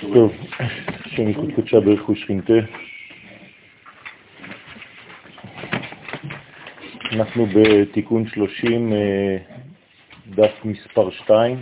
טוב, 0.00 0.32
השם 1.06 1.28
יקוד 1.28 1.50
קודשה 1.54 1.80
ברך 1.80 2.08
ושכינתה. 2.08 2.52
אנחנו 7.12 7.46
בתיקון 7.46 8.26
30, 8.28 8.92
אה, 8.92 9.36
דף 10.26 10.64
מספר 10.64 11.10
2. 11.10 11.58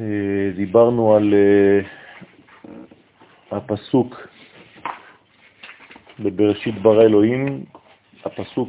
אה, 0.00 0.50
דיברנו 0.56 1.14
על 1.14 1.34
אה, 1.34 1.80
הפסוק 3.50 4.28
בבראשית 6.20 6.74
ברא 6.74 7.02
אלוהים, 7.02 7.64
הפסוק 8.24 8.68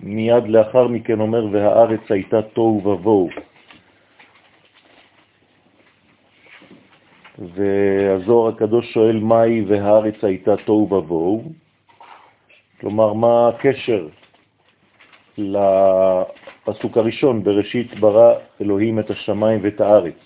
שמיד 0.00 0.48
לאחר 0.48 0.88
מכן 0.88 1.20
אומר, 1.20 1.46
והארץ 1.52 2.00
הייתה 2.10 2.42
תוהו 2.42 2.82
ובוהו. 2.84 3.28
והזוהר 7.38 8.48
הקדוש 8.54 8.92
שואל 8.92 9.18
מהי 9.18 9.64
והארץ 9.68 10.24
הייתה 10.24 10.56
תוהו 10.64 10.94
ובוהו, 10.94 11.52
כלומר 12.80 13.12
מה 13.12 13.48
הקשר 13.48 14.08
לפסוק 15.38 16.96
הראשון, 16.96 17.44
בראשית 17.44 18.00
ברא 18.00 18.34
אלוהים 18.60 18.98
את 18.98 19.10
השמיים 19.10 19.60
ואת 19.62 19.80
הארץ. 19.80 20.20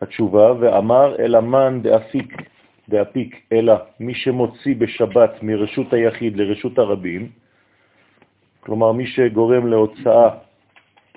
התשובה, 0.00 0.52
ואמר 0.60 1.16
אל 1.18 1.34
המן 1.34 1.80
דאפיק, 1.82 2.39
דאפיק, 2.90 3.46
אלא 3.52 3.74
מי 4.00 4.14
שמוציא 4.14 4.74
בשבת 4.74 5.42
מרשות 5.42 5.92
היחיד 5.92 6.36
לרשות 6.36 6.78
הרבים, 6.78 7.30
כלומר 8.60 8.92
מי 8.92 9.06
שגורם 9.06 9.66
להוצאה 9.66 10.28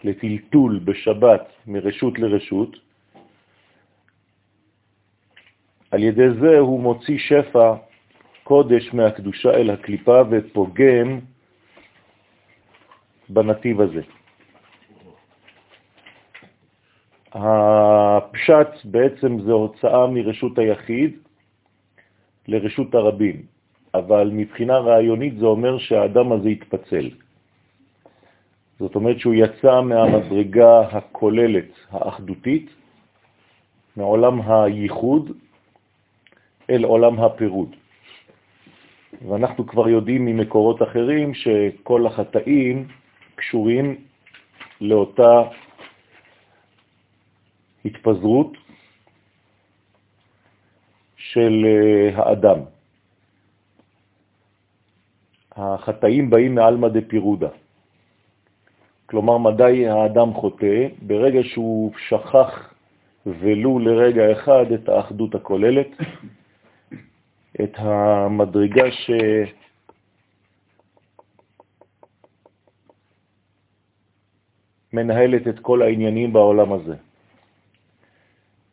לטלטול 0.03 0.79
בשבת 0.85 1.45
מרשות 1.67 2.19
לרשות, 2.19 2.71
על 5.91 6.03
ידי 6.03 6.29
זה 6.41 6.57
הוא 6.59 6.79
מוציא 6.79 7.17
שפע 7.17 7.75
קודש 8.43 8.93
מהקדושה 8.93 9.51
אל 9.51 9.69
הקליפה 9.69 10.21
ופוגם 10.29 11.19
בנתיב 13.29 13.81
הזה. 13.81 14.01
הפשט 17.33 18.85
בעצם 18.85 19.39
זה 19.41 19.51
הוצאה 19.51 20.07
מרשות 20.07 20.57
היחיד 20.57 21.11
לרשות 22.47 22.95
הרבים, 22.95 23.41
אבל 23.93 24.29
מבחינה 24.33 24.77
רעיונית 24.77 25.37
זה 25.37 25.45
אומר 25.45 25.77
שהאדם 25.77 26.31
הזה 26.31 26.49
התפצל. 26.49 27.09
זאת 28.79 28.95
אומרת 28.95 29.19
שהוא 29.19 29.33
יצא 29.33 29.81
מהמדרגה 29.81 30.79
הכוללת, 30.79 31.69
האחדותית, 31.91 32.69
מעולם 33.97 34.41
הייחוד 34.41 35.31
אל 36.69 36.83
עולם 36.83 37.19
הפירוד. 37.19 37.75
ואנחנו 39.27 39.67
כבר 39.67 39.89
יודעים 39.89 40.25
ממקורות 40.25 40.81
אחרים 40.81 41.33
שכל 41.33 42.07
החטאים 42.07 42.87
קשורים 43.35 43.95
לאותה 44.81 45.41
התפזרות 47.85 48.57
של 51.33 51.65
אה, 51.65 52.09
האדם. 52.21 52.59
החטאים 55.55 56.29
באים 56.29 56.55
מעלמא 56.55 56.87
דפירודה. 56.87 57.49
כלומר, 59.05 59.37
מדי 59.37 59.87
האדם 59.89 60.33
חוטא? 60.33 60.87
ברגע 61.01 61.39
שהוא 61.43 61.91
שכח 62.09 62.73
ולו 63.25 63.79
לרגע 63.79 64.31
אחד 64.31 64.65
את 64.73 64.89
האחדות 64.89 65.35
הכוללת, 65.35 65.87
את 67.63 67.73
המדרגה 67.77 68.91
ש... 68.91 69.11
מנהלת 74.93 75.47
את 75.47 75.59
כל 75.59 75.81
העניינים 75.81 76.33
בעולם 76.33 76.73
הזה. 76.73 76.95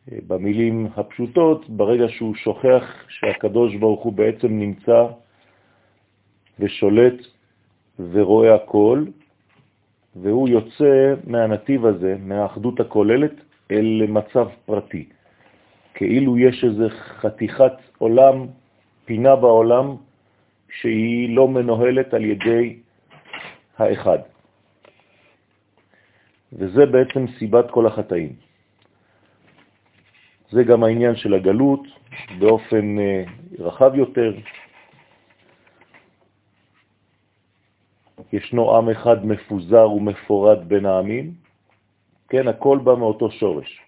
במילים 0.07 0.87
הפשוטות, 0.95 1.69
ברגע 1.69 2.05
שהוא 2.09 2.35
שוכח 2.35 2.83
שהקדוש 3.07 3.75
ברוך 3.75 4.03
הוא 4.03 4.13
בעצם 4.13 4.47
נמצא 4.47 5.05
ושולט 6.59 7.19
ורואה 7.99 8.55
הכל, 8.55 9.03
והוא 10.15 10.49
יוצא 10.49 11.13
מהנתיב 11.27 11.85
הזה, 11.85 12.15
מהאחדות 12.19 12.79
הכוללת, 12.79 13.33
אל 13.71 14.05
מצב 14.07 14.47
פרטי. 14.65 15.05
כאילו 15.93 16.37
יש 16.37 16.63
איזו 16.63 16.89
חתיכת 16.89 17.73
עולם, 17.97 18.45
פינה 19.05 19.35
בעולם, 19.35 19.95
שהיא 20.69 21.35
לא 21.35 21.47
מנוהלת 21.47 22.13
על 22.13 22.25
ידי 22.25 22.79
האחד. 23.77 24.19
וזה 26.53 26.85
בעצם 26.85 27.25
סיבת 27.39 27.71
כל 27.71 27.87
החטאים. 27.87 28.50
זה 30.51 30.63
גם 30.63 30.83
העניין 30.83 31.15
של 31.15 31.33
הגלות 31.33 31.83
באופן 32.39 32.99
אה, 32.99 33.23
רחב 33.59 33.95
יותר, 33.95 34.33
ישנו 38.33 38.77
עם 38.77 38.89
אחד 38.89 39.25
מפוזר 39.25 39.91
ומפורד 39.91 40.69
בין 40.69 40.85
העמים, 40.85 41.31
כן, 42.29 42.47
הכל 42.47 42.77
בא 42.83 42.95
מאותו 42.95 43.31
שורש. 43.31 43.81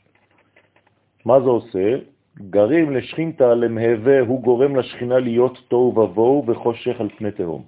מה 1.25 1.39
זה 1.39 1.49
עושה? 1.49 1.95
גרים 2.49 2.91
לשכינתה 2.91 3.53
למהווה, 3.53 4.19
הוא 4.19 4.41
גורם 4.41 4.75
לשכינה 4.75 5.19
להיות 5.19 5.57
תוהו 5.67 5.99
ובוהו 5.99 6.43
וחושך 6.47 7.01
על 7.01 7.09
פני 7.17 7.31
תהום. 7.31 7.63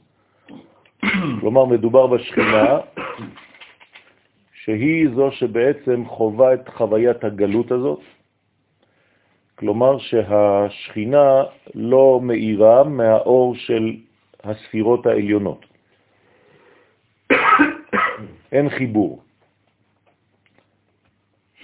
כלומר, 1.39 1.65
מדובר 1.65 2.07
בשכינה 2.07 2.79
שהיא 4.53 5.09
זו 5.15 5.31
שבעצם 5.31 6.05
חובה 6.05 6.53
את 6.53 6.69
חוויית 6.69 7.23
הגלות 7.23 7.71
הזאת, 7.71 8.01
כלומר 9.55 9.97
שהשכינה 9.99 11.43
לא 11.75 12.19
מאירה 12.23 12.83
מהאור 12.83 13.55
של 13.55 13.97
הספירות 14.43 15.05
העליונות. 15.05 15.65
אין 18.51 18.69
חיבור. 18.69 19.21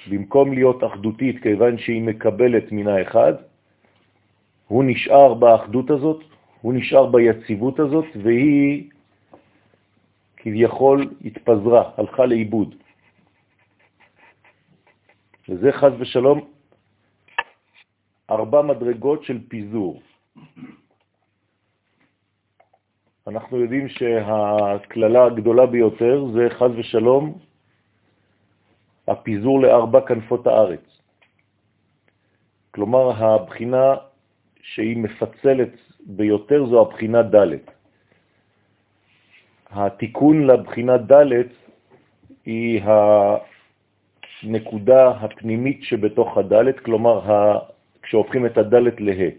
במקום 0.09 0.53
להיות 0.53 0.84
אחדותית, 0.84 1.44
כיוון 1.44 1.78
שהיא 1.78 2.02
מקבלת 2.02 2.72
מן 2.72 2.88
האחד, 2.88 3.34
הוא 4.68 4.84
נשאר 4.84 5.34
באחדות 5.34 5.90
הזאת, 5.90 6.23
הוא 6.62 6.73
נשאר 6.73 7.06
ביציבות 7.06 7.79
הזאת, 7.79 8.06
והיא 8.23 8.90
כביכול 10.38 11.13
התפזרה, 11.25 11.91
הלכה 11.97 12.25
לאיבוד. 12.25 12.75
וזה 15.50 15.72
חז 15.72 15.91
ושלום 16.00 16.47
ארבע 18.31 18.61
מדרגות 18.61 19.23
של 19.23 19.39
פיזור. 19.47 20.01
אנחנו 23.27 23.57
יודעים 23.57 23.89
שהכללה 23.89 25.25
הגדולה 25.25 25.65
ביותר 25.65 26.25
זה 26.33 26.47
חז 26.49 26.71
ושלום 26.77 27.37
הפיזור 29.07 29.61
לארבע 29.61 30.01
כנפות 30.07 30.47
הארץ. 30.47 30.85
כלומר, 32.71 33.11
הבחינה 33.11 33.95
שהיא 34.61 34.97
מפצלת 34.97 35.73
ביותר 35.99 36.65
זו 36.65 36.81
הבחינה 36.81 37.21
ד'. 37.23 37.55
התיקון 39.71 40.47
לבחינה 40.47 40.97
ד' 40.97 41.31
היא 42.45 42.81
הנקודה 44.43 45.09
הפנימית 45.09 45.84
שבתוך 45.84 46.37
הד', 46.37 46.79
כלומר, 46.85 47.19
כשהופכים 48.11 48.46
את 48.46 48.58
הד' 48.58 48.75
לה. 48.99 49.29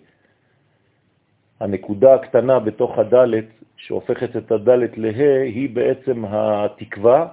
הנקודה 1.61 2.15
הקטנה 2.15 2.59
בתוך 2.59 2.99
הד' 2.99 3.45
שהופכת 3.77 4.37
את 4.37 4.53
הד' 4.53 4.69
לה, 4.97 5.43
היא 5.45 5.69
בעצם 5.71 6.25
התקווה 6.25 7.29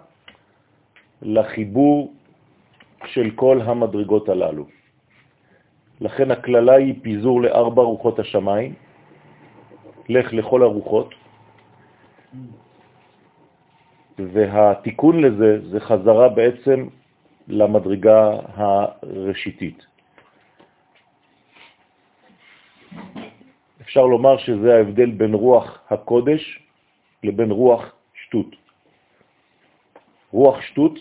לחיבור 1.22 2.14
של 3.06 3.32
כל 3.36 3.62
המדרגות 3.64 4.30
הללו. 4.30 4.66
לכן 6.02 6.32
הכללה 6.32 6.74
היא 6.74 6.96
פיזור 7.02 7.42
לארבע 7.42 7.84
רוחות 7.84 8.20
השמיים, 8.20 8.74
לך 10.10 10.34
לכל 10.34 10.64
הרוחות, 10.64 11.16
והתיקון 14.20 15.22
לזה 15.24 15.70
זה 15.72 15.80
חזרה 15.80 16.30
בעצם 16.30 16.88
למדרגה 17.48 18.40
הראשיתית. 18.54 19.90
אפשר 23.90 24.06
לומר 24.06 24.38
שזה 24.38 24.76
ההבדל 24.76 25.12
בין 25.12 25.34
רוח 25.34 25.80
הקודש 25.90 26.60
לבין 27.24 27.52
רוח 27.52 27.82
שטות. 28.14 28.56
רוח 30.32 30.62
שטות 30.62 30.94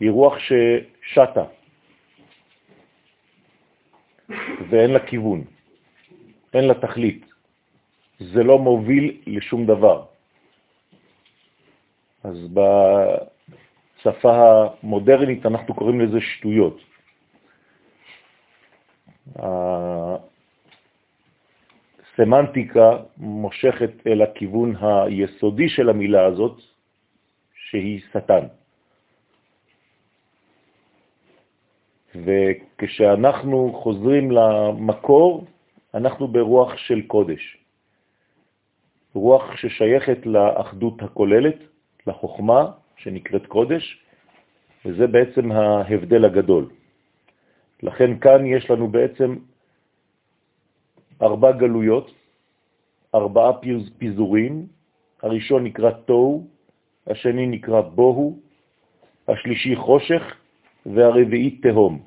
היא 0.00 0.10
רוח 0.10 0.34
ששטה 0.38 1.44
ואין 4.68 4.90
לה 4.90 5.06
כיוון, 5.06 5.44
אין 6.54 6.64
לה 6.64 6.74
תכלית. 6.74 7.24
זה 8.20 8.42
לא 8.44 8.58
מוביל 8.58 9.20
לשום 9.26 9.66
דבר. 9.66 10.04
אז 12.24 12.36
בשפה 12.52 14.32
המודרנית 14.82 15.46
אנחנו 15.46 15.74
קוראים 15.74 16.00
לזה 16.00 16.20
שטויות. 16.20 16.76
הסמנטיקה 22.12 22.96
מושכת 23.16 24.06
אל 24.06 24.22
הכיוון 24.22 24.74
היסודי 24.80 25.68
של 25.68 25.88
המילה 25.88 26.24
הזאת, 26.26 26.60
שהיא 27.54 28.00
שטן. 28.12 28.44
וכשאנחנו 32.14 33.72
חוזרים 33.82 34.30
למקור, 34.30 35.46
אנחנו 35.94 36.28
ברוח 36.28 36.76
של 36.76 37.02
קודש. 37.02 37.56
רוח 39.14 39.56
ששייכת 39.56 40.26
לאחדות 40.26 41.02
הכוללת, 41.02 41.58
לחוכמה 42.06 42.70
שנקראת 42.96 43.46
קודש, 43.46 43.98
וזה 44.84 45.06
בעצם 45.06 45.52
ההבדל 45.52 46.24
הגדול. 46.24 46.70
לכן 47.82 48.18
כאן 48.18 48.46
יש 48.46 48.70
לנו 48.70 48.88
בעצם 48.88 49.36
ארבע 51.22 51.52
גלויות, 51.52 52.10
ארבעה 53.14 53.52
פיזורים, 53.98 54.66
הראשון 55.22 55.64
נקרא 55.64 55.90
תוהו, 55.90 56.46
השני 57.06 57.46
נקרא 57.46 57.80
בוהו, 57.80 58.38
השלישי 59.28 59.76
חושך 59.76 60.22
והרביעי 60.86 61.50
תהום. 61.50 61.98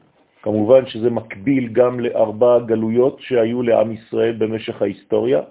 כמובן 0.41 0.85
שזה 0.85 1.09
מקביל 1.09 1.67
גם 1.73 2.00
לארבע 2.00 2.59
גלויות 2.59 3.19
שהיו 3.19 3.62
לעם 3.62 3.91
ישראל 3.91 4.35
במשך 4.38 4.81
ההיסטוריה, 4.81 5.41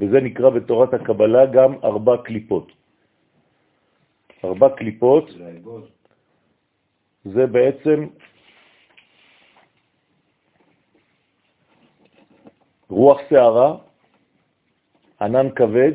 וזה 0.00 0.20
נקרא 0.20 0.50
בתורת 0.50 0.94
הקבלה 0.94 1.46
גם 1.46 1.74
ארבע 1.84 2.16
קליפות. 2.24 2.72
ארבע 4.44 4.68
קליפות 4.68 5.30
זה 7.24 7.46
בעצם 7.46 8.06
רוח 12.92 13.20
שערה, 13.30 13.76
ענן 15.20 15.48
כבד, 15.56 15.92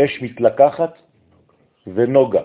אש 0.00 0.22
מתלקחת 0.22 0.94
ונוגה. 1.86 2.42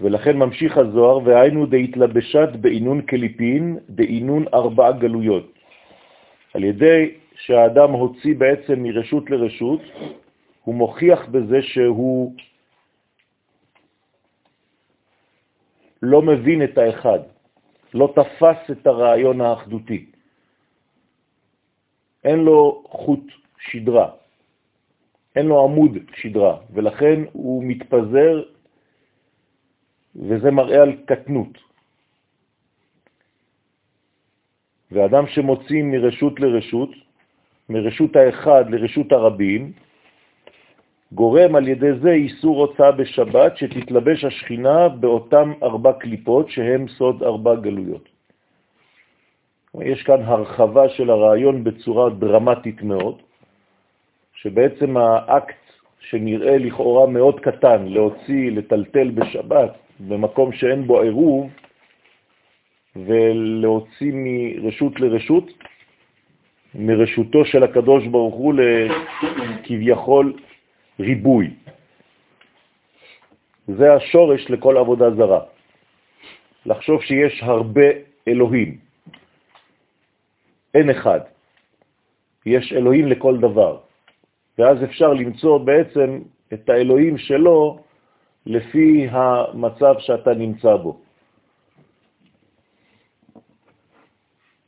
ולכן 0.00 0.36
ממשיך 0.36 0.78
הזוהר, 0.78 1.18
והיינו 1.24 1.66
דהתלבשת 1.66 2.48
בעינון 2.60 3.02
קליפין, 3.02 3.78
דעינון 3.88 4.44
ארבע 4.54 4.92
גלויות. 4.92 5.52
על 6.54 6.64
ידי 6.64 7.14
שהאדם 7.34 7.90
הוציא 7.92 8.34
בעצם 8.34 8.82
מרשות 8.82 9.30
לרשות, 9.30 9.80
הוא 10.64 10.74
מוכיח 10.74 11.28
בזה 11.28 11.62
שהוא 11.62 12.34
לא 16.02 16.22
מבין 16.22 16.64
את 16.64 16.78
האחד, 16.78 17.18
לא 17.94 18.12
תפס 18.16 18.70
את 18.70 18.86
הרעיון 18.86 19.40
האחדותי. 19.40 20.06
אין 22.24 22.38
לו 22.38 22.82
חוט 22.88 23.24
שדרה, 23.58 24.10
אין 25.36 25.46
לו 25.46 25.64
עמוד 25.64 25.98
שדרה, 26.16 26.56
ולכן 26.72 27.20
הוא 27.32 27.64
מתפזר 27.64 28.42
וזה 30.16 30.50
מראה 30.50 30.82
על 30.82 30.92
קטנות. 31.06 31.58
ואדם 34.92 35.26
שמוציא 35.26 35.82
מרשות 35.82 36.40
לרשות, 36.40 36.90
מרשות 37.68 38.16
האחד 38.16 38.64
לרשות 38.70 39.12
הרבים, 39.12 39.72
גורם 41.12 41.56
על 41.56 41.68
ידי 41.68 41.92
זה 42.02 42.10
איסור 42.10 42.60
הוצאה 42.60 42.92
בשבת 42.92 43.56
שתתלבש 43.56 44.24
השכינה 44.24 44.88
באותם 44.88 45.52
ארבע 45.62 45.92
קליפות 45.92 46.50
שהם 46.50 46.88
סוד 46.88 47.22
ארבע 47.22 47.54
גלויות. 47.54 48.08
יש 49.80 50.02
כאן 50.02 50.22
הרחבה 50.22 50.88
של 50.88 51.10
הרעיון 51.10 51.64
בצורה 51.64 52.10
דרמטית 52.10 52.82
מאוד, 52.82 53.22
שבעצם 54.34 54.96
האקט 54.96 55.70
שנראה 56.00 56.58
לכאורה 56.58 57.06
מאוד 57.06 57.40
קטן, 57.40 57.86
להוציא, 57.86 58.50
לטלטל 58.50 59.10
בשבת, 59.10 59.70
במקום 60.00 60.52
שאין 60.52 60.86
בו 60.86 61.00
עירוב, 61.00 61.50
ולהוציא 62.96 64.12
מרשות 64.14 65.00
לרשות, 65.00 65.44
מרשותו 66.74 67.44
של 67.44 67.62
הקדוש 67.62 68.06
ברוך 68.06 68.34
הוא 68.34 68.54
לכביכול 68.54 70.32
ריבוי. 71.00 71.50
זה 73.68 73.94
השורש 73.94 74.50
לכל 74.50 74.76
עבודה 74.76 75.10
זרה. 75.10 75.40
לחשוב 76.66 77.02
שיש 77.02 77.42
הרבה 77.42 77.88
אלוהים. 78.28 78.78
אין 80.74 80.90
אחד. 80.90 81.20
יש 82.46 82.72
אלוהים 82.72 83.06
לכל 83.06 83.38
דבר. 83.38 83.78
ואז 84.58 84.84
אפשר 84.84 85.12
למצוא 85.12 85.58
בעצם 85.58 86.20
את 86.52 86.68
האלוהים 86.68 87.18
שלו 87.18 87.78
לפי 88.46 89.06
המצב 89.10 89.94
שאתה 89.98 90.34
נמצא 90.34 90.76
בו. 90.76 91.00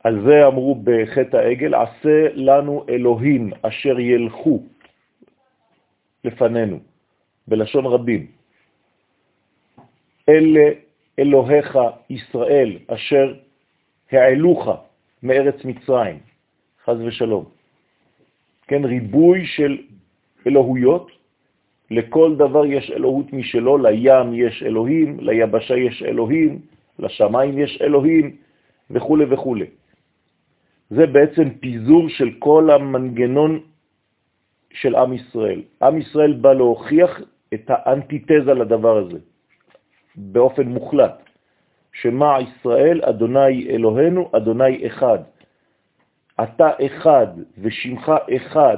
על 0.03 0.21
זה 0.25 0.47
אמרו 0.47 0.75
בחטא 0.83 1.37
העגל, 1.37 1.73
עשה 1.75 2.27
לנו 2.33 2.85
אלוהים 2.89 3.51
אשר 3.61 3.99
ילכו 3.99 4.63
לפנינו, 6.23 6.79
בלשון 7.47 7.85
רבים. 7.85 8.27
אלה 10.29 10.69
אלוהיך 11.19 11.77
ישראל 12.09 12.77
אשר 12.87 13.33
העלוך 14.11 14.67
מארץ 15.23 15.65
מצרים, 15.65 16.19
חז 16.85 16.97
ושלום. 17.05 17.45
כן, 18.67 18.85
ריבוי 18.85 19.45
של 19.45 19.77
אלוהויות, 20.47 21.11
לכל 21.91 22.35
דבר 22.35 22.65
יש 22.65 22.91
אלוהות 22.91 23.33
משלו, 23.33 23.77
לים 23.77 24.33
יש 24.33 24.63
אלוהים, 24.63 25.19
ליבשה 25.19 25.77
יש 25.77 26.03
אלוהים, 26.03 26.59
לשמיים 26.99 27.57
יש 27.57 27.81
אלוהים, 27.81 28.35
וכו' 28.91 29.17
וכו'. 29.29 29.55
זה 30.89 31.05
בעצם 31.05 31.49
פיזור 31.59 32.09
של 32.09 32.29
כל 32.39 32.69
המנגנון 32.71 33.59
של 34.73 34.95
עם 34.95 35.13
ישראל. 35.13 35.61
עם 35.81 35.97
ישראל 35.97 36.33
בא 36.33 36.53
להוכיח 36.53 37.21
את 37.53 37.65
האנטיתזה 37.67 38.53
לדבר 38.53 38.97
הזה, 38.97 39.19
באופן 40.15 40.67
מוחלט. 40.67 41.23
שמה 41.93 42.37
ישראל, 42.41 43.01
אדוני 43.05 43.69
אלוהינו, 43.69 44.29
אדוני 44.31 44.87
אחד. 44.87 45.19
אתה 46.43 46.69
אחד 46.85 47.27
ושמך 47.57 48.11
אחד. 48.35 48.77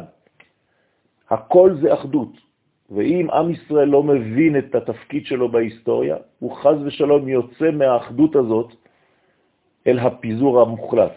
הכל 1.30 1.74
זה 1.82 1.94
אחדות. 1.94 2.46
ואם 2.92 3.32
עם 3.32 3.52
ישראל 3.52 3.88
לא 3.88 4.04
מבין 4.04 4.58
את 4.58 4.76
התפקיד 4.76 5.26
שלו 5.26 5.50
בהיסטוריה, 5.50 6.18
הוא 6.40 6.56
חז 6.56 6.78
ושלום 6.86 7.28
יוצא 7.28 7.72
מהאחדות 7.72 8.36
הזאת 8.36 8.70
אל 9.88 10.00
הפיזור 10.00 10.62
המוחלט. 10.62 11.16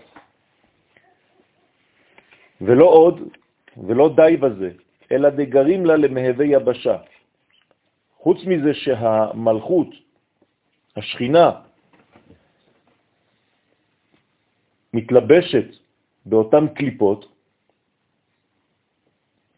ולא 2.60 2.84
עוד, 2.84 3.20
ולא 3.86 4.14
די 4.16 4.36
בזה, 4.36 4.70
אלא 5.12 5.28
דגרים 5.30 5.86
לה 5.86 5.96
למהווה 5.96 6.46
יבשה. 6.46 6.96
חוץ 8.18 8.38
מזה 8.44 8.74
שהמלכות, 8.74 9.90
השכינה, 10.96 11.50
מתלבשת 14.94 15.68
באותן 16.26 16.64
קליפות, 16.74 17.32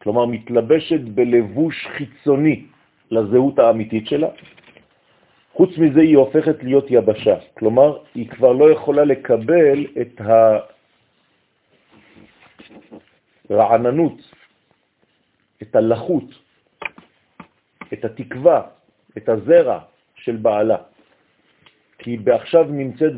כלומר 0.03 0.27
מתלבשת 0.27 1.01
בלבוש 1.01 1.87
חיצוני 1.97 2.67
לזהות 3.11 3.59
האמיתית 3.59 4.07
שלה. 4.07 4.29
חוץ 5.53 5.71
מזה 5.79 6.01
היא 6.01 6.17
הופכת 6.17 6.63
להיות 6.63 6.87
יבשה, 6.91 7.37
כלומר 7.55 7.99
היא 8.15 8.29
כבר 8.29 8.53
לא 8.53 8.71
יכולה 8.71 9.05
לקבל 9.05 9.87
את 10.01 10.21
הרעננות, 13.51 14.33
את 15.63 15.77
הלחות, 15.77 16.25
את 17.93 18.05
התקווה, 18.05 18.63
את 19.17 19.29
הזרע 19.29 19.79
של 20.15 20.37
בעלה. 20.37 20.77
כי 21.99 22.17
בעכשיו 22.17 22.65
נמצאת 22.65 23.13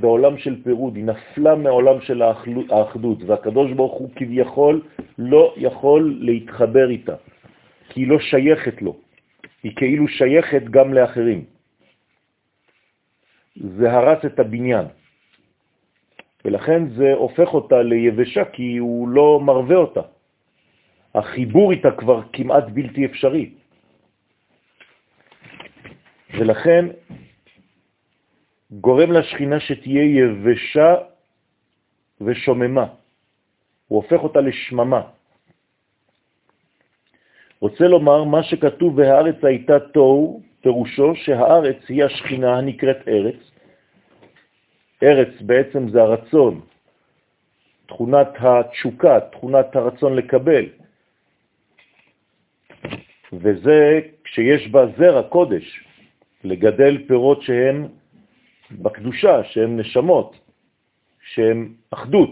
בעולם 0.00 0.38
של 0.38 0.62
פירוד, 0.62 0.96
היא 0.96 1.04
נפלה 1.04 1.54
מעולם 1.54 2.00
של 2.00 2.22
האחדות, 2.22 3.18
והקדוש 3.26 3.72
ברוך 3.72 3.98
הוא 3.98 4.10
כביכול 4.16 4.82
לא 5.18 5.54
יכול 5.56 6.18
להתחבר 6.20 6.90
איתה, 6.90 7.14
כי 7.88 8.00
היא 8.00 8.08
לא 8.08 8.18
שייכת 8.18 8.82
לו, 8.82 8.96
היא 9.62 9.72
כאילו 9.76 10.08
שייכת 10.08 10.62
גם 10.70 10.94
לאחרים. 10.94 11.44
זה 13.56 13.92
הרס 13.92 14.24
את 14.24 14.38
הבניין, 14.38 14.86
ולכן 16.44 16.88
זה 16.88 17.12
הופך 17.14 17.54
אותה 17.54 17.82
ליבשה, 17.82 18.44
כי 18.44 18.76
הוא 18.76 19.08
לא 19.08 19.40
מרווה 19.40 19.76
אותה. 19.76 20.00
החיבור 21.14 21.72
איתה 21.72 21.90
כבר 21.90 22.22
כמעט 22.32 22.64
בלתי 22.74 23.06
אפשרי. 23.06 23.50
ולכן 26.38 26.84
גורם 28.70 29.12
לשכינה 29.12 29.60
שתהיה 29.60 30.04
יבשה 30.04 30.94
ושוממה. 32.20 32.86
הוא 33.88 33.96
הופך 34.02 34.22
אותה 34.22 34.40
לשממה. 34.40 35.02
רוצה 37.60 37.84
לומר, 37.84 38.24
מה 38.24 38.42
שכתוב 38.42 38.98
והארץ 38.98 39.44
הייתה 39.44 39.80
תוהו, 39.92 40.42
פירושו 40.60 41.14
שהארץ 41.14 41.76
היא 41.88 42.04
השכינה 42.04 42.58
הנקראת 42.58 43.08
ארץ. 43.08 43.49
ארץ 45.02 45.28
בעצם 45.40 45.88
זה 45.88 46.02
הרצון, 46.02 46.60
תכונת 47.86 48.28
התשוקה, 48.38 49.20
תכונת 49.20 49.76
הרצון 49.76 50.16
לקבל. 50.16 50.66
וזה 53.32 54.00
כשיש 54.24 54.68
בה 54.68 54.86
זרע 54.98 55.22
קודש, 55.22 55.84
לגדל 56.44 57.04
פירות 57.08 57.42
שהם 57.42 57.88
בקדושה, 58.70 59.44
שהם 59.44 59.80
נשמות, 59.80 60.36
שהם 61.22 61.74
אחדות, 61.90 62.30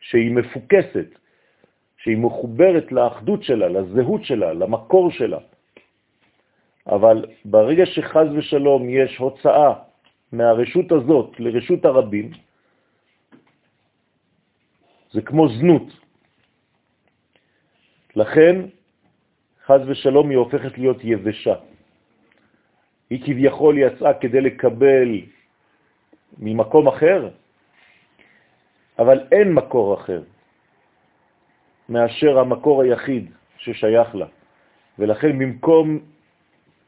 שהיא 0.00 0.30
מפוקסת, 0.30 1.06
שהיא 1.98 2.16
מחוברת 2.16 2.92
לאחדות 2.92 3.42
שלה, 3.42 3.68
לזהות 3.68 4.24
שלה, 4.24 4.52
למקור 4.52 5.10
שלה. 5.10 5.38
אבל 6.86 7.24
ברגע 7.44 7.86
שחז 7.86 8.26
ושלום 8.36 8.88
יש 8.90 9.16
הוצאה 9.16 9.72
מהרשות 10.32 10.92
הזאת 10.92 11.40
לרשות 11.40 11.84
הרבים, 11.84 12.30
זה 15.10 15.22
כמו 15.22 15.48
זנות. 15.48 15.88
לכן, 18.16 18.56
חז 19.66 19.80
ושלום 19.86 20.30
היא 20.30 20.38
הופכת 20.38 20.78
להיות 20.78 20.96
יבשה. 21.04 21.54
היא 23.10 23.22
כביכול 23.24 23.78
יצאה 23.78 24.14
כדי 24.14 24.40
לקבל 24.40 25.20
ממקום 26.38 26.88
אחר, 26.88 27.30
אבל 28.98 29.18
אין 29.32 29.52
מקור 29.52 29.94
אחר 29.94 30.22
מאשר 31.88 32.38
המקור 32.38 32.82
היחיד 32.82 33.30
ששייך 33.58 34.14
לה. 34.14 34.26
ולכן 34.98 35.38
במקום 35.38 35.98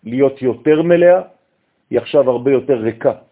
להיות 0.05 0.43
יותר 0.43 0.83
מלאה, 0.83 1.23
היא 1.91 1.99
עכשיו 1.99 2.31
הרבה 2.31 2.51
יותר 2.51 2.77
ריקה, 2.77 3.28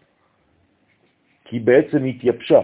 כי 1.49 1.59
בעצם 1.59 2.05
התייבשה. 2.05 2.61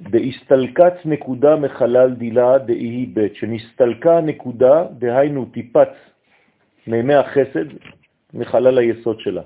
בהסתלקת 0.00 0.92
נקודה 1.04 1.56
מחלל 1.56 2.14
דילה 2.14 2.58
דאי 2.58 3.06
ב', 3.14 3.26
שנסתלקה 3.34 4.20
נקודה, 4.20 4.84
דהיינו 4.98 5.44
טיפת 5.44 5.88
מימי 6.86 7.14
החסד, 7.14 7.64
מחלל 8.34 8.78
היסוד 8.78 9.20
שלה. 9.20 9.42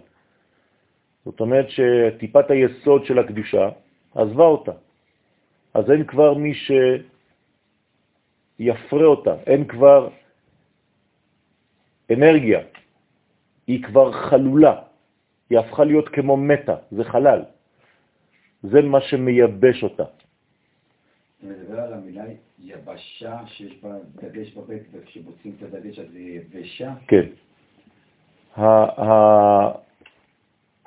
זאת 1.25 1.41
אומרת 1.41 1.67
שטיפת 1.71 2.51
היסוד 2.51 3.05
של 3.05 3.19
הקדושה 3.19 3.69
עזבה 4.15 4.45
אותה. 4.45 4.73
אז 5.75 5.91
אין 5.91 6.05
כבר 6.05 6.35
מי 6.35 6.53
שיפרה 8.61 9.07
אותה, 9.07 9.35
אין 9.47 9.65
כבר 9.65 10.09
אנרגיה, 12.11 12.61
היא 13.67 13.83
כבר 13.83 14.13
חלולה, 14.13 14.75
היא 15.55 15.61
הפכה 15.61 15.85
להיות 15.85 16.09
כמו 16.09 16.37
מתה, 16.37 16.77
זה 16.91 17.05
חלל. 17.05 17.43
זה 18.63 18.83
מה 18.83 19.01
שמייבש 19.01 19.83
אותה. 19.83 20.03
אתה 20.03 21.47
מדבר 21.47 21.81
על 21.81 21.93
המילה 21.93 22.25
יבשה, 22.59 23.39
שיש 23.47 23.83
בה 23.83 23.89
דגש 24.23 24.55
בבית, 24.55 24.83
וכשבוצעים 24.93 25.55
את 25.59 25.63
הדגש 25.63 25.99
אז 25.99 26.17
יבשה? 26.17 26.93
כן. 27.09 27.27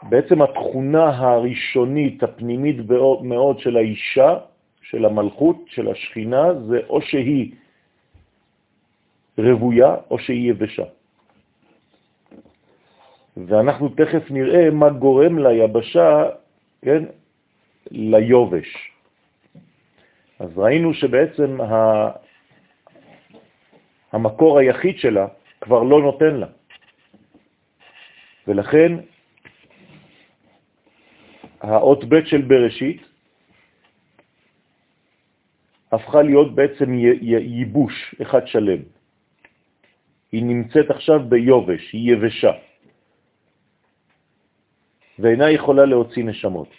בעצם 0.04 0.42
התכונה 0.42 1.18
הראשונית, 1.18 2.24
הפנימית 2.24 2.78
מאוד 3.24 3.60
של 3.60 3.78
האישה, 3.78 4.38
של 4.82 5.06
המלכות, 5.06 5.58
של 5.68 5.92
השכינה, 5.92 6.54
זה 6.68 6.80
או 6.90 7.02
שהיא 7.02 7.52
רבויה 9.38 9.96
או 10.12 10.20
שהיא 10.20 10.50
יבשה. 10.52 10.97
ואנחנו 13.46 13.90
תכף 13.90 14.32
נראה 14.32 14.70
מה 14.70 14.90
גורם 14.90 15.40
ליבשה, 15.40 16.24
כן, 16.82 17.04
ליובש. 17.92 18.92
אז 20.40 20.58
ראינו 20.58 20.94
שבעצם 20.94 21.62
ה... 21.62 22.10
המקור 24.12 24.60
היחיד 24.60 24.98
שלה 24.98 25.28
כבר 25.62 25.84
לא 25.84 26.02
נותן 26.02 26.36
לה. 26.36 26.48
ולכן 28.48 28.92
האות 31.62 32.06
ב' 32.10 32.26
של 32.26 32.42
בראשית 32.42 33.02
הפכה 35.92 36.22
להיות 36.22 36.56
בעצם 36.56 36.94
ייבוש 37.22 38.16
אחד 38.22 38.48
שלם. 38.48 38.80
היא 40.32 40.44
נמצאת 40.44 40.90
עכשיו 40.90 41.20
ביובש, 41.30 41.94
היא 41.94 42.14
יבשה, 42.14 42.52
ואינה 45.20 45.52
יכולה 45.52 45.86
להוציא 45.86 46.24
נשמות. 46.24 46.70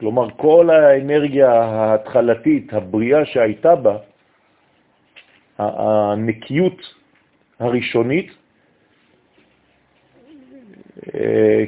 כלומר, 0.00 0.30
כל 0.36 0.70
האנרגיה 0.70 1.50
ההתחלתית, 1.52 2.72
הבריאה 2.72 3.26
שהייתה 3.26 3.76
בה, 3.76 3.96
הנקיות 5.58 6.78
הראשונית, 7.58 8.30
אה, 11.14 11.64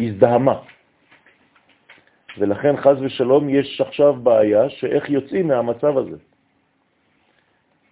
הזדהמה. 0.00 0.58
ולכן 2.38 2.76
חז 2.76 3.02
ושלום 3.02 3.48
יש 3.48 3.80
עכשיו 3.80 4.14
בעיה 4.14 4.70
שאיך 4.70 5.10
יוצאים 5.10 5.48
מהמצב 5.48 5.98
הזה. 5.98 6.16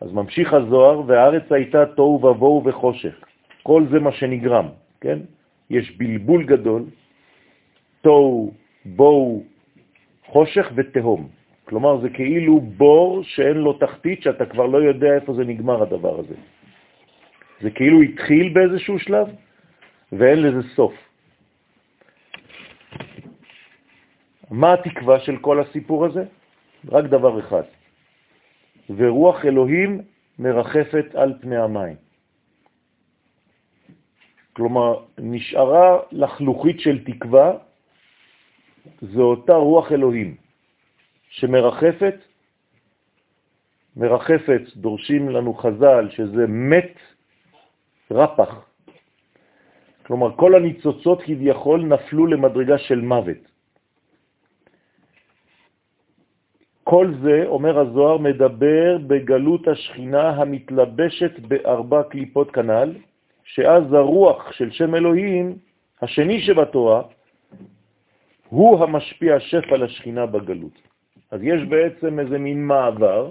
אז 0.01 0.13
ממשיך 0.13 0.53
הזוהר, 0.53 1.03
והארץ 1.07 1.53
הייתה 1.53 1.87
תוהו 1.87 2.27
ובוהו 2.27 2.63
וחושך. 2.65 3.15
כל 3.63 3.85
זה 3.91 4.01
מה 4.01 4.13
שנגרם, 4.13 4.69
כן? 5.01 5.19
יש 5.71 5.97
בלבול 5.97 6.45
גדול, 6.45 6.83
תוהו, 8.01 8.53
בוהו, 8.85 9.45
חושך 10.27 10.73
ותהום. 10.75 11.29
כלומר, 11.65 12.01
זה 12.01 12.09
כאילו 12.11 12.61
בור 12.61 13.23
שאין 13.25 13.57
לו 13.57 13.73
תחתית, 13.73 14.23
שאתה 14.23 14.47
כבר 14.47 14.67
לא 14.67 14.79
יודע 14.79 15.15
איפה 15.15 15.35
זה 15.35 15.45
נגמר 15.45 15.83
הדבר 15.83 16.19
הזה. 16.19 16.35
זה 17.61 17.71
כאילו 17.71 18.03
התחיל 18.03 18.49
באיזשהו 18.49 18.99
שלב, 18.99 19.29
ואין 20.13 20.43
לזה 20.43 20.63
סוף. 20.75 20.95
מה 24.51 24.73
התקווה 24.73 25.21
של 25.21 25.37
כל 25.37 25.61
הסיפור 25.61 26.07
הזה? 26.07 26.25
רק 26.89 27.05
דבר 27.05 27.39
אחד, 27.41 27.63
ורוח 28.91 29.45
אלוהים 29.45 30.01
מרחפת 30.39 31.15
על 31.15 31.35
פני 31.41 31.57
המים. 31.57 32.10
כלומר, 34.53 35.05
נשארה 35.19 35.99
לחלוכית 36.13 36.81
של 36.81 37.05
תקווה, 37.05 37.53
זו 39.03 39.23
אותה 39.23 39.55
רוח 39.55 39.93
אלוהים 39.93 40.37
שמרחפת, 41.31 42.15
מרחפת, 43.97 44.63
דורשים 44.77 45.29
לנו 45.29 45.55
חז"ל, 45.55 46.09
שזה 46.11 46.47
מת 46.47 46.95
רפח. 48.11 48.71
כלומר, 50.07 50.37
כל 50.37 50.55
הניצוצות 50.55 51.23
כביכול 51.23 51.85
נפלו 51.85 52.27
למדרגה 52.27 52.79
של 52.79 53.01
מוות. 53.01 53.51
כל 56.85 57.13
זה, 57.23 57.43
אומר 57.47 57.79
הזוהר, 57.79 58.19
מדבר 58.19 58.99
בגלות 59.07 59.69
השכינה 59.69 60.29
המתלבשת 60.31 61.39
בארבע 61.39 62.03
קליפות 62.03 62.51
כנל, 62.51 62.95
שאז 63.55 63.93
הרוח 63.93 64.53
של 64.53 64.71
שם 64.71 64.95
אלוהים, 64.95 65.59
השני 66.03 66.41
שבתורה, 66.43 67.03
הוא 68.49 68.85
המשפיע 68.85 69.41
שפע 69.41 69.77
לשכינה 69.77 70.27
בגלות. 70.27 70.77
אז 71.31 71.41
יש 71.43 71.63
בעצם 71.69 72.21
איזה 72.21 72.39
מין 72.39 72.67
מעבר 72.67 73.31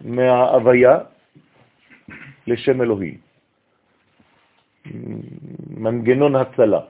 מההוויה 0.00 0.98
לשם 2.46 2.82
אלוהים. 2.82 3.16
מנגנון 5.76 6.36
הצלה. 6.36 6.80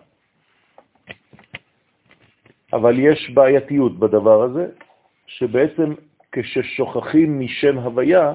אבל 2.72 2.94
יש 2.98 3.30
בעייתיות 3.34 3.98
בדבר 3.98 4.42
הזה, 4.42 4.66
שבעצם 5.26 5.94
כששוכחים 6.32 7.40
משם 7.40 7.78
הוויה, 7.78 8.34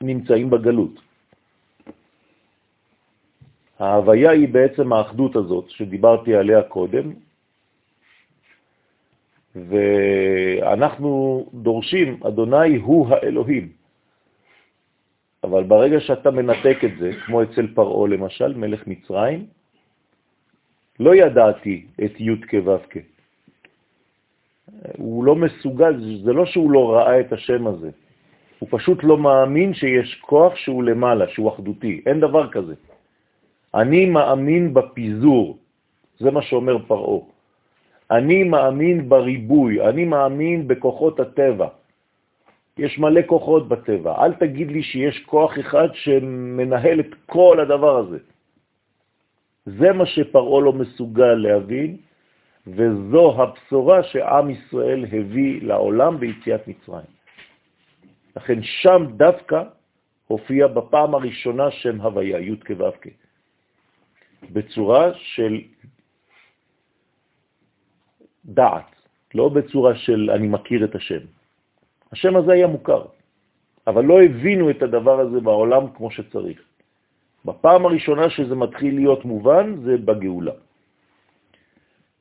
נמצאים 0.00 0.50
בגלות. 0.50 1.13
ההוויה 3.78 4.30
היא 4.30 4.48
בעצם 4.48 4.92
האחדות 4.92 5.36
הזאת 5.36 5.70
שדיברתי 5.70 6.34
עליה 6.34 6.62
קודם, 6.62 7.12
ואנחנו 9.54 11.10
דורשים, 11.54 12.20
אדוני 12.26 12.76
הוא 12.76 13.08
האלוהים. 13.08 13.68
אבל 15.44 15.62
ברגע 15.62 16.00
שאתה 16.00 16.30
מנתק 16.30 16.78
את 16.84 16.90
זה, 16.98 17.12
כמו 17.26 17.42
אצל 17.42 17.66
פרעו 17.74 18.06
למשל, 18.06 18.54
מלך 18.56 18.86
מצרים, 18.86 19.46
לא 21.00 21.14
ידעתי 21.14 21.86
את 22.04 22.20
י' 22.20 22.36
כו' 22.50 22.78
הוא 24.96 25.24
לא 25.24 25.34
מסוגל, 25.36 25.94
זה 26.24 26.32
לא 26.32 26.46
שהוא 26.46 26.70
לא 26.70 26.92
ראה 26.94 27.20
את 27.20 27.32
השם 27.32 27.66
הזה, 27.66 27.90
הוא 28.58 28.68
פשוט 28.72 29.04
לא 29.04 29.18
מאמין 29.18 29.74
שיש 29.74 30.14
כוח 30.20 30.56
שהוא 30.56 30.82
למעלה, 30.82 31.28
שהוא 31.28 31.48
אחדותי, 31.48 32.02
אין 32.06 32.20
דבר 32.20 32.50
כזה. 32.50 32.74
אני 33.74 34.06
מאמין 34.06 34.74
בפיזור, 34.74 35.58
זה 36.18 36.30
מה 36.30 36.42
שאומר 36.42 36.78
פרעו. 36.86 37.28
אני 38.10 38.44
מאמין 38.44 39.08
בריבוי, 39.08 39.88
אני 39.88 40.04
מאמין 40.04 40.68
בכוחות 40.68 41.20
הטבע. 41.20 41.68
יש 42.78 42.98
מלא 42.98 43.20
כוחות 43.26 43.68
בטבע. 43.68 44.24
אל 44.24 44.32
תגיד 44.34 44.70
לי 44.70 44.82
שיש 44.82 45.22
כוח 45.26 45.58
אחד 45.58 45.88
שמנהל 45.94 47.00
את 47.00 47.12
כל 47.26 47.60
הדבר 47.60 47.96
הזה. 47.96 48.18
זה 49.66 49.92
מה 49.92 50.06
שפרעו 50.06 50.60
לא 50.60 50.72
מסוגל 50.72 51.34
להבין, 51.34 51.96
וזו 52.66 53.24
הבשורה 53.42 54.02
שעם 54.02 54.50
ישראל 54.50 55.04
הביא 55.04 55.62
לעולם 55.62 56.18
ביציאת 56.18 56.68
מצרים. 56.68 57.10
לכן 58.36 58.58
שם 58.62 59.06
דווקא 59.16 59.62
הופיע 60.26 60.66
בפעם 60.66 61.14
הראשונה 61.14 61.70
שם 61.70 62.00
הוויה, 62.00 62.38
י' 62.40 62.56
כו' 62.66 63.23
בצורה 64.50 65.10
של 65.14 65.60
דעת, 68.44 68.90
לא 69.34 69.48
בצורה 69.48 69.94
של 69.94 70.30
אני 70.30 70.48
מכיר 70.48 70.84
את 70.84 70.94
השם. 70.94 71.22
השם 72.12 72.36
הזה 72.36 72.52
היה 72.52 72.66
מוכר, 72.66 73.04
אבל 73.86 74.04
לא 74.04 74.22
הבינו 74.22 74.70
את 74.70 74.82
הדבר 74.82 75.20
הזה 75.20 75.40
בעולם 75.40 75.84
כמו 75.96 76.10
שצריך. 76.10 76.60
בפעם 77.44 77.86
הראשונה 77.86 78.30
שזה 78.30 78.54
מתחיל 78.54 78.94
להיות 78.94 79.24
מובן 79.24 79.76
זה 79.84 79.96
בגאולה. 79.96 80.52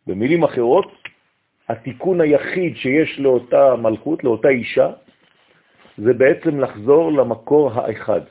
במילים 0.08 0.44
אחרות, 0.44 0.92
התיקון 1.70 2.22
היחיד 2.22 2.78
שיש 2.78 3.20
לאותה 3.20 3.76
מלכות, 3.76 4.24
לאותה 4.24 4.50
אישה, 4.50 4.90
זה 5.98 6.14
בעצם 6.14 6.60
לחזור 6.60 7.12
למקור 7.12 7.72
האחד. 7.72 8.22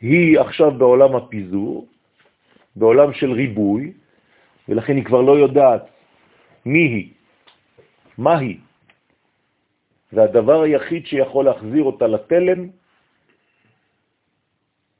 היא 0.00 0.40
עכשיו 0.40 0.70
בעולם 0.70 1.16
הפיזור, 1.16 1.86
בעולם 2.76 3.12
של 3.12 3.32
ריבוי, 3.32 3.92
ולכן 4.68 4.96
היא 4.96 5.04
כבר 5.04 5.20
לא 5.20 5.38
יודעת 5.38 5.82
מי 6.66 6.78
היא, 6.78 7.10
מה 8.18 8.38
היא. 8.38 8.58
והדבר 10.12 10.62
היחיד 10.62 11.06
שיכול 11.06 11.44
להחזיר 11.44 11.82
אותה 11.82 12.06
לתלם 12.06 12.68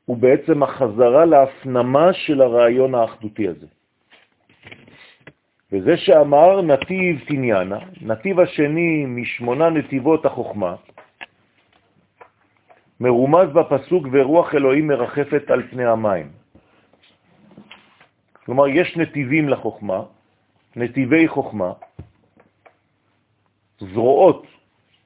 הוא 0.04 0.16
בעצם 0.16 0.62
החזרה 0.62 1.24
להפנמה 1.24 2.12
של 2.12 2.42
הרעיון 2.42 2.94
האחדותי 2.94 3.48
הזה. 3.48 3.66
וזה 5.72 5.96
שאמר 5.96 6.62
נתיב 6.62 7.24
תניאנה, 7.26 7.78
נתיב 8.00 8.40
השני 8.40 9.06
משמונה 9.06 9.70
נתיבות 9.70 10.26
החוכמה, 10.26 10.74
מרומז 13.00 13.48
בפסוק 13.52 14.06
ורוח 14.12 14.54
אלוהים 14.54 14.86
מרחפת 14.86 15.50
על 15.50 15.62
פני 15.70 15.84
המים. 15.84 16.41
כלומר, 18.44 18.68
יש 18.68 18.96
נתיבים 18.96 19.48
לחוכמה, 19.48 20.02
נתיבי 20.76 21.28
חוכמה, 21.28 21.72
זרועות 23.78 24.46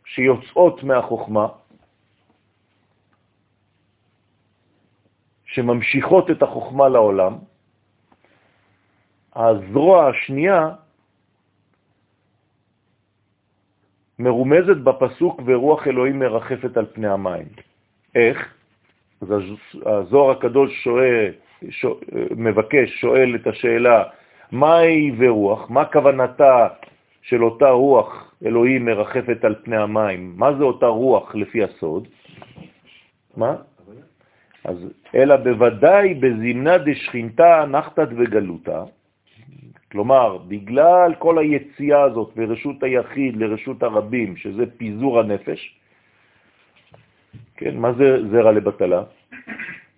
שיוצאות 0.04 0.82
מהחוכמה, 0.82 1.46
שממשיכות 5.44 6.30
את 6.30 6.42
החוכמה 6.42 6.88
לעולם. 6.88 7.38
הזרוע 9.36 10.08
השנייה 10.08 10.70
מרומזת 14.18 14.76
בפסוק 14.84 15.40
ורוח 15.46 15.86
אלוהים 15.86 16.18
מרחפת 16.18 16.76
על 16.76 16.86
פני 16.92 17.08
המים. 17.08 17.48
איך? 18.14 18.54
אז 19.20 19.28
הזוהר 19.86 20.30
הקדוש 20.30 20.84
שואל, 20.84 21.32
מבקש, 22.36 23.00
שואל 23.00 23.34
את 23.34 23.46
השאלה, 23.46 24.04
מהי 24.52 25.12
ורוח? 25.18 25.70
מה 25.70 25.84
כוונתה 25.84 26.68
של 27.22 27.44
אותה 27.44 27.70
רוח 27.70 28.34
אלוהים 28.46 28.84
מרחפת 28.84 29.44
על 29.44 29.54
פני 29.64 29.76
המים? 29.76 30.32
מה 30.36 30.54
זה 30.54 30.64
אותה 30.64 30.86
רוח 30.86 31.34
לפי 31.34 31.64
הסוד? 31.64 32.08
מה? 33.36 33.56
אז 34.64 34.76
אלא 35.14 35.36
בוודאי 35.36 36.14
בזמנה 36.14 36.78
דשכינתה 36.78 37.64
נחתת 37.70 38.08
וגלותה, 38.16 38.84
כלומר, 39.92 40.38
בגלל 40.48 41.14
כל 41.18 41.38
היציאה 41.38 42.02
הזאת 42.02 42.32
ברשות 42.36 42.82
היחיד 42.82 43.36
לרשות 43.36 43.82
הרבים, 43.82 44.36
שזה 44.36 44.64
פיזור 44.76 45.20
הנפש, 45.20 45.78
כן, 47.56 47.76
מה 47.76 47.92
זה 47.92 48.28
זרע 48.30 48.52
לבטלה? 48.52 49.02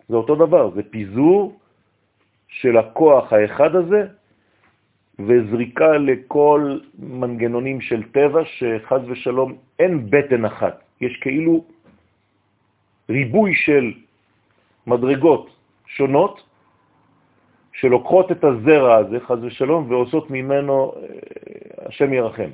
זה 0.08 0.16
אותו 0.16 0.34
דבר, 0.34 0.70
זה 0.74 0.82
פיזור 0.82 1.58
של 2.48 2.76
הכוח 2.76 3.32
האחד 3.32 3.74
הזה 3.76 4.06
וזריקה 5.18 5.92
לכל 5.92 6.78
מנגנונים 6.98 7.80
של 7.80 8.02
טבע 8.12 8.44
שחז 8.44 9.00
ושלום 9.08 9.54
אין 9.78 10.10
בטן 10.10 10.44
אחת, 10.44 10.82
יש 11.00 11.16
כאילו 11.20 11.64
ריבוי 13.10 13.54
של 13.54 13.92
מדרגות 14.86 15.50
שונות 15.86 16.48
שלוקחות 17.72 18.32
את 18.32 18.44
הזרע 18.44 18.96
הזה, 18.96 19.20
חז 19.20 19.44
ושלום, 19.44 19.90
ועושות 19.90 20.30
ממנו, 20.30 20.92
אה, 20.96 21.86
השם 21.86 22.12
ירחם. 22.12 22.50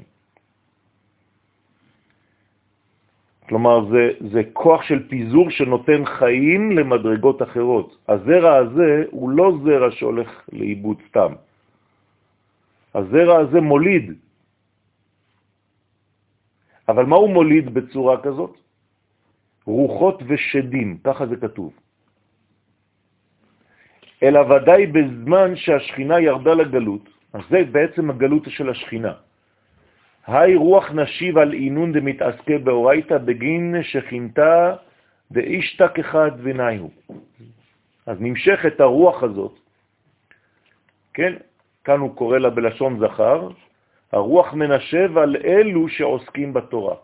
כלומר, 3.49 3.91
זה, 3.91 4.05
זה 4.33 4.43
כוח 4.53 4.83
של 4.83 5.09
פיזור 5.09 5.51
שנותן 5.51 6.05
חיים 6.05 6.73
למדרגות 6.73 7.43
אחרות. 7.43 7.97
הזרע 8.09 8.55
הזה 8.57 9.05
הוא 9.11 9.31
לא 9.31 9.47
זרע 9.65 9.91
שהולך 9.91 10.31
לאיבוד 10.53 10.99
סתם. 11.09 11.33
הזרע 12.95 13.37
הזה 13.39 13.61
מוליד. 13.61 14.07
אבל 16.89 17.05
מה 17.05 17.17
הוא 17.17 17.31
מוליד 17.31 17.75
בצורה 17.75 18.23
כזאת? 18.23 18.55
רוחות 19.67 20.23
ושדים, 20.29 20.99
ככה 21.05 21.27
זה 21.27 21.37
כתוב. 21.37 21.73
אלא 24.23 24.41
ודאי 24.41 24.87
בזמן 24.87 25.57
שהשכינה 25.57 26.21
ירדה 26.21 26.55
לגלות, 26.55 27.05
אז 27.33 27.41
זה 27.51 27.65
בעצם 27.73 28.11
הגלות 28.11 28.45
של 28.49 28.71
השכינה. 28.71 29.13
היי 30.27 30.57
רוח 30.57 30.91
נשיב 30.91 31.39
על 31.39 31.53
עינון 31.53 31.93
דמתעסקי 31.93 32.59
באורייתא 32.59 33.19
בגין 33.19 33.83
שכינתה 33.83 34.75
דאישתק 35.33 35.99
אחד 35.99 36.31
ונייהו. 36.43 36.91
אז 38.07 38.17
נמשכת 38.21 38.81
הרוח 38.81 39.23
הזאת, 39.23 39.59
כן, 41.15 41.33
כאן 41.85 41.99
הוא 41.99 42.17
קורא 42.17 42.39
לה 42.39 42.51
בלשון 42.51 42.99
זכר, 43.01 43.49
הרוח 44.13 44.53
מנשב 44.53 45.19
על 45.19 45.37
אלו 45.45 45.89
שעוסקים 45.89 46.53
בתורה. 46.53 46.97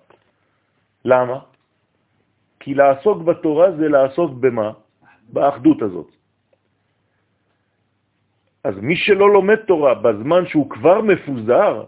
למה? 1.05 1.39
כי 2.61 2.75
לעסוק 2.75 3.23
בתורה 3.23 3.73
זה 3.73 3.89
לעסוק 3.89 4.31
במה? 4.41 4.73
באחדות 5.33 5.83
הזאת. 5.83 6.11
אז 8.65 8.75
מי 8.83 8.97
שלא 8.97 9.33
לומד 9.33 9.57
תורה 9.57 9.95
בזמן 9.95 10.47
שהוא 10.47 10.71
כבר 10.71 11.01
מפוזר, 11.01 11.85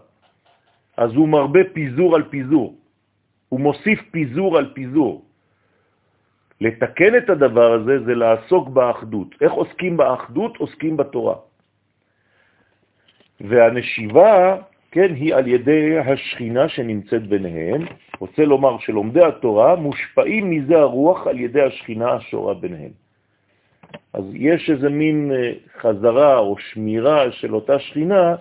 אז 0.97 1.11
הוא 1.15 1.29
מרבה 1.29 1.59
פיזור 1.73 2.15
על 2.15 2.23
פיזור. 2.29 2.75
הוא 3.49 3.59
מוסיף 3.59 3.99
פיזור 4.11 4.57
על 4.57 4.73
פיזור. 4.73 5.25
לתקן 6.61 7.17
את 7.17 7.29
הדבר 7.29 7.73
הזה 7.73 8.03
זה 8.05 8.13
לעסוק 8.15 8.69
באחדות. 8.69 9.35
איך 9.41 9.51
עוסקים 9.51 9.97
באחדות? 9.97 10.57
עוסקים 10.57 10.97
בתורה. 10.97 11.35
והנשיבה, 13.41 14.57
כן, 14.91 15.13
היא 15.15 15.35
על 15.35 15.47
ידי 15.47 15.99
השכינה 15.99 16.69
שנמצאת 16.69 17.27
ביניהם. 17.27 17.81
רוצה 18.19 18.45
לומר 18.45 18.77
שלומדי 18.79 19.25
התורה 19.25 19.75
מושפעים 19.75 20.49
מזה 20.49 20.77
הרוח 20.77 21.27
על 21.27 21.39
ידי 21.39 21.61
השכינה 21.61 22.11
השורה 22.13 22.53
ביניהם. 22.53 22.91
אז 24.13 24.23
יש 24.33 24.69
איזה 24.69 24.89
מין 24.89 25.31
אה, 25.31 25.51
חזרה 25.81 26.37
או 26.37 26.55
שמירה 26.57 27.31
של 27.31 27.55
אותה 27.55 27.79
שכינה 27.79 28.35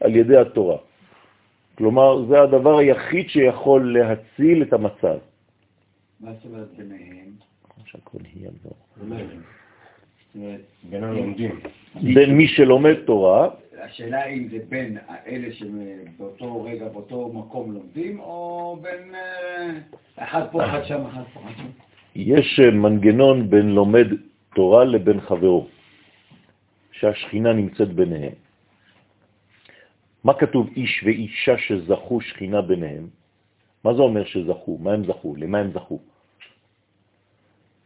על 0.00 0.16
ידי 0.16 0.36
התורה. 0.36 0.78
כלומר, 1.74 2.24
זה 2.26 2.40
הדבר 2.40 2.78
היחיד 2.78 3.28
שיכול 3.28 3.98
להציל 3.98 4.62
את 4.62 4.72
המצב. 4.72 5.18
מה 6.20 6.32
זאת 6.32 6.44
אומרת 6.44 6.68
ביניהם? 6.76 7.30
שהכל 7.84 8.18
יעזור. 8.36 8.76
בין 10.84 11.04
הלומדים. 11.04 11.60
בין 12.14 12.30
מי 12.36 12.48
שלומד 12.48 12.94
תורה. 12.94 13.48
השאלה 13.80 14.26
אם 14.26 14.48
זה 14.48 14.58
בין 14.68 14.98
אלה 15.26 15.48
שבאותו 15.52 16.62
רגע, 16.62 16.88
באותו 16.88 17.32
מקום 17.34 17.72
לומדים, 17.72 18.20
או 18.20 18.78
בין 18.82 19.14
אה, 19.14 19.70
אחד 20.16 20.46
פה, 20.52 20.64
אחד 20.64 20.84
שם, 20.84 21.06
אחד 21.06 21.22
פה, 21.34 21.40
אחד 21.40 21.52
שם. 21.56 21.68
יש 22.14 22.60
אה, 22.64 22.70
מנגנון 22.70 23.50
בין 23.50 23.68
לומד 23.68 24.06
תורה 24.54 24.84
לבין 24.84 25.20
חברו, 25.20 25.66
שהשכינה 26.92 27.52
נמצאת 27.52 27.88
ביניהם. 27.88 28.43
מה 30.24 30.34
כתוב 30.34 30.70
איש 30.76 31.04
ואישה 31.04 31.58
שזכו 31.58 32.20
שכינה 32.20 32.62
ביניהם? 32.62 33.08
מה 33.84 33.94
זה 33.94 34.02
אומר 34.02 34.24
שזכו? 34.24 34.78
מה 34.78 34.92
הם 34.92 35.04
זכו? 35.04 35.36
למה 35.36 35.58
הם 35.58 35.70
זכו? 35.72 35.98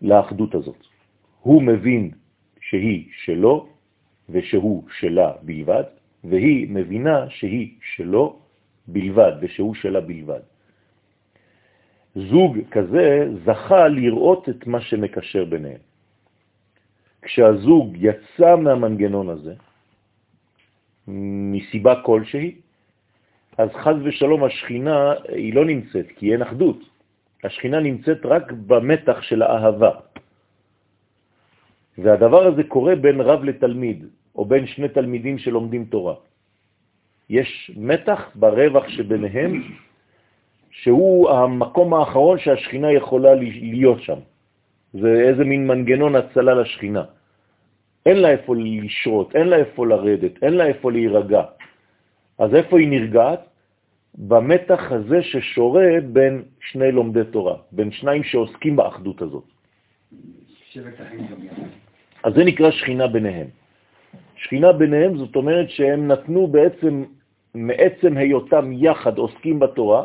לאחדות 0.03 0.55
הזאת. 0.55 0.83
הוא 1.41 1.63
מבין 1.63 2.11
שהיא 2.61 3.09
שלו 3.25 3.69
ושהוא 4.29 4.83
שלה 4.99 5.33
בלבד, 5.43 5.85
והיא 6.25 6.67
מבינה 6.71 7.31
שהיא 7.31 7.75
שלו 7.83 8.39
בלבד 8.87 9.33
ושהוא 9.41 9.75
שלה 9.75 10.01
בלבד. 10.01 10.41
זוג 12.15 12.59
כזה 12.71 13.29
זכה 13.45 13.89
לראות 13.89 14.49
את 14.49 14.67
מה 14.67 14.81
שמקשר 14.81 15.45
ביניהם. 15.45 15.81
כשהזוג 17.23 17.97
יצא 17.99 18.57
מהמנגנון 18.57 19.29
הזה, 19.29 19.55
מסיבה 21.09 22.03
כלשהי, 22.03 22.55
אז 23.59 23.69
חז 23.73 23.97
ושלום 24.05 24.45
השכינה 24.45 25.15
היא 25.29 25.55
לא 25.55 25.65
נמצאת, 25.65 26.07
כי 26.17 26.33
אין 26.33 26.43
אחדות. 26.43 26.79
השכינה 27.45 27.81
נמצאת 27.81 28.27
רק 28.27 28.53
במתח 28.53 29.23
של 29.23 29.43
האהבה. 29.43 29.91
והדבר 31.99 32.43
הזה 32.47 32.63
קורה 32.63 32.95
בין 32.95 33.21
רב 33.21 33.45
לתלמיד, 33.45 34.05
או 34.37 34.45
בין 34.45 34.67
שני 34.67 34.89
תלמידים 34.89 35.39
שלומדים 35.39 35.85
תורה. 35.85 36.15
יש 37.31 37.71
מתח 37.77 38.31
ברווח 38.35 38.89
שביניהם, 38.89 39.53
שהוא 40.71 41.31
המקום 41.31 41.95
האחרון 41.95 42.39
שהשכינה 42.39 42.93
יכולה 42.93 43.35
להיות 43.35 44.03
שם. 44.03 44.21
זה 44.93 45.11
איזה 45.29 45.45
מין 45.45 45.67
מנגנון 45.67 46.15
הצלה 46.17 46.55
לשכינה. 46.55 47.05
אין 48.07 48.17
לה 48.17 48.31
איפה 48.31 48.55
לשרות, 48.57 49.37
אין 49.37 49.49
לה 49.49 49.57
איפה 49.57 49.87
לרדת, 49.87 50.43
אין 50.43 50.55
לה 50.55 50.67
איפה 50.67 50.93
להירגע. 50.93 51.43
אז 52.39 52.55
איפה 52.55 52.79
היא 52.79 52.89
נרגעת? 52.89 53.41
במתח 54.19 54.93
הזה 54.93 55.23
ששורה 55.23 55.89
בין 56.13 56.43
שני 56.61 56.93
לומדי 56.93 57.25
תורה, 57.31 57.57
בין 57.73 57.93
שניים 57.93 58.23
שעוסקים 58.23 58.77
באחדות 58.77 59.23
הזאת. 59.23 59.45
אז 62.25 62.35
זה 62.35 62.45
נקרא 62.45 62.71
שכינה 62.71 63.07
ביניהם. 63.07 63.47
שכינה 64.37 64.73
ביניהם 64.73 65.17
זאת 65.19 65.37
אומרת 65.37 65.71
שהם 65.71 66.09
נתנו 66.09 66.47
בעצם, 66.47 67.05
מעצם 67.55 68.17
היותם 68.17 68.71
יחד 68.73 69.19
עוסקים 69.19 69.59
בתורה, 69.59 70.05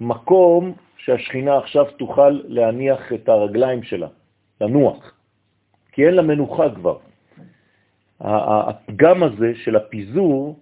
מקום 0.00 0.72
שהשכינה 0.96 1.58
עכשיו 1.58 1.84
תוכל 1.98 2.40
להניח 2.44 3.12
את 3.12 3.28
הרגליים 3.28 3.82
שלה, 3.82 4.08
לנוח, 4.60 5.14
כי 5.92 6.06
אין 6.06 6.14
לה 6.14 6.22
מנוחה 6.22 6.74
כבר. 6.74 6.98
הפגם 8.20 9.22
הזה 9.22 9.52
של 9.54 9.76
הפיזור 9.76 10.60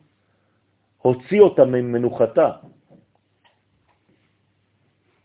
הוציא 0.98 1.40
אותה 1.40 1.64
ממנוחתה. 1.64 2.50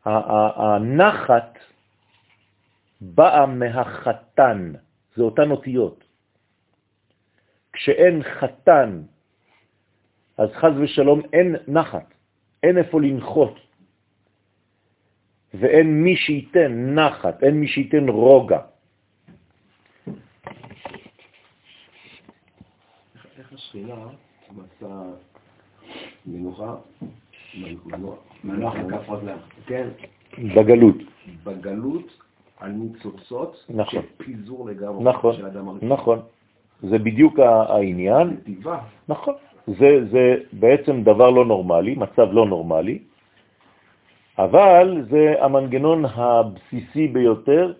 הנחת 0.05 1.59
באה 3.01 3.45
מהחתן, 3.45 4.73
זה 5.15 5.23
אותן 5.23 5.51
אותיות. 5.51 6.03
כשאין 7.73 8.23
חתן, 8.23 9.01
אז 10.37 10.49
חז 10.51 10.73
ושלום 10.79 11.21
אין 11.33 11.55
נחת, 11.67 12.13
אין 12.63 12.77
איפה 12.77 13.01
לנחות. 13.01 13.59
ואין 15.53 16.03
מי 16.03 16.15
שייתן 16.15 16.95
נחת, 16.95 17.43
אין 17.43 17.55
מי 17.55 17.67
שייתן 17.67 18.09
רוגע. 18.09 18.59
איך 23.37 23.44
השכינה 23.55 23.95
מצא 24.51 24.93
מנוחה, 26.25 26.75
מנוח 28.43 28.75
על 28.75 28.91
כף 28.91 29.09
רגלם. 29.09 29.37
כן, 29.65 29.87
בגלות. 30.55 30.95
בגלות 31.43 32.07
על 32.59 32.71
ניצוצות 32.71 33.65
נכון. 33.69 34.01
של 34.01 34.07
פיזור 34.17 34.69
לגמרי 34.69 35.03
נכון, 35.03 35.35
של 35.35 35.45
האדם 35.45 35.67
הראשון. 35.67 35.89
נכון. 35.89 36.19
זה 36.81 36.99
בדיוק 36.99 37.39
העניין. 37.39 38.27
נתיבה. 38.27 38.79
נכון. 39.07 39.33
זה, 39.67 39.89
זה 40.11 40.35
בעצם 40.53 41.03
דבר 41.03 41.29
לא 41.29 41.45
נורמלי, 41.45 41.95
מצב 41.95 42.27
לא 42.31 42.45
נורמלי, 42.45 42.99
אבל 44.37 45.05
זה 45.09 45.33
המנגנון 45.39 46.05
הבסיסי 46.05 47.07
ביותר 47.07 47.73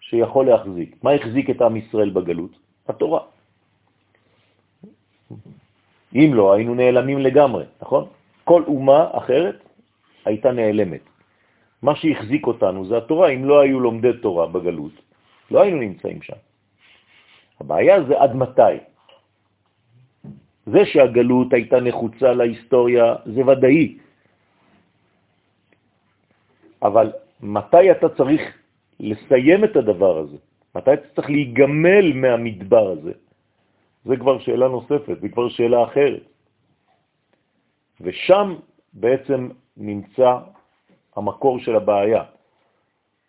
שיכול 0.00 0.46
להחזיק. 0.46 0.96
מה 1.02 1.12
החזיק 1.12 1.50
את 1.50 1.62
עם 1.62 1.76
ישראל 1.76 2.10
בגלות? 2.10 2.50
התורה. 2.88 3.33
אם 6.14 6.30
לא, 6.34 6.52
היינו 6.52 6.74
נעלמים 6.74 7.18
לגמרי, 7.18 7.64
נכון? 7.82 8.04
כל 8.44 8.62
אומה 8.66 9.10
אחרת 9.12 9.58
הייתה 10.24 10.52
נעלמת. 10.52 11.00
מה 11.82 11.96
שהחזיק 11.96 12.46
אותנו 12.46 12.86
זה 12.86 12.96
התורה. 12.96 13.28
אם 13.28 13.44
לא 13.44 13.60
היו 13.60 13.80
לומדי 13.80 14.12
תורה 14.22 14.46
בגלות, 14.46 14.92
לא 15.50 15.62
היינו 15.62 15.78
נמצאים 15.78 16.22
שם. 16.22 16.40
הבעיה 17.60 18.02
זה 18.08 18.14
עד 18.20 18.32
מתי. 18.36 18.74
זה 20.66 20.80
שהגלות 20.84 21.52
הייתה 21.52 21.80
נחוצה 21.80 22.32
להיסטוריה 22.32 23.14
זה 23.24 23.40
ודאי. 23.46 23.98
אבל 26.82 27.12
מתי 27.40 27.90
אתה 27.90 28.08
צריך 28.08 28.42
לסיים 29.00 29.64
את 29.64 29.76
הדבר 29.76 30.18
הזה? 30.18 30.36
מתי 30.74 30.92
אתה 30.92 31.08
צריך 31.14 31.30
להיגמל 31.30 32.12
מהמדבר 32.14 32.86
הזה? 32.90 33.12
זה 34.04 34.16
כבר 34.16 34.38
שאלה 34.38 34.68
נוספת, 34.68 35.20
זה 35.20 35.28
כבר 35.28 35.48
שאלה 35.48 35.84
אחרת. 35.84 36.22
ושם 38.00 38.54
בעצם 38.92 39.48
נמצא 39.76 40.38
המקור 41.16 41.58
של 41.58 41.76
הבעיה. 41.76 42.24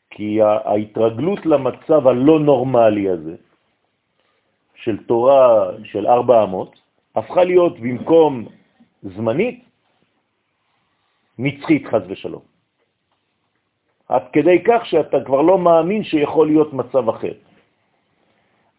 כי 0.09 0.41
ההתרגלות 0.41 1.45
למצב 1.45 2.07
הלא 2.07 2.39
נורמלי 2.39 3.09
הזה, 3.09 3.35
של 4.75 5.03
תורה 5.05 5.71
של 5.83 6.07
ארבע 6.07 6.43
אמות, 6.43 6.79
הפכה 7.15 7.43
להיות 7.43 7.79
במקום 7.79 8.45
זמנית, 9.03 9.63
נצחית 11.39 11.87
חז 11.87 12.01
ושלום. 12.07 12.41
עד 14.07 14.23
כדי 14.33 14.63
כך 14.63 14.85
שאתה 14.85 15.17
כבר 15.25 15.41
לא 15.41 15.57
מאמין 15.57 16.03
שיכול 16.03 16.47
להיות 16.47 16.73
מצב 16.73 17.09
אחר. 17.09 17.33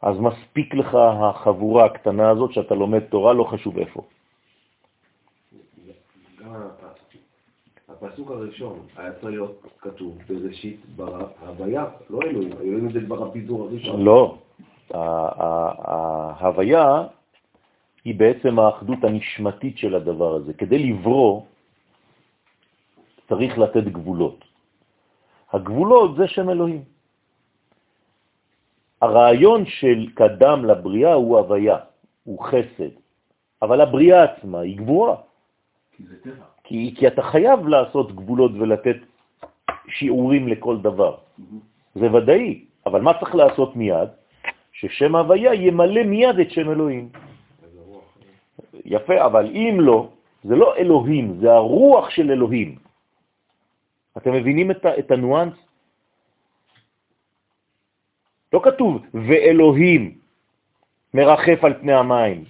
אז 0.02 0.16
מספיק 0.18 0.74
לך 0.74 0.94
החבורה 0.94 1.84
הקטנה 1.84 2.30
הזאת 2.30 2.52
שאתה 2.52 2.74
לומד 2.74 3.00
תורה, 3.00 3.32
לא 3.32 3.44
חשוב 3.44 3.78
איפה. 3.78 4.02
גם 6.40 6.52
הפסוק 7.88 8.30
הראשון 8.30 8.78
היה 8.96 9.12
צריך 9.12 9.24
להיות 9.24 9.62
כתוב 9.80 10.18
בראשית 10.28 10.80
ברא 10.96 11.26
הוויה, 11.46 11.84
לא 12.10 12.22
אלוהים, 12.22 12.52
אלוהים 12.52 12.92
זה 12.92 13.00
כבר 13.00 13.28
הפיזור 13.28 13.62
הראשון. 13.62 14.04
לא. 14.04 14.38
ההוויה 16.40 17.02
היא 18.04 18.14
בעצם 18.14 18.58
האחדות 18.58 19.04
הנשמתית 19.04 19.78
של 19.78 19.94
הדבר 19.94 20.34
הזה. 20.34 20.54
כדי 20.54 20.78
לברוא 20.78 21.42
צריך 23.28 23.58
לתת 23.58 23.84
גבולות. 23.84 24.44
הגבולות 25.52 26.16
זה 26.16 26.28
שם 26.28 26.50
אלוהים. 26.50 26.95
הרעיון 29.02 29.66
של 29.66 30.06
קדם 30.14 30.64
לבריאה 30.64 31.12
הוא 31.12 31.38
הוויה, 31.38 31.78
הוא 32.24 32.38
חסד, 32.44 32.94
אבל 33.62 33.80
הבריאה 33.80 34.22
עצמה 34.22 34.60
היא 34.60 34.76
גבוהה. 34.76 35.16
כי. 35.96 36.04
כי, 36.64 36.94
כי 36.98 37.06
אתה 37.06 37.22
חייב 37.22 37.68
לעשות 37.68 38.12
גבולות 38.12 38.52
ולתת 38.58 38.96
שיעורים 39.88 40.48
לכל 40.48 40.76
דבר. 40.82 41.16
זה 41.94 42.12
ודאי, 42.12 42.64
אבל 42.86 43.00
מה 43.00 43.18
צריך 43.18 43.34
לעשות 43.34 43.76
מיד? 43.76 44.08
ששם 44.72 45.16
הוויה 45.16 45.54
ימלא 45.54 46.02
מיד 46.02 46.38
את 46.38 46.50
שם 46.50 46.70
אלוהים. 46.70 47.08
יפה, 48.84 49.24
אבל 49.24 49.46
אם 49.50 49.76
לא, 49.80 50.08
זה 50.44 50.56
לא 50.56 50.76
אלוהים, 50.76 51.40
זה 51.40 51.52
הרוח 51.52 52.10
של 52.10 52.30
אלוהים. 52.30 52.76
אתם 54.16 54.32
מבינים 54.32 54.70
את, 54.70 54.86
את 54.86 55.10
הנואנס? 55.10 55.65
לא 58.52 58.60
כתוב 58.64 59.06
ואלוהים 59.14 60.18
מרחף 61.14 61.64
על 61.64 61.74
פני 61.80 61.92
המים. 61.92 62.44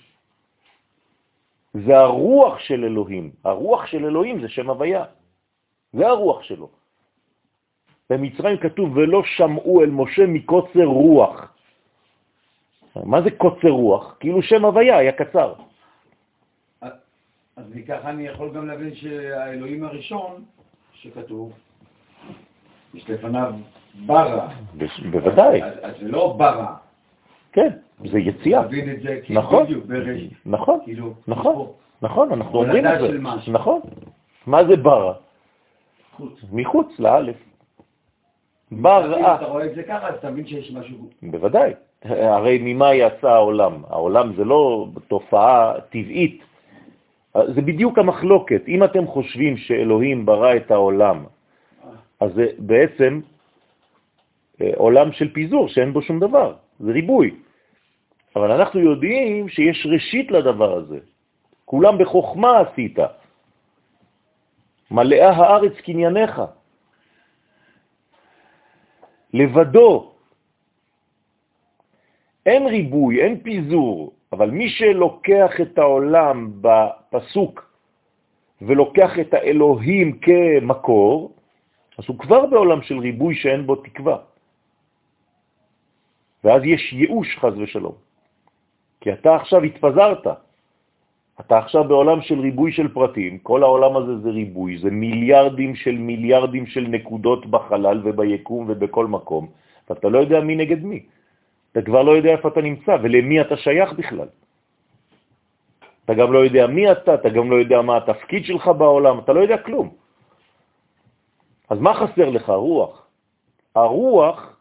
זה 1.74 1.96
הרוח 1.98 2.58
של 2.58 2.84
אלוהים. 2.84 3.30
הרוח 3.44 3.86
של 3.86 4.04
אלוהים 4.04 4.40
זה 4.40 4.48
שם 4.48 4.70
הוויה. 4.70 5.04
זה 5.92 6.06
הרוח 6.06 6.42
שלו. 6.42 6.68
במצרים 8.10 8.58
כתוב, 8.58 8.96
ולא 8.96 9.22
שמעו 9.24 9.82
אל 9.82 9.90
משה 9.90 10.26
מקוצר 10.26 10.84
רוח. 10.84 11.52
מה 12.96 13.22
זה 13.22 13.30
קוצר 13.30 13.68
רוח? 13.68 14.16
כאילו 14.20 14.42
שם 14.42 14.64
הוויה 14.64 14.98
היה 14.98 15.12
קצר. 15.12 15.54
אז 17.56 17.64
מכך 17.74 18.00
אני 18.04 18.26
יכול 18.26 18.50
גם 18.52 18.66
להבין 18.66 18.94
שהאלוהים 18.94 19.84
הראשון 19.84 20.44
שכתוב, 20.92 21.52
יש 22.94 23.10
לפניו 23.10 23.52
ברא. 24.06 24.48
בוודאי. 25.10 25.62
אז 25.62 25.94
זה 26.00 26.08
לא 26.08 26.34
ברא. 26.38 26.66
כן, 27.52 27.68
זה 28.04 28.18
יציאה. 28.18 28.60
להבין 28.60 28.90
את 28.90 29.00
זה 29.02 29.20
נכון. 29.30 29.66
נכון, 30.46 30.78
כאילו, 30.84 31.14
נכון. 31.28 31.66
נכון, 32.02 32.32
אנחנו 32.32 32.58
אומרים 32.58 32.86
את 32.86 33.00
זה. 33.00 33.18
נכון. 33.52 33.80
מה 34.46 34.64
זה 34.64 34.76
ברא? 34.76 35.12
חוץ. 36.16 36.32
מחוץ 36.52 36.98
לאלף. 36.98 37.36
אם 38.72 38.82
ברא. 38.82 39.34
אתה 39.34 39.44
רואה 39.44 39.66
את 39.66 39.74
זה 39.74 39.82
ככה, 39.82 40.08
אז 40.08 40.14
אתה 40.14 40.30
מבין 40.30 40.46
שיש 40.46 40.72
משהו... 40.72 40.96
בוודאי. 41.22 41.72
הרי 42.04 42.58
ממה 42.62 42.94
יצא 42.94 43.28
העולם? 43.28 43.82
העולם 43.90 44.32
זה 44.36 44.44
לא 44.44 44.88
תופעה 45.08 45.80
טבעית. 45.90 46.42
זה 47.34 47.62
בדיוק 47.62 47.98
המחלוקת. 47.98 48.62
אם 48.68 48.84
אתם 48.84 49.06
חושבים 49.06 49.56
שאלוהים 49.56 50.26
ברא 50.26 50.56
את 50.56 50.70
העולם, 50.70 51.24
אז 52.20 52.30
בעצם 52.58 53.20
עולם 54.76 55.12
של 55.12 55.32
פיזור 55.32 55.68
שאין 55.68 55.92
בו 55.92 56.02
שום 56.02 56.20
דבר, 56.20 56.54
זה 56.80 56.92
ריבוי. 56.92 57.34
אבל 58.36 58.50
אנחנו 58.50 58.80
יודעים 58.80 59.48
שיש 59.48 59.86
ראשית 59.86 60.30
לדבר 60.30 60.76
הזה. 60.76 60.98
כולם 61.64 61.98
בחוכמה 61.98 62.60
עשית. 62.60 62.98
מלאה 64.90 65.30
הארץ 65.30 65.72
קנייניך. 65.84 66.42
לבדו. 69.34 70.12
אין 72.46 72.66
ריבוי, 72.66 73.22
אין 73.22 73.40
פיזור, 73.40 74.12
אבל 74.32 74.50
מי 74.50 74.68
שלוקח 74.68 75.60
את 75.62 75.78
העולם 75.78 76.52
בפסוק 76.60 77.54
ולוקח 78.62 79.18
את 79.20 79.34
האלוהים 79.34 80.18
כמקור, 80.18 81.34
אז 81.98 82.04
הוא 82.08 82.18
כבר 82.18 82.46
בעולם 82.46 82.82
של 82.82 82.98
ריבוי 82.98 83.34
שאין 83.34 83.66
בו 83.66 83.76
תקווה. 83.76 84.35
ואז 86.46 86.62
יש 86.64 86.92
ייאוש 86.92 87.38
חז 87.42 87.58
ושלום. 87.58 87.94
כי 89.00 89.12
אתה 89.12 89.34
עכשיו 89.34 89.62
התפזרת. 89.62 90.26
אתה 91.40 91.58
עכשיו 91.58 91.84
בעולם 91.84 92.22
של 92.22 92.40
ריבוי 92.40 92.72
של 92.72 92.88
פרטים, 92.94 93.38
כל 93.38 93.62
העולם 93.62 93.96
הזה 93.96 94.18
זה 94.18 94.30
ריבוי, 94.30 94.78
זה 94.78 94.90
מיליארדים 94.90 95.74
של 95.74 95.98
מיליארדים 95.98 96.66
של 96.66 96.80
נקודות 96.80 97.46
בחלל 97.46 98.00
וביקום 98.04 98.64
ובכל 98.68 99.06
מקום, 99.06 99.44
ואתה 99.90 100.08
לא 100.08 100.18
יודע 100.18 100.40
מי 100.40 100.56
נגד 100.56 100.84
מי. 100.84 101.00
אתה 101.72 101.82
כבר 101.82 102.02
לא 102.02 102.12
יודע 102.16 102.30
איפה 102.30 102.48
אתה 102.48 102.60
נמצא 102.62 102.96
ולמי 103.02 103.40
אתה 103.40 103.56
שייך 103.56 103.92
בכלל. 103.92 104.28
אתה 106.04 106.14
גם 106.14 106.32
לא 106.32 106.38
יודע 106.38 106.66
מי 106.66 106.92
אתה, 106.92 107.14
אתה 107.14 107.28
גם 107.28 107.50
לא 107.50 107.56
יודע 107.56 107.82
מה 107.82 107.96
התפקיד 107.96 108.44
שלך 108.44 108.64
בעולם, 108.78 109.18
אתה 109.18 109.32
לא 109.32 109.40
יודע 109.40 109.58
כלום. 109.58 109.90
אז 111.68 111.78
מה 111.78 111.92
חסר 111.94 112.28
לך? 112.30 112.46
רוח. 112.50 113.06
הרוח 113.74 114.55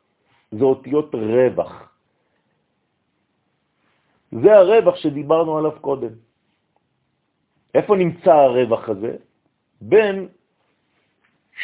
זה 0.52 0.64
אותיות 0.64 1.16
רווח. 1.16 1.90
זה 4.32 4.54
הרווח 4.54 4.96
שדיברנו 4.96 5.58
עליו 5.58 5.72
קודם. 5.82 6.14
איפה 7.76 7.96
נמצא 7.96 8.34
הרווח 8.34 8.90
הזה? 8.90 9.16
בין 9.82 10.28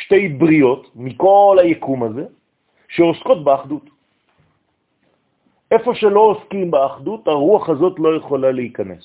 שתי 0.01 0.27
בריות 0.27 0.95
מכל 0.95 1.57
היקום 1.61 2.03
הזה 2.03 2.25
שעוסקות 2.87 3.43
באחדות. 3.43 3.85
איפה 5.71 5.95
שלא 5.95 6.19
עוסקים 6.19 6.71
באחדות, 6.71 7.27
הרוח 7.27 7.69
הזאת 7.69 7.99
לא 7.99 8.15
יכולה 8.15 8.51
להיכנס. 8.51 9.03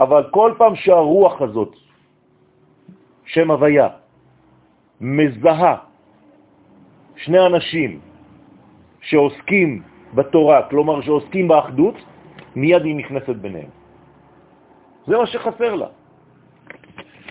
אבל 0.00 0.30
כל 0.30 0.54
פעם 0.58 0.76
שהרוח 0.76 1.42
הזאת, 1.42 1.72
שם 3.24 3.50
הוויה, 3.50 3.88
מזהה 5.00 5.76
שני 7.16 7.46
אנשים 7.46 8.00
שעוסקים 9.00 9.82
בתורה, 10.14 10.68
כלומר 10.70 11.00
שעוסקים 11.00 11.48
באחדות, 11.48 11.94
מיד 12.56 12.84
היא 12.84 12.96
נכנסת 12.96 13.36
ביניהם. 13.36 13.70
זה 15.06 15.16
מה 15.16 15.26
שחסר 15.26 15.74
לה. 15.74 15.88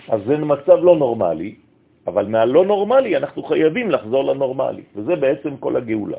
אז 0.08 0.20
זה 0.26 0.36
מצב 0.36 0.78
לא 0.82 0.96
נורמלי, 0.96 1.54
אבל 2.06 2.26
מהלא 2.26 2.64
נורמלי 2.64 3.16
אנחנו 3.16 3.42
חייבים 3.42 3.90
לחזור 3.90 4.24
לנורמלי, 4.24 4.82
וזה 4.94 5.16
בעצם 5.16 5.56
כל 5.56 5.76
הגאולה. 5.76 6.18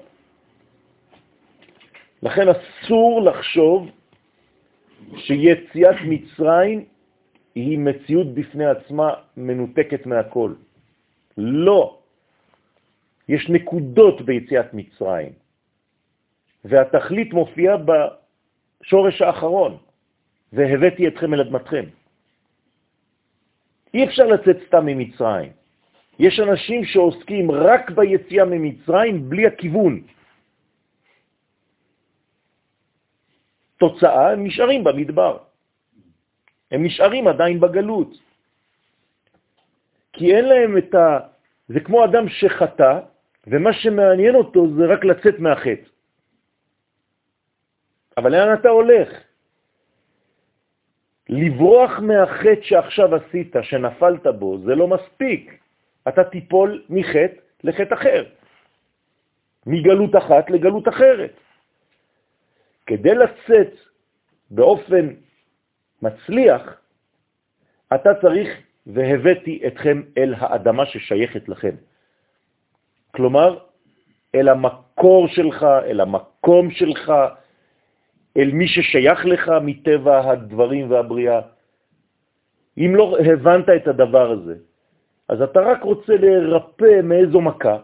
לכן 2.24 2.46
אסור 2.50 3.22
לחשוב 3.22 3.90
שיציאת 5.16 5.96
מצרים 6.06 6.86
היא 7.56 7.80
מציאות 7.80 8.34
בפני 8.34 8.66
עצמה 8.66 9.10
מנותקת 9.38 10.06
מהכל. 10.06 10.54
לא. 11.38 11.98
יש 13.30 13.50
נקודות 13.50 14.22
ביציאת 14.22 14.74
מצרים, 14.74 15.32
והתכלית 16.66 17.34
מופיעה 17.34 17.76
בשורש 17.78 19.22
האחרון, 19.22 19.78
והבאתי 20.54 21.08
אתכם 21.08 21.34
אל 21.34 21.42
אדמתכם. 21.42 21.86
אי 23.94 24.06
אפשר 24.06 24.26
לצאת 24.28 24.58
סתם 24.68 24.86
ממצרים. 24.86 25.52
יש 26.20 26.40
אנשים 26.40 26.86
שעוסקים 26.86 27.52
רק 27.52 27.92
ביציאה 27.92 28.46
ממצרים 28.46 29.30
בלי 29.30 29.48
הכיוון. 29.48 30.02
תוצאה, 33.78 34.32
הם 34.32 34.44
נשארים 34.44 34.84
במדבר. 34.84 35.38
הם 36.72 36.86
נשארים 36.86 37.28
עדיין 37.28 37.60
בגלות. 37.60 38.12
כי 40.14 40.36
אין 40.36 40.46
להם 40.46 40.78
את 40.78 40.96
ה... 40.96 41.20
זה 41.68 41.80
כמו 41.80 42.06
אדם 42.06 42.30
שחטא, 42.30 43.00
ומה 43.48 43.74
שמעניין 43.74 44.36
אותו 44.36 44.68
זה 44.78 44.86
רק 44.86 45.02
לצאת 45.06 45.40
מהחטא. 45.40 45.91
אבל 48.22 48.32
לאן 48.32 48.54
אתה 48.54 48.70
הולך? 48.70 49.10
לברוח 51.30 52.00
מהחטא 52.00 52.62
שעכשיו 52.62 53.16
עשית, 53.16 53.56
שנפלת 53.62 54.28
בו, 54.28 54.58
זה 54.58 54.76
לא 54.76 54.88
מספיק. 54.88 55.58
אתה 56.08 56.24
תיפול 56.24 56.84
מחטא 56.90 57.36
לחטא 57.64 57.94
אחר, 57.94 58.24
מגלות 59.66 60.16
אחת 60.16 60.50
לגלות 60.50 60.88
אחרת. 60.88 61.34
כדי 62.86 63.16
לצאת 63.16 63.74
באופן 64.52 65.08
מצליח, 66.02 66.62
אתה 67.96 68.10
צריך, 68.22 68.50
והבאתי 68.88 69.62
אתכם 69.68 70.02
אל 70.18 70.34
האדמה 70.38 70.86
ששייכת 70.86 71.50
לכם. 71.50 71.76
כלומר, 73.12 73.58
אל 74.36 74.50
המקור 74.50 75.28
שלך, 75.28 75.64
אל 75.64 76.00
המקום 76.02 76.72
שלך, 76.72 77.12
אל 78.38 78.52
מי 78.52 78.68
ששייך 78.68 79.26
לך 79.26 79.52
מטבע 79.62 80.32
הדברים 80.32 80.92
והבריאה. 80.92 81.42
אם 82.78 82.92
לא 82.96 83.18
הבנת 83.20 83.70
את 83.70 83.88
הדבר 83.88 84.32
הזה, 84.32 84.56
אז 85.30 85.42
אתה 85.42 85.60
רק 85.60 85.84
רוצה 85.84 86.14
לרפא 86.18 87.02
מאיזו 87.04 87.42
מכה, 87.42 87.78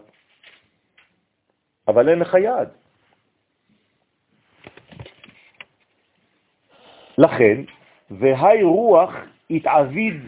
אבל 1.88 2.08
אין 2.08 2.18
לך 2.18 2.34
יעד. 2.34 2.68
לכן, 7.18 7.56
והי 8.10 8.62
רוח 8.62 9.10
התעביד 9.50 10.20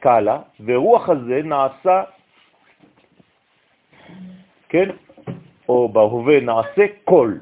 קלה, 0.00 0.38
ורוח 0.64 1.08
הזה 1.08 1.42
נעשה, 1.44 2.04
כן, 4.68 4.88
או 5.68 5.88
בהווה 5.88 6.40
נעשה 6.40 6.84
קול. 7.04 7.40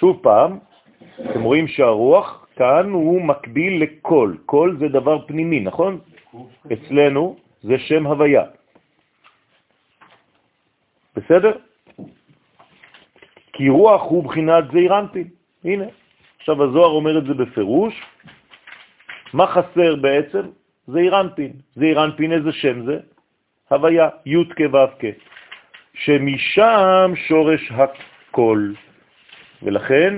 שוב 0.00 0.20
פעם, 0.22 0.58
אתם 1.30 1.42
רואים 1.42 1.68
שהרוח 1.68 2.46
כאן 2.56 2.90
הוא 2.90 3.22
מקביל 3.22 3.82
לקול. 3.82 4.38
קול 4.46 4.76
זה 4.78 4.88
דבר 4.88 5.26
פנימי, 5.26 5.60
נכון? 5.60 6.00
אצלנו 6.72 7.36
זה 7.62 7.78
שם 7.78 8.06
הוויה. 8.06 8.44
בסדר? 11.16 11.52
כי 13.52 13.68
רוח 13.68 14.02
הוא 14.02 14.24
בחינת 14.24 14.64
זעירנטין. 14.72 15.28
הנה, 15.64 15.84
עכשיו 16.38 16.64
הזוהר 16.64 16.90
אומר 16.90 17.18
את 17.18 17.24
זה 17.24 17.34
בפירוש. 17.34 17.94
מה 19.34 19.46
חסר 19.46 19.96
בעצם? 19.96 20.42
זעירנטין. 20.86 21.52
זעירנטין 21.74 22.32
איזה 22.32 22.52
שם 22.52 22.86
זה? 22.86 22.98
הוויה, 23.70 24.08
י' 24.26 24.44
כו' 24.56 24.86
כ'. 24.98 25.04
שמשם 25.94 27.12
שורש 27.28 27.72
הכל. 27.72 28.72
ולכן 29.62 30.14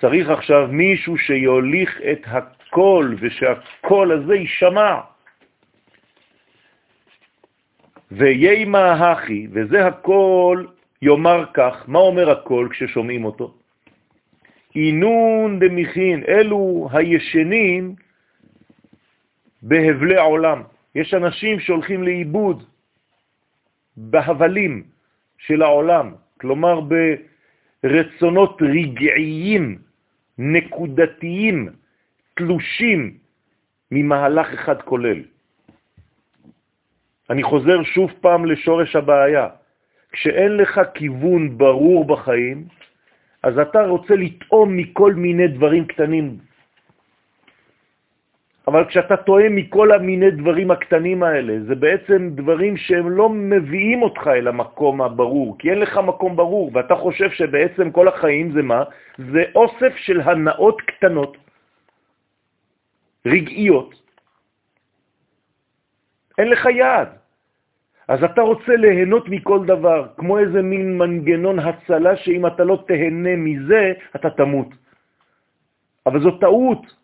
צריך 0.00 0.28
עכשיו 0.28 0.68
מישהו 0.70 1.18
שיוליך 1.18 2.00
את 2.12 2.20
הכל, 2.26 3.14
ושהכל 3.20 4.12
הזה 4.12 4.34
יישמע. 4.34 5.00
ויימה 8.12 8.92
הכי, 8.92 9.48
וזה 9.52 9.86
הכל 9.86 10.64
יאמר 11.02 11.44
כך, 11.54 11.84
מה 11.88 11.98
אומר 11.98 12.30
הכל 12.30 12.68
כששומעים 12.70 13.24
אותו? 13.24 13.54
אינון 14.76 15.58
דמיכין, 15.58 16.24
אלו 16.28 16.88
הישנים 16.92 17.94
בהבלי 19.62 20.18
עולם. 20.18 20.62
יש 20.94 21.14
אנשים 21.14 21.60
שהולכים 21.60 22.02
לאיבוד 22.02 22.62
בהבלים 23.96 24.82
של 25.38 25.62
העולם, 25.62 26.14
כלומר 26.40 26.80
ברצונות 27.84 28.62
רגעיים, 28.62 29.78
נקודתיים, 30.38 31.68
תלושים 32.34 33.14
ממהלך 33.90 34.52
אחד 34.52 34.82
כולל. 34.82 35.20
אני 37.30 37.42
חוזר 37.42 37.82
שוב 37.82 38.10
פעם 38.20 38.44
לשורש 38.44 38.96
הבעיה. 38.96 39.48
כשאין 40.12 40.56
לך 40.56 40.80
כיוון 40.94 41.58
ברור 41.58 42.04
בחיים, 42.04 42.64
אז 43.42 43.58
אתה 43.58 43.86
רוצה 43.86 44.14
לטעום 44.14 44.76
מכל 44.76 45.12
מיני 45.14 45.48
דברים 45.48 45.84
קטנים. 45.84 46.38
אבל 48.66 48.84
כשאתה 48.88 49.16
טועה 49.16 49.48
מכל 49.48 49.92
המיני 49.92 50.30
דברים 50.30 50.70
הקטנים 50.70 51.22
האלה, 51.22 51.54
זה 51.68 51.74
בעצם 51.74 52.30
דברים 52.34 52.76
שהם 52.76 53.10
לא 53.10 53.28
מביאים 53.28 54.02
אותך 54.02 54.24
אל 54.26 54.48
המקום 54.48 55.02
הברור, 55.02 55.58
כי 55.58 55.70
אין 55.70 55.78
לך 55.78 55.92
מקום 55.98 56.36
ברור, 56.36 56.70
ואתה 56.74 56.94
חושב 56.96 57.30
שבעצם 57.30 57.90
כל 57.90 58.08
החיים 58.08 58.52
זה 58.52 58.62
מה? 58.62 58.82
זה 59.18 59.42
אוסף 59.54 59.92
של 59.96 60.20
הנאות 60.20 60.80
קטנות, 60.80 61.36
רגעיות. 63.26 63.90
אין 66.38 66.48
לך 66.48 66.62
יעד. 66.66 67.08
אז 68.08 68.24
אתה 68.24 68.40
רוצה 68.40 68.76
ליהנות 68.76 69.28
מכל 69.28 69.66
דבר, 69.66 70.08
כמו 70.16 70.38
איזה 70.38 70.62
מין 70.62 70.98
מנגנון 70.98 71.58
הצלה 71.58 72.16
שאם 72.16 72.46
אתה 72.46 72.64
לא 72.64 72.84
תהנה 72.88 73.36
מזה, 73.36 73.92
אתה 74.16 74.30
תמות. 74.30 74.68
אבל 76.06 76.20
זו 76.20 76.30
טעות. 76.40 77.03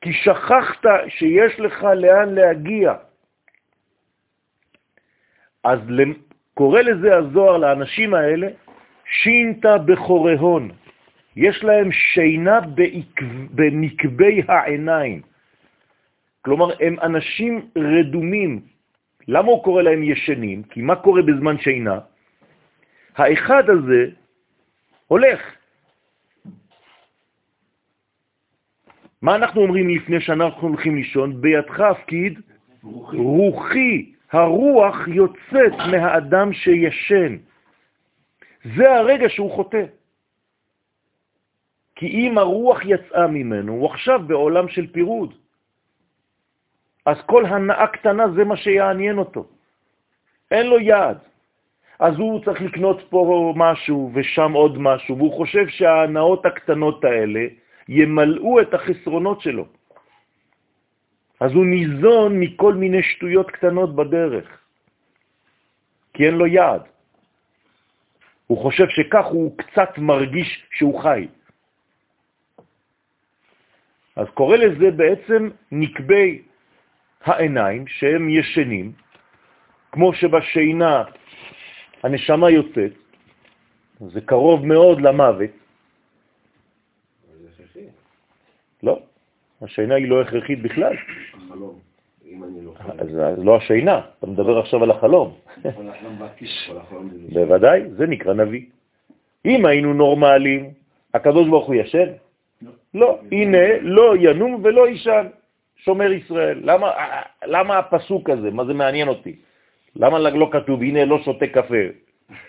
כי 0.00 0.12
שכחת 0.12 0.84
שיש 1.08 1.60
לך 1.60 1.84
לאן 1.84 2.34
להגיע. 2.34 2.94
אז 5.64 5.78
קורא 6.54 6.80
לזה 6.80 7.16
הזוהר 7.16 7.56
לאנשים 7.56 8.14
האלה, 8.14 8.48
שינתה 9.04 9.78
בחורהון. 9.78 10.70
יש 11.36 11.64
להם 11.64 11.92
שינה 11.92 12.60
בנקבי 13.50 14.42
העיניים. 14.48 15.22
כלומר, 16.42 16.68
הם 16.80 16.96
אנשים 17.02 17.70
רדומים. 17.76 18.60
למה 19.28 19.48
הוא 19.48 19.64
קורא 19.64 19.82
להם 19.82 20.02
ישנים? 20.02 20.62
כי 20.62 20.82
מה 20.82 20.96
קורה 20.96 21.22
בזמן 21.22 21.58
שינה? 21.58 21.98
האחד 23.16 23.70
הזה 23.70 24.10
הולך. 25.06 25.59
מה 29.22 29.34
אנחנו 29.34 29.60
אומרים 29.60 29.88
לפני 29.88 30.20
שאנחנו 30.20 30.68
הולכים 30.68 30.96
לישון? 30.96 31.40
בידך 31.40 31.80
הפקיד 31.80 32.40
רוחי. 33.12 34.12
הרוח 34.32 35.08
יוצאת 35.08 35.72
מהאדם 35.90 36.52
שישן. 36.52 37.36
זה 38.76 38.94
הרגע 38.96 39.28
שהוא 39.28 39.50
חוטא. 39.50 39.84
כי 41.94 42.06
אם 42.06 42.38
הרוח 42.38 42.80
יצאה 42.84 43.26
ממנו, 43.26 43.72
הוא 43.72 43.86
עכשיו 43.86 44.20
בעולם 44.26 44.68
של 44.68 44.86
פירוד. 44.92 45.34
אז 47.06 47.16
כל 47.26 47.46
הנאה 47.46 47.86
קטנה 47.86 48.24
זה 48.28 48.44
מה 48.44 48.56
שיעניין 48.56 49.18
אותו. 49.18 49.46
אין 50.50 50.66
לו 50.66 50.80
יעד. 50.80 51.18
אז 51.98 52.14
הוא 52.16 52.44
צריך 52.44 52.62
לקנות 52.62 53.00
פה 53.10 53.52
משהו 53.56 54.10
ושם 54.14 54.52
עוד 54.52 54.78
משהו, 54.78 55.16
והוא 55.16 55.36
חושב 55.36 55.68
שההנאות 55.68 56.46
הקטנות 56.46 57.04
האלה 57.04 57.46
ימלאו 57.90 58.60
את 58.60 58.74
החסרונות 58.74 59.40
שלו. 59.40 59.66
אז 61.40 61.52
הוא 61.52 61.66
ניזון 61.66 62.40
מכל 62.40 62.74
מיני 62.74 63.02
שטויות 63.02 63.50
קטנות 63.50 63.96
בדרך, 63.96 64.46
כי 66.14 66.26
אין 66.26 66.34
לו 66.34 66.46
יעד. 66.46 66.82
הוא 68.46 68.58
חושב 68.62 68.88
שכך 68.88 69.26
הוא 69.26 69.58
קצת 69.58 69.98
מרגיש 69.98 70.66
שהוא 70.78 71.02
חי. 71.02 71.26
אז 74.16 74.26
קורא 74.34 74.56
לזה 74.56 74.90
בעצם 74.90 75.50
נקבי 75.72 76.42
העיניים 77.24 77.86
שהם 77.86 78.28
ישנים, 78.28 78.92
כמו 79.92 80.14
שבשינה 80.14 81.04
הנשמה 82.02 82.50
יוצאת, 82.50 82.92
זה 84.00 84.20
קרוב 84.20 84.66
מאוד 84.66 85.00
למוות. 85.00 85.59
לא, 88.82 88.98
השינה 89.62 89.94
היא 89.94 90.08
לא 90.08 90.20
הכרחית 90.20 90.62
בכלל. 90.62 90.96
החלום, 91.34 91.78
אם 92.26 92.44
אני 92.44 92.64
לא 92.64 92.72
חלום. 92.78 92.96
אז 92.98 93.44
לא 93.44 93.56
השינה, 93.56 94.00
אתה 94.18 94.26
מדבר 94.26 94.58
עכשיו 94.58 94.82
על 94.82 94.90
החלום. 94.90 95.34
בוודאי, 97.32 97.80
זה 97.96 98.06
נקרא 98.06 98.34
נביא. 98.34 98.62
אם 99.46 99.66
היינו 99.66 99.94
נורמליים, 99.94 100.70
הקדוש 101.14 101.48
ברוך 101.48 101.66
הוא 101.66 101.74
ישן? 101.74 102.08
לא. 102.94 103.18
הנה, 103.32 103.78
לא 103.80 104.14
ינום 104.20 104.60
ולא 104.64 104.88
ישן. 104.88 105.26
שומר 105.76 106.12
ישראל. 106.12 106.60
למה, 106.62 106.90
למה 107.46 107.78
הפסוק 107.78 108.30
הזה? 108.30 108.50
מה 108.50 108.64
זה 108.64 108.74
מעניין 108.74 109.08
אותי? 109.08 109.36
למה 109.96 110.18
לא 110.18 110.48
כתוב, 110.52 110.82
הנה 110.82 111.04
לא 111.04 111.18
שותה 111.18 111.46
קפה 111.46 111.84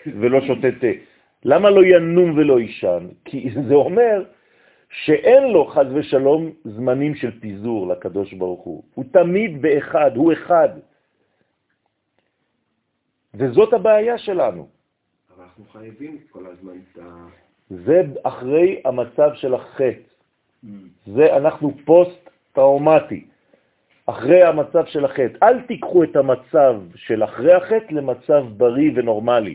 ולא 0.06 0.40
שותה 0.40 0.68
תה? 0.80 0.92
למה 1.44 1.70
לא 1.70 1.84
ינום 1.84 2.38
ולא 2.38 2.60
ישן? 2.60 3.06
כי 3.24 3.50
זה 3.68 3.74
אומר 3.74 4.22
שאין 4.92 5.42
לו, 5.52 5.66
חז 5.66 5.86
ושלום, 5.94 6.50
זמנים 6.64 7.14
של 7.14 7.40
פיזור 7.40 7.88
לקדוש 7.88 8.32
ברוך 8.32 8.64
הוא. 8.64 8.82
הוא 8.94 9.04
תמיד 9.12 9.62
באחד, 9.62 10.16
הוא 10.16 10.32
אחד. 10.32 10.68
וזאת 13.34 13.72
הבעיה 13.72 14.18
שלנו. 14.18 14.68
אבל 15.36 15.44
אנחנו 15.44 15.64
חייבים 15.72 16.18
כל 16.30 16.46
הזמן 16.46 16.72
את 16.92 16.98
ה... 16.98 17.26
זה 17.70 18.02
אחרי 18.22 18.82
המצב 18.84 19.30
של 19.34 19.54
החטא. 19.54 20.12
Mm. 20.64 20.68
זה 21.06 21.36
אנחנו 21.36 21.72
פוסט 21.84 22.30
טראומטי, 22.52 23.24
אחרי 24.06 24.42
המצב 24.42 24.84
של 24.86 25.04
החטא. 25.04 25.38
אל 25.42 25.62
תיקחו 25.62 26.04
את 26.04 26.16
המצב 26.16 26.82
של 26.94 27.24
אחרי 27.24 27.54
החטא 27.54 27.94
למצב 27.94 28.44
בריא 28.56 28.90
ונורמלי. 28.94 29.54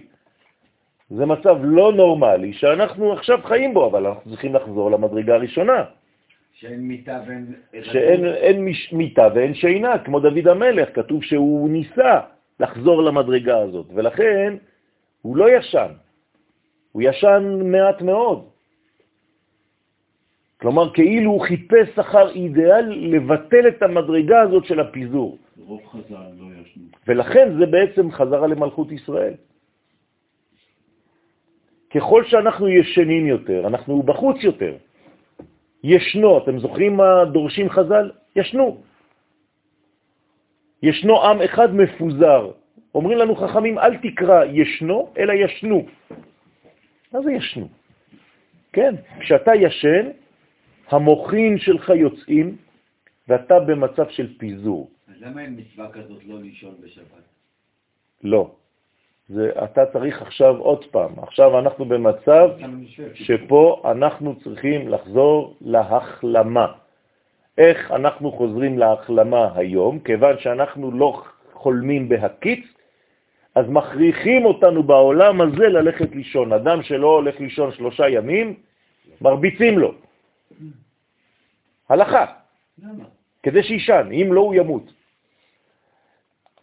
זה 1.09 1.25
מצב 1.25 1.57
לא 1.63 1.93
נורמלי 1.93 2.53
שאנחנו 2.53 3.13
עכשיו 3.13 3.39
חיים 3.43 3.73
בו, 3.73 3.87
אבל 3.87 4.07
אנחנו 4.07 4.31
צריכים 4.31 4.55
לחזור 4.55 4.91
למדרגה 4.91 5.35
הראשונה. 5.35 5.83
שאין 6.53 6.81
מיטה 6.81 7.21
ואין... 7.27 7.45
שאין 7.83 8.25
אין 8.25 8.65
מש, 8.65 8.93
מיטה 8.93 9.27
ואין 9.35 9.53
שינה, 9.53 9.99
כמו 9.99 10.19
דוד 10.19 10.47
המלך, 10.47 10.89
כתוב 10.95 11.23
שהוא 11.23 11.69
ניסה 11.69 12.19
לחזור 12.59 13.03
למדרגה 13.03 13.57
הזאת, 13.57 13.85
ולכן 13.95 14.55
הוא 15.21 15.37
לא 15.37 15.57
ישן, 15.57 15.91
הוא 16.91 17.01
ישן 17.05 17.61
מעט 17.63 18.01
מאוד. 18.01 18.49
כלומר, 20.61 20.93
כאילו 20.93 21.31
הוא 21.31 21.41
חיפש 21.41 21.99
אחר 21.99 22.29
אידאל 22.29 22.85
לבטל 22.89 23.67
את 23.67 23.81
המדרגה 23.83 24.41
הזאת 24.41 24.65
של 24.65 24.79
הפיזור. 24.79 25.37
רוב 25.65 25.81
חז"ל 25.85 26.33
לא 26.39 26.45
ישנו. 26.61 26.83
ולכן 27.07 27.57
זה 27.59 27.65
בעצם 27.65 28.11
חזרה 28.11 28.47
למלכות 28.47 28.91
ישראל. 28.91 29.33
ככל 31.95 32.23
שאנחנו 32.25 32.69
ישנים 32.69 33.27
יותר, 33.27 33.67
אנחנו 33.67 34.03
בחוץ 34.03 34.43
יותר. 34.43 34.75
ישנו, 35.83 36.37
אתם 36.37 36.59
זוכרים 36.59 36.97
מה 36.97 37.25
דורשים 37.25 37.69
חז"ל? 37.69 38.11
ישנו. 38.35 38.81
ישנו 40.83 41.23
עם 41.23 41.41
אחד 41.41 41.75
מפוזר. 41.75 42.51
אומרים 42.95 43.17
לנו 43.17 43.35
חכמים, 43.35 43.79
אל 43.79 43.97
תקרא 43.97 44.45
ישנו, 44.45 45.13
אלא 45.17 45.33
ישנו. 45.33 45.85
מה 47.13 47.21
זה 47.21 47.31
ישנו? 47.31 47.67
כן, 48.73 48.95
כשאתה 49.19 49.55
ישן, 49.55 50.09
המוחין 50.89 51.59
שלך 51.59 51.89
יוצאים, 51.89 52.57
ואתה 53.27 53.59
במצב 53.59 54.09
של 54.09 54.37
פיזור. 54.37 54.89
אז 55.07 55.21
למה 55.21 55.41
אין 55.41 55.55
מצווה 55.57 55.91
כזאת 55.91 56.25
לא 56.25 56.41
לישון 56.41 56.75
בשבת? 56.81 57.25
לא. 58.23 58.55
זה, 59.29 59.51
אתה 59.63 59.85
צריך 59.85 60.21
עכשיו 60.21 60.57
עוד 60.57 60.85
פעם. 60.85 61.19
עכשיו 61.19 61.59
אנחנו 61.59 61.85
במצב 61.85 62.49
שפה 63.13 63.81
אנחנו 63.85 64.35
צריכים 64.39 64.87
לחזור 64.87 65.55
להחלמה. 65.61 66.67
איך 67.57 67.91
אנחנו 67.91 68.31
חוזרים 68.31 68.79
להחלמה 68.79 69.51
היום? 69.55 69.99
כיוון 69.99 70.39
שאנחנו 70.39 70.91
לא 70.91 71.23
חולמים 71.53 72.09
בהקיץ, 72.09 72.65
אז 73.55 73.65
מכריחים 73.69 74.45
אותנו 74.45 74.83
בעולם 74.83 75.41
הזה 75.41 75.67
ללכת 75.67 76.15
לישון. 76.15 76.53
אדם 76.53 76.83
שלא 76.83 77.07
הולך 77.07 77.39
לישון 77.39 77.71
שלושה 77.71 78.09
ימים, 78.09 78.55
מרביצים 79.21 79.79
לו. 79.79 79.93
הלכה. 81.89 82.25
למה? 82.83 83.03
כדי 83.43 83.63
שישן, 83.63 84.09
אם 84.11 84.33
לא 84.33 84.41
הוא 84.41 84.55
ימות. 84.55 84.93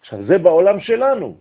עכשיו, 0.00 0.24
זה 0.26 0.38
בעולם 0.38 0.80
שלנו, 0.80 1.36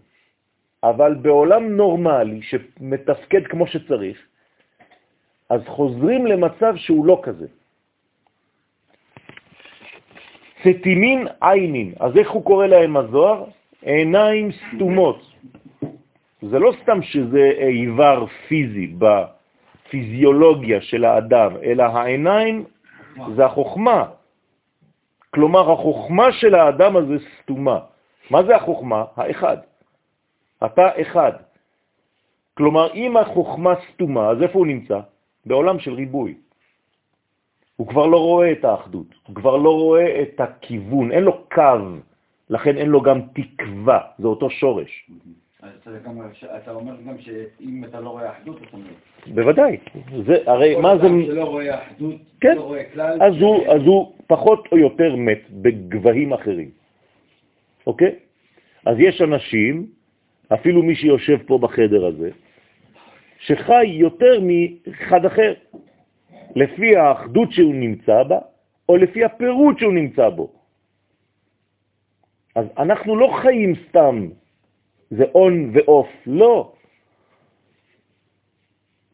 אבל 0.84 1.14
בעולם 1.14 1.78
נורמלי 1.78 2.42
שמתפקד 2.42 3.48
כמו 3.48 3.68
שצריך, 3.68 4.18
אז 5.50 5.62
חוזרים 5.68 6.28
למצב 6.28 6.76
שהוא 6.76 7.06
לא 7.06 7.20
כזה. 7.24 7.48
סתימין 10.62 11.28
עיינין, 11.42 11.94
אז 12.00 12.18
איך 12.18 12.32
הוא 12.32 12.44
קורא 12.44 12.68
להם 12.68 12.98
הזוהר? 12.98 13.46
עיניים 13.82 14.50
סתומות. 14.52 15.22
זה 16.42 16.60
לא 16.60 16.74
סתם 16.82 17.02
שזה 17.02 17.52
איבר 17.58 18.26
פיזי 18.48 18.96
בפיזיולוגיה 18.98 20.82
של 20.82 21.06
האדם, 21.06 21.52
אלא 21.64 21.84
העיניים 21.84 22.64
זה 23.36 23.46
החוכמה. 23.46 24.06
כלומר, 25.30 25.72
החוכמה 25.72 26.32
של 26.32 26.56
האדם 26.56 26.98
הזה 26.98 27.16
סתומה. 27.42 27.80
מה 28.30 28.44
זה 28.44 28.56
החוכמה? 28.56 29.04
האחד. 29.16 29.58
אתה 30.66 31.02
אחד. 31.02 31.32
כלומר, 32.54 32.94
אם 32.94 33.18
החוכמה 33.18 33.74
סתומה, 33.92 34.30
אז 34.30 34.42
איפה 34.42 34.60
הוא 34.60 34.68
נמצא? 34.68 35.00
בעולם 35.46 35.80
של 35.80 35.94
ריבוי. 35.94 36.36
הוא 37.76 37.88
כבר 37.88 38.06
לא 38.08 38.18
רואה 38.18 38.52
את 38.52 38.66
האחדות, 38.66 39.08
הוא 39.28 39.36
כבר 39.36 39.58
לא 39.58 39.70
רואה 39.70 40.22
את 40.22 40.40
הכיוון, 40.40 41.12
אין 41.12 41.24
לו 41.24 41.44
קו, 41.52 41.80
לכן 42.50 42.78
אין 42.78 42.90
לו 42.90 43.02
גם 43.02 43.22
תקווה, 43.34 44.00
זה 44.20 44.28
אותו 44.28 44.50
שורש. 44.50 45.10
אז 45.62 45.72
אתה 46.58 46.72
אומר 46.72 46.96
גם 47.08 47.18
שאם 47.18 47.84
אתה 47.84 48.00
לא 48.00 48.10
רואה 48.10 48.32
אחדות, 48.32 48.58
אתה 48.62 48.78
מת. 48.78 49.36
בוודאי. 49.36 49.78
זה, 50.26 50.38
הרי 50.46 50.76
מה 50.76 50.98
זה... 50.98 51.08
שלא 51.26 51.44
רואה 51.44 51.84
אחדות, 51.84 52.16
כן. 52.42 52.56
לא 52.56 52.62
רואה 52.62 52.84
כלל. 52.94 53.24
אז 53.24 53.34
הוא, 53.42 53.68
אז 53.68 53.82
הוא 53.82 54.14
פחות 54.28 54.68
או 54.72 54.78
יותר 54.78 55.16
מת 55.16 55.42
בגבהים 55.50 56.34
אחרים, 56.34 56.70
אוקיי? 57.88 58.16
אז 58.86 58.96
יש 59.00 59.22
אנשים, 59.22 59.88
אפילו 60.54 60.84
מי 60.84 60.96
שיושב 60.96 61.38
פה 61.48 61.58
בחדר 61.58 62.06
הזה, 62.06 62.30
שחי 63.40 63.86
יותר 63.86 64.40
מאחד 64.42 65.26
אחר, 65.26 65.54
לפי 66.56 66.96
האחדות 66.96 67.52
שהוא 67.52 67.76
נמצא 67.76 68.24
בה, 68.24 68.40
או 68.90 68.98
לפי 68.98 69.24
הפירוט 69.24 69.80
שהוא 69.80 69.94
נמצא 69.94 70.30
בו. 70.30 70.52
אז 72.56 72.66
אנחנו 72.78 73.16
לא 73.16 73.28
חיים 73.42 73.74
סתם, 73.90 74.30
זה 75.12 75.24
און 75.36 75.72
ואוף, 75.74 76.10
לא. 76.28 76.74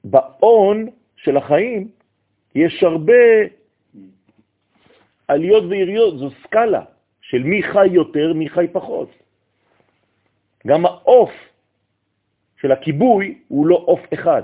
באון 0.03 0.89
של 1.15 1.37
החיים 1.37 1.87
יש 2.55 2.83
הרבה 2.83 3.23
עליות 5.27 5.63
ויריות, 5.63 6.17
זו 6.17 6.29
סקאלה 6.43 6.81
של 7.21 7.43
מי 7.43 7.63
חי 7.63 7.87
יותר, 7.87 8.33
מי 8.33 8.49
חי 8.49 8.67
פחות. 8.71 9.09
גם 10.67 10.85
האוף 10.85 11.31
של 12.61 12.71
הכיבוי 12.71 13.37
הוא 13.47 13.67
לא 13.67 13.75
אוף 13.75 14.01
אחד. 14.13 14.43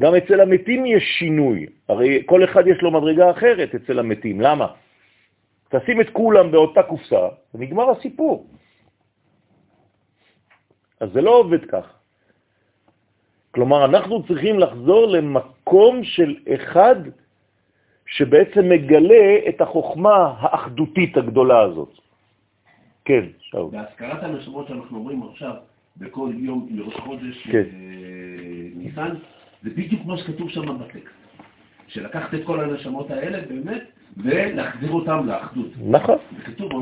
גם 0.00 0.14
אצל 0.14 0.40
המתים 0.40 0.86
יש 0.86 1.04
שינוי, 1.18 1.66
הרי 1.88 2.22
כל 2.26 2.44
אחד 2.44 2.66
יש 2.66 2.82
לו 2.82 2.90
מדרגה 2.90 3.30
אחרת 3.30 3.74
אצל 3.74 3.98
המתים, 3.98 4.40
למה? 4.40 4.66
תשים 5.68 6.00
את 6.00 6.10
כולם 6.10 6.50
באותה 6.50 6.82
קופסה, 6.82 7.28
ונגמר 7.54 7.90
הסיפור. 7.90 8.46
אז 11.00 11.08
זה 11.12 11.20
לא 11.20 11.30
עובד 11.30 11.64
כך. 11.64 11.86
כלומר, 13.50 13.84
אנחנו 13.84 14.26
צריכים 14.26 14.58
לחזור 14.58 15.06
למקום 15.06 16.04
של 16.04 16.36
אחד 16.54 16.96
שבעצם 18.06 18.68
מגלה 18.68 19.48
את 19.48 19.60
החוכמה 19.60 20.34
האחדותית 20.38 21.16
הגדולה 21.16 21.60
הזאת. 21.62 22.05
כן, 23.06 23.24
שאול. 23.40 23.70
בהזכרת 23.72 24.22
הנשמות 24.22 24.68
שאנחנו 24.68 24.98
אומרים 24.98 25.22
עכשיו, 25.22 25.52
בכל 25.96 26.30
יום 26.36 26.68
לראש 26.70 26.94
חודש 26.94 27.46
כן. 27.46 27.58
אה, 27.58 27.62
ניסן, 28.76 29.14
זה 29.62 29.70
בדיוק 29.70 30.06
מה 30.06 30.16
שכתוב 30.18 30.50
שם 30.50 30.78
בטקסט. 30.78 31.14
שלקחת 31.88 32.34
את 32.34 32.40
כל 32.44 32.60
הנשמות 32.60 33.10
האלה 33.10 33.38
באמת, 33.48 33.82
ולהחזיר 34.16 34.90
אותם 34.90 35.26
לאחדות. 35.26 35.66
נכון, 35.90 36.18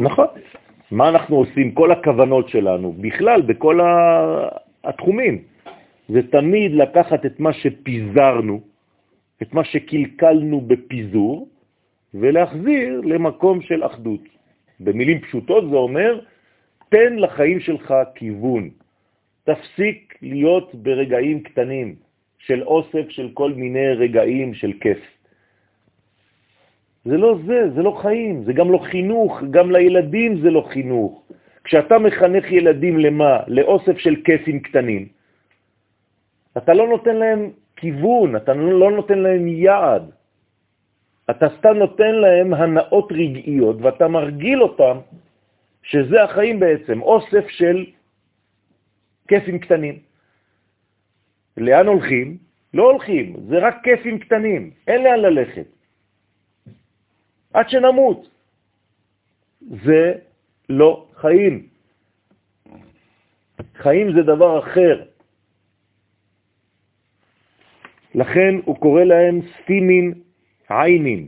נכון. 0.01 0.27
בטקסט. 0.35 0.57
מה 0.91 1.09
אנחנו 1.09 1.37
עושים? 1.37 1.73
כל 1.73 1.93
הכוונות 1.93 2.49
שלנו, 2.49 2.93
בכלל, 2.93 3.43
בכל 3.43 3.81
ה- 3.81 4.49
התחומים, 4.85 5.43
זה 6.09 6.21
תמיד 6.31 6.73
לקחת 6.73 7.27
את 7.27 7.41
מה 7.41 7.53
שפיזרנו, 7.53 8.61
את 9.43 9.55
מה 9.55 9.65
שקלקלנו 9.65 10.61
בפיזור, 10.61 11.49
ולהחזיר 12.15 13.01
למקום 13.05 13.61
של 13.61 13.85
אחדות. 13.87 14.21
במילים 14.81 15.21
פשוטות 15.21 15.71
זה 15.71 15.77
אומר, 15.77 16.21
תן 16.89 17.17
לחיים 17.17 17.61
שלך 17.61 17.95
כיוון. 18.15 18.71
תפסיק 19.45 20.15
להיות 20.23 20.75
ברגעים 20.75 21.43
קטנים 21.43 21.95
של 22.39 22.63
אוסף 22.63 23.09
של 23.09 23.31
כל 23.35 23.53
מיני 23.53 23.89
רגעים 23.89 24.55
של 24.55 24.73
כיף. 24.81 24.99
זה 27.05 27.17
לא 27.17 27.39
זה, 27.47 27.71
זה 27.75 27.83
לא 27.83 27.91
חיים, 28.03 28.45
זה 28.45 28.53
גם 28.53 28.73
לא 28.73 28.79
חינוך, 28.79 29.43
גם 29.51 29.73
לילדים 29.73 30.41
זה 30.41 30.51
לא 30.51 30.67
חינוך. 30.69 31.23
כשאתה 31.65 31.99
מחנך 31.99 32.53
ילדים 32.53 32.99
למה? 32.99 33.41
לאוסף 33.47 33.99
של 33.99 34.17
כיפים 34.25 34.61
קטנים. 34.61 35.09
אתה 36.57 36.75
לא 36.75 36.89
נותן 36.89 37.17
להם 37.17 37.51
כיוון, 37.77 38.37
אתה 38.37 38.55
לא 38.55 38.91
נותן 38.91 39.19
להם 39.19 39.49
יעד. 39.49 40.11
אתה 41.31 41.47
סתם 41.59 41.75
נותן 41.77 42.15
להם 42.15 42.55
הנאות 42.55 43.13
רגעיות, 43.13 43.77
ואתה 43.81 44.09
מרגיל 44.09 44.63
אותם 44.63 44.99
שזה 45.83 46.23
החיים 46.23 46.61
בעצם, 46.61 47.03
אוסף 47.03 47.49
של 47.49 47.87
כיפים 49.29 49.59
קטנים. 49.59 49.99
לאן 51.57 51.87
הולכים? 51.87 52.39
לא 52.75 52.91
הולכים, 52.91 53.37
זה 53.49 53.59
רק 53.59 53.77
כיפים 53.83 54.19
קטנים, 54.19 54.71
אין 54.87 55.03
לאן 55.03 55.21
ללכת. 55.21 55.67
עד 57.53 57.69
שנמות. 57.69 58.29
זה 59.85 60.15
לא 60.69 61.07
חיים. 61.15 61.69
חיים 63.75 64.13
זה 64.13 64.23
דבר 64.23 64.59
אחר. 64.59 65.05
לכן 68.15 68.55
הוא 68.65 68.77
קורא 68.77 69.05
להם 69.05 69.41
סטימין 69.43 70.24
עיינין. 70.69 71.27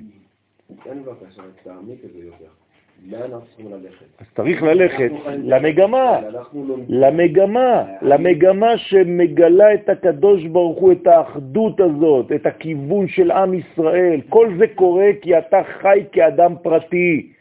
אז 4.18 4.26
צריך 4.36 4.62
ללכת 4.62 5.10
למגמה, 5.26 6.20
לומדים. 6.54 6.84
למגמה, 6.88 7.84
למגמה 8.02 8.78
שמגלה 8.78 9.74
את 9.74 9.88
הקדוש 9.88 10.44
ברוך 10.44 10.78
הוא, 10.78 10.92
את 10.92 11.06
האחדות 11.06 11.80
הזאת, 11.80 12.32
את 12.32 12.46
הכיוון 12.46 13.08
של 13.08 13.30
עם 13.30 13.54
ישראל. 13.54 14.20
כל 14.28 14.54
זה 14.58 14.66
קורה 14.74 15.08
כי 15.22 15.38
אתה 15.38 15.60
חי 15.80 16.04
כאדם 16.12 16.54
פרטי. 16.62 17.32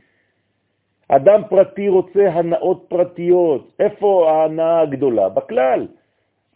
אדם 1.07 1.41
פרטי 1.49 1.87
רוצה 1.89 2.29
הנאות 2.29 2.85
פרטיות. 2.87 3.71
איפה 3.79 4.31
ההנאה 4.31 4.81
הגדולה? 4.81 5.29
בכלל. 5.29 5.87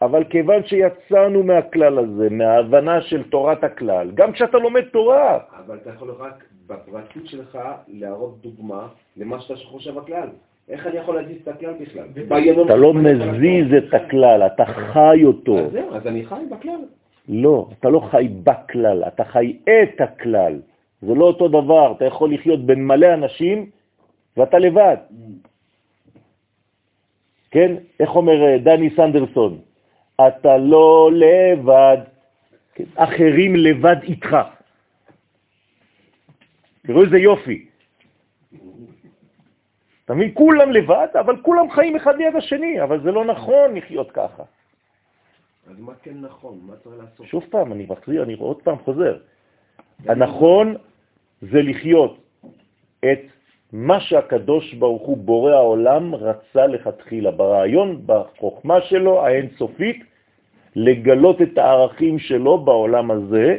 אבל 0.02 0.24
כיוון 0.24 0.62
שיצאנו 0.66 1.42
מהכלל 1.42 1.98
הזה, 1.98 2.30
מההבנה 2.30 3.02
של 3.02 3.22
תורת 3.22 3.64
הכלל, 3.64 4.10
גם 4.14 4.32
כשאתה 4.32 4.58
לומד 4.58 4.84
תורה, 4.84 5.38
אבל 5.66 5.76
אתה 5.82 5.90
יכול 5.90 6.10
רק 6.18 6.44
בפרטיות 6.66 7.26
שלך 7.26 7.58
להראות 7.88 8.42
דוגמה 8.42 8.88
למה 9.16 9.40
שאתה 9.40 9.60
חושב 9.64 9.98
הכלל. 9.98 10.28
איך 10.68 10.86
אני 10.86 10.96
יכול 10.96 11.14
להזיז 11.16 11.36
את 11.42 11.48
הכלל 11.48 11.72
בכלל? 11.80 12.06
אתה 12.66 12.76
לא 12.76 12.94
מזיז 12.94 13.74
את 13.74 13.94
הכלל, 13.94 14.46
אתה 14.46 14.64
חי 14.64 15.24
אותו. 15.24 15.58
אז 15.58 15.72
זהו, 15.72 15.94
אז 15.94 16.06
אני 16.06 16.26
חי 16.26 16.42
בכלל. 16.50 16.80
לא, 17.28 17.68
אתה 17.78 17.88
לא 17.88 18.00
חי 18.10 18.28
בכלל, 18.42 19.04
אתה 19.04 19.24
חי 19.24 19.56
את 19.64 20.00
הכלל. 20.00 20.60
זה 21.02 21.14
לא 21.14 21.24
אותו 21.24 21.48
דבר, 21.48 21.92
אתה 21.96 22.04
יכול 22.04 22.34
לחיות 22.34 22.66
בין 22.66 22.86
מלא 22.86 23.14
אנשים 23.14 23.66
ואתה 24.36 24.58
לבד. 24.58 24.96
כן? 27.50 27.74
איך 28.00 28.16
אומר 28.16 28.42
אה, 28.42 28.58
דני 28.58 28.90
סנדרסון? 28.96 29.58
אתה 30.28 30.56
לא 30.56 31.10
לבד? 31.12 31.96
אחרים 32.94 33.56
לבד 33.56 33.96
איתך. 34.02 34.36
תראו 36.86 37.04
איזה 37.04 37.18
יופי. 37.18 37.66
אתה 40.04 40.14
מבין? 40.14 40.30
כולם 40.34 40.72
לבד, 40.72 41.06
אבל 41.20 41.36
כולם 41.42 41.70
חיים 41.70 41.96
אחד 41.96 42.16
ליד 42.16 42.36
השני, 42.36 42.82
אבל 42.82 43.02
זה 43.02 43.10
לא 43.12 43.24
נכון 43.24 43.74
לחיות 43.74 44.10
ככה. 44.10 44.42
אז 45.70 45.78
מה 45.78 45.92
כן 46.02 46.20
נכון? 46.20 46.58
מה 46.62 46.76
צריך 46.76 46.96
לעשות? 46.98 47.26
שוב 47.26 47.44
פעם, 47.50 47.72
אני 47.72 47.86
מחזיר, 47.88 48.22
אני 48.22 48.34
עוד 48.34 48.62
פעם 48.62 48.78
חוזר. 48.78 49.18
הנכון 50.06 50.74
זה 51.40 51.62
לחיות 51.62 52.18
את 53.00 53.20
מה 53.72 54.00
שהקדוש 54.00 54.74
ברוך 54.74 55.02
הוא 55.02 55.16
בורא 55.16 55.52
העולם 55.52 56.14
רצה 56.14 56.66
לכתחילה, 56.66 57.30
ברעיון, 57.30 58.02
בחוכמה 58.06 58.80
שלו 58.80 59.26
האינסופית, 59.26 60.04
לגלות 60.76 61.42
את 61.42 61.58
הערכים 61.58 62.18
שלו 62.18 62.58
בעולם 62.58 63.10
הזה, 63.10 63.58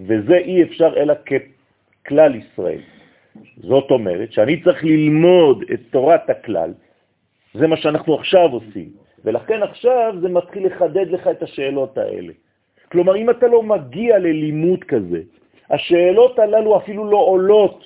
וזה 0.00 0.36
אי 0.36 0.62
אפשר 0.62 0.92
אלא 0.96 1.14
ככלל 1.14 2.34
ישראל. 2.34 2.80
זאת 3.56 3.90
אומרת 3.90 4.32
שאני 4.32 4.62
צריך 4.62 4.84
ללמוד 4.84 5.64
את 5.74 5.80
תורת 5.90 6.30
הכלל, 6.30 6.72
זה 7.54 7.66
מה 7.66 7.76
שאנחנו 7.76 8.14
עכשיו 8.14 8.48
עושים, 8.52 8.90
ולכן 9.24 9.62
עכשיו 9.62 10.14
זה 10.20 10.28
מתחיל 10.28 10.66
לחדד 10.66 11.10
לך 11.10 11.26
את 11.26 11.42
השאלות 11.42 11.98
האלה. 11.98 12.32
כלומר, 12.92 13.16
אם 13.16 13.30
אתה 13.30 13.46
לא 13.46 13.62
מגיע 13.62 14.18
ללימוד 14.18 14.84
כזה, 14.84 15.20
השאלות 15.70 16.38
הללו 16.38 16.76
אפילו 16.76 17.10
לא 17.10 17.16
עולות. 17.16 17.84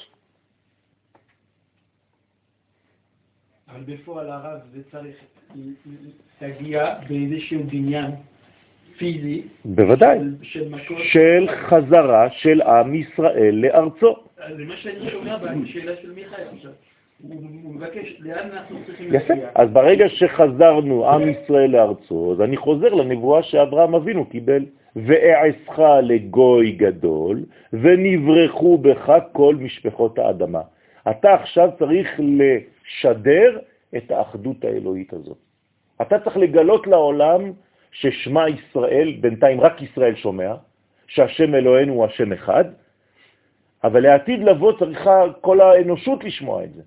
אבל 3.68 3.80
בפועל 3.80 4.30
הרב 4.30 4.60
זה 4.72 4.80
צריך 4.90 5.16
להגיע 6.40 6.94
באיזשהו 7.08 7.64
בניין 7.64 8.10
פיזי. 8.98 9.42
בוודאי, 9.64 10.18
של, 10.42 10.72
של, 10.88 10.94
של 10.98 11.46
חזרה 11.68 12.28
של 12.30 12.62
עם 12.62 12.94
ישראל 12.94 13.54
לארצו. 13.54 14.16
זה 14.56 14.64
מה 14.64 14.76
שאני 14.76 15.10
שומע 15.10 15.36
בשאלה 15.36 15.92
של 16.02 16.12
מיכאל 16.12 16.44
עכשיו. 16.56 16.70
הוא 17.28 17.74
מבקש, 17.74 18.16
לאן 18.20 18.50
אנחנו 18.52 18.76
צריכים 18.86 19.14
יפה. 19.14 19.34
להגיע? 19.34 19.48
אז 19.54 19.68
ברגע 19.70 20.08
שחזרנו 20.08 21.08
עם 21.10 21.28
ישראל 21.28 21.70
לארצו, 21.70 22.32
אז 22.32 22.40
אני 22.40 22.56
חוזר 22.56 22.94
לנבואה 22.94 23.42
שאברהם 23.42 23.94
אבינו 23.94 24.24
קיבל. 24.24 24.64
ואעשך 24.96 25.78
לגוי 26.02 26.72
גדול, 26.72 27.44
ונברחו 27.72 28.78
בך 28.78 29.12
כל 29.32 29.54
משפחות 29.54 30.18
האדמה. 30.18 30.60
אתה 31.10 31.34
עכשיו 31.34 31.68
צריך 31.78 32.20
לשדר 32.20 33.58
את 33.96 34.10
האחדות 34.10 34.64
האלוהית 34.64 35.12
הזאת. 35.12 35.36
אתה 36.02 36.18
צריך 36.18 36.36
לגלות 36.36 36.86
לעולם 36.86 37.52
ששמה 37.92 38.48
ישראל, 38.48 39.16
בינתיים 39.20 39.60
רק 39.60 39.82
ישראל 39.82 40.14
שומע, 40.16 40.54
שהשם 41.06 41.54
אלוהינו 41.54 41.92
הוא 41.92 42.04
השם 42.04 42.32
אחד, 42.32 42.64
אבל 43.84 44.00
לעתיד 44.02 44.40
לבוא 44.40 44.78
צריכה 44.78 45.22
כל 45.40 45.60
האנושות 45.60 46.24
לשמוע 46.24 46.64
את 46.64 46.72
זה. 46.74 46.82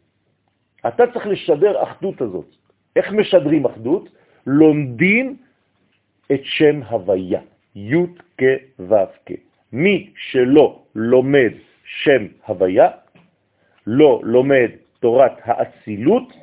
אתה 0.87 1.03
צריך 1.13 1.27
לשדר 1.27 1.83
אחדות 1.83 2.21
הזאת. 2.21 2.45
איך 2.95 3.11
משדרים 3.11 3.65
אחדות? 3.65 4.09
לומדים 4.47 5.37
את 6.31 6.41
שם 6.43 6.81
הוויה. 6.83 7.41
י' 7.75 8.05
כ' 8.37 8.43
ו' 8.79 8.95
כ'. 9.25 9.31
מי 9.73 10.13
שלא 10.17 10.83
לומד 10.95 11.51
שם 11.85 12.27
הוויה, 12.45 12.89
לא 13.87 14.21
לומד 14.23 14.69
תורת 14.99 15.31
האצילות, 15.43 16.33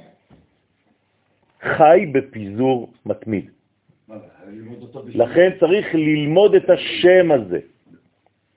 חי 1.62 2.06
בפיזור 2.12 2.92
מתמיד. 3.06 3.50
לכן 5.14 5.50
צריך 5.60 5.94
ללמוד 5.94 6.54
את 6.54 6.70
השם 6.70 7.32
הזה. 7.32 7.60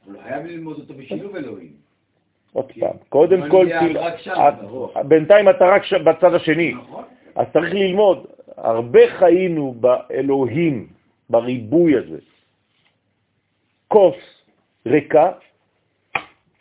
הוא 0.05 0.13
חייב 0.23 0.45
ללמוד 0.45 0.79
אותו 0.79 0.93
בשילוב 0.93 1.35
אלוהים. 1.35 1.73
עוד 2.53 2.71
פעם, 2.79 2.97
קודם 3.09 3.49
כל, 3.49 3.67
בינתיים 5.07 5.49
אתה 5.49 5.65
רק 5.65 5.81
בצד 6.05 6.33
השני. 6.33 6.73
נכון. 6.73 7.03
אז 7.35 7.45
צריך 7.53 7.73
ללמוד. 7.73 8.25
הרבה 8.57 8.99
חיינו 9.19 9.75
באלוהים, 9.79 10.87
בריבוי 11.29 11.97
הזה. 11.97 12.17
כוס 13.87 14.15
ריקה 14.85 15.31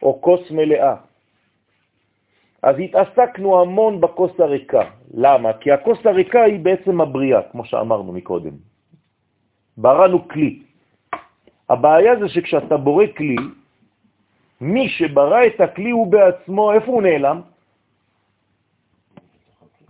או 0.02 0.20
כוס 0.20 0.50
מלאה. 0.50 0.96
אז 2.62 2.76
התעסקנו 2.78 3.60
המון 3.60 4.00
בכוס 4.00 4.40
הריקה. 4.40 4.82
למה? 5.14 5.52
כי 5.52 5.72
הכוס 5.72 5.98
הריקה 6.04 6.42
היא 6.42 6.60
בעצם 6.60 7.00
הבריאה, 7.00 7.42
כמו 7.52 7.64
שאמרנו 7.64 8.12
מקודם. 8.12 8.73
בראנו 9.76 10.28
כלי. 10.28 10.62
הבעיה 11.70 12.16
זה 12.20 12.28
שכשאתה 12.28 12.76
בורא 12.76 13.06
כלי, 13.16 13.36
מי 14.60 14.88
שברא 14.88 15.46
את 15.46 15.60
הכלי 15.60 15.90
הוא 15.90 16.06
בעצמו, 16.06 16.72
איפה 16.72 16.86
הוא 16.86 17.02
נעלם? 17.02 17.40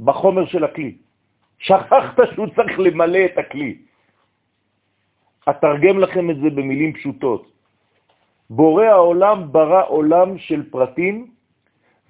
בחומר 0.01 0.47
של 0.47 0.65
הכלי. 0.65 0.95
שכחת 1.59 2.17
שהוא 2.35 2.47
צריך 2.57 2.79
למלא 2.79 3.19
את 3.25 3.39
הכלי. 3.39 3.79
אתרגם 5.51 5.99
לכם 5.99 6.31
את 6.31 6.37
זה 6.37 6.51
במילים 6.51 6.93
פשוטות. 6.93 7.53
בורא 8.51 8.85
העולם 8.85 9.53
ברא 9.53 9.83
עולם 9.89 10.39
של 10.39 10.71
פרטים, 10.71 11.31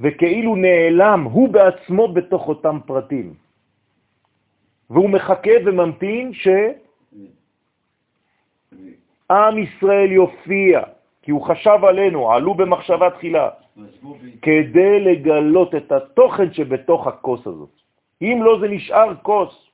וכאילו 0.01 0.57
נעלם 0.57 1.23
הוא 1.23 1.49
בעצמו 1.49 2.13
בתוך 2.13 2.49
אותם 2.49 2.79
פרטים. 2.87 3.35
והוא 4.91 5.11
מחכה 5.11 5.55
וממתין 5.67 6.35
שעם 9.29 9.59
ישראל 9.59 10.13
יופיע, 10.13 10.83
כי 11.23 11.31
הוא 11.31 11.43
חשב 11.47 11.79
עלינו, 11.89 12.33
עלו 12.33 12.55
במחשבה 12.55 13.11
תחילה, 13.11 13.51
כדי 14.43 15.01
לגלות 15.01 15.75
את 15.75 15.93
התוכן 15.93 16.53
שבתוך 16.53 17.07
הכוס 17.07 17.47
הזאת. 17.47 17.71
אם 18.23 18.39
לא, 18.43 18.61
זה 18.61 18.69
נשאר 18.69 19.15
כוס. 19.23 19.69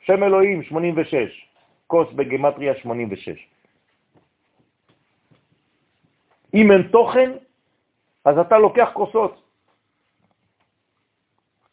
שם 0.00 0.22
אלוהים, 0.22 0.62
86. 0.62 1.48
כוס 1.86 2.08
בגמטריה 2.12 2.74
86. 2.74 3.48
אם 6.54 6.72
אין 6.72 6.82
תוכן, 6.82 7.30
אז 8.24 8.38
אתה 8.38 8.58
לוקח 8.58 8.90
כוסות. 8.92 9.42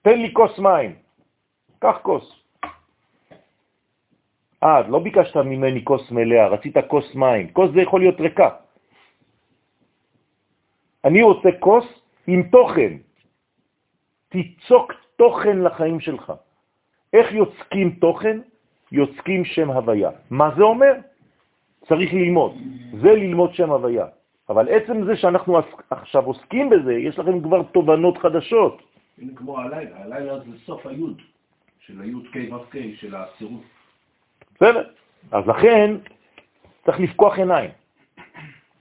תן 0.02 0.20
לי 0.20 0.34
כוס 0.34 0.60
מים, 0.60 0.96
קח 1.80 1.98
כוס. 2.02 2.41
אה, 4.64 4.88
לא 4.88 5.00
ביקשת 5.00 5.38
ממני 5.38 5.86
כוס 5.86 6.12
מלאה, 6.12 6.48
רצית 6.48 6.78
כוס 6.88 7.16
מים. 7.16 7.48
כוס 7.54 7.72
זה 7.74 7.82
יכול 7.82 8.00
להיות 8.00 8.22
ריקה. 8.22 8.50
אני 11.06 11.22
רוצה 11.22 11.50
כוס 11.60 11.86
עם 12.28 12.44
תוכן. 12.44 12.98
תיצוק 14.30 14.94
תוכן 15.16 15.58
לחיים 15.60 16.00
שלך. 16.00 16.34
איך 17.14 17.32
יוצקים 17.32 17.90
תוכן? 17.92 18.40
יוצקים 18.92 19.46
שם 19.46 19.72
הוויה. 19.72 20.10
מה 20.30 20.50
זה 20.58 20.64
אומר? 20.64 20.94
צריך 21.86 22.14
ללמוד. 22.14 22.52
זה 23.02 23.12
ללמוד 23.12 23.54
שם 23.54 23.70
הוויה. 23.70 24.06
אבל 24.50 24.70
עצם 24.70 25.06
זה 25.06 25.16
שאנחנו 25.16 25.60
עכשיו 25.90 26.26
עוסקים 26.26 26.70
בזה, 26.70 26.94
יש 26.94 27.20
לכם 27.20 27.42
כבר 27.42 27.64
תובנות 27.64 28.18
חדשות. 28.18 28.82
הנה 29.18 29.32
כמו 29.36 29.60
הלילה, 29.60 30.04
הלילה 30.04 30.40
זה 30.40 30.58
סוף 30.66 30.86
היוד, 30.86 31.22
של 31.80 32.02
היוד 32.02 32.26
K 32.34 32.54
ו' 32.54 32.66
K, 32.72 32.78
של 32.96 33.16
הסירוף. 33.16 33.81
בסדר. 34.62 34.84
אז 35.32 35.48
לכן 35.48 35.96
צריך 36.86 37.00
לפקוח 37.00 37.38
עיניים. 37.38 37.70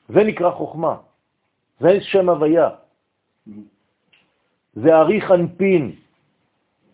זה 0.09 0.25
נקרא 0.25 0.51
חוכמה. 0.51 0.97
זה 1.81 2.01
שם 2.01 2.29
הוויה. 2.29 2.69
זה 4.75 4.97
אריך 4.97 5.31
אנפין. 5.31 5.93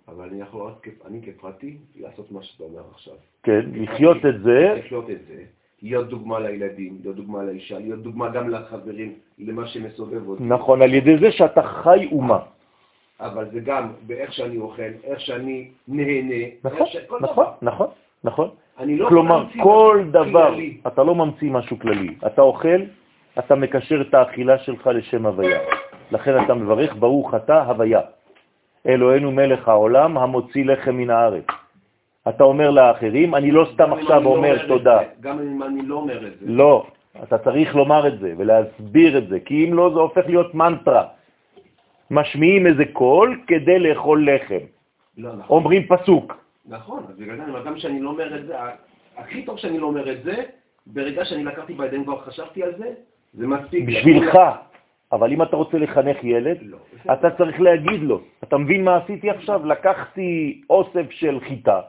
אבל 0.09 0.29
אני 0.29 0.41
יכול 0.41 0.71
רק, 0.71 0.89
אני 1.07 1.21
כפרטי, 1.23 1.77
לעשות 1.97 2.33
מה 2.33 2.43
שאתה 2.43 2.65
אומר 2.65 2.83
עכשיו. 2.95 3.15
כן, 3.43 3.61
לחיות 3.73 4.17
את 4.17 4.43
זה. 4.43 4.75
לחיות 4.79 5.11
את 5.11 5.27
זה. 5.29 5.45
להיות 5.83 6.09
דוגמה 6.09 6.41
לילדים, 6.41 6.99
להיות 7.03 7.17
דוגמה 7.17 7.43
לאישה, 7.43 7.79
להיות 7.79 8.03
דוגמה 8.03 8.29
גם 8.29 8.51
לחברים, 8.51 9.15
למה 9.39 9.67
שמסובב 9.67 10.29
אותי. 10.29 10.43
נכון, 10.43 10.83
על 10.83 10.95
ידי 10.95 11.19
זה 11.19 11.33
שאתה 11.33 11.63
חי 11.63 12.09
אומה. 12.13 12.39
אבל 13.21 13.51
זה 13.53 13.61
גם 13.61 13.93
באיך 14.07 14.33
שאני 14.33 14.59
אוכל, 14.59 14.93
איך 15.05 15.21
שאני 15.21 15.71
נהנה. 15.89 16.45
נכון. 16.65 16.87
נכון, 17.21 17.47
נכון, 17.63 17.87
נכון. 18.25 18.49
אני 18.79 18.99
לא 18.99 19.09
כלומר, 19.09 19.45
כל 19.63 20.05
דבר, 20.11 20.51
כללי. 20.51 20.77
אתה 20.87 21.05
לא 21.05 21.15
ממציא 21.15 21.51
משהו 21.51 21.79
כללי. 21.79 22.15
אתה 22.27 22.43
אוכל, 22.43 22.81
אתה 23.39 23.55
מקשר 23.55 24.01
את 24.01 24.15
האכילה 24.15 24.59
שלך 24.59 24.87
לשם 24.87 25.27
הוויה. 25.27 25.61
לכן 26.11 26.45
אתה 26.45 26.55
מברך, 26.55 26.95
ברוך 26.99 27.35
אתה 27.35 27.63
הוויה. 27.63 28.01
אלוהינו 28.87 29.33
מלך 29.33 29.69
העולם 29.69 30.19
המוציא 30.19 30.65
לחם 30.65 30.95
מן 30.97 31.11
הארץ. 31.11 31.45
אתה 32.29 32.45
אומר 32.45 32.71
לאחרים, 32.71 33.35
אני 33.35 33.51
לא 33.51 33.67
סתם 33.75 33.93
עכשיו 33.93 34.23
לא 34.23 34.29
אומר 34.29 34.57
את 34.57 34.69
תודה. 34.69 34.99
זה, 34.99 35.05
גם 35.21 35.39
אם 35.41 35.63
אני 35.63 35.83
לא 35.87 35.95
אומר 35.95 36.27
את 36.27 36.33
זה. 36.41 36.47
לא, 36.47 36.87
אתה 37.23 37.39
צריך 37.39 37.77
לומר 37.77 38.07
את 38.07 38.19
זה 38.19 38.35
ולהסביר 38.37 39.19
את 39.19 39.29
זה, 39.29 39.41
כי 39.41 39.65
אם 39.65 39.75
לא 39.75 39.91
זה 39.95 40.01
הופך 40.01 40.27
להיות 40.27 40.55
מנטרה. 40.55 41.05
משמיעים 42.11 42.67
איזה 42.67 42.85
קול 42.93 43.41
כדי 43.47 43.79
לאכול 43.79 44.29
לחם. 44.31 44.65
לא, 45.19 45.31
נכון. 45.33 45.57
אומרים 45.57 45.87
פסוק. 45.87 46.46
נכון, 46.69 47.05
אז 47.09 47.17
בגלל 47.17 47.37
זה 47.37 47.43
אני 47.43 47.51
אומר, 47.51 47.65
גם 47.65 47.79
שאני 47.79 48.01
לא 48.01 48.11
אומר 48.11 48.37
את 48.37 48.47
זה, 48.47 48.55
הכי 49.17 49.43
טוב 49.43 49.59
שאני 49.59 49.79
לא 49.79 49.87
אומר 49.87 50.13
את 50.13 50.23
זה, 50.23 50.43
ברגע 50.87 51.25
שאני 51.25 51.45
לקחתי 51.45 51.75
בידיים 51.75 52.05
כבר 52.05 52.21
חשבתי 52.21 52.63
על 52.63 52.73
זה, 52.79 52.95
זה 53.35 53.47
מספיק. 53.47 53.89
בשבילך. 53.89 54.39
אבל 55.13 55.33
אם 55.33 55.43
אתה 55.43 55.57
רוצה 55.57 55.79
לחנך 55.79 56.25
ילד, 56.25 56.59
לא, 56.63 56.79
אתה 57.13 57.31
צריך 57.31 57.61
להגיד 57.61 58.03
לו. 58.03 58.21
אתה 58.45 58.59
מבין 58.59 58.85
מה 58.85 58.97
עשיתי 58.97 59.31
עכשיו? 59.31 59.67
לקחתי 59.67 60.63
אוסף 60.71 61.11
של 61.11 61.41
חיטה, 61.41 61.81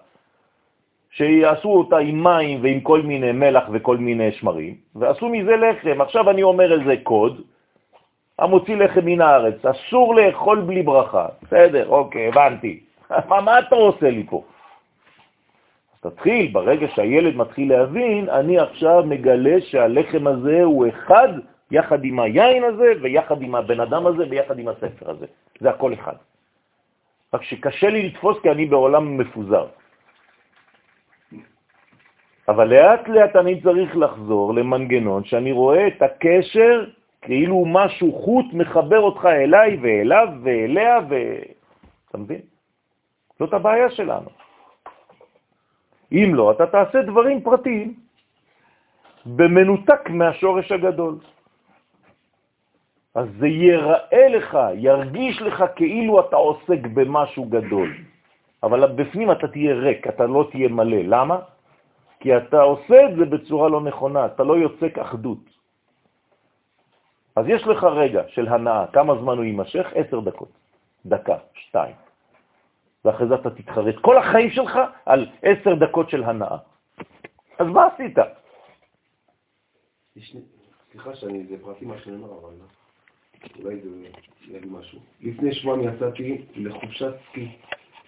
שיעשו 1.09 1.69
אותה 1.69 1.97
עם 1.97 2.23
מים 2.23 2.63
ועם 2.63 2.79
כל 2.79 3.01
מיני 3.01 3.31
מלח 3.31 3.63
וכל 3.73 3.97
מיני 3.97 4.31
שמרים, 4.31 4.75
ועשו 4.95 5.29
מזה 5.29 5.55
לחם. 5.55 6.01
עכשיו 6.01 6.29
אני 6.29 6.43
אומר 6.43 6.79
איזה 6.79 6.95
קוד, 7.03 7.41
המוציא 8.39 8.75
לחם 8.75 9.05
מן 9.05 9.21
הארץ, 9.21 9.65
אסור 9.65 10.15
לאכול 10.15 10.61
בלי 10.61 10.83
ברכה. 10.83 11.27
בסדר, 11.41 11.89
אוקיי, 11.89 12.27
הבנתי. 12.27 12.79
מה, 13.29 13.41
מה 13.41 13.59
אתה 13.59 13.75
עושה 13.75 14.09
לי 14.09 14.23
פה? 14.29 14.43
תתחיל, 16.09 16.51
ברגע 16.51 16.87
שהילד 16.95 17.35
מתחיל 17.35 17.69
להבין, 17.69 18.29
אני 18.29 18.59
עכשיו 18.59 19.03
מגלה 19.05 19.61
שהלחם 19.61 20.27
הזה 20.27 20.63
הוא 20.63 20.87
אחד 20.87 21.27
יחד 21.71 22.03
עם 22.03 22.19
היין 22.19 22.63
הזה, 22.63 22.93
ויחד 23.01 23.41
עם 23.41 23.55
הבן 23.55 23.79
אדם 23.79 24.07
הזה, 24.07 24.23
ויחד 24.29 24.59
עם 24.59 24.67
הספר 24.67 25.09
הזה. 25.11 25.25
זה 25.59 25.69
הכל 25.69 25.93
אחד. 25.93 26.15
רק 27.33 27.43
שקשה 27.43 27.89
לי 27.89 28.07
לתפוס 28.07 28.37
כי 28.41 28.51
אני 28.51 28.65
בעולם 28.65 29.17
מפוזר. 29.17 29.67
אבל 32.47 32.67
לאט 32.67 33.07
לאט 33.07 33.35
אני 33.35 33.61
צריך 33.61 33.97
לחזור 33.97 34.53
למנגנון 34.53 35.23
שאני 35.23 35.51
רואה 35.51 35.87
את 35.87 36.01
הקשר 36.01 36.85
כאילו 37.21 37.65
משהו 37.67 38.13
חוט 38.13 38.45
מחבר 38.53 38.99
אותך 38.99 39.25
אליי 39.25 39.77
ואליו 39.81 40.27
ואליה 40.43 40.97
ו... 41.09 41.15
אתה 42.09 42.17
מבין? 42.17 42.41
זאת 43.39 43.53
הבעיה 43.53 43.89
שלנו. 43.89 44.36
אם 46.11 46.31
לא, 46.35 46.51
אתה 46.51 46.65
תעשה 46.67 47.01
דברים 47.01 47.41
פרטיים 47.41 47.93
במנותק 49.25 50.09
מהשורש 50.09 50.71
הגדול. 50.71 51.15
אז 53.15 53.27
זה 53.39 53.47
ייראה 53.47 54.27
לך, 54.29 54.57
ירגיש 54.73 55.41
לך 55.41 55.63
כאילו 55.75 56.19
אתה 56.19 56.35
עוסק 56.35 56.81
במשהו 56.93 57.45
גדול. 57.45 57.89
אבל 58.63 58.85
בפנים 58.95 59.31
אתה 59.31 59.47
תהיה 59.47 59.73
ריק, 59.75 60.07
אתה 60.07 60.25
לא 60.25 60.47
תהיה 60.51 60.69
מלא. 60.69 60.97
למה? 61.05 61.37
כי 62.19 62.37
אתה 62.37 62.61
עושה 62.61 63.05
את 63.09 63.15
זה 63.15 63.25
בצורה 63.25 63.69
לא 63.69 63.81
נכונה, 63.81 64.25
אתה 64.25 64.43
לא 64.43 64.53
יוצק 64.57 64.97
אחדות. 64.97 65.43
אז 67.35 67.45
יש 67.47 67.67
לך 67.67 67.83
רגע 67.83 68.21
של 68.27 68.47
הנאה, 68.47 68.85
כמה 68.93 69.15
זמן 69.15 69.37
הוא 69.37 69.45
יימשך? 69.45 69.85
עשר 69.95 70.19
דקות, 70.19 70.51
דקה, 71.05 71.37
שתיים. 71.53 72.06
ואחרי 73.05 73.27
זה 73.27 73.35
אתה 73.35 73.49
תתחרט 73.49 73.95
כל 74.01 74.17
החיים 74.17 74.49
שלך 74.49 74.79
על 75.05 75.29
עשר 75.41 75.73
דקות 75.75 76.09
של 76.09 76.23
הנאה. 76.23 76.57
אז 77.59 77.67
מה 77.67 77.87
עשית? 77.93 78.17
סליחה 80.91 81.15
שאני, 81.15 81.43
זה 81.49 81.55
פרטי 81.61 81.85
מה 81.85 81.97
שנאמר, 81.97 82.27
אבל 82.41 82.53
אולי 83.63 83.75
זה 83.81 83.89
יגיד 84.47 84.71
משהו. 84.71 84.99
לפני 85.21 85.53
שבועם 85.53 85.81
יצאתי 85.83 86.41
לחופשת 86.55 87.13
סקי. 87.29 87.47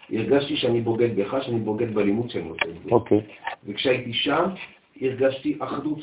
הרגשתי 0.09 0.57
שאני 0.57 0.81
בוגד 0.81 1.15
בך, 1.15 1.43
שאני 1.43 1.59
בוגד 1.59 1.93
בלימוד 1.93 2.29
שאני 2.29 2.49
עושה 2.49 2.65
את 2.65 2.83
זה. 2.83 2.89
אוקיי. 2.91 3.21
וכשהייתי 3.63 4.13
שם, 4.13 4.43
הרגשתי 5.01 5.57
אחדות. 5.59 5.99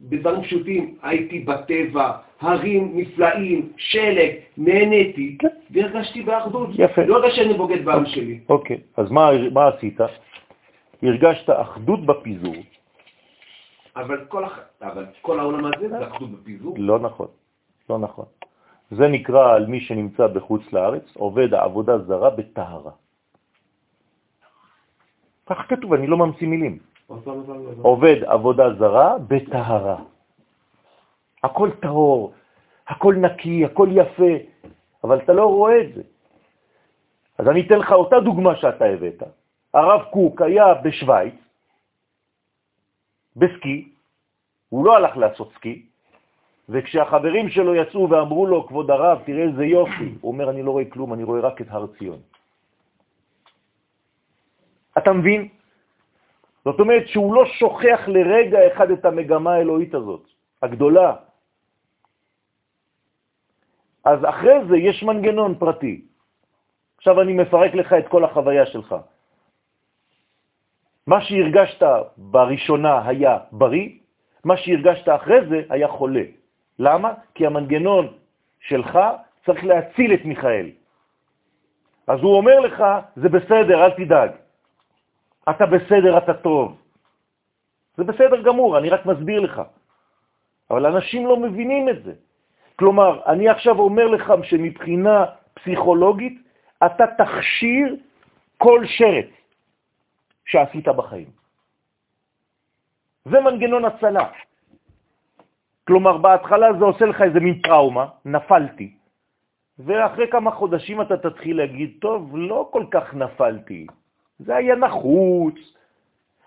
בדברים 0.00 0.42
פשוטים, 0.42 0.98
הייתי 1.02 1.40
בטבע, 1.40 2.12
הרים 2.40 2.92
נפלאים, 2.94 3.72
שלג, 3.76 4.30
נהניתי, 4.56 5.38
והרגשתי 5.70 6.22
באחדות. 6.22 6.68
יפה. 6.72 7.04
לא 7.04 7.16
הרגשתי 7.16 7.36
שאני 7.36 7.54
בוגד 7.54 7.84
בעם 7.84 8.06
שלי. 8.06 8.40
אוקיי, 8.48 8.80
אז 8.96 9.10
מה, 9.10 9.30
מה 9.52 9.68
עשית? 9.68 10.00
הרגשת 11.02 11.50
אחדות 11.50 12.06
בפיזור. 12.06 12.54
אבל 13.96 14.24
כל. 14.28 14.44
אבל 14.82 15.06
כל 15.22 15.40
העולם 15.40 15.64
הזה 15.64 15.88
זה 15.88 16.06
אחדות 16.06 16.30
בפיזור. 16.30 16.74
לא 16.78 16.98
נכון, 16.98 17.28
לא 17.90 17.98
נכון. 17.98 18.24
זה 18.90 19.08
נקרא 19.08 19.54
על 19.54 19.66
מי 19.66 19.80
שנמצא 19.80 20.26
בחוץ 20.26 20.72
לארץ, 20.72 21.16
עובד 21.16 21.54
העבודה 21.54 21.98
זרה 21.98 22.30
בטהרה. 22.30 22.90
כך 25.46 25.58
כתוב, 25.68 25.92
אני 25.92 26.06
לא 26.06 26.16
ממציא 26.16 26.48
מילים. 26.48 26.78
עובד 27.82 28.24
עבודה 28.24 28.74
זרה 28.74 29.18
בטהרה. 29.18 29.96
הכל 31.44 31.70
טהור, 31.82 32.32
הכל 32.88 33.14
נקי, 33.14 33.64
הכל 33.64 33.88
יפה, 33.92 34.32
אבל 35.06 35.18
אתה 35.22 35.32
לא 35.32 35.46
רואה 35.46 35.80
את 35.80 35.94
זה. 35.94 36.02
אז 37.38 37.48
אני 37.48 37.66
אתן 37.66 37.78
לך 37.78 37.92
אותה 37.92 38.20
דוגמה 38.20 38.56
שאתה 38.56 38.84
הבאת. 38.84 39.22
הרב 39.74 40.02
קוק 40.10 40.42
היה 40.42 40.74
בשוויץ, 40.74 41.34
בסקי, 43.36 43.88
הוא 44.68 44.84
לא 44.84 44.96
הלך 44.96 45.16
לעשות 45.16 45.52
סקי, 45.54 45.86
וכשהחברים 46.68 47.48
שלו 47.50 47.74
יצאו 47.74 48.10
ואמרו 48.10 48.46
לו, 48.46 48.66
כבוד 48.66 48.90
הרב, 48.90 49.22
תראה 49.26 49.42
איזה 49.42 49.64
יופי, 49.64 50.14
הוא 50.20 50.32
אומר, 50.32 50.50
אני 50.50 50.62
לא 50.62 50.70
רואה 50.70 50.84
כלום, 50.90 51.14
אני 51.14 51.24
רואה 51.24 51.40
רק 51.40 51.60
את 51.60 51.66
הר 51.70 51.86
ציון. 51.86 52.18
אתה 54.98 55.12
מבין? 55.12 55.48
זאת 56.64 56.80
אומרת 56.80 57.08
שהוא 57.08 57.34
לא 57.34 57.44
שוכח 57.46 58.00
לרגע 58.08 58.58
אחד 58.72 58.90
את 58.90 59.04
המגמה 59.04 59.52
האלוהית 59.54 59.94
הזאת, 59.94 60.24
הגדולה. 60.62 61.25
אז 64.06 64.18
אחרי 64.24 64.54
זה 64.68 64.76
יש 64.76 65.02
מנגנון 65.02 65.58
פרטי. 65.58 66.04
עכשיו 66.96 67.20
אני 67.22 67.32
מפרק 67.32 67.74
לך 67.74 67.92
את 67.92 68.08
כל 68.08 68.24
החוויה 68.24 68.66
שלך. 68.66 68.94
מה 71.06 71.20
שהרגשת 71.20 71.82
בראשונה 72.16 73.08
היה 73.08 73.38
בריא, 73.52 73.88
מה 74.44 74.56
שהרגשת 74.56 75.08
אחרי 75.08 75.46
זה 75.48 75.58
היה 75.70 75.88
חולה. 75.88 76.22
למה? 76.78 77.14
כי 77.34 77.46
המנגנון 77.46 78.14
שלך 78.60 78.98
צריך 79.46 79.64
להציל 79.64 80.14
את 80.14 80.24
מיכאל. 80.24 80.70
אז 82.06 82.18
הוא 82.20 82.36
אומר 82.36 82.60
לך, 82.60 82.84
זה 83.16 83.28
בסדר, 83.28 83.84
אל 83.84 83.90
תדאג. 83.90 84.30
אתה 85.50 85.66
בסדר, 85.66 86.18
אתה 86.18 86.34
טוב. 86.34 86.78
זה 87.96 88.04
בסדר 88.04 88.42
גמור, 88.42 88.78
אני 88.78 88.88
רק 88.90 89.06
מסביר 89.06 89.40
לך. 89.40 89.62
אבל 90.70 90.86
אנשים 90.86 91.26
לא 91.26 91.36
מבינים 91.36 91.88
את 91.88 91.98
זה. 92.04 92.12
כלומר, 92.76 93.24
אני 93.26 93.48
עכשיו 93.48 93.78
אומר 93.78 94.06
לך 94.06 94.32
שמבחינה 94.42 95.24
פסיכולוגית, 95.54 96.42
אתה 96.86 97.04
תכשיר 97.18 97.96
כל 98.58 98.86
שרץ 98.86 99.30
שעשית 100.44 100.88
בחיים. 100.88 101.30
זה 103.24 103.40
מנגנון 103.40 103.84
הצלה. 103.84 104.28
כלומר, 105.86 106.16
בהתחלה 106.16 106.66
זה 106.78 106.84
עושה 106.84 107.04
לך 107.04 107.22
איזה 107.22 107.40
מין 107.40 107.62
טראומה, 107.62 108.06
נפלתי, 108.24 108.92
ואחרי 109.78 110.28
כמה 110.30 110.50
חודשים 110.50 111.00
אתה 111.00 111.16
תתחיל 111.16 111.56
להגיד, 111.56 111.90
טוב, 112.00 112.36
לא 112.36 112.68
כל 112.72 112.84
כך 112.90 113.14
נפלתי, 113.14 113.86
זה 114.38 114.56
היה 114.56 114.74
נחוץ, 114.74 115.54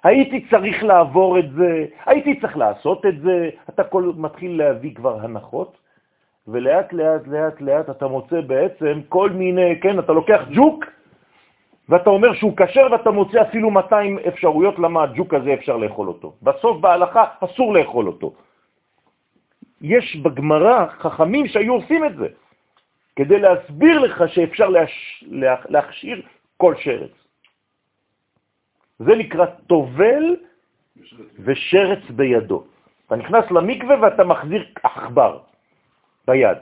הייתי 0.04 0.48
צריך 0.50 0.84
לעבור 0.84 1.40
את 1.40 1.52
זה, 1.52 1.86
הייתי 2.06 2.40
צריך 2.40 2.58
לעשות 2.58 3.06
את 3.06 3.22
זה, 3.22 3.50
אתה 3.70 3.84
כל, 3.84 4.12
מתחיל 4.18 4.58
להביא 4.58 4.96
כבר 4.96 5.20
הנחות, 5.22 5.78
ולאט 6.52 6.94
לאט 6.94 7.28
לאט 7.28 7.62
לאט 7.62 7.90
אתה 7.90 8.08
מוצא 8.08 8.42
בעצם 8.42 9.02
כל 9.10 9.30
מיני, 9.30 9.80
כן, 9.82 10.00
אתה 10.00 10.14
לוקח 10.14 10.42
ג'וק, 10.56 10.86
ואתה 11.90 12.10
אומר 12.10 12.34
שהוא 12.34 12.58
קשר 12.58 12.88
ואתה 12.92 13.12
מוצא 13.12 13.42
אפילו 13.42 13.72
200 13.72 14.20
אפשרויות 14.28 14.80
למה 14.80 15.04
הג'וק 15.04 15.34
הזה 15.34 15.54
אפשר 15.54 15.78
לאכול 15.78 16.08
אותו. 16.08 16.36
בסוף 16.42 16.78
בהלכה 16.78 17.24
אסור 17.40 17.74
לאכול 17.74 18.08
אותו. 18.08 18.34
יש 19.82 20.16
בגמרא 20.16 20.86
חכמים 21.00 21.48
שהיו 21.48 21.74
עושים 21.74 22.06
את 22.06 22.16
זה, 22.16 22.28
כדי 23.16 23.40
להסביר 23.40 24.00
לך 24.00 24.24
שאפשר 24.28 24.70
להש... 24.70 25.24
להכשיר 25.70 26.22
כל 26.58 26.76
שרץ. 26.76 27.12
זה 29.00 29.16
נקרא 29.16 29.46
טובל 29.68 30.36
ושרץ 31.40 32.04
בידו. 32.10 32.64
אתה 33.08 33.16
נכנס 33.16 33.52
למקווה 33.52 33.96
ואתה 34.02 34.24
מחזיר 34.24 34.66
עכבר 34.84 35.49
ביד. 36.30 36.58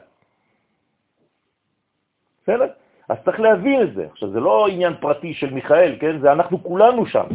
בסדר? 2.44 2.72
אז 3.10 3.18
צריך 3.26 3.40
להבין 3.40 3.82
את 3.82 3.94
זה. 3.94 4.08
עכשיו, 4.12 4.30
זה 4.32 4.40
לא 4.40 4.68
עניין 4.68 4.94
פרטי 5.00 5.34
של 5.34 5.54
מיכאל, 5.54 5.96
כן? 6.00 6.20
זה 6.20 6.32
אנחנו 6.32 6.64
כולנו 6.64 7.06
שם. 7.06 7.28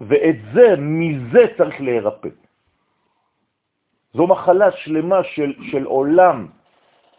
ואת 0.00 0.36
זה, 0.54 0.66
מזה 0.78 1.42
צריך 1.58 1.80
להירפא. 1.80 2.28
זו 4.14 4.26
מחלה 4.26 4.70
שלמה 4.72 5.24
של, 5.24 5.54
של 5.70 5.84
עולם 5.84 6.46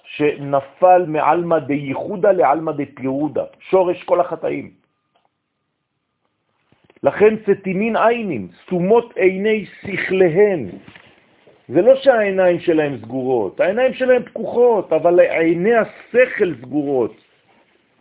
שנפל 0.03 1.05
מעלמא 1.07 1.59
דייחודה 1.59 2.31
לעלמא 2.31 2.71
דפירודה, 2.71 3.43
שורש 3.59 4.03
כל 4.03 4.19
החטאים. 4.19 4.71
לכן 7.03 7.33
צטימין 7.45 7.95
עינים, 7.95 8.49
סתומות 8.63 9.17
עיני 9.17 9.65
שכליהן. 9.65 10.69
זה 11.69 11.81
לא 11.81 11.95
שהעיניים 11.95 12.59
שלהם 12.59 12.97
סגורות, 12.97 13.59
העיניים 13.59 13.93
שלהם 13.93 14.23
פקוחות, 14.23 14.93
אבל 14.93 15.19
עיני 15.19 15.73
השכל 15.75 16.53
סגורות. 16.61 17.15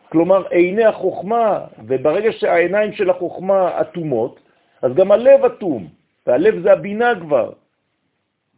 כלומר, 0.09 0.49
עיני 0.51 0.85
החוכמה, 0.85 1.67
וברגע 1.87 2.33
שהעיניים 2.33 2.93
של 2.93 3.11
החוכמה 3.11 3.81
אטומות, 3.81 4.41
אז 4.83 4.95
גם 4.95 5.13
הלב 5.13 5.45
אטום, 5.45 5.89
והלב 6.27 6.63
זה 6.63 6.73
הבינה 6.73 7.13
כבר. 7.21 7.53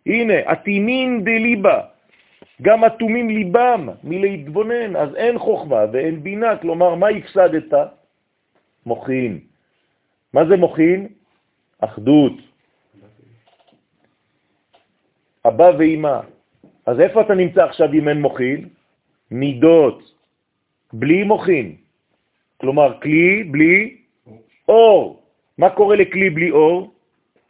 הנה, 0.07 0.35
אטימין 0.53 1.25
דליבה, 1.25 1.81
גם 2.63 2.85
אטומים 2.85 3.29
ליבם 3.29 3.89
מלהתבונן, 4.05 4.97
אז 4.97 5.15
אין 5.17 5.39
חוכמה 5.39 5.85
ואין 5.93 6.23
בינה, 6.23 6.57
כלומר, 6.57 6.95
מה 6.95 7.09
הפסדת? 7.09 7.75
מוחין. 8.87 9.39
מה 10.35 10.45
זה 10.45 10.57
מוחין? 10.57 11.09
אחדות. 11.81 12.52
אבא 15.47 15.71
ואמא. 15.79 16.21
אז 16.87 17.01
איפה 17.01 17.21
אתה 17.21 17.35
נמצא 17.35 17.65
עכשיו 17.65 17.93
אם 17.93 18.09
אין 18.09 18.21
מוכין? 18.21 18.69
מידות, 19.31 20.15
בלי 20.93 21.25
מוכין. 21.25 21.77
כלומר, 22.61 23.01
כלי 23.01 23.45
בלי 23.45 23.97
אור. 24.69 25.23
מה 25.59 25.71
קורה 25.71 25.97
לכלי 25.97 26.31
בלי 26.31 26.51
אור? 26.51 26.93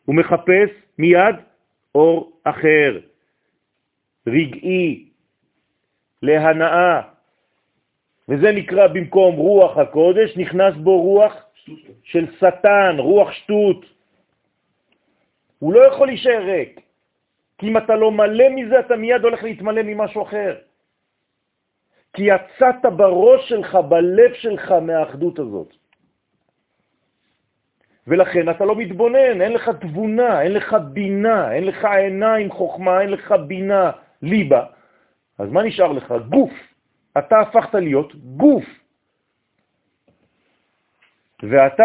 הוא 0.05 0.15
מחפש 0.15 0.71
מיד 0.99 1.37
אור 1.95 2.33
אחר, 2.45 3.01
רגעי, 4.27 5.09
להנאה, 6.23 7.03
וזה 8.29 8.53
נקרא 8.53 8.87
במקום 8.87 9.35
רוח 9.37 9.79
הקודש, 9.79 10.37
נכנס 10.37 10.75
בו 10.77 11.03
רוח 11.03 11.33
של 12.03 12.27
שטן, 12.37 12.97
רוח 12.99 13.33
שטות. 13.33 13.87
הוא 15.59 15.73
לא 15.73 15.87
יכול 15.87 16.07
להישאר 16.07 16.43
ריק, 16.45 16.81
כי 17.59 17.69
אם 17.69 17.77
אתה 17.77 17.97
לא 17.97 18.11
מלא 18.11 18.49
מזה, 18.49 18.81
אתה 18.81 18.97
מיד 18.97 19.23
הולך 19.25 19.43
להתמלא 19.43 19.83
ממשהו 19.83 20.23
אחר. 20.23 20.57
כי 22.13 22.23
יצאת 22.23 22.93
בראש 22.97 23.49
שלך, 23.49 23.75
בלב 23.75 24.33
שלך, 24.35 24.71
מהאחדות 24.71 25.39
הזאת. 25.39 25.75
ולכן 28.07 28.51
אתה 28.51 28.65
לא 28.65 28.77
מתבונן, 28.77 29.43
אין 29.43 29.53
לך 29.53 29.69
תבונה, 29.81 30.43
אין 30.43 30.53
לך 30.53 30.77
בינה, 30.93 31.53
אין 31.53 31.65
לך 31.65 31.85
עיניים 31.85 32.51
חוכמה, 32.51 33.01
אין 33.01 33.11
לך 33.11 33.35
בינה, 33.47 33.91
ליבה. 34.23 34.65
אז 35.39 35.49
מה 35.51 35.63
נשאר 35.63 35.93
לך? 35.93 36.15
גוף. 36.29 36.53
אתה 37.19 37.41
הפכת 37.41 37.75
להיות 37.75 38.15
גוף. 38.15 38.65
ואתה 41.43 41.85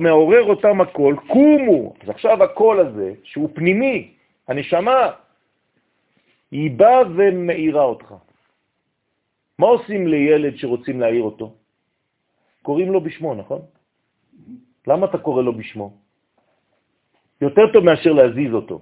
מעורר 0.00 0.42
אותם 0.42 0.80
הכל, 0.80 1.14
קומו. 1.26 1.94
אז 2.02 2.08
עכשיו 2.08 2.42
הקול 2.42 2.80
הזה, 2.80 3.12
שהוא 3.24 3.48
פנימי, 3.54 4.15
הנשמה, 4.48 5.10
היא 6.50 6.70
באה 6.70 7.00
ומאירה 7.16 7.84
אותך. 7.84 8.14
מה 9.58 9.66
עושים 9.66 10.06
לילד 10.06 10.56
שרוצים 10.56 11.00
להעיר 11.00 11.22
אותו? 11.22 11.54
קוראים 12.62 12.92
לו 12.92 13.00
בשמו, 13.00 13.34
נכון? 13.34 13.60
למה 14.86 15.06
אתה 15.06 15.18
קורא 15.18 15.42
לו 15.42 15.52
בשמו? 15.52 15.96
יותר 17.40 17.72
טוב 17.72 17.84
מאשר 17.84 18.12
להזיז 18.12 18.52
אותו. 18.54 18.80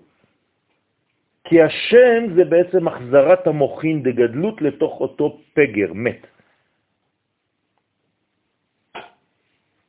כי 1.44 1.62
השם 1.62 2.34
זה 2.36 2.44
בעצם 2.44 2.88
החזרת 2.88 3.46
המוחין 3.46 4.02
דגדלות 4.02 4.62
לתוך 4.62 5.00
אותו 5.00 5.40
פגר, 5.54 5.92
מת. 5.92 6.33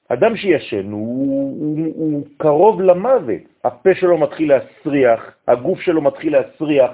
אדם 0.10 0.36
שישן 0.36 0.92
הוא, 0.92 1.60
הוא, 1.60 1.94
הוא 1.96 2.24
קרוב 2.38 2.82
למוות, 2.82 3.42
הפה 3.64 3.90
שלו 3.96 4.18
מתחיל 4.18 4.50
להסריח, 4.54 5.36
הגוף 5.48 5.82
שלו 5.82 6.02
מתחיל 6.02 6.38
להסריח, 6.38 6.92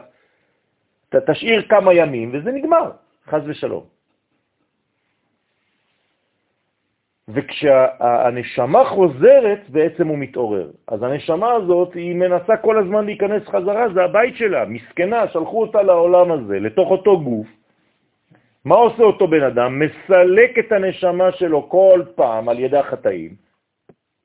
אתה 1.10 1.34
תשאיר 1.34 1.62
כמה 1.70 1.94
ימים 1.94 2.32
וזה 2.34 2.52
נגמר, 2.52 2.92
חז 3.28 3.42
ושלום. 3.46 3.84
וכשהנשמה 7.34 8.86
חוזרת, 8.86 9.70
בעצם 9.70 10.08
הוא 10.08 10.18
מתעורר. 10.18 10.70
אז 10.88 11.04
הנשמה 11.04 11.52
הזאת, 11.52 11.94
היא 11.94 12.16
מנסה 12.16 12.58
כל 12.58 12.78
הזמן 12.78 13.06
להיכנס 13.06 13.44
חזרה, 13.48 13.90
זה 13.94 14.04
הבית 14.04 14.36
שלה, 14.38 14.66
מסכנה, 14.66 15.28
שלחו 15.28 15.62
אותה 15.62 15.82
לעולם 15.82 16.32
הזה, 16.32 16.60
לתוך 16.60 16.92
אותו 16.92 17.20
גוף. 17.20 17.48
מה 18.66 18.76
עושה 18.76 19.04
אותו 19.04 19.28
בן 19.28 19.44
אדם? 19.44 19.80
מסלק 19.80 20.60
את 20.60 20.72
הנשמה 20.72 21.32
שלו 21.32 21.70
כל 21.70 22.02
פעם 22.16 22.50
על 22.50 22.60
ידי 22.60 22.78
החטאים, 22.78 23.36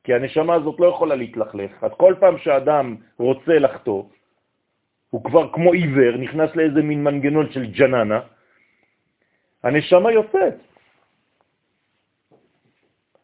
כי 0.05 0.15
הנשמה 0.15 0.55
הזאת 0.55 0.81
לא 0.81 0.87
יכולה 0.87 1.15
להתלכלך. 1.15 1.85
אז 1.85 1.91
כל 1.97 2.15
פעם 2.21 2.39
שאדם 2.39 2.97
רוצה 3.19 3.59
לחטוא, 3.59 4.03
הוא 5.11 5.25
כבר 5.25 5.53
כמו 5.53 5.73
עיוור, 5.73 6.17
נכנס 6.17 6.57
לאיזה 6.57 6.83
מין 6.83 7.05
מנגנון 7.05 7.53
של 7.53 7.67
ג'ננה, 7.67 8.21
הנשמה 9.63 10.13
יוצאת. 10.13 10.55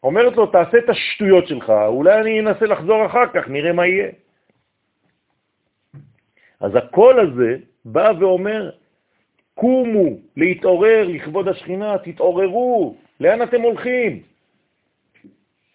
אומרת 0.03 0.33
לו, 0.35 0.45
תעשה 0.45 0.77
את 0.77 0.89
השטויות 0.89 1.47
שלך, 1.47 1.69
אולי 1.69 2.21
אני 2.21 2.39
אנסה 2.39 2.65
לחזור 2.65 3.05
אחר 3.05 3.27
כך, 3.33 3.47
נראה 3.47 3.73
מה 3.73 3.87
יהיה. 3.87 4.11
אז 6.59 6.75
הקול 6.75 7.19
הזה 7.19 7.57
בא 7.85 8.11
ואומר, 8.19 8.69
קומו 9.53 10.09
להתעורר 10.37 11.07
לכבוד 11.07 11.47
השכינה, 11.47 11.97
תתעוררו, 11.97 12.95
לאן 13.19 13.41
אתם 13.41 13.61
הולכים? 13.61 14.21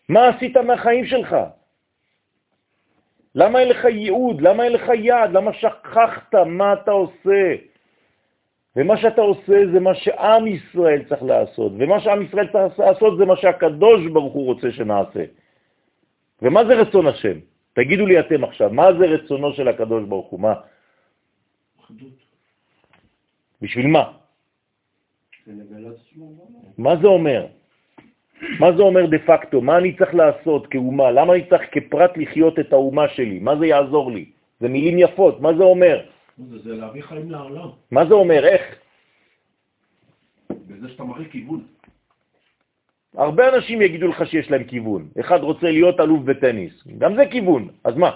מה 0.08 0.28
עשית 0.28 0.56
מהחיים 0.56 1.06
שלך? 1.06 1.36
למה 3.34 3.60
אין 3.60 3.68
לך 3.68 3.84
ייעוד? 3.84 4.40
למה 4.40 4.64
אין 4.64 4.72
לך 4.72 4.88
יעד? 4.94 5.30
למה 5.32 5.52
שכחת 5.52 6.34
מה 6.34 6.72
אתה 6.72 6.90
עושה? 6.90 7.54
ומה 8.76 8.96
שאתה 8.96 9.20
עושה 9.20 9.58
זה 9.72 9.80
מה 9.80 9.94
שעם 9.94 10.46
ישראל 10.46 11.04
צריך 11.08 11.22
לעשות, 11.22 11.72
ומה 11.78 12.00
שעם 12.00 12.22
ישראל 12.22 12.46
צריך 12.52 12.78
לעשות 12.78 13.18
זה 13.18 13.24
מה 13.24 13.36
שהקדוש 13.36 14.06
ברוך 14.12 14.34
הוא 14.34 14.44
רוצה 14.44 14.72
שנעשה. 14.72 15.24
ומה 16.42 16.64
זה 16.64 16.74
רצון 16.74 17.06
השם? 17.06 17.38
תגידו 17.72 18.06
לי 18.06 18.20
אתם 18.20 18.44
עכשיו, 18.44 18.70
מה 18.70 18.92
זה 18.98 19.04
רצונו 19.06 19.52
של 19.52 19.68
הקדוש 19.68 20.04
ברוך 20.04 20.28
הוא? 20.30 20.40
מה? 20.40 20.54
אחדות. 21.80 22.27
בשביל 23.62 23.86
מה? 23.86 24.12
מה 26.78 26.96
זה 26.96 27.06
אומר? 27.06 27.46
מה 28.60 28.72
זה 28.72 28.82
אומר 28.82 29.06
דה 29.06 29.18
פקטו? 29.26 29.60
מה 29.60 29.78
אני 29.78 29.96
צריך 29.96 30.14
לעשות 30.14 30.66
כאומה? 30.66 31.10
למה 31.10 31.32
אני 31.34 31.44
צריך 31.48 31.62
כפרט 31.72 32.16
לחיות 32.16 32.58
את 32.58 32.72
האומה 32.72 33.08
שלי? 33.08 33.38
מה 33.38 33.56
זה 33.56 33.66
יעזור 33.66 34.12
לי? 34.12 34.24
זה 34.60 34.68
מילים 34.68 34.98
יפות, 34.98 35.40
מה 35.40 35.54
זה 35.54 35.62
אומר? 35.62 36.06
זה 36.38 36.74
להביא 36.74 37.02
חיים 37.02 37.30
לעולם. 37.30 37.68
מה 37.90 38.06
זה 38.06 38.14
אומר? 38.14 38.44
איך? 38.44 38.64
בזה 40.50 40.88
שאתה 40.88 41.04
מראה 41.04 41.24
כיוון. 41.24 41.66
הרבה 43.14 43.54
אנשים 43.54 43.82
יגידו 43.82 44.08
לך 44.08 44.26
שיש 44.26 44.50
להם 44.50 44.64
כיוון. 44.64 45.08
אחד 45.20 45.40
רוצה 45.40 45.70
להיות 45.70 46.00
אלוף 46.00 46.22
בטניס, 46.22 46.84
גם 46.98 47.14
זה 47.14 47.26
כיוון, 47.26 47.68
אז 47.84 47.96
מה? 47.96 48.10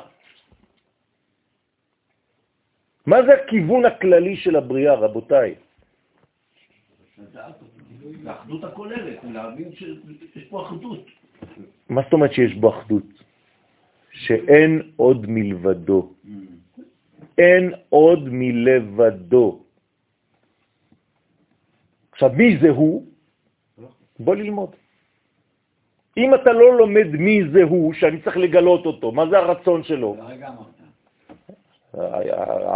מה 3.07 3.23
זה 3.23 3.33
הכיוון 3.35 3.85
הכללי 3.85 4.37
של 4.37 4.57
הבריאה, 4.57 4.95
רבותיי? 4.95 5.55
האחדות 8.27 8.65
הכוללת, 8.65 9.19
להבין 9.25 9.73
שיש 9.75 10.45
פה 10.51 10.67
אחדות. 10.67 11.07
מה 11.89 12.03
זאת 12.03 12.13
אומרת 12.13 12.33
שיש 12.33 12.55
בו 12.55 12.69
אחדות? 12.71 13.09
שאין 14.13 14.93
עוד 14.97 15.27
מלבדו. 15.29 16.13
אין 17.39 17.73
עוד 17.89 18.29
מלבדו. 18.29 19.63
עכשיו, 22.13 22.31
מי 22.37 22.59
זה 22.61 22.71
הוא? 22.71 23.07
בוא 24.19 24.35
ללמוד. 24.35 24.71
אם 26.17 26.35
אתה 26.35 26.53
לא 26.53 26.79
לומד 26.79 27.07
מי 27.07 27.41
זה 27.53 27.63
הוא, 27.63 27.93
שאני 27.93 28.21
צריך 28.23 28.37
לגלות 28.37 28.87
אותו, 28.87 29.13
מה 29.13 29.27
זה 29.31 29.39
הרצון 29.39 29.83
שלו? 29.83 30.17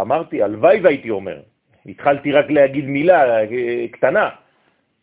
אמרתי, 0.01 0.43
הלוואי 0.43 0.79
והייתי 0.79 1.09
אומר. 1.09 1.39
התחלתי 1.85 2.31
רק 2.31 2.49
להגיד 2.49 2.85
מילה 2.85 3.39
אה, 3.39 3.87
קטנה. 3.91 4.29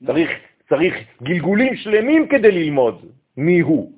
צריך, 0.07 0.31
צריך 0.69 0.95
גלגולים 1.23 1.77
שלמים 1.77 2.29
כדי 2.29 2.51
ללמוד 2.51 3.07
מי 3.37 3.61
הוא. 3.61 3.93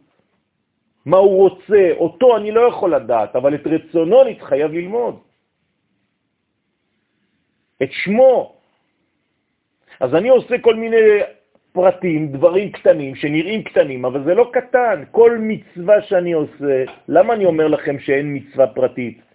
מה 1.07 1.17
הוא 1.17 1.37
רוצה, 1.39 1.93
אותו 1.97 2.37
אני 2.37 2.51
לא 2.51 2.61
יכול 2.61 2.95
לדעת, 2.95 3.37
אבל 3.37 3.55
את 3.55 3.67
רצונו 3.67 4.23
אני 4.23 4.41
חייב 4.41 4.73
ללמוד. 4.73 5.19
את 7.83 7.93
שמו. 7.93 8.57
אז 10.01 10.15
אני 10.15 10.29
עושה 10.29 10.59
כל 10.59 10.75
מיני 10.75 10.97
פרטים, 11.73 12.33
דברים 12.33 12.73
קטנים, 12.73 13.15
שנראים 13.15 13.63
קטנים, 13.63 14.05
אבל 14.05 14.25
זה 14.25 14.35
לא 14.35 14.51
קטן. 14.53 15.05
כל 15.11 15.39
מצווה 15.41 16.03
שאני 16.03 16.33
עושה, 16.33 16.85
למה 17.09 17.35
אני 17.35 17.45
אומר 17.45 17.69
לכם 17.69 17.99
שאין 17.99 18.37
מצווה 18.37 18.67
פרטית? 18.67 19.26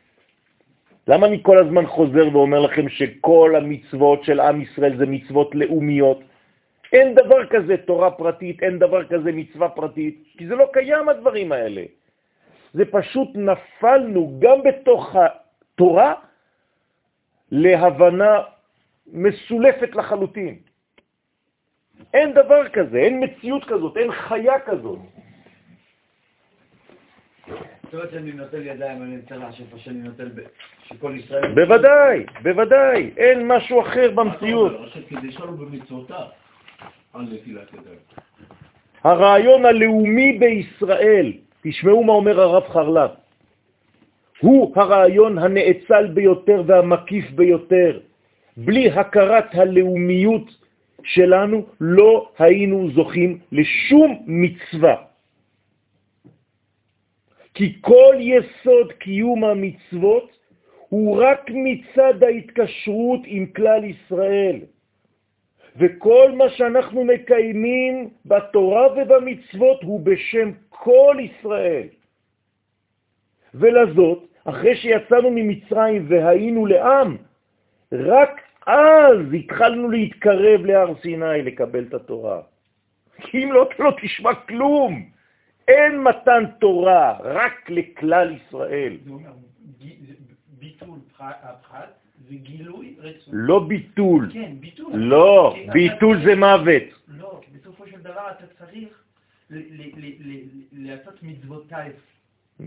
למה 1.07 1.27
אני 1.27 1.43
כל 1.43 1.57
הזמן 1.57 1.85
חוזר 1.85 2.29
ואומר 2.33 2.59
לכם 2.59 2.89
שכל 2.89 3.53
המצוות 3.57 4.23
של 4.23 4.39
עם 4.39 4.61
ישראל 4.61 4.97
זה 4.97 5.05
מצוות 5.05 5.55
לאומיות? 5.55 6.19
אין 6.93 7.15
דבר 7.15 7.45
כזה 7.45 7.77
תורה 7.77 8.11
פרטית, 8.11 8.63
אין 8.63 8.79
דבר 8.79 9.03
כזה 9.07 9.31
מצווה 9.31 9.69
פרטית, 9.69 10.23
כי 10.37 10.47
זה 10.47 10.55
לא 10.55 10.67
קיים 10.73 11.09
הדברים 11.09 11.51
האלה. 11.51 11.83
זה 12.73 12.83
פשוט 12.85 13.29
נפלנו 13.35 14.39
גם 14.39 14.63
בתוך 14.63 15.15
התורה 15.15 16.13
להבנה 17.51 18.41
מסולפת 19.07 19.95
לחלוטין. 19.95 20.55
אין 22.13 22.33
דבר 22.33 22.69
כזה, 22.69 22.97
אין 22.97 23.23
מציאות 23.23 23.63
כזאת, 23.65 23.97
אין 23.97 24.11
חיה 24.11 24.59
כזאת. 24.59 24.99
שאני 28.11 28.31
נוטל 28.31 28.65
ידיים, 28.65 29.03
אני 29.03 29.21
צריך 29.21 29.41
לאשף 29.41 29.77
שאני 29.77 29.99
נוטל, 29.99 30.29
שכל 30.83 31.13
ישראל... 31.15 31.53
בוודאי, 31.55 32.25
בוודאי, 32.43 33.09
אין 33.17 33.47
משהו 33.47 33.81
אחר 33.81 34.11
במציאות. 34.11 34.71
הרעיון 39.03 39.65
הלאומי 39.65 40.37
בישראל, 40.39 41.33
תשמעו 41.63 42.03
מה 42.03 42.13
אומר 42.13 42.41
הרב 42.41 42.63
חרל"פ, 42.63 43.11
הוא 44.39 44.73
הרעיון 44.75 45.37
הנאצל 45.37 46.07
ביותר 46.07 46.63
והמקיף 46.65 47.31
ביותר. 47.31 47.99
בלי 48.57 48.91
הכרת 48.91 49.55
הלאומיות 49.55 50.47
שלנו 51.03 51.65
לא 51.81 52.29
היינו 52.39 52.91
זוכים 52.91 53.37
לשום 53.51 54.23
מצווה. 54.27 55.10
כי 57.53 57.81
כל 57.81 58.15
יסוד 58.19 58.91
קיום 58.91 59.43
המצוות 59.43 60.31
הוא 60.89 61.23
רק 61.23 61.49
מצד 61.53 62.23
ההתקשרות 62.23 63.19
עם 63.25 63.45
כלל 63.45 63.83
ישראל. 63.83 64.59
וכל 65.75 66.31
מה 66.31 66.49
שאנחנו 66.49 67.03
מקיימים 67.03 68.09
בתורה 68.25 68.87
ובמצוות 68.93 69.83
הוא 69.83 69.99
בשם 69.99 70.51
כל 70.69 71.17
ישראל. 71.19 71.87
ולזאת, 73.53 74.27
אחרי 74.45 74.75
שיצאנו 74.75 75.29
ממצרים 75.31 76.05
והיינו 76.09 76.65
לעם, 76.65 77.17
רק 77.91 78.41
אז 78.67 79.17
התחלנו 79.33 79.89
להתקרב 79.89 80.65
להר 80.65 80.93
סיני 81.01 81.41
לקבל 81.41 81.83
את 81.83 81.93
התורה. 81.93 82.41
כי 83.21 83.43
אם 83.43 83.51
לא, 83.51 83.63
אתה 83.63 83.83
לא 83.83 83.91
תשמע 84.01 84.33
כלום. 84.35 85.05
אין 85.71 86.03
מתן 86.03 86.43
תורה, 86.59 87.17
רק 87.23 87.69
לכלל 87.69 88.35
ישראל. 88.35 88.97
זה 89.05 89.11
אומר, 89.11 89.31
ביטול 90.59 90.99
הפחת 91.19 91.93
וגילוי 92.29 92.95
רצון. 92.99 93.33
לא 93.33 93.59
ביטול. 93.67 94.29
כן, 94.33 94.51
ביטול. 94.59 94.95
לא, 94.95 95.55
ביטול 95.73 96.23
זה 96.25 96.35
מוות. 96.35 96.83
לא, 97.07 97.41
בסופו 97.55 97.87
של 97.87 97.99
דבר 98.01 98.27
אתה 98.31 98.45
צריך 98.59 98.89
לעשות 100.71 101.23
מצוותיי. 101.23 101.89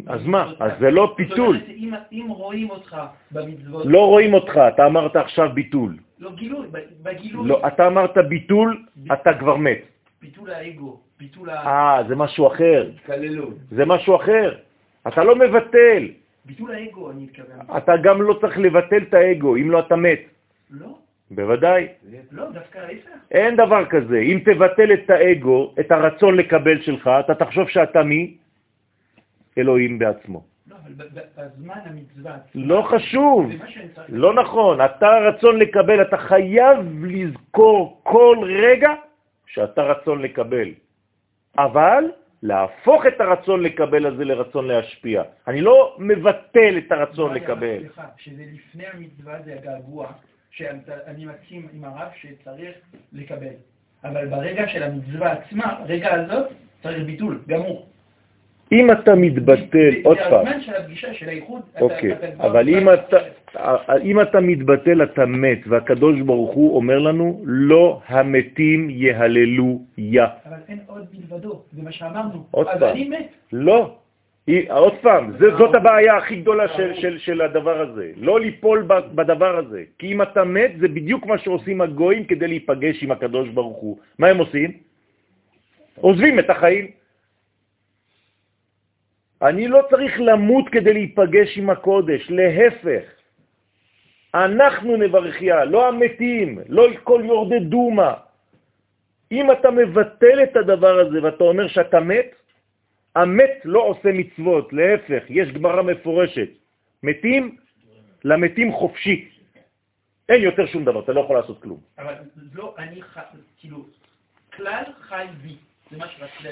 אז 0.07 0.27
מה? 0.27 0.53
אז 0.61 0.73
זה 0.81 0.91
לא 0.91 1.15
אומרת, 1.39 1.69
אם- 2.13 2.29
רואים 2.31 2.71
אותך 2.71 2.97
במצוות... 3.31 3.87
לא 3.87 4.07
רואים 4.07 4.35
אותך, 4.35 4.61
אתה 4.75 4.87
אמרת 4.87 5.17
עכשיו 5.17 5.51
ביטול. 5.55 5.97
לא, 6.19 6.33
גילוי, 6.35 6.67
בגילוי. 7.03 7.49
לא, 7.49 7.67
אתה 7.67 7.87
אמרת 7.87 8.17
ביטול, 8.29 8.87
אתה 9.13 9.31
כבר 9.39 9.57
מת. 9.57 9.83
ביטול 10.23 10.51
האגו, 10.51 11.01
ביטול 11.19 11.51
ה... 11.51 11.55
אה, 11.55 12.03
זה 12.09 12.17
משהו 12.17 12.47
אחר. 12.47 12.91
התקללות. 12.95 13.55
זה 13.71 13.85
משהו 13.85 14.17
אחר. 14.17 14.55
אתה 15.09 15.25
לא 15.25 15.37
מבטל. 15.37 16.09
ביטול 16.45 16.75
האגו, 16.75 17.11
אני 17.11 17.23
מתכוון. 17.25 17.77
אתה 17.77 17.93
גם 18.03 18.23
לא 18.23 18.39
צריך 18.41 18.59
לבטל 18.59 19.03
את 19.09 19.15
האגו, 19.15 19.57
אם 19.57 19.71
לא 19.71 19.79
אתה 19.81 19.97
מת. 19.97 20.21
לא, 20.71 20.99
בוודאי. 21.31 21.89
לא, 22.33 22.51
דווקא 22.51 22.79
ההפך. 22.79 23.09
אין 23.31 23.57
דבר 23.57 23.85
כזה. 23.87 24.19
אם 24.19 24.39
תבטל 24.45 24.93
את 24.93 25.11
האגו, 25.11 25.75
את 25.81 25.93
הרצון 25.93 26.37
לקבל 26.37 26.83
שלך, 26.83 27.11
אתה 27.21 27.35
תחשוב 27.35 27.69
שאתה 27.69 28.03
מי? 28.03 28.37
אלוהים 29.59 29.99
בעצמו. 29.99 30.45
לא, 30.71 30.77
אבל 30.83 30.93
בזמן 31.37 31.81
המצווה... 31.85 32.35
עצמה, 32.35 32.63
לא 32.65 32.83
חשוב. 32.83 33.51
לא 34.09 34.35
נכון. 34.35 34.81
אתה 34.81 35.09
רצון 35.09 35.59
לקבל, 35.59 36.03
אתה 36.03 36.17
חייב 36.17 37.05
לזכור 37.05 38.01
כל 38.03 38.39
רגע 38.43 38.91
שאתה 39.47 39.83
רצון 39.83 40.23
לקבל. 40.23 40.69
אבל 41.59 42.05
להפוך 42.43 43.07
את 43.07 43.21
הרצון 43.21 43.63
לקבל 43.63 44.07
הזה 44.07 44.25
לרצון 44.25 44.69
להשפיע. 44.69 45.23
אני 45.49 45.61
לא 45.61 45.97
מבטל 45.99 46.79
את 46.79 46.93
הרצון 46.93 47.35
לקבל. 47.35 47.79
סליחה, 47.79 48.07
שזה 48.17 48.43
לפני 48.53 48.85
המצווה 48.87 49.43
זה 49.45 49.55
הגעגוע, 49.55 50.07
שאני 50.51 51.25
מסכים 51.27 51.69
עם 51.73 51.85
הרב 51.85 52.09
שצריך 52.17 52.77
לקבל. 53.13 53.55
אבל 54.05 54.27
ברגע 54.27 54.69
של 54.69 54.83
המצווה 54.83 55.33
עצמה, 55.33 55.81
רגע 55.87 56.15
הזאת, 56.15 56.53
צריך 56.83 57.05
ביטול, 57.05 57.43
גמור. 57.49 57.87
אם 58.73 58.91
אתה 58.91 59.15
מתבטל, 59.15 59.91
זה- 59.91 60.01
עוד 60.05 60.17
זה 60.19 60.31
פעם, 60.31 60.47
הזמן 60.47 60.61
של 60.61 60.75
הפגישה, 60.75 61.15
של 61.15 61.29
האיחוד. 61.29 61.63
אוקיי, 61.81 62.15
אבל 62.41 62.69
אם 62.69 62.89
אתה, 62.93 63.17
אם 64.03 64.21
אתה 64.21 64.41
מתבטל 64.41 65.03
אתה 65.03 65.27
מת, 65.27 65.59
והקדוש 65.67 66.21
ברוך 66.21 66.51
הוא 66.55 66.77
אומר 66.77 66.99
לנו, 66.99 67.43
לא 67.45 68.01
המתים 68.07 68.91
יהללו 68.91 69.81
יא. 69.99 70.23
אבל 70.23 70.57
אין 70.69 70.79
עוד 70.87 71.07
מלבדו, 71.19 71.63
זה 71.73 71.83
מה 71.83 71.93
שאמרנו. 71.93 72.45
עוד 72.51 72.67
אז 72.69 72.81
פעם. 72.81 72.91
אני 72.91 73.09
מת. 73.09 73.29
לא. 73.53 73.95
עוד 74.69 74.95
פעם, 75.01 75.33
זה, 75.39 75.57
זאת 75.59 75.75
הבעיה 75.75 76.17
הכי 76.17 76.37
גדולה 76.37 76.69
של, 76.69 76.95
של, 76.95 77.19
של 77.19 77.41
הדבר 77.41 77.81
הזה. 77.81 78.11
לא 78.17 78.41
ליפול 78.41 78.85
בדבר 79.15 79.57
הזה. 79.57 79.83
כי 79.99 80.13
אם 80.13 80.23
אתה 80.23 80.45
מת, 80.45 80.73
זה 80.79 80.89
בדיוק 80.89 81.27
מה 81.27 81.39
שעושים 81.39 81.81
הגויים 81.81 82.25
כדי 82.25 82.49
להיפגש 82.49 83.03
עם 83.03 83.11
הקדוש 83.13 83.49
ברוך 83.49 83.77
הוא. 83.77 83.99
מה 84.19 84.29
הם 84.29 84.39
עושים? 84.39 84.71
עוזבים 86.01 86.39
את 86.39 86.51
החיים. 86.51 86.87
אני 89.45 89.69
לא 89.69 89.81
צריך 89.91 90.21
למות 90.21 90.69
כדי 90.69 90.93
להיפגש 90.93 91.59
עם 91.59 91.71
הקודש, 91.71 92.31
להפך. 92.31 93.05
אנחנו 94.35 94.97
נברכיה, 94.97 95.65
לא 95.65 95.89
המתים, 95.89 96.59
לא 96.69 96.87
כל 97.05 97.23
יורדי 97.25 97.61
דומה. 97.61 98.15
אם 99.33 99.53
אתה 99.53 99.71
מבטל 99.71 100.43
את 100.43 100.57
הדבר 100.57 100.95
הזה 101.01 101.23
ואתה 101.23 101.45
אומר 101.45 101.69
שאתה 101.69 102.01
מת, 102.01 102.31
המת 103.15 103.55
לא 103.65 103.81
עושה 103.81 104.09
מצוות, 104.13 104.73
להפך, 104.73 105.23
יש 105.29 105.49
גמרא 105.53 105.83
מפורשת. 105.83 106.49
מתים, 107.03 107.57
למתים 108.25 108.73
חופשי. 108.73 109.29
אין 110.29 110.43
יותר 110.43 110.67
שום 110.67 110.85
דבר, 110.85 111.01
אתה 111.05 111.13
לא 111.13 111.21
יכול 111.21 111.37
לעשות 111.37 111.63
כלום. 111.63 111.81
אבל 111.99 112.15
לא, 112.55 112.75
אני 112.79 113.03
חי, 113.03 113.21
כאילו, 113.61 113.87
כלל 114.57 114.85
חי 115.01 115.27
בי. 115.43 115.57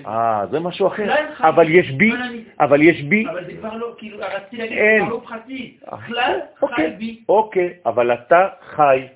אה, 0.07 0.47
זה 0.51 0.61
משהו 0.61 0.87
אחר. 0.87 1.07
חי 1.35 1.49
אבל 1.49 1.71
יש 1.71 1.91
בי, 1.91 2.13
אבל 2.61 2.83
יש 2.83 3.03
בי, 3.03 3.29
אבל 3.29 3.45
זה 3.47 3.53
כבר 3.59 3.75
לא, 3.77 3.95
כאילו, 3.99 4.19
רציתי 4.19 4.57
להגיד. 4.57 4.79
זה 4.79 4.99
כבר 5.01 5.09
לא 5.09 5.23
פרטי. 5.29 5.77
כלל 6.07 6.41
חי 6.59 6.67
אוקיי, 6.67 6.91
בי. 6.91 7.25
אוקיי, 7.29 7.75
אבל 7.87 8.13
אתה 8.13 8.49
חי, 8.61 9.07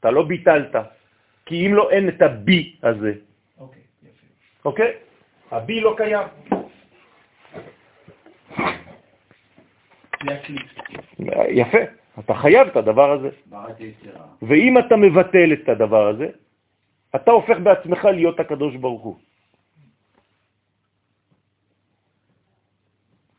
אתה 0.00 0.10
לא 0.10 0.22
ביטלת, 0.22 0.76
כי 1.46 1.66
אם 1.66 1.74
לא 1.74 1.90
אין 1.90 2.08
את 2.08 2.22
הבי 2.22 2.76
הזה, 2.82 3.12
אוקיי, 3.60 3.82
יפה. 4.02 4.26
אוקיי? 4.64 4.92
הבי 5.50 5.80
לא 5.80 5.94
קיים. 5.96 6.28
יפה, 11.48 11.78
אתה 12.18 12.34
חייב 12.34 12.68
את 12.68 12.76
הדבר 12.76 13.10
הזה. 13.12 13.30
ואם 14.42 14.78
אתה 14.78 14.96
מבטל 14.96 15.52
את 15.52 15.68
הדבר 15.68 16.08
הזה, 16.08 16.28
אתה 17.14 17.30
הופך 17.30 17.58
בעצמך 17.58 18.04
להיות 18.04 18.40
הקדוש 18.40 18.76
ברוך 18.76 19.02
הוא. 19.02 19.16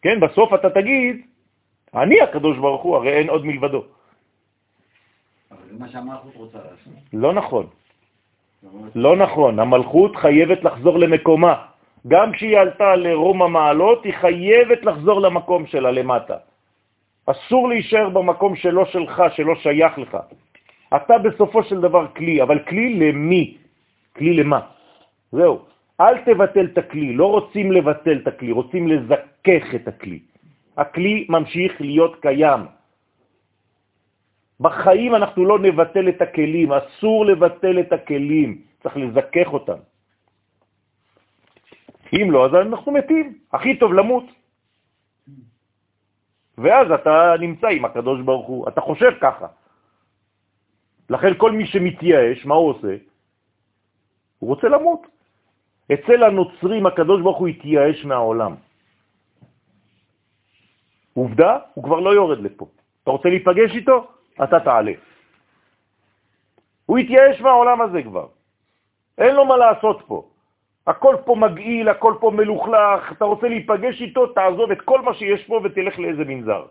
כן, 0.05 0.19
בסוף 0.19 0.53
אתה 0.53 0.69
תגיד, 0.69 1.25
אני 1.95 2.21
הקדוש 2.21 2.57
ברוך 2.57 2.81
הוא, 2.81 2.95
הרי 2.95 3.11
אין 3.13 3.29
עוד 3.29 3.45
מלבדו. 3.45 3.83
אבל 5.51 5.59
זה 5.69 5.79
מה 5.79 5.89
שהמלכות 5.89 6.35
רוצה 6.35 6.57
לעשות. 6.57 6.93
לא 7.13 7.33
נכון, 7.33 7.65
לא 8.95 9.17
נכון. 9.17 9.59
המלכות 9.59 10.15
חייבת 10.15 10.63
לחזור 10.63 10.99
למקומה. 10.99 11.53
גם 12.07 12.31
כשהיא 12.31 12.57
עלתה 12.57 12.95
לרום 12.95 13.41
המעלות, 13.41 14.05
היא 14.05 14.13
חייבת 14.13 14.85
לחזור 14.85 15.21
למקום 15.21 15.65
שלה 15.73 15.91
למטה. 15.91 16.37
אסור 17.25 17.69
להישאר 17.69 18.09
במקום 18.09 18.55
שלא 18.55 18.85
שלך, 18.85 19.23
שלא 19.35 19.55
שייך 19.55 19.97
לך. 19.97 20.13
אתה 20.95 21.17
בסופו 21.17 21.63
של 21.63 21.81
דבר 21.81 22.07
כלי, 22.13 22.41
אבל 22.45 22.59
כלי 22.69 22.93
למי? 22.93 23.57
כלי 24.15 24.33
למה? 24.33 24.59
זהו. 25.31 25.74
אל 26.01 26.15
תבטל 26.25 26.65
את 26.65 26.77
הכלי, 26.77 27.13
לא 27.13 27.25
רוצים 27.31 27.71
לבטל 27.71 28.17
את 28.21 28.27
הכלי, 28.27 28.51
רוצים 28.51 28.87
לזכך 28.87 29.65
את 29.75 29.87
הכלי. 29.87 30.19
הכלי 30.77 31.25
ממשיך 31.29 31.81
להיות 31.81 32.13
קיים. 32.21 32.61
בחיים 34.59 35.15
אנחנו 35.15 35.45
לא 35.45 35.59
נבטל 35.59 36.09
את 36.09 36.21
הכלים, 36.21 36.71
אסור 36.71 37.25
לבטל 37.25 37.79
את 37.79 37.91
הכלים, 37.93 38.61
צריך 38.83 38.97
לזכך 38.97 39.47
אותם. 39.47 39.79
אם 42.13 42.31
לא, 42.31 42.45
אז 42.45 42.51
אנחנו 42.55 42.91
מתים. 42.91 43.39
הכי 43.53 43.79
טוב 43.79 43.93
למות. 43.93 44.23
ואז 46.57 46.91
אתה 46.91 47.35
נמצא 47.39 47.67
עם 47.67 47.85
הקדוש 47.85 48.21
ברוך 48.21 48.47
הוא, 48.47 48.67
אתה 48.67 48.81
חושב 48.81 49.11
ככה. 49.21 49.47
לכן 51.09 51.33
כל 51.37 51.51
מי 51.51 51.65
שמתייאש, 51.67 52.45
מה 52.45 52.55
הוא 52.55 52.69
עושה? 52.69 52.95
הוא 54.39 54.49
רוצה 54.49 54.67
למות. 54.67 55.14
אצל 55.93 56.23
הנוצרים 56.23 56.85
הקדוש 56.85 57.21
ברוך 57.21 57.37
הוא 57.37 57.47
התייאש 57.47 58.05
מהעולם. 58.05 58.55
עובדה, 61.13 61.57
הוא 61.73 61.83
כבר 61.83 61.99
לא 61.99 62.13
יורד 62.13 62.39
לפה. 62.39 62.65
אתה 63.03 63.11
רוצה 63.11 63.29
להיפגש 63.29 63.71
איתו? 63.75 64.07
אתה 64.43 64.59
תעלה. 64.59 64.91
הוא 66.85 66.97
התייאש 66.97 67.41
מהעולם 67.41 67.81
הזה 67.81 68.03
כבר. 68.03 68.27
אין 69.17 69.35
לו 69.35 69.45
מה 69.45 69.57
לעשות 69.57 70.03
פה. 70.07 70.29
הכל 70.87 71.15
פה 71.25 71.35
מגעיל, 71.35 71.89
הכל 71.89 72.13
פה 72.19 72.31
מלוכלך, 72.31 73.11
אתה 73.11 73.25
רוצה 73.25 73.47
להיפגש 73.47 74.01
איתו, 74.01 74.27
תעזוב 74.27 74.71
את 74.71 74.81
כל 74.81 75.01
מה 75.01 75.13
שיש 75.13 75.43
פה 75.47 75.61
ותלך 75.63 75.99
לאיזה 75.99 76.23
מנזר. 76.25 76.65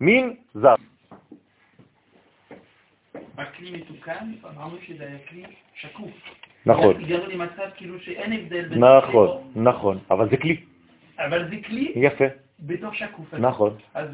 מין 0.00 0.36
זר. 0.54 0.74
הכלי 3.38 3.70
מתוקן, 3.70 4.32
אמרנו 4.44 4.76
שזה 4.86 5.06
היה 5.06 5.18
כלי 5.28 5.44
שקוף. 5.74 6.45
נכון. 6.66 7.04
הגענו 7.04 7.26
למצב 7.26 7.68
כאילו 7.74 8.00
שאין 8.00 8.32
הבדל 8.32 8.68
בין... 8.68 8.84
נכון, 8.84 9.52
נכון, 9.56 9.98
אבל 10.10 10.30
זה 10.30 10.36
כלי. 10.36 10.56
אבל 11.18 11.50
זה 11.50 11.56
כלי 11.66 11.92
יפה, 11.96 12.24
בתוך 12.60 12.94
שקוף. 12.94 13.34
נכון. 13.34 13.76
אז 13.94 14.08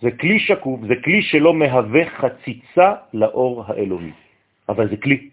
זה 0.00 0.10
כלי 0.10 0.38
שקוף, 0.38 0.80
זה 0.88 0.94
כלי 1.04 1.22
שלא 1.22 1.54
מהווה 1.54 2.10
חציצה 2.10 2.94
לאור 3.14 3.64
האלוהי, 3.66 4.12
אבל 4.68 4.90
זה 4.90 4.96
כלי. 4.96 5.30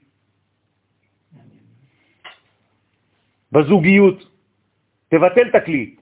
בזוגיות, 3.51 4.17
תבטל 5.09 5.47
את 5.49 5.55
הכלי. 5.55 5.95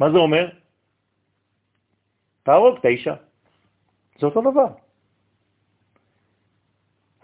מה 0.00 0.10
זה 0.10 0.18
אומר? 0.18 0.48
תהרוג 2.42 2.78
את 2.78 2.84
האישה. 2.84 3.14
זה 4.18 4.26
אותו 4.26 4.40
דבר. 4.40 4.85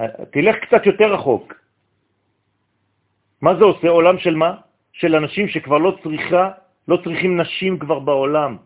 תלך 0.08 0.56
קצת 0.56 0.86
יותר 0.86 1.14
רחוק. 1.14 1.54
מה 3.40 3.54
זה 3.56 3.64
עושה? 3.64 3.88
עולם 3.88 4.18
של 4.18 4.34
מה? 4.34 4.56
של 4.92 5.14
אנשים 5.14 5.48
שכבר 5.48 5.78
לא 5.78 5.98
צריכה, 6.02 6.50
לא 6.88 6.96
צריכים 7.04 7.40
נשים 7.40 7.78
כבר 7.78 7.98
בעולם. 7.98 8.56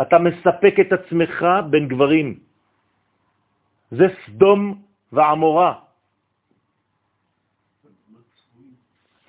אתה 0.00 0.18
מספק 0.18 0.74
את 0.80 0.92
עצמך 0.92 1.46
בין 1.70 1.88
גברים. 1.88 2.38
זה 3.90 4.06
סדום 4.26 4.82
ועמורה. 5.12 5.74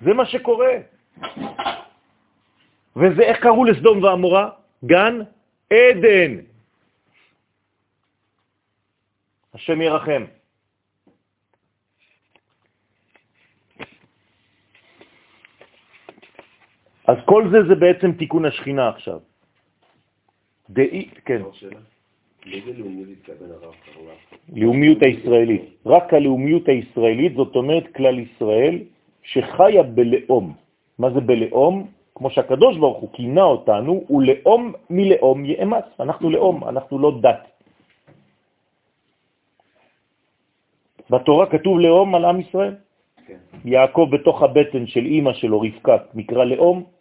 זה 0.00 0.12
מה 0.14 0.26
שקורה. 0.26 0.74
וזה, 2.96 3.22
איך 3.22 3.38
קראו 3.40 3.64
לסדום 3.64 4.02
ועמורה? 4.02 4.50
גן 4.84 5.14
עדן. 5.72 6.32
השם 9.54 9.80
ירחם. 9.80 10.24
אז 17.10 17.18
כל 17.26 17.42
זה 17.50 17.58
זה 17.68 17.74
בעצם 17.74 18.12
תיקון 18.12 18.44
השכינה 18.44 18.88
עכשיו. 18.88 19.18
דאי, 20.70 21.08
כן. 21.26 21.42
לאומיות 24.54 25.02
הישראלית. 25.02 25.64
רק 25.86 26.14
הלאומיות 26.14 26.68
הישראלית, 26.68 27.32
זאת 27.34 27.56
אומרת 27.56 27.86
כלל 27.96 28.18
ישראל, 28.18 28.74
שחיה 29.22 29.82
בלאום. 29.82 30.46
מה 30.98 31.10
זה 31.10 31.20
בלאום? 31.20 31.74
כמו 32.14 32.30
שהקדוש 32.30 32.78
ברוך 32.78 32.98
הוא 32.98 33.10
כינה 33.12 33.42
אותנו, 33.42 34.04
הוא 34.06 34.22
לאום 34.22 34.62
מלאום 34.90 35.38
יאמץ. 35.44 35.86
אנחנו 36.00 36.30
לאום, 36.30 36.56
אנחנו 36.68 36.94
לא 36.98 37.10
דת. 37.22 37.44
בתורה 41.10 41.46
כתוב 41.50 41.74
לאום 41.78 42.14
על 42.14 42.24
עם 42.24 42.38
ישראל. 42.40 42.74
כן. 43.26 43.38
יעקב 43.64 44.06
בתוך 44.12 44.36
הבטן 44.42 44.86
של 44.86 45.04
אימא 45.04 45.32
שלו, 45.42 45.60
רבקה, 45.60 45.96
נקרא 46.14 46.44
לאום. 46.54 46.99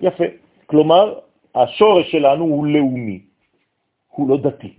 יפה. 0.00 0.24
כלומר, 0.66 1.18
השורש 1.54 2.12
שלנו 2.12 2.44
הוא 2.44 2.66
לאומי, 2.66 3.20
הוא 4.08 4.28
לא 4.28 4.36
דתי. 4.36 4.72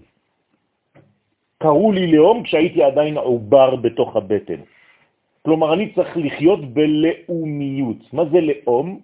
קראו 1.58 1.92
לי 1.92 2.12
לאום 2.12 2.44
כשהייתי 2.44 2.84
עדיין 2.84 3.18
עובר 3.18 3.76
בתוך 3.76 4.16
הבטן. 4.16 4.62
כלומר, 5.42 5.74
אני 5.74 5.94
צריך 5.96 6.18
לחיות 6.18 6.74
בלאומיות. 6.74 8.14
מה 8.14 8.24
זה 8.26 8.40
לאום? 8.42 9.00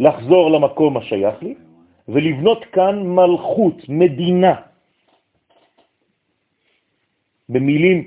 לחזור 0.00 0.50
למקום 0.50 0.96
השייך 0.96 1.42
לי 1.42 1.54
ולבנות 2.08 2.64
כאן 2.64 2.94
מלכות, 3.06 3.88
מדינה. 3.88 4.54
במילים 7.48 7.98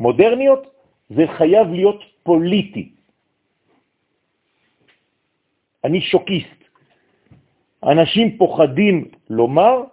מודרניות 0.00 0.62
זה 1.10 1.24
חייב 1.36 1.66
להיות 1.68 2.00
פוליטי. 2.22 2.93
אני 5.84 6.00
שוקיסט. 6.00 6.60
אנשים 7.84 8.38
פוחדים 8.38 9.08
לומר 9.30 9.84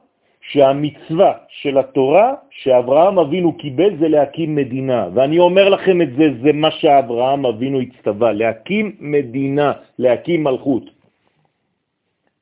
שהמצווה 0.42 1.34
של 1.50 1.78
התורה 1.78 2.34
שאברהם 2.50 3.20
אבינו 3.20 3.58
קיבל 3.58 3.98
זה 4.00 4.08
להקים 4.08 4.56
מדינה. 4.56 5.10
ואני 5.14 5.40
אומר 5.40 5.70
לכם 5.70 6.02
את 6.02 6.12
זה, 6.18 6.26
זה 6.44 6.52
מה 6.54 6.72
שאברהם 6.72 7.46
אבינו 7.46 7.80
הצטווה, 7.82 8.32
להקים 8.32 8.96
מדינה, 9.00 9.72
להקים 10.00 10.44
מלכות. 10.44 10.84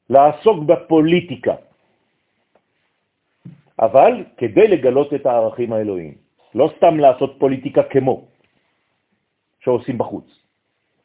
לעסוק 0.10 0.58
בפוליטיקה. 0.64 1.56
אבל 3.80 4.24
כדי 4.38 4.68
לגלות 4.68 5.14
את 5.14 5.26
הערכים 5.26 5.74
האלוהיים, 5.74 6.14
לא 6.56 6.72
סתם 6.78 7.00
לעשות 7.00 7.36
פוליטיקה 7.39 7.84
כמו 7.84 8.26
שעושים 9.60 9.97
בחוץ. 9.97 10.49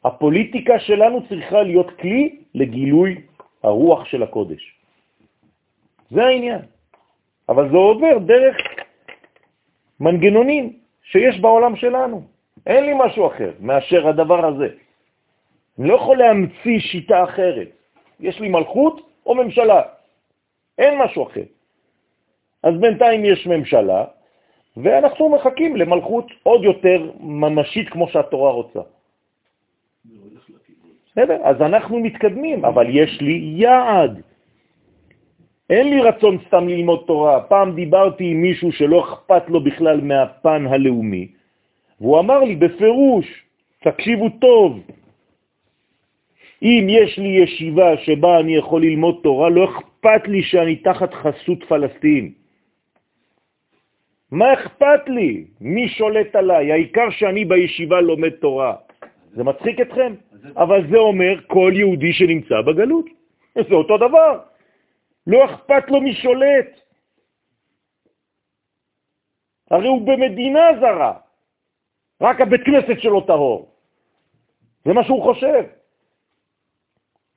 הפוליטיקה 0.05 0.79
שלנו 0.79 1.27
צריכה 1.27 1.61
להיות 1.63 1.89
כלי 1.99 2.39
לגילוי 2.55 3.21
הרוח 3.63 4.05
של 4.05 4.23
הקודש. 4.23 4.61
זה 6.11 6.25
העניין. 6.25 6.61
אבל 7.49 7.69
זה 7.69 7.77
עובר 7.77 8.17
דרך 8.17 8.57
מנגנונים 9.99 10.73
שיש 11.03 11.39
בעולם 11.39 11.75
שלנו. 11.75 12.21
אין 12.65 12.83
לי 12.85 12.93
משהו 13.05 13.27
אחר 13.27 13.51
מאשר 13.59 14.07
הדבר 14.07 14.45
הזה. 14.45 14.67
אני 15.79 15.87
לא 15.87 15.95
יכול 15.95 16.17
להמציא 16.17 16.79
שיטה 16.79 17.23
אחרת. 17.23 17.69
יש 18.19 18.39
לי 18.39 18.49
מלכות 18.49 19.01
או 19.25 19.35
ממשלה. 19.35 19.81
אין 20.77 20.93
משהו 21.01 21.23
אחר. 21.23 21.43
אז 22.63 22.73
בינתיים 22.79 23.25
יש 23.25 23.47
ממשלה, 23.47 24.05
ואנחנו 24.77 25.29
מחכים 25.29 25.75
למלכות 25.75 26.27
עוד 26.43 26.63
יותר 26.63 27.11
ממשית 27.19 27.89
כמו 27.89 28.07
שהתורה 28.07 28.51
רוצה. 28.51 28.79
בסדר? 31.15 31.37
אז 31.43 31.61
אנחנו 31.61 31.99
מתקדמים, 31.99 32.65
אבל 32.65 32.85
יש 32.89 33.21
לי 33.21 33.53
יעד. 33.55 34.21
אין 35.69 35.89
לי 35.89 36.01
רצון 36.01 36.37
סתם 36.47 36.67
ללמוד 36.67 37.03
תורה. 37.07 37.41
פעם 37.47 37.75
דיברתי 37.75 38.23
עם 38.23 38.41
מישהו 38.41 38.71
שלא 38.71 38.99
אכפת 39.03 39.49
לו 39.49 39.63
בכלל 39.63 40.01
מהפן 40.01 40.67
הלאומי, 40.67 41.27
והוא 42.01 42.19
אמר 42.19 42.39
לי 42.43 42.55
בפירוש, 42.55 43.25
תקשיבו 43.83 44.29
טוב, 44.29 44.79
אם 46.63 46.87
יש 46.89 47.19
לי 47.19 47.27
ישיבה 47.27 47.97
שבה 47.97 48.39
אני 48.39 48.55
יכול 48.55 48.81
ללמוד 48.81 49.19
תורה, 49.23 49.49
לא 49.49 49.63
אכפת 49.71 50.27
לי 50.27 50.43
שאני 50.43 50.75
תחת 50.75 51.13
חסות 51.13 51.63
פלסטין. 51.63 52.31
מה 54.31 54.53
אכפת 54.53 55.07
לי? 55.07 55.45
מי 55.61 55.87
שולט 55.89 56.35
עליי? 56.35 56.71
העיקר 56.71 57.09
שאני 57.09 57.45
בישיבה 57.45 58.01
לומד 58.01 58.29
תורה. 58.29 58.84
זה 59.35 59.43
מצחיק 59.43 59.81
אתכם? 59.81 60.13
אבל 60.57 60.89
זה 60.89 60.97
אומר 60.97 61.47
כל 61.47 61.71
יהודי 61.75 62.13
שנמצא 62.13 62.61
בגלות. 62.61 63.05
זה 63.69 63.75
אותו 63.75 63.97
דבר. 63.97 64.39
לא 65.27 65.45
אכפת 65.45 65.89
לו 65.89 66.01
מי 66.01 66.13
שולט. 66.13 66.69
הרי 69.71 69.87
הוא 69.87 70.07
במדינה 70.07 70.65
זרה. 70.79 71.13
רק 72.21 72.41
הבית 72.41 72.61
כנסת 72.65 73.01
שלו 73.01 73.21
טהור. 73.21 73.71
זה 74.85 74.93
מה 74.93 75.03
שהוא 75.03 75.23
חושב. 75.23 75.63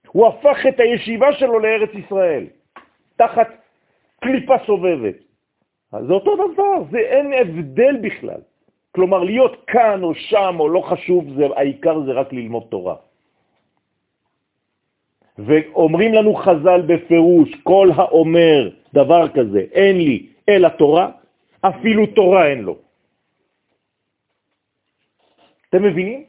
הוא 0.08 0.26
הפך 0.26 0.58
את 0.68 0.80
הישיבה 0.80 1.32
שלו 1.32 1.58
לארץ 1.58 1.90
ישראל, 1.94 2.46
תחת 3.16 3.48
קליפה 4.20 4.54
סובבת. 4.66 5.14
אז 5.92 6.06
זה 6.06 6.12
אותו 6.12 6.36
דבר, 6.36 6.84
זה 6.90 6.98
אין 6.98 7.32
הבדל 7.32 7.96
בכלל. 8.02 8.40
כלומר, 8.98 9.24
להיות 9.24 9.64
כאן 9.66 10.02
או 10.02 10.14
שם 10.14 10.56
או 10.58 10.68
לא 10.68 10.80
חשוב, 10.80 11.24
זה, 11.38 11.46
העיקר 11.56 12.02
זה 12.02 12.12
רק 12.12 12.32
ללמוד 12.32 12.66
תורה. 12.68 12.96
ואומרים 15.38 16.14
לנו 16.14 16.34
חז"ל 16.34 16.80
בפירוש, 16.82 17.48
כל 17.62 17.90
האומר 17.94 18.70
דבר 18.94 19.28
כזה, 19.28 19.60
אין 19.72 19.96
לי 19.96 20.26
אלא 20.48 20.68
תורה, 20.68 21.10
אפילו 21.62 22.06
תורה 22.06 22.46
אין 22.50 22.60
לו. 22.66 22.76
אתם 25.70 25.82
מבינים? 25.82 26.24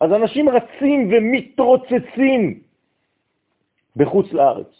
אז 0.00 0.12
אנשים 0.12 0.48
רצים 0.48 1.12
ומתרוצצים 1.12 2.42
בחוץ 3.96 4.32
לארץ. 4.32 4.72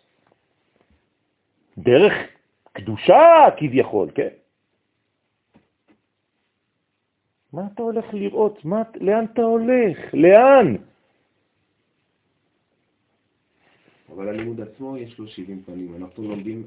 דרך 1.79 2.13
קדושה 2.73 3.21
כביכול, 3.57 4.09
כן? 4.15 4.40
מה 7.53 7.63
אתה 7.75 7.83
הולך 7.83 8.05
לראות? 8.13 8.65
מה, 8.65 8.83
לאן 9.01 9.25
אתה 9.33 9.43
הולך? 9.43 9.99
לאן? 10.15 10.77
אבל 14.15 14.29
הלימוד 14.29 14.61
עצמו 14.61 14.97
יש 14.97 15.19
לו 15.19 15.27
70 15.27 15.63
פנים. 15.67 15.95
אנחנו 15.99 16.29
לומדים 16.29 16.63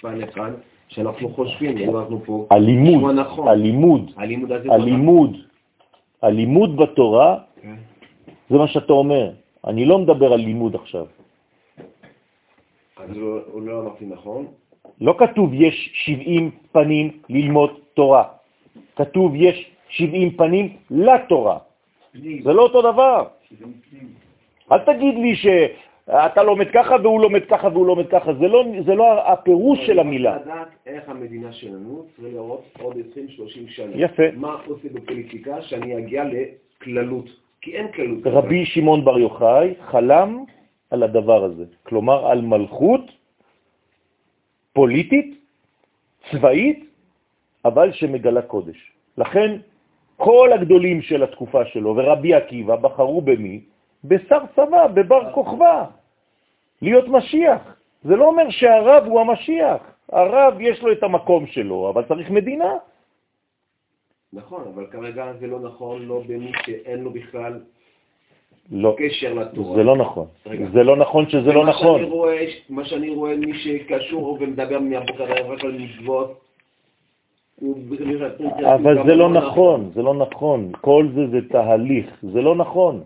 פן 0.00 0.22
אחד 0.22 0.50
שאנחנו 0.88 1.28
חושבים, 1.28 1.96
אנחנו 1.96 2.20
פה... 2.24 2.46
הלימוד, 2.50 3.14
נכון. 3.14 3.48
הלימוד, 3.48 4.12
הלימוד, 4.16 4.52
הלימוד, 4.52 5.36
הלימוד 6.22 6.76
בתורה, 6.76 7.38
כן. 7.62 7.74
זה 8.50 8.56
מה 8.58 8.68
שאתה 8.68 8.92
אומר. 8.92 9.32
אני 9.64 9.84
לא 9.84 9.98
מדבר 9.98 10.32
על 10.32 10.40
לימוד 10.40 10.74
עכשיו. 10.74 11.06
אז 12.96 13.10
הוא 13.16 13.62
לא, 13.62 13.66
לא 13.66 13.80
אמרתי 13.80 14.06
נכון. 14.06 14.46
לא 15.00 15.14
כתוב 15.18 15.54
יש 15.54 15.90
70 15.94 16.50
פנים 16.72 17.10
ללמוד 17.28 17.70
תורה. 17.94 18.24
כתוב 18.96 19.32
יש 19.34 19.70
70 19.90 20.36
פנים 20.36 20.76
לתורה. 20.90 21.58
זה 22.14 22.52
לא 22.52 22.62
אותו 22.62 22.82
דבר. 22.82 23.26
אל 24.72 24.78
תגיד 24.78 25.14
לי 25.14 25.36
ש... 25.36 25.46
אתה 26.10 26.42
לומד 26.42 26.66
ככה 26.72 26.96
והוא 27.02 27.20
לומד 27.20 27.44
ככה 27.44 27.68
והוא 27.68 27.86
לומד 27.86 28.08
ככה, 28.08 28.34
זה 28.34 28.48
לא, 28.48 28.64
זה 28.86 28.94
לא 28.94 29.32
הפירוש 29.32 29.78
של 29.86 29.98
המילה. 29.98 30.36
לדעת 30.36 30.68
איך 30.86 31.08
המדינה 31.08 31.52
שלנו 31.52 32.04
צריך 32.16 32.34
לראות 32.34 32.64
עוד 32.82 32.96
20-30 32.96 32.98
שנה. 33.68 33.92
יפה. 33.94 34.22
מה 34.36 34.56
עושה 34.66 34.88
בפוליטיקה 34.92 35.62
שאני 35.62 35.98
אגיע 35.98 36.24
לכללות. 36.24 37.26
כי 37.60 37.76
אין 37.76 37.92
כללות. 37.92 38.26
רבי 38.26 38.66
שמעון 38.66 39.04
בר 39.04 39.18
יוחאי 39.18 39.74
חלם 39.90 40.44
על 40.90 41.02
הדבר 41.02 41.44
הזה, 41.44 41.64
כלומר 41.82 42.26
על 42.26 42.40
מלכות 42.40 43.04
פוליטית, 44.72 45.38
צבאית, 46.30 46.84
אבל 47.64 47.92
שמגלה 47.92 48.42
קודש. 48.42 48.92
לכן 49.18 49.56
כל 50.20 50.52
הגדולים 50.52 51.02
של 51.02 51.22
התקופה 51.22 51.64
שלו 51.64 51.96
ורבי 51.96 52.34
עקיבא 52.34 52.76
בחרו 52.76 53.20
במי? 53.20 53.60
בשר 54.04 54.40
צבא, 54.56 54.86
בבר 54.86 55.32
כוכבא, 55.32 55.84
להיות 56.82 57.08
משיח. 57.08 57.76
זה 58.04 58.16
לא 58.16 58.24
אומר 58.24 58.50
שהרב 58.50 59.06
הוא 59.06 59.20
המשיח. 59.20 59.80
הרב 60.12 60.60
יש 60.60 60.82
לו 60.82 60.92
את 60.92 61.02
המקום 61.02 61.46
שלו, 61.46 61.90
אבל 61.90 62.02
צריך 62.04 62.30
מדינה. 62.30 62.72
נכון, 64.32 64.64
אבל 64.74 64.86
כרגע 64.86 65.32
זה 65.40 65.46
לא 65.46 65.60
נכון, 65.60 66.06
לא 66.06 66.22
במי 66.28 66.52
שאין 66.66 67.00
לו 67.00 67.10
בכלל 67.10 67.60
לא, 68.70 68.96
קשר 68.98 69.34
לתורה. 69.34 69.76
זה 69.76 69.82
לא 69.82 69.96
נכון. 69.96 70.26
רגע. 70.46 70.66
זה 70.72 70.82
לא 70.82 70.96
נכון 70.96 71.28
שזה 71.30 71.52
לא 71.52 71.66
נכון. 71.66 72.04
רואה, 72.04 72.46
מה 72.68 72.84
שאני 72.84 73.10
רואה, 73.10 73.36
מי 73.36 73.58
שקשור 73.58 74.38
ומדבר 74.40 74.78
מהבוקר 74.78 75.24
רק 75.24 75.64
על 75.64 75.72
מצוות, 75.72 76.28
הוא... 76.28 76.49
אבל 78.74 79.06
זה 79.06 79.14
לא 79.14 79.28
נכון, 79.30 79.90
זה 79.94 80.02
לא 80.02 80.14
נכון. 80.14 80.72
כל 80.80 81.08
זה 81.14 81.26
זה 81.30 81.48
תהליך, 81.48 82.06
זה 82.22 82.40
לא 82.42 82.54
נכון. 82.56 83.02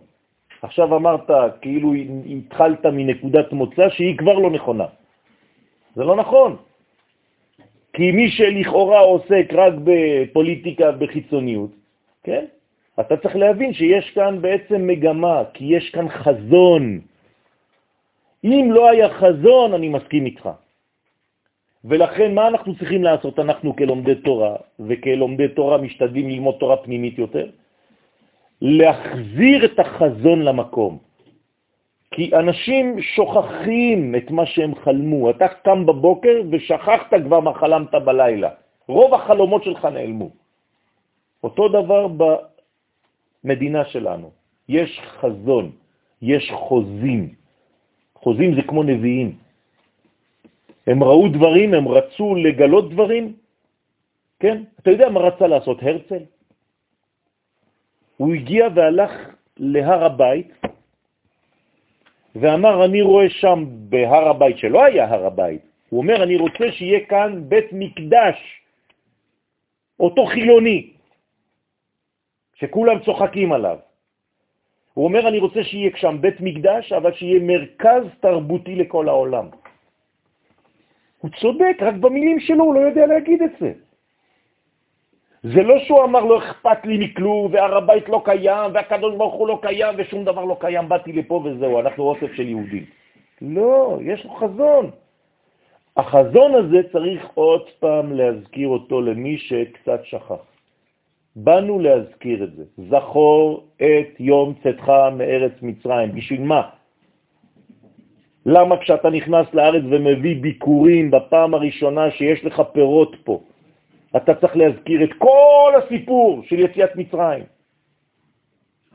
עכשיו 0.62 0.96
אמרת, 0.96 1.30
כאילו 1.61 1.92
התחלת 2.26 2.86
מנקודת 2.86 3.52
מוצא 3.52 3.88
שהיא 3.88 4.18
כבר 4.18 4.38
לא 4.38 4.50
נכונה. 4.50 4.86
זה 5.96 6.05
לא 6.05 6.16
נכון. 6.16 6.57
כי 7.92 8.12
מי 8.12 8.30
שלכאורה 8.30 9.00
עוסק 9.00 9.46
רק 9.52 9.74
בפוליטיקה 9.84 10.92
בחיצוניות, 10.92 11.70
כן? 12.22 12.44
אתה 13.00 13.16
צריך 13.16 13.36
להבין 13.36 13.74
שיש 13.74 14.11
כאן 14.11 14.42
בעצם 14.42 14.86
מגמה, 14.86 15.42
כי 15.55 15.64
יש 15.64 15.90
כאן 15.90 16.09
חזון. 16.09 17.00
אם 18.44 18.68
לא 18.72 18.90
היה 18.90 19.09
חזון, 19.09 19.74
אני 19.74 19.88
מסכים 19.88 20.26
איתך. 20.26 20.48
ולכן 21.85 22.35
מה 22.35 22.49
אנחנו 22.49 22.76
צריכים 22.76 23.05
לעשות? 23.05 23.39
אנחנו 23.39 23.76
כלומדי 23.76 24.14
תורה, 24.14 24.57
וכלומדי 24.80 25.49
תורה 25.49 25.78
משתדלים 25.78 26.28
ללמוד 26.28 26.55
תורה 26.61 26.76
פנימית 26.76 27.18
יותר, 27.18 27.47
להחזיר 28.61 29.64
את 29.64 29.78
החזון 29.78 30.43
למקום. 30.43 30.99
כי 32.14 32.30
אנשים 32.37 33.03
שוכחים 33.03 34.14
את 34.14 34.30
מה 34.30 34.47
שהם 34.47 34.74
חלמו. 34.74 35.30
אתה 35.30 35.49
קם 35.49 35.87
בבוקר 35.87 36.43
ושכחת 36.51 37.14
כבר 37.24 37.41
מה 37.41 37.55
חלמת 37.55 37.95
בלילה. 37.95 38.51
רוב 38.89 39.14
החלומות 39.14 39.64
שלך 39.64 39.85
נעלמו. 39.85 40.30
אותו 41.45 41.68
דבר 41.68 42.07
במדינה 43.45 43.85
שלנו. 43.85 44.30
יש 44.68 45.01
חזון, 45.20 45.70
יש 46.22 46.51
חוזים. 46.55 47.35
חוזים 48.14 48.55
זה 48.55 48.62
כמו 48.62 48.82
נביאים. 48.82 49.43
הם 50.87 51.05
ראו 51.05 51.28
דברים, 51.28 51.74
הם 51.74 51.89
רצו 51.89 52.35
לגלות 52.35 52.91
דברים. 52.93 53.37
כן? 54.41 54.62
אתה 54.80 54.91
יודע 54.91 55.09
מה 55.09 55.20
רצה 55.20 55.47
לעשות 55.47 55.82
הרצל? 55.82 56.24
הוא 58.16 58.35
הגיע 58.35 58.68
והלך 58.74 59.12
להר 59.57 60.05
הבית 60.05 60.53
ואמר, 62.35 62.85
אני 62.85 63.03
רואה 63.03 63.30
שם 63.30 63.64
בהר 63.89 64.28
הבית, 64.28 64.59
שלא 64.59 64.85
היה 64.85 65.05
הר 65.11 65.26
הבית, 65.26 65.62
הוא 65.89 65.99
אומר, 66.03 66.22
אני 66.22 66.37
רוצה 66.37 66.72
שיהיה 66.72 67.07
כאן 67.07 67.49
בית 67.49 67.70
מקדש, 67.72 68.39
אותו 70.01 70.26
חילוני, 70.26 70.91
שכולם 72.55 72.99
צוחקים 73.05 73.53
עליו. 73.53 73.78
הוא 74.95 75.05
אומר, 75.05 75.28
אני 75.28 75.39
רוצה 75.39 75.64
שיהיה 75.64 75.91
שם 75.97 76.16
בית 76.20 76.41
מקדש, 76.41 76.93
אבל 76.93 77.14
שיהיה 77.14 77.41
מרכז 77.43 78.03
תרבותי 78.20 78.74
לכל 78.74 79.09
העולם. 79.09 79.47
הוא 81.25 81.31
צודק, 81.41 81.77
רק 81.81 81.95
במילים 81.95 82.41
שלו 82.41 82.64
הוא 82.64 82.75
לא 82.75 82.81
יודע 82.81 83.07
להגיד 83.07 83.43
את 83.43 83.51
זה. 83.61 83.72
זה 85.43 85.62
לא 85.62 85.79
שהוא 85.79 86.05
אמר 86.05 86.25
לא 86.25 86.39
אכפת 86.39 86.85
לי 86.85 86.99
מכלום, 87.05 87.53
והר 87.53 87.77
הבית 87.77 88.09
לא 88.09 88.22
קיים, 88.25 88.75
והקדוש 88.75 89.14
ברוך 89.16 89.35
הוא 89.35 89.49
לא 89.49 89.59
קיים, 89.62 89.95
ושום 89.99 90.25
דבר 90.25 90.45
לא 90.45 90.57
קיים, 90.61 90.89
באתי 90.89 91.12
לפה 91.12 91.43
וזהו, 91.45 91.81
אנחנו 91.81 92.05
אוסף 92.05 92.33
של 92.37 92.49
יהודים. 92.49 92.85
לא, 93.43 93.99
יש 94.03 94.25
לו 94.25 94.31
חזון. 94.31 94.91
החזון 95.97 96.55
הזה 96.55 96.81
צריך 96.93 97.29
עוד 97.35 97.64
פעם 97.81 98.12
להזכיר 98.12 98.68
אותו 98.68 99.01
למי 99.01 99.39
שקצת 99.39 100.01
שכח. 100.05 100.45
באנו 101.37 101.79
להזכיר 101.79 102.45
את 102.45 102.53
זה. 102.57 102.64
זכור 102.89 103.64
את 103.77 104.20
יום 104.20 104.55
צאתך 104.62 104.93
מארץ 105.16 105.53
מצרים. 105.62 106.14
בשביל 106.14 106.41
מה? 106.41 106.84
למה 108.47 108.76
כשאתה 108.76 109.11
נכנס 109.11 109.47
לארץ 109.55 109.82
ומביא 109.90 110.42
ביקורים 110.42 111.11
בפעם 111.11 111.55
הראשונה 111.55 112.11
שיש 112.11 112.45
לך 112.45 112.62
פירות 112.72 113.16
פה, 113.24 113.40
אתה 114.16 114.34
צריך 114.34 114.57
להזכיר 114.57 115.05
את 115.05 115.12
כל 115.18 115.72
הסיפור 115.82 116.42
של 116.45 116.59
יציאת 116.59 116.97
מצרים, 116.97 117.45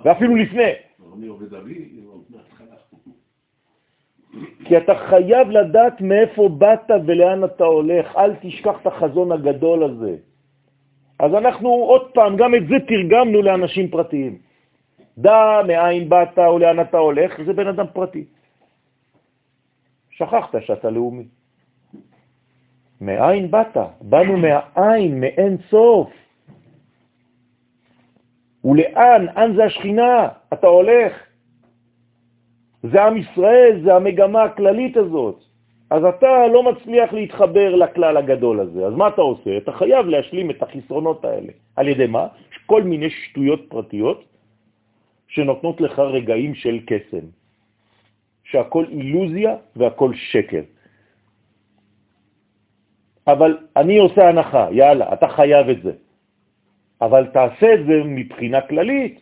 ואפילו 0.06 0.36
לפני. 0.36 0.72
כי 4.66 4.78
אתה 4.78 4.96
חייב 4.96 5.50
לדעת 5.50 6.02
מאיפה 6.02 6.50
באת 6.50 6.92
ולאן 7.06 7.44
אתה 7.44 7.64
הולך, 7.64 8.16
אל 8.18 8.36
תשכח 8.42 8.76
את 8.82 8.88
החזון 8.88 9.32
הגדול 9.32 9.84
הזה. 9.84 10.16
אז 11.20 11.34
אנחנו 11.34 11.70
עוד 11.70 12.12
פעם, 12.14 12.38
גם 12.38 12.56
את 12.56 12.68
זה 12.68 12.76
תרגמנו 12.88 13.42
לאנשים 13.42 13.88
פרטיים. 13.90 14.38
דע 15.18 15.62
מאין 15.68 16.10
באת 16.10 16.40
או 16.40 16.60
לאן 16.60 16.80
אתה 16.80 16.98
הולך, 16.98 17.42
זה 17.46 17.54
בן 17.54 17.68
אדם 17.68 17.86
פרטי. 17.94 18.26
שכחת 20.20 20.56
שאתה 20.66 20.90
לאומי. 20.90 21.28
מאין 23.02 23.52
באת? 23.52 23.78
באנו 24.02 24.38
מהעין, 24.38 25.20
מאין 25.20 25.58
סוף. 25.70 26.12
ולאן? 28.64 29.26
אן 29.38 29.56
זה 29.56 29.64
השכינה, 29.66 30.28
אתה 30.54 30.68
הולך. 30.68 31.14
זה 32.84 33.04
עם 33.04 33.18
ישראל, 33.18 33.82
זה 33.84 33.96
המגמה 33.96 34.44
הכללית 34.44 34.98
הזאת. 34.98 35.44
אז 35.90 36.04
אתה 36.04 36.48
לא 36.48 36.64
מצליח 36.64 37.14
להתחבר 37.14 37.76
לכלל 37.76 38.18
הגדול 38.18 38.60
הזה. 38.60 38.86
אז 38.86 38.94
מה 38.94 39.08
אתה 39.08 39.22
עושה? 39.22 39.58
אתה 39.58 39.72
חייב 39.72 40.06
להשלים 40.06 40.52
את 40.52 40.64
החסרונות 40.64 41.26
האלה. 41.26 41.52
על 41.76 41.88
ידי 41.88 42.08
מה? 42.08 42.28
כל 42.66 42.84
מיני 42.84 43.10
שטויות 43.10 43.62
פרטיות 43.70 44.24
שנותנות 45.28 45.82
לך 45.82 46.00
רגעים 46.00 46.56
של 46.56 46.80
קסם. 46.86 47.39
שהכל 48.52 48.86
אילוזיה 48.90 49.56
והכל 49.76 50.12
שקר. 50.16 50.62
אבל 53.28 53.58
אני 53.78 53.98
עושה 53.98 54.30
הנחה, 54.30 54.68
יאללה, 54.72 55.14
אתה 55.14 55.28
חייב 55.28 55.70
את 55.70 55.82
זה. 55.84 55.94
אבל 57.02 57.26
תעשה 57.26 57.74
את 57.74 57.86
זה 57.86 57.96
מבחינה 58.06 58.62
כללית. 58.62 59.22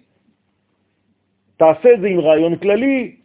תעשה 1.57 1.93
את 1.93 1.99
זה 1.99 2.07
עם 2.07 2.19
רעיון 2.19 2.55
כללי. 2.55 3.15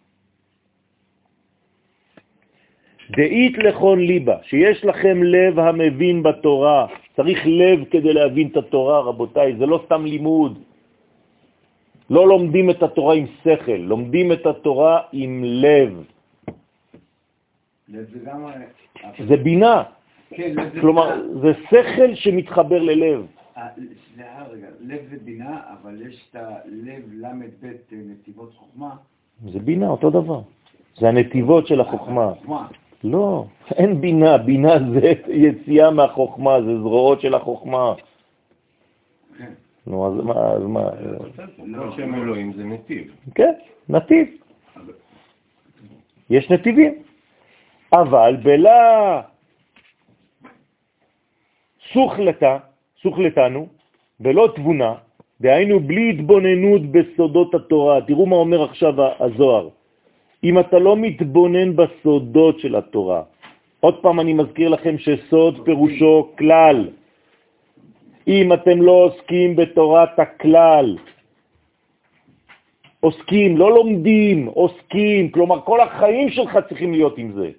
דאית 3.10 3.58
לכון 3.58 3.98
ליבה, 4.00 4.36
שיש 4.42 4.84
לכם 4.84 5.22
לב 5.22 5.58
המבין 5.58 6.22
בתורה. 6.22 6.86
צריך 7.16 7.38
לב 7.46 7.84
כדי 7.90 8.12
להבין 8.12 8.48
את 8.48 8.56
התורה, 8.56 9.00
רבותיי, 9.00 9.56
זה 9.56 9.66
לא 9.66 9.82
סתם 9.86 10.04
לימוד. 10.04 10.71
לא 12.12 12.28
לומדים 12.28 12.70
את 12.70 12.82
התורה 12.82 13.14
עם 13.14 13.26
שכל, 13.42 13.72
לומדים 13.72 14.32
את 14.32 14.46
התורה 14.46 15.00
עם 15.12 15.44
לב. 15.44 16.04
לב 17.88 18.06
זה 18.12 18.18
גם... 18.24 18.44
זה 19.28 19.36
בינה. 19.36 19.82
כן, 20.30 20.52
לב 20.56 20.74
זה 20.74 20.80
כלומר, 20.80 21.08
בינה. 21.10 21.40
זה 21.40 21.52
שכל 21.70 22.14
שמתחבר 22.14 22.82
ללב. 22.82 23.26
אה, 23.56 23.62
סליחה 24.14 24.44
רגע, 24.52 24.66
לב 24.80 25.00
זה 25.10 25.16
בינה, 25.24 25.60
אבל 25.72 26.02
יש 26.08 26.28
את 26.30 26.36
הלב 26.36 27.02
ל"ב 27.12 27.64
אה, 27.64 27.70
נתיבות 27.92 28.52
חוכמה. 28.54 28.90
זה 29.52 29.58
בינה, 29.58 29.88
אותו 29.88 30.10
דבר. 30.10 30.40
זה 30.98 31.08
הנתיבות 31.08 31.66
של 31.66 31.80
החוכמה. 31.80 32.32
חוכמה. 32.34 32.66
לא, 33.04 33.44
אין 33.74 34.00
בינה, 34.00 34.38
בינה 34.38 34.74
זה 34.92 35.12
יציאה 35.28 35.90
מהחוכמה, 35.90 36.62
זה 36.62 36.78
זרועות 36.78 37.20
של 37.20 37.34
החוכמה. 37.34 37.94
נו, 39.86 40.06
אז 40.06 40.24
מה, 40.24 40.34
אז 40.34 40.62
מה? 40.62 40.90
לא 41.64 41.96
שם 41.96 42.14
אלוהים 42.14 42.52
זה 42.52 42.64
נתיב. 42.64 43.14
כן, 43.34 43.52
נתיב. 43.88 44.28
יש 46.30 46.50
נתיבים. 46.50 46.94
אבל 47.92 48.36
בלה 48.42 49.20
סוכלתה, 51.92 52.58
סוכלתנו, 53.02 53.66
בלא 54.20 54.48
תבונה, 54.54 54.94
דהיינו 55.40 55.80
בלי 55.80 56.10
התבוננות 56.10 56.82
בסודות 56.82 57.54
התורה. 57.54 58.00
תראו 58.06 58.26
מה 58.26 58.36
אומר 58.36 58.62
עכשיו 58.62 58.94
הזוהר. 59.20 59.68
אם 60.44 60.58
אתה 60.58 60.78
לא 60.78 60.96
מתבונן 60.96 61.76
בסודות 61.76 62.58
של 62.58 62.76
התורה. 62.76 63.22
עוד 63.80 64.02
פעם 64.02 64.20
אני 64.20 64.32
מזכיר 64.32 64.68
לכם 64.68 64.98
שסוד 64.98 65.64
פירושו 65.64 66.30
כלל. 66.38 66.88
אם 68.28 68.52
אתם 68.52 68.82
לא 68.82 68.92
עוסקים 68.92 69.56
בתורת 69.56 70.18
הכלל, 70.18 70.96
עוסקים, 73.00 73.56
לא 73.56 73.70
לומדים, 73.74 74.46
עוסקים, 74.46 75.30
כלומר 75.30 75.60
כל 75.60 75.80
החיים 75.80 76.30
שלך 76.30 76.58
צריכים 76.68 76.92
להיות 76.92 77.18
עם 77.18 77.32
זה. 77.32 77.50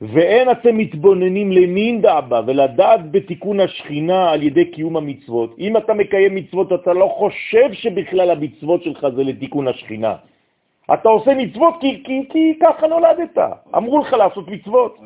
ואין 0.00 0.50
אתם 0.50 0.76
מתבוננים 0.78 1.52
למין 1.52 2.02
דאבא 2.02 2.42
ולדעת 2.46 3.10
בתיקון 3.10 3.60
השכינה 3.60 4.30
על 4.30 4.42
ידי 4.42 4.64
קיום 4.70 4.96
המצוות. 4.96 5.56
אם 5.58 5.76
אתה 5.76 5.94
מקיים 5.94 6.34
מצוות, 6.34 6.72
אתה 6.72 6.92
לא 6.92 7.08
חושב 7.18 7.72
שבכלל 7.72 8.30
המצוות 8.30 8.82
שלך 8.82 9.06
זה 9.16 9.22
לתיקון 9.24 9.68
השכינה. 9.68 10.14
אתה 10.94 11.08
עושה 11.08 11.34
מצוות 11.34 11.74
כי, 11.80 12.02
כי, 12.04 12.28
כי 12.30 12.58
ככה 12.60 12.86
נולדת. 12.86 13.38
אמרו 13.76 13.98
לך 13.98 14.12
לעשות 14.12 14.48
מצוות. 14.48 14.98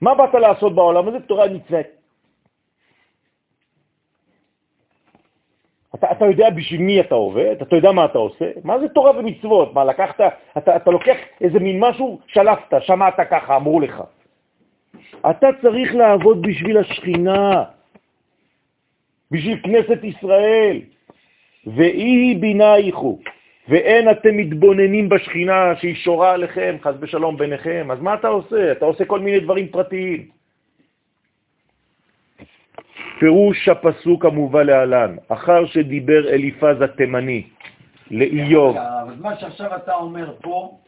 מה 0.00 0.14
באת 0.14 0.34
לעשות 0.34 0.74
בעולם 0.74 1.08
הזה? 1.08 1.20
תורה 1.20 1.48
מצוות. 1.48 1.86
אתה, 5.94 6.12
אתה 6.12 6.26
יודע 6.26 6.50
בשביל 6.50 6.80
מי 6.80 7.00
אתה 7.00 7.14
עובד? 7.14 7.56
אתה 7.62 7.76
יודע 7.76 7.92
מה 7.92 8.04
אתה 8.04 8.18
עושה? 8.18 8.50
מה 8.64 8.78
זה 8.78 8.88
תורה 8.88 9.18
ומצוות? 9.18 9.74
מה, 9.74 9.84
לקחת, 9.84 10.20
אתה, 10.58 10.76
אתה 10.76 10.90
לוקח 10.90 11.16
איזה 11.40 11.58
מין 11.58 11.80
משהו, 11.80 12.20
שלפת, 12.26 12.82
שמעת 12.82 13.14
ככה, 13.30 13.56
אמרו 13.56 13.80
לך. 13.80 14.02
אתה 15.30 15.48
צריך 15.62 15.94
לעבוד 15.94 16.42
בשביל 16.42 16.78
השכינה, 16.78 17.64
בשביל 19.30 19.60
כנסת 19.62 20.04
ישראל, 20.04 20.80
ואי 21.66 22.34
בינה 22.40 22.76
איכו, 22.76 23.18
ואין 23.68 24.10
אתם 24.10 24.36
מתבוננים 24.36 25.08
בשכינה 25.08 25.76
שהיא 25.80 25.94
שורה 25.94 26.32
עליכם, 26.32 26.76
חס 26.82 26.94
ושלום 27.00 27.36
ביניכם, 27.36 27.88
אז 27.90 28.00
מה 28.00 28.14
אתה 28.14 28.28
עושה? 28.28 28.72
אתה 28.72 28.84
עושה 28.84 29.04
כל 29.04 29.20
מיני 29.20 29.40
דברים 29.40 29.68
פרטיים. 29.68 30.28
פירוש 33.20 33.68
הפסוק 33.68 34.24
המובא 34.24 34.62
להלן, 34.62 35.16
אחר 35.28 35.66
שדיבר 35.66 36.28
אליפז 36.28 36.80
התימני 36.80 37.42
לאיוב. 38.10 38.76
מה 39.20 39.36
שעכשיו 39.36 39.76
אתה 39.76 39.94
אומר 39.94 40.34
פה, 40.40 40.78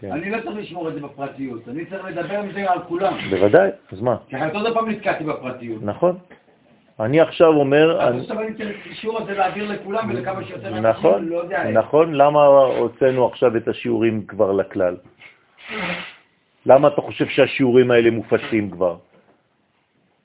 כן. 0.00 0.12
אני 0.12 0.30
לא 0.30 0.40
צריך 0.40 0.56
לשמור 0.56 0.88
את 0.88 0.94
זה 0.94 1.00
בפרטיות, 1.00 1.68
אני 1.68 1.84
צריך 1.86 2.04
לדבר 2.04 2.38
עם 2.38 2.52
זה 2.52 2.70
על 2.70 2.78
כולם. 2.88 3.16
בוודאי, 3.30 3.70
אז 3.92 4.00
מה? 4.00 4.16
כי 4.28 4.36
אחרת 4.36 4.54
עוד 4.54 4.74
פעם 4.74 4.90
נתקעתי 4.90 5.24
בפרטיות. 5.24 5.82
נכון. 5.82 6.18
אני 7.00 7.20
עכשיו 7.20 7.48
אומר... 7.48 8.00
אז 8.02 8.12
אני- 8.12 8.20
עכשיו 8.20 8.40
אני 8.40 8.54
צריך 8.54 8.76
את 8.80 8.86
האישור 8.86 9.18
הזה 9.22 9.32
להעביר 9.32 9.72
לכולם 9.72 10.10
ולכמה 10.10 10.44
שיותר 10.44 10.68
אנשים, 10.68 10.82
נכון, 10.86 11.28
לא. 11.28 11.42
נכון. 11.72 12.14
למה 12.14 12.44
הוצאנו 12.78 13.26
עכשיו 13.26 13.56
את 13.56 13.68
השיעורים 13.68 14.26
כבר 14.26 14.52
לכלל? 14.52 14.96
למה 16.66 16.88
אתה 16.88 17.00
חושב 17.00 17.26
שהשיעורים 17.26 17.90
האלה 17.90 18.10
מופצים 18.10 18.70
כבר? 18.70 18.96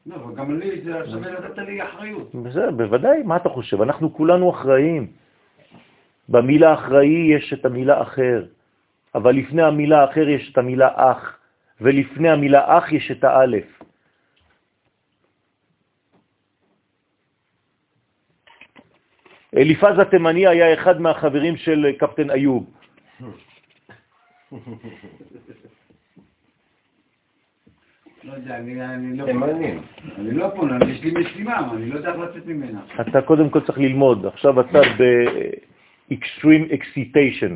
לא, 0.05 0.15
אבל 0.15 0.35
גם 0.35 0.59
לי 0.59 0.81
זה 0.81 0.91
שווה 1.11 1.31
לתת 1.31 1.57
לי 1.57 1.83
אחריות. 1.83 2.35
בסדר, 2.35 2.71
בוודאי, 2.71 3.23
מה 3.23 3.35
אתה 3.35 3.49
חושב? 3.49 3.81
אנחנו 3.81 4.13
כולנו 4.13 4.49
אחראים. 4.49 5.07
במילה 6.29 6.73
אחראי 6.73 7.33
יש 7.35 7.53
את 7.53 7.65
המילה 7.65 8.01
אחר, 8.01 8.43
אבל 9.15 9.35
לפני 9.35 9.61
המילה 9.63 10.05
אחר 10.05 10.29
יש 10.29 10.51
את 10.51 10.57
המילה 10.57 10.89
אח, 10.95 11.37
ולפני 11.81 12.29
המילה 12.29 12.77
אח 12.77 12.91
יש 12.91 13.11
את 13.11 13.23
האלף. 13.23 13.80
אליפז 19.57 19.99
התימני 19.99 20.47
היה 20.47 20.73
אחד 20.73 21.01
מהחברים 21.01 21.57
של 21.57 21.91
קפטן 21.97 22.31
איוב. 22.31 22.65
לא 28.23 28.33
יודע, 28.33 28.57
אני 28.57 28.85
אני 28.85 29.17
לא... 29.17 29.27
לא 29.27 30.51
אני- 30.75 30.91
יש 30.91 31.03
לי 31.03 31.11
משימה, 31.11 31.71
אני 31.73 31.89
לא 31.89 31.95
יודע 31.95 32.09
איך 32.11 32.19
לצאת 32.19 32.45
ממנה. 32.47 32.81
אתה 33.01 33.21
קודם 33.21 33.49
כל 33.49 33.61
צריך 33.61 33.77
ללמוד, 33.77 34.25
עכשיו 34.25 34.61
אתה 34.61 34.79
ב-extreme 34.97 36.71
excitation. 36.71 37.53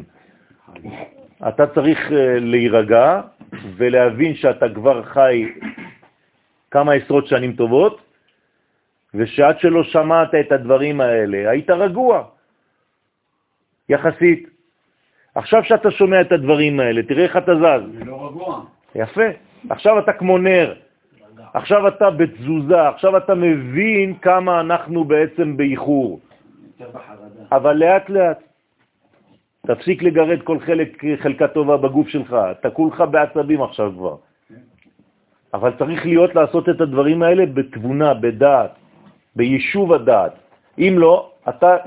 אתה 1.47 1.67
צריך 1.67 2.11
אה, 2.11 2.39
להירגע 2.39 3.21
ולהבין 3.77 4.35
שאתה 4.35 4.65
כבר 4.75 5.03
חי 5.03 5.45
כמה 6.71 6.93
עשרות 6.93 7.27
שנים 7.27 7.53
טובות, 7.53 8.01
ושעד 9.15 9.59
שלא 9.59 9.83
שמעת 9.83 10.35
את 10.35 10.51
הדברים 10.51 11.01
האלה, 11.01 11.49
היית 11.49 11.69
רגוע, 11.69 12.23
יחסית. 13.89 14.49
עכשיו 15.35 15.63
שאתה 15.63 15.91
שומע 15.91 16.21
את 16.21 16.31
הדברים 16.31 16.79
האלה, 16.79 17.03
תראה 17.03 17.23
איך 17.23 17.37
אתה 17.37 17.55
זז. 17.55 17.83
אני 17.97 18.05
לא 18.05 18.27
רגוע. 18.27 18.61
יפה. 18.95 19.29
עכשיו 19.69 19.99
אתה 19.99 20.13
כמו 20.13 20.37
נר, 20.37 20.73
עכשיו 21.53 21.87
אתה 21.87 22.09
בתזוזה, 22.09 22.87
עכשיו 22.87 23.17
אתה 23.17 23.35
מבין 23.35 24.17
כמה 24.21 24.59
אנחנו 24.59 25.03
בעצם 25.03 25.57
באיחור. 25.57 26.19
אבל 27.51 27.73
לאט 27.73 28.09
לאט. 28.09 28.39
תפסיק 29.67 30.03
לגרד 30.03 30.41
כל 30.41 30.59
חלק, 30.59 31.03
חלקה 31.19 31.47
טובה 31.47 31.77
בגוף 31.77 32.07
שלך, 32.07 32.35
אתה 32.51 32.69
כולך 32.69 33.03
בעצבים 33.11 33.61
עכשיו 33.61 33.91
כבר. 33.97 34.15
אבל 35.53 35.71
צריך 35.79 36.05
להיות 36.05 36.35
לעשות 36.35 36.69
את 36.69 36.81
הדברים 36.81 37.23
האלה 37.23 37.45
בתבונה, 37.45 38.13
בדעת, 38.13 38.71
ביישוב 39.35 39.93
הדעת. 39.93 40.33
אם 40.77 40.95
לא, 40.97 41.31
אתה, 41.49 41.77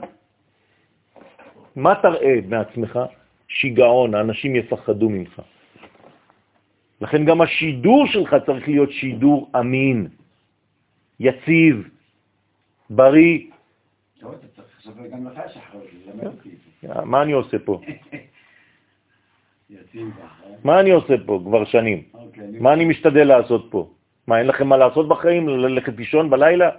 מה 1.77 1.95
תראה 2.03 2.35
מעצמך? 2.49 2.99
שיגעון, 3.49 4.15
האנשים 4.15 4.57
יפחדו 4.57 5.09
ממך. 5.09 5.43
לכן 7.01 7.25
גם 7.25 7.41
השידור 7.41 8.07
שלך 8.07 8.37
צריך 8.47 8.69
להיות 8.69 8.93
שידור 8.93 9.51
אמין, 9.59 10.09
יציב, 11.21 11.89
בריא. 12.91 13.39
את 16.27 16.33
זה. 16.83 16.89
מה 17.05 17.23
אני 17.23 17.33
עושה 17.33 17.59
פה? 17.59 17.81
מה 20.65 20.81
אני 20.81 20.91
עושה 20.91 21.15
פה 21.27 21.41
כבר 21.45 21.65
שנים? 21.65 22.03
אוקיי, 22.15 22.47
מה 22.61 22.73
אני 22.73 22.85
משתדל 22.85 23.25
לעשות 23.25 23.69
פה? 23.71 23.91
מה, 24.27 24.39
אין 24.39 24.47
לכם 24.47 24.67
מה 24.67 24.77
לעשות 24.77 25.09
בחיים? 25.09 25.49
ללכת 25.49 25.93
לישון 25.97 26.31
בלילה? 26.31 26.71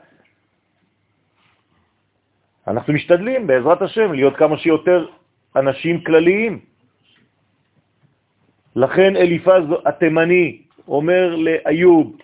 אנחנו 2.69 2.93
משתדלים, 2.93 3.47
בעזרת 3.47 3.81
השם, 3.81 4.13
להיות 4.13 4.37
כמה 4.37 4.57
שיותר 4.57 5.05
אנשים 5.55 6.03
כלליים. 6.03 6.59
לכן 8.75 9.15
אליפז 9.15 9.63
התימני 9.85 10.61
אומר 10.87 11.35
לאיוב, 11.35 12.17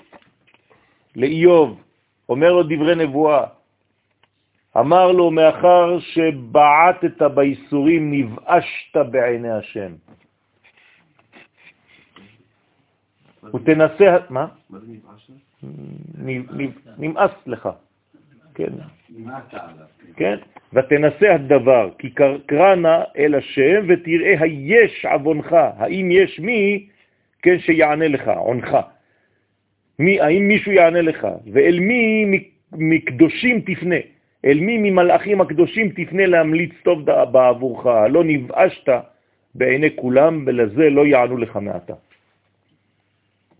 לאיוב, 1.15 1.81
אומר 2.29 2.51
לו 2.51 2.63
דברי 2.63 2.95
נבואה, 2.95 3.43
אמר 4.77 5.11
לו, 5.11 5.31
מאחר 5.31 5.99
שבעטת 5.99 7.21
בייסורים, 7.21 8.11
נבאשת 8.13 8.95
בעיני 9.11 9.51
השם. 9.51 9.91
ותנסה, 13.53 14.17
מה? 14.29 14.47
מה 14.69 14.79
זה 14.79 14.85
נבעש? 14.87 15.29
נ- 16.17 16.61
נ- 16.61 16.77
נמאס 16.97 17.31
לך, 17.45 17.69
כן. 18.55 18.73
כן. 20.15 20.37
ותנסה 20.73 21.33
הדבר, 21.33 21.89
כי 21.97 22.09
קרא 22.45 22.75
נא 22.75 23.03
אל 23.17 23.35
השם 23.35 23.85
ותראה 23.87 24.35
היש 24.39 25.05
עוונך, 25.05 25.55
האם 25.77 26.11
יש 26.11 26.39
מי, 26.39 26.87
כן, 27.41 27.59
שיענה 27.59 28.07
לך, 28.07 28.27
עונך. 28.27 28.77
מי, 29.99 30.21
האם 30.21 30.47
מישהו 30.47 30.71
יענה 30.71 31.01
לך, 31.01 31.27
ואל 31.53 31.79
מי 31.79 32.25
מקדושים 32.71 33.61
תפנה, 33.61 33.95
אל 34.45 34.59
מי 34.59 34.77
ממלאכים 34.77 35.41
הקדושים 35.41 35.89
תפנה 35.89 36.25
להמליץ 36.25 36.71
טוב 36.83 37.05
בעבורך, 37.05 37.85
לא 37.85 38.23
נבאשת 38.23 38.89
בעיני 39.55 39.95
כולם, 39.95 40.43
ולזה 40.47 40.89
לא 40.89 41.05
יענו 41.05 41.37
לך 41.37 41.55
מעתה. 41.55 41.93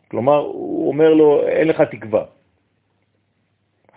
כלומר, 0.07 0.37
הוא 0.37 0.87
אומר 0.87 1.13
לו, 1.13 1.47
אין 1.47 1.67
לך 1.67 1.81
תקווה. 1.81 2.23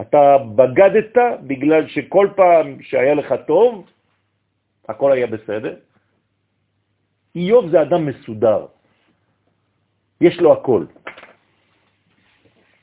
אתה 0.01 0.39
בגדת 0.57 1.17
בגלל 1.43 1.89
שכל 1.89 2.29
פעם 2.37 2.83
שהיה 2.83 3.15
לך 3.15 3.35
טוב, 3.47 3.91
הכל 4.89 5.13
היה 5.13 5.27
בסדר. 5.27 5.77
איוב 7.35 7.71
זה 7.71 7.83
אדם 7.83 8.07
מסודר. 8.07 8.67
יש 10.21 10.41
לו 10.41 10.53
הכל. 10.53 10.85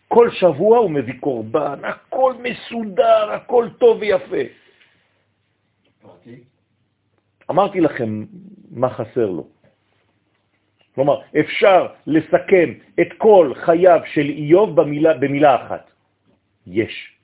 כל 0.08 0.30
שבוע 0.32 0.78
הוא 0.78 0.92
מביא 0.92 1.20
קורבן, 1.20 1.80
הכל 1.84 2.34
מסודר, 2.40 3.32
הכל 3.32 3.70
טוב 3.78 3.98
ויפה. 4.00 4.44
אמרתי 7.50 7.82
לכם 7.82 8.26
מה 8.72 8.90
חסר 8.90 9.26
לו. 9.26 9.48
כלומר, 10.96 11.22
אפשר 11.40 11.88
לסכם 12.08 12.70
את 13.02 13.08
כל 13.18 13.54
חייו 13.56 14.00
של 14.14 14.30
איוב 14.30 14.82
במילה, 14.82 15.14
במילה 15.14 15.66
אחת. 15.66 15.95
יש. 16.68 17.18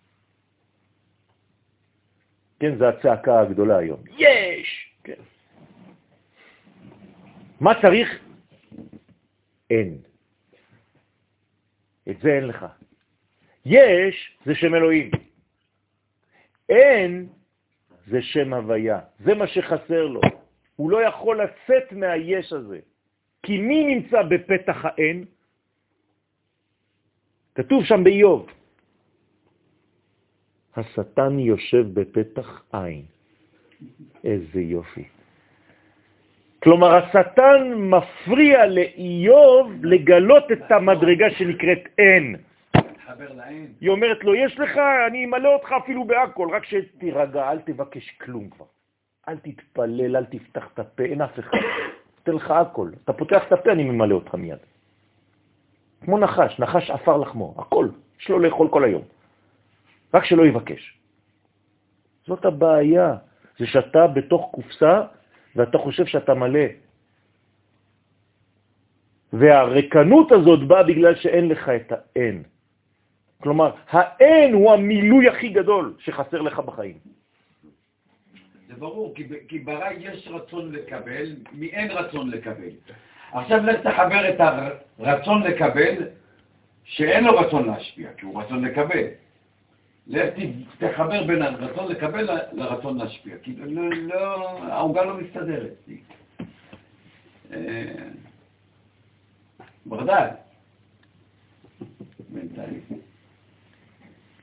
כן, 2.60 2.78
זו 2.78 2.86
הצעקה 2.86 3.40
הגדולה 3.40 3.78
היום. 3.78 4.00
יש! 4.18 4.96
כן. 5.04 5.22
מה 7.60 7.82
צריך? 7.82 8.10
אין. 9.70 9.98
את 12.10 12.20
זה 12.22 12.30
אין 12.30 12.48
לך. 12.48 12.66
יש 13.66 14.38
זה 14.46 14.56
שם 14.56 14.76
אלוהים. 14.76 15.12
אין 16.70 17.28
זה 18.08 18.22
שם 18.22 18.54
הוויה. 18.54 19.00
זה 19.20 19.36
מה 19.36 19.48
שחסר 19.48 20.06
לו. 20.06 20.22
הוא 20.76 20.92
לא 20.92 21.04
יכול 21.06 21.42
לצאת 21.44 21.92
מהיש 21.92 22.54
הזה. 22.54 22.80
כי 23.44 23.58
מי 23.58 23.96
נמצא 23.96 24.22
בפתח 24.22 24.86
האין? 24.86 25.26
כתוב 27.56 27.86
שם 27.86 28.04
באיוב, 28.04 28.50
השטן 30.76 31.40
יושב 31.40 32.00
בפתח 32.00 32.64
עין. 32.74 33.02
איזה 34.24 34.62
יופי. 34.62 35.04
כלומר, 36.64 36.96
השטן 36.96 37.74
מפריע 37.76 38.66
לאיוב 38.66 39.86
לגלות 39.86 40.52
את 40.52 40.72
המדרגה 40.72 41.30
שנקראת 41.30 41.84
אין. 41.98 42.36
היא 43.82 43.90
אומרת 43.90 44.24
לו, 44.24 44.36
יש 44.36 44.60
לך, 44.60 44.78
אני 45.08 45.26
אמלא 45.26 45.54
אותך 45.54 45.72
אפילו 45.84 46.06
בהכל, 46.06 46.48
רק 46.52 46.66
שתירגע, 46.66 47.52
אל 47.52 47.60
תבקש 47.60 48.10
כלום 48.22 48.50
כבר. 48.50 48.66
אל 49.30 49.38
תתפלל, 49.38 50.16
אל 50.18 50.26
תפתח 50.26 50.70
את 50.74 50.80
הפה, 50.80 51.04
אין 51.04 51.22
אף 51.22 51.40
אחד. 51.40 51.58
אתן 52.24 52.32
לך 52.32 52.52
הכל. 52.52 52.90
אתה 53.04 53.14
פותח 53.14 53.44
את 53.48 53.52
הפה, 53.52 53.72
אני 53.72 53.84
ממלא 53.84 54.16
אותך 54.16 54.36
מיד. 54.36 54.58
כמו 56.02 56.18
נחש, 56.18 56.60
נחש 56.60 56.90
עפר 56.90 57.18
לחמו, 57.18 57.56
הכל. 57.58 57.88
יש 58.22 58.30
לו 58.30 58.40
לאכול 58.40 58.68
כל 58.70 58.84
היום. 58.84 59.02
רק 60.14 60.26
שלא 60.26 60.46
יבקש. 60.46 60.98
זאת 62.28 62.46
הבעיה, 62.46 63.16
זה 63.60 63.66
שאתה 63.68 64.08
בתוך 64.08 64.50
קופסה 64.52 65.02
ואתה 65.56 65.78
חושב 65.78 66.06
שאתה 66.06 66.34
מלא. 66.34 66.68
והרקנות 69.34 70.32
הזאת 70.32 70.68
באה 70.68 70.84
בגלל 70.84 71.16
שאין 71.16 71.48
לך 71.48 71.70
את 71.70 71.92
האין. 71.92 72.44
כלומר, 73.42 73.72
האין 73.90 74.54
הוא 74.54 74.72
המילוי 74.72 75.30
הכי 75.30 75.50
גדול 75.50 75.94
שחסר 76.00 76.42
לך 76.42 76.60
בחיים. 76.60 76.98
זה 78.68 78.74
ברור, 78.78 79.16
כי, 79.16 79.28
כי 79.48 79.60
ברא 79.60 79.90
יש 80.00 80.28
רצון 80.28 80.72
לקבל, 80.72 81.36
מאין 81.54 81.92
רצון 81.92 82.30
לקבל. 82.30 82.72
עכשיו 83.32 83.60
לך 83.64 83.80
תחבר 83.82 84.30
את 84.30 84.40
הרצון 85.00 85.44
לקבל, 85.44 85.96
שאין 86.84 87.24
לו 87.24 87.38
רצון 87.38 87.68
להשפיע, 87.68 88.10
כי 88.18 88.26
הוא 88.26 88.42
רצון 88.42 88.66
לקבל. 88.66 89.08
לך 90.12 90.34
תחבר 90.78 91.24
בין 91.24 91.42
הרצון 91.42 91.92
לקבל 91.92 92.30
לרצון 92.52 92.98
להשפיע, 92.98 93.36
כי 93.44 93.56
לא, 93.56 93.90
לא, 93.90 94.60
העוגה 94.64 95.04
לא 95.04 95.18
מסתדרת. 95.18 95.90
אה, 97.54 97.94
ברדל. 99.86 100.28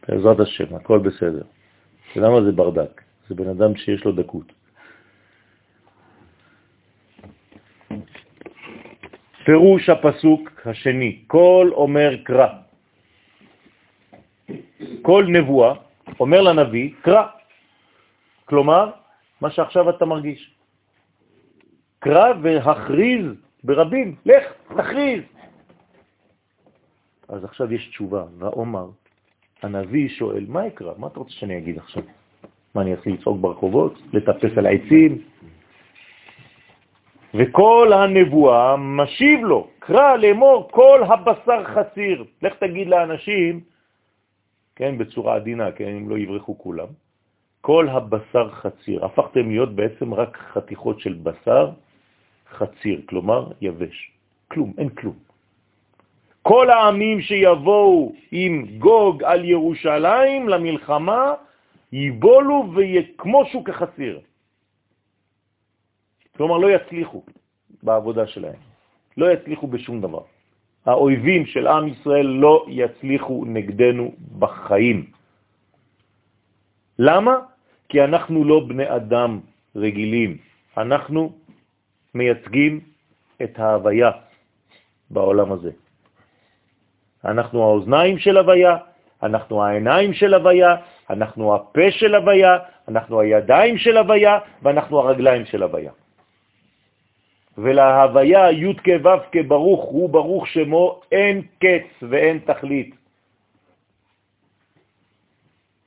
בעזרת 0.09 0.40
השם, 0.40 0.74
הכל 0.74 0.99
בסדר. 0.99 1.43
למה 2.16 2.45
זה 2.45 2.53
ברדק? 2.53 3.03
זה 3.28 3.35
בן 3.35 3.49
אדם 3.49 3.77
שיש 3.77 4.05
לו 4.05 4.12
דקות. 4.12 4.53
פירוש 9.45 9.89
הפסוק 9.89 10.51
השני, 10.65 11.23
כל 11.27 11.70
אומר 11.73 12.16
קרא. 12.24 12.68
כל 15.03 15.27
נבואה 15.29 15.75
אומר 16.20 16.41
לנביא, 16.41 16.91
קרא. 17.03 17.27
כלומר, 18.45 18.91
מה 19.41 19.51
שעכשיו 19.51 19.91
אתה 19.91 20.05
מרגיש. 20.05 20.55
קרא 21.99 22.33
והכריז 22.43 23.27
ברבים, 23.65 24.16
לך, 24.27 24.45
תכריז. 24.77 25.23
אז 27.29 27.45
עכשיו 27.45 27.73
יש 27.73 27.89
תשובה, 27.89 28.25
ואומר, 28.39 28.87
הנביא 29.62 30.09
שואל, 30.09 30.45
מה 30.49 30.66
יקרא? 30.66 30.93
מה 30.99 31.07
אתה 31.07 31.19
רוצה 31.19 31.33
שאני 31.33 31.59
אגיד 31.59 31.79
עכשיו? 31.79 32.03
מה, 32.75 32.83
אני 32.83 32.95
אתחיל 32.95 33.15
לצעוק 33.15 33.41
ברחובות? 33.41 33.99
לטפס 34.12 34.59
על 34.59 34.66
העצים? 34.66 35.23
וכל 37.35 37.93
הנבואה 37.93 38.77
משיב 38.77 39.41
לו, 39.41 39.69
קרא 39.79 40.16
לאמור 40.16 40.69
כל 40.70 41.01
הבשר 41.09 41.65
חציר. 41.65 42.25
לך 42.43 42.55
תגיד 42.55 42.89
לאנשים, 42.89 43.61
כן, 44.79 44.99
בצורה 44.99 45.35
עדינה, 45.35 45.73
כן, 45.73 45.89
אם 45.89 46.09
לא 46.09 46.19
יברחו 46.19 46.59
כולם, 46.59 46.87
כל 47.61 47.89
הבשר 47.89 48.51
חציר. 48.51 49.05
הפכתם 49.05 49.51
להיות 49.51 49.75
בעצם 49.75 50.15
רק 50.15 50.39
חתיכות 50.53 51.01
של 51.01 51.15
בשר 51.23 51.71
חציר, 52.51 53.03
כלומר 53.09 53.53
יבש. 53.61 54.13
כלום, 54.49 54.73
אין 54.79 54.89
כלום. 54.89 55.19
כל 56.43 56.71
העמים 56.71 57.21
שיבואו 57.21 58.13
עם 58.31 58.79
גוג 58.79 59.25
על 59.25 59.45
ירושלים 59.45 60.49
למלחמה, 60.49 61.35
ייבולו 61.93 62.71
ויהיה 62.75 63.03
שוק 63.53 63.71
החציר. 63.71 64.21
כלומר, 66.37 66.59
לא 66.59 66.71
יצליחו 66.71 67.23
בעבודה 67.83 68.27
שלהם, 68.27 68.61
לא 69.17 69.33
יצליחו 69.33 69.67
בשום 69.67 70.01
דבר. 70.01 70.38
האויבים 70.89 71.47
של 71.47 71.66
עם 71.66 71.89
ישראל 71.89 72.27
לא 72.27 72.66
יצליחו 72.69 73.44
נגדנו 73.47 74.12
בחיים. 74.39 75.06
למה? 76.98 77.36
כי 77.89 78.05
אנחנו 78.05 78.44
לא 78.44 78.60
בני 78.69 78.97
אדם 78.97 79.40
רגילים, 79.77 80.36
אנחנו 80.77 81.32
מייצגים 82.15 82.81
את 83.43 83.59
ההוויה 83.59 84.10
בעולם 85.10 85.52
הזה. 85.52 85.70
אנחנו 87.24 87.62
האוזניים 87.62 88.19
של 88.19 88.36
הוויה, 88.36 88.77
אנחנו 89.23 89.65
העיניים 89.65 90.12
של 90.12 90.35
הוויה, 90.35 90.77
אנחנו 91.10 91.55
הפה 91.55 91.90
של 91.90 92.15
הוויה, 92.15 92.59
אנחנו 92.89 93.20
הידיים 93.20 93.78
של 93.78 93.97
הוויה 93.97 94.39
ואנחנו 94.62 94.98
הרגליים 94.98 95.44
של 95.47 95.62
הוויה. 95.62 95.93
ולהוויה 97.59 98.51
י' 98.51 98.75
כו' 98.75 99.23
כברוך 99.33 99.85
הוא 99.85 100.11
ברוך 100.11 100.47
שמו, 100.47 101.01
אין 101.13 101.43
קץ 101.59 102.03
ואין 102.03 102.39
תכלית. 102.39 102.95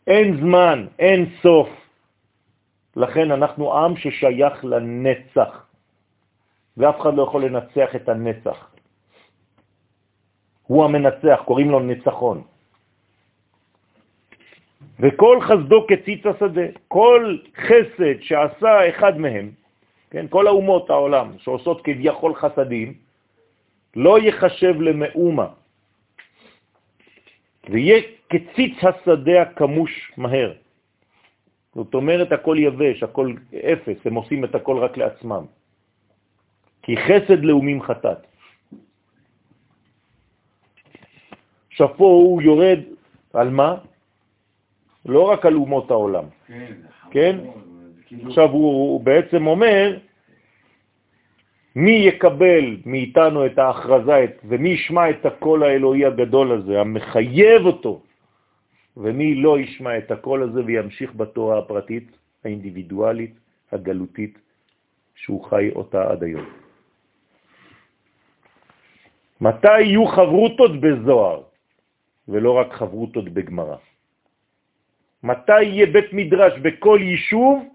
אין 0.07 0.37
זמן, 0.37 0.87
אין 0.99 1.25
סוף. 1.41 1.69
לכן 2.95 3.31
אנחנו 3.31 3.73
עם 3.73 3.97
ששייך 3.97 4.65
לנצח, 4.65 5.65
ואף 6.77 7.01
אחד 7.01 7.13
לא 7.15 7.23
יכול 7.23 7.45
לנצח 7.45 7.95
את 7.95 8.09
הנצח. 8.09 8.71
הוא 10.67 10.85
המנצח, 10.85 11.41
קוראים 11.45 11.69
לו 11.71 11.79
ניצחון. 11.79 12.41
וכל 14.99 15.37
חסדו 15.41 15.87
כציץ 15.87 16.25
השדה, 16.25 16.67
כל 16.87 17.37
חסד 17.55 18.21
שעשה 18.21 18.89
אחד 18.89 19.17
מהם, 19.17 19.60
כן, 20.11 20.25
כל 20.29 20.47
האומות 20.47 20.89
העולם 20.89 21.37
שעושות 21.37 21.81
כביכול 21.81 22.35
חסדים, 22.35 22.93
לא 23.95 24.19
יחשב 24.19 24.81
למאומה, 24.81 25.47
ויהיה 27.69 28.01
כציץ 28.29 28.75
השדה 28.83 29.41
הכמוש 29.41 30.11
מהר. 30.17 30.53
זאת 31.75 31.93
אומרת, 31.93 32.31
הכל 32.31 32.57
יבש, 32.59 33.03
הכל 33.03 33.33
אפס, 33.55 33.97
הם 34.05 34.13
עושים 34.15 34.45
את 34.45 34.55
הכל 34.55 34.77
רק 34.77 34.97
לעצמם. 34.97 35.45
כי 36.81 36.97
חסד 36.97 37.43
לאומים 37.43 37.81
חטאת. 37.81 38.17
שפו 41.69 42.05
הוא 42.05 42.41
יורד 42.41 42.79
על 43.33 43.49
מה? 43.49 43.75
לא 45.05 45.21
רק 45.31 45.45
על 45.45 45.53
אומות 45.55 45.91
העולם. 45.91 46.25
כן? 46.47 46.73
כן? 47.11 47.37
כאילו- 48.11 48.29
עכשיו 48.29 48.49
הוא, 48.49 48.91
הוא 48.91 49.01
בעצם 49.01 49.47
אומר, 49.47 49.97
מי 51.75 51.91
יקבל 51.91 52.77
מאיתנו 52.85 53.45
את 53.45 53.57
ההכרזה 53.57 54.25
ומי 54.43 54.69
ישמע 54.69 55.09
את 55.09 55.25
הקול 55.25 55.63
האלוהי 55.63 56.05
הגדול 56.05 56.51
הזה, 56.51 56.81
המחייב 56.81 57.65
אותו, 57.65 58.01
ומי 58.97 59.35
לא 59.35 59.59
ישמע 59.59 59.97
את 59.97 60.11
הקול 60.11 60.43
הזה 60.43 60.59
וימשיך 60.65 61.15
בתורה 61.15 61.59
הפרטית, 61.59 62.11
האינדיבידואלית, 62.43 63.33
הגלותית, 63.71 64.39
שהוא 65.15 65.43
חי 65.43 65.71
אותה 65.75 66.11
עד 66.11 66.23
היום. 66.23 66.45
מתי 69.41 69.81
יהיו 69.81 70.05
חברותות 70.07 70.81
בזוהר, 70.81 71.41
ולא 72.27 72.51
רק 72.51 72.73
חברותות 72.73 73.29
בגמרא? 73.29 73.79
מתי 75.23 75.63
יהיה 75.63 75.85
בית 75.85 76.13
מדרש 76.13 76.59
בכל 76.59 76.99
יישוב 77.01 77.71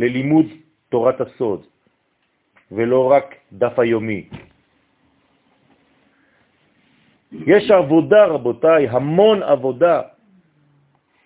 ללימוד 0.00 0.46
תורת 0.88 1.20
הסוד, 1.20 1.60
ולא 2.72 3.00
רק 3.12 3.26
דף 3.52 3.78
היומי. 3.78 4.28
יש 7.46 7.70
עבודה, 7.70 8.24
רבותיי, 8.26 8.88
המון 8.88 9.42
עבודה. 9.42 10.02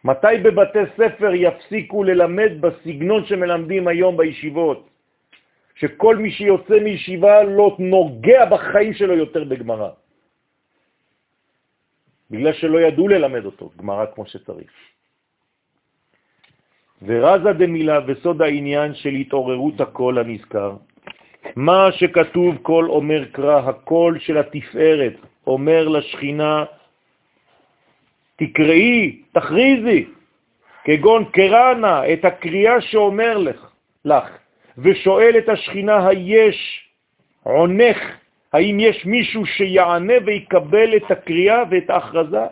מתי 0.04 0.36
בבתי 0.42 0.84
ספר 0.98 1.30
יפסיקו 1.34 2.04
ללמד 2.04 2.60
בסגנון 2.60 3.24
שמלמדים 3.24 3.88
היום 3.88 4.16
בישיבות? 4.16 4.88
שכל 5.74 6.16
מי 6.16 6.30
שיוצא 6.30 6.76
מישיבה 6.82 7.42
לא 7.42 7.76
נוגע 7.78 8.44
בחיים 8.46 8.92
שלו 8.94 9.14
יותר 9.16 9.44
בגמרא. 9.44 9.90
בגלל 12.30 12.52
שלא 12.52 12.78
ידעו 12.78 13.08
ללמד 13.08 13.44
אותו 13.44 13.70
גמרא 13.76 14.06
כמו 14.14 14.26
שצריך. 14.26 14.70
ורזה 17.06 17.52
דמילה 17.52 17.98
וסוד 18.06 18.42
העניין 18.42 18.94
של 18.94 19.08
התעוררות 19.08 19.80
הקול 19.80 20.18
הנזכר, 20.18 20.72
מה 21.56 21.92
שכתוב 21.92 22.56
כל 22.62 22.86
אומר 22.88 23.24
קרא, 23.32 23.68
הקול 23.68 24.18
של 24.18 24.38
התפארת, 24.38 25.14
אומר 25.46 25.88
לשכינה, 25.88 26.64
תקראי, 28.36 29.22
תכריזי, 29.32 30.04
כגון 30.84 31.24
קראנה, 31.24 32.12
את 32.12 32.24
הקריאה 32.24 32.80
שאומר 32.80 33.38
לך, 33.38 33.70
לך, 34.04 34.28
ושואל 34.78 35.38
את 35.38 35.48
השכינה, 35.48 36.08
היש 36.08 36.88
עונך, 37.42 37.98
האם 38.52 38.80
יש 38.80 39.06
מישהו 39.06 39.46
שיענה 39.46 40.14
ויקבל 40.26 40.96
את 40.96 41.10
הקריאה 41.10 41.62
ואת 41.70 41.90
ההכרזה? 41.90 42.46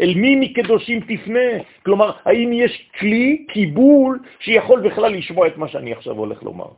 אל 0.00 0.14
מי 0.14 0.36
מקדושים 0.36 1.00
תפנה? 1.00 1.64
כלומר, 1.82 2.12
האם 2.24 2.52
יש 2.52 2.90
כלי, 2.98 3.46
קיבול, 3.48 4.18
שיכול 4.40 4.88
בכלל 4.88 5.12
לשמוע 5.12 5.46
את 5.46 5.56
מה 5.56 5.68
שאני 5.68 5.92
עכשיו 5.92 6.14
הולך 6.14 6.42
לומר? 6.42 6.68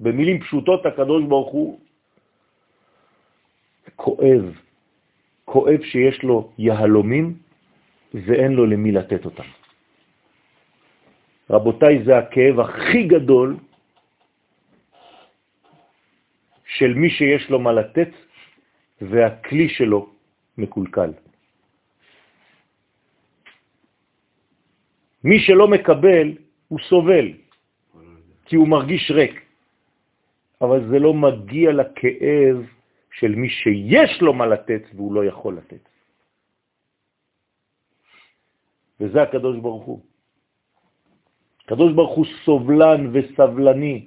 במילים 0.00 0.40
פשוטות, 0.40 0.86
הקדוש 0.86 1.24
ברוך 1.24 1.50
הוא 1.52 1.80
כואב, 3.96 4.44
כואב 5.44 5.82
שיש 5.82 6.22
לו 6.22 6.50
יהלומים 6.58 7.34
ואין 8.14 8.52
לו 8.52 8.66
למי 8.66 8.92
לתת 8.92 9.24
אותם. 9.24 9.48
רבותיי, 11.50 12.04
זה 12.04 12.18
הכאב 12.18 12.60
הכי 12.60 13.02
גדול 13.06 13.56
של 16.66 16.94
מי 16.94 17.10
שיש 17.10 17.50
לו 17.50 17.58
מה 17.58 17.72
לתת 17.72 18.10
והכלי 19.00 19.68
שלו 19.68 20.11
מקולקל. 20.58 21.12
מי 25.24 25.38
שלא 25.40 25.68
מקבל, 25.68 26.28
הוא 26.68 26.78
סובל, 26.88 27.26
כי 28.44 28.56
הוא 28.56 28.68
מרגיש 28.68 29.10
ריק. 29.10 29.42
אבל 30.60 30.88
זה 30.90 30.98
לא 30.98 31.14
מגיע 31.14 31.72
לכאב 31.72 32.56
של 33.10 33.34
מי 33.34 33.48
שיש 33.50 34.22
לו 34.22 34.32
מה 34.32 34.46
לתת 34.46 34.82
והוא 34.94 35.14
לא 35.14 35.24
יכול 35.24 35.56
לתת. 35.56 35.88
וזה 39.00 39.22
הקדוש 39.22 39.56
ברוך 39.58 39.84
הוא. 39.84 40.00
הקדוש 41.64 41.92
ברוך 41.92 42.14
הוא 42.16 42.26
סובלן 42.44 43.10
וסבלני. 43.12 44.06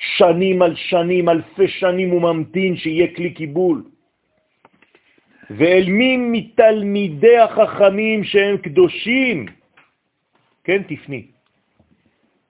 שנים 0.00 0.62
על 0.62 0.74
שנים, 0.76 1.28
אלפי 1.28 1.68
שנים 1.68 2.10
הוא 2.10 2.22
ממתין 2.22 2.76
שיהיה 2.76 3.14
כלי 3.16 3.30
קיבול. 3.34 3.84
ואל 5.50 5.84
מי 5.88 6.16
מתלמידי 6.16 7.38
החכמים 7.38 8.24
שהם 8.24 8.56
קדושים, 8.56 9.46
כן, 10.64 10.82
תפני, 10.82 11.26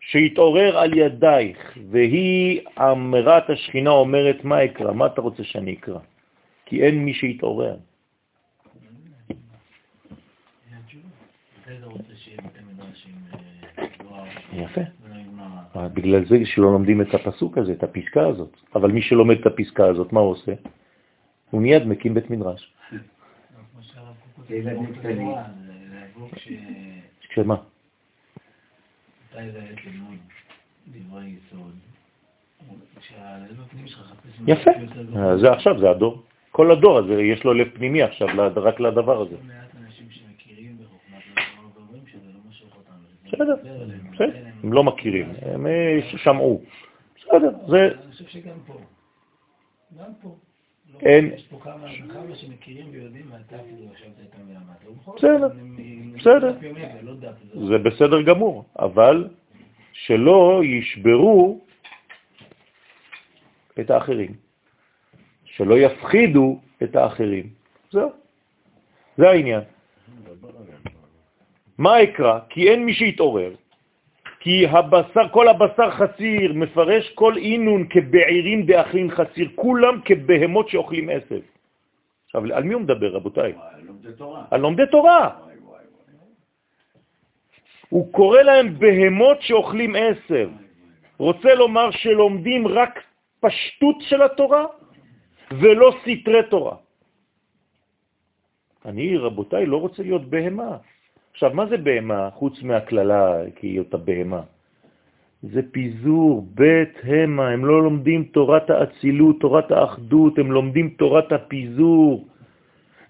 שיתעורר 0.00 0.78
על 0.78 0.98
ידייך, 0.98 1.78
והיא 1.90 2.60
אמרת 2.78 3.50
השכינה 3.50 3.90
אומרת, 3.90 4.44
מה 4.44 4.64
אקרא? 4.64 4.92
מה 4.92 5.06
אתה 5.06 5.20
רוצה 5.20 5.44
שאני 5.44 5.72
אקרא? 5.74 5.98
כי 6.66 6.82
אין 6.82 7.04
מי 7.04 7.14
שיתעורר. 7.14 7.76
יפה. 14.52 14.99
בגלל 15.76 16.24
זה 16.24 16.36
שלא 16.44 16.72
לומדים 16.72 17.00
את 17.00 17.14
הפסוק 17.14 17.58
הזה, 17.58 17.72
את 17.72 17.82
הפסקה 17.82 18.26
הזאת. 18.26 18.56
אבל 18.74 18.90
מי 18.90 19.02
שלומד 19.02 19.38
את 19.38 19.46
הפסקה 19.46 19.86
הזאת, 19.86 20.12
מה 20.12 20.20
הוא 20.20 20.30
עושה? 20.30 20.52
הוא 21.50 21.62
מיד 21.62 21.86
מקים 21.86 22.14
בית 22.14 22.30
מדרש. 22.30 22.72
שמה? 27.30 27.56
יפה, 34.46 34.70
זה 35.40 35.52
עכשיו, 35.52 35.80
זה 35.80 35.90
הדור. 35.90 36.22
כל 36.50 36.70
הדור 36.70 36.98
הזה, 36.98 37.22
יש 37.22 37.44
לו 37.44 37.54
לב 37.54 37.68
פנימי 37.74 38.02
עכשיו, 38.02 38.28
רק 38.56 38.80
לדבר 38.80 39.22
הזה. 39.22 39.36
בסדר, 43.32 43.54
בסדר, 44.12 44.44
הם 44.62 44.72
לא 44.72 44.84
מכירים, 44.84 45.32
הם 45.42 45.66
אה, 45.66 46.00
שמעו. 46.16 46.62
בסדר, 47.16 47.50
זה... 47.68 47.76
אני 47.76 48.12
חושב 48.12 48.26
שגם 48.26 48.56
פה. 48.66 48.74
גם 49.98 50.12
פה. 50.22 50.36
לא, 50.92 50.98
אין. 51.00 51.32
יש 51.34 51.46
פה 51.46 51.58
כמה 51.62 51.88
שמכירים 52.34 52.86
ויודעים, 52.90 53.30
ואתה 53.32 53.56
ולמדת. 54.48 55.16
בסדר, 55.16 55.48
בסדר. 56.16 56.54
לא 57.02 57.68
זה 57.68 57.78
בסדר 57.78 58.22
גמור, 58.22 58.64
אבל 58.78 59.28
שלא 59.92 60.60
ישברו 60.64 61.60
את 63.80 63.90
האחרים, 63.90 64.34
שלא 65.44 65.78
יפחידו 65.78 66.60
את 66.82 66.96
האחרים. 66.96 67.48
זהו, 67.90 68.10
זה 69.16 69.30
העניין. 69.30 69.62
מה 71.80 72.02
אקרא? 72.02 72.38
כי 72.52 72.68
אין 72.68 72.84
מי 72.84 72.92
שיתעורר, 72.94 73.52
כי 74.40 74.66
הבשר, 74.66 75.28
כל 75.32 75.48
הבשר 75.48 75.90
חסיר, 75.90 76.52
מפרש 76.52 77.10
כל 77.16 77.36
אינון 77.36 77.88
כבעירים 77.90 78.66
דאכלין 78.66 79.08
חסיר, 79.10 79.48
כולם 79.54 80.00
כבהמות 80.04 80.68
שאוכלים 80.68 81.08
עשב. 81.08 81.40
עכשיו, 82.26 82.42
על 82.52 82.62
מי 82.64 82.74
הוא 82.74 82.82
מדבר, 82.82 83.10
רבותיי? 83.16 83.52
על 84.50 84.60
לומדי 84.60 84.82
תורה. 84.90 85.30
הוא 87.88 88.12
קורא 88.12 88.42
להם 88.42 88.78
בהמות 88.78 89.42
שאוכלים 89.42 89.96
עשב. 89.96 90.48
רוצה 91.18 91.54
לומר 91.54 91.90
שלומדים 91.90 92.68
רק 92.68 93.02
פשטות 93.40 93.96
של 94.00 94.22
התורה 94.22 94.64
ולא 95.50 95.88
סתרי 96.04 96.42
תורה. 96.50 96.76
אני, 98.84 99.16
רבותיי, 99.16 99.66
לא 99.66 99.76
רוצה 99.76 100.02
להיות 100.02 100.24
בהמה. 100.30 100.76
עכשיו, 101.32 101.50
מה 101.54 101.66
זה 101.66 101.76
בהמה, 101.76 102.30
חוץ 102.30 102.62
מהכללה, 102.62 103.42
כי 103.56 103.66
היא 103.66 103.78
אותה 103.78 103.96
בהמה? 103.96 104.42
זה 105.42 105.60
פיזור, 105.72 106.46
בית 106.54 106.94
המה, 107.04 107.48
הם 107.48 107.64
לא 107.64 107.82
לומדים 107.82 108.24
תורת 108.24 108.70
האצילות, 108.70 109.40
תורת 109.40 109.72
האחדות, 109.72 110.38
הם 110.38 110.52
לומדים 110.52 110.88
תורת 111.00 111.32
הפיזור. 111.32 112.24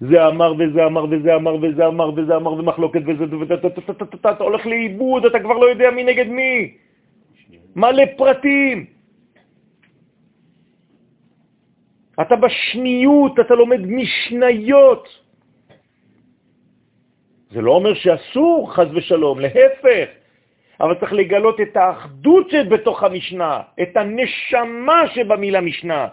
זה 0.00 0.26
אמר 0.28 0.54
וזה 0.58 0.86
אמר 0.86 1.04
וזה 1.10 1.34
אמר 1.34 1.54
וזה 1.62 1.86
אמר 1.86 2.08
וזה 2.16 2.36
אמר 2.36 2.52
ומחלוקת 2.52 3.02
וזה, 3.06 3.24
אתה 4.14 4.44
הולך 4.44 4.66
לאיבוד, 4.66 5.26
אתה 5.26 5.38
כבר 5.40 5.58
לא 5.58 5.66
יודע 5.70 5.90
מי 5.90 6.04
נגד 6.04 6.28
מי. 6.28 6.74
מלא 7.76 8.04
פרטים. 8.16 8.86
אתה 12.20 12.36
בשניות, 12.36 13.40
אתה 13.40 13.54
לומד 13.54 13.80
משניות. 13.86 15.08
זה 17.50 17.60
לא 17.60 17.72
אומר 17.72 17.94
שאסור, 17.94 18.74
חז 18.74 18.88
ושלום, 18.94 19.40
להפך, 19.40 20.08
אבל 20.80 20.94
צריך 21.00 21.12
לגלות 21.12 21.60
את 21.60 21.76
האחדות 21.76 22.50
שבתוך 22.50 23.02
המשנה, 23.02 23.60
את 23.82 23.96
הנשמה 23.96 25.02
שבמילה 25.14 25.60
משנה. 25.60 26.08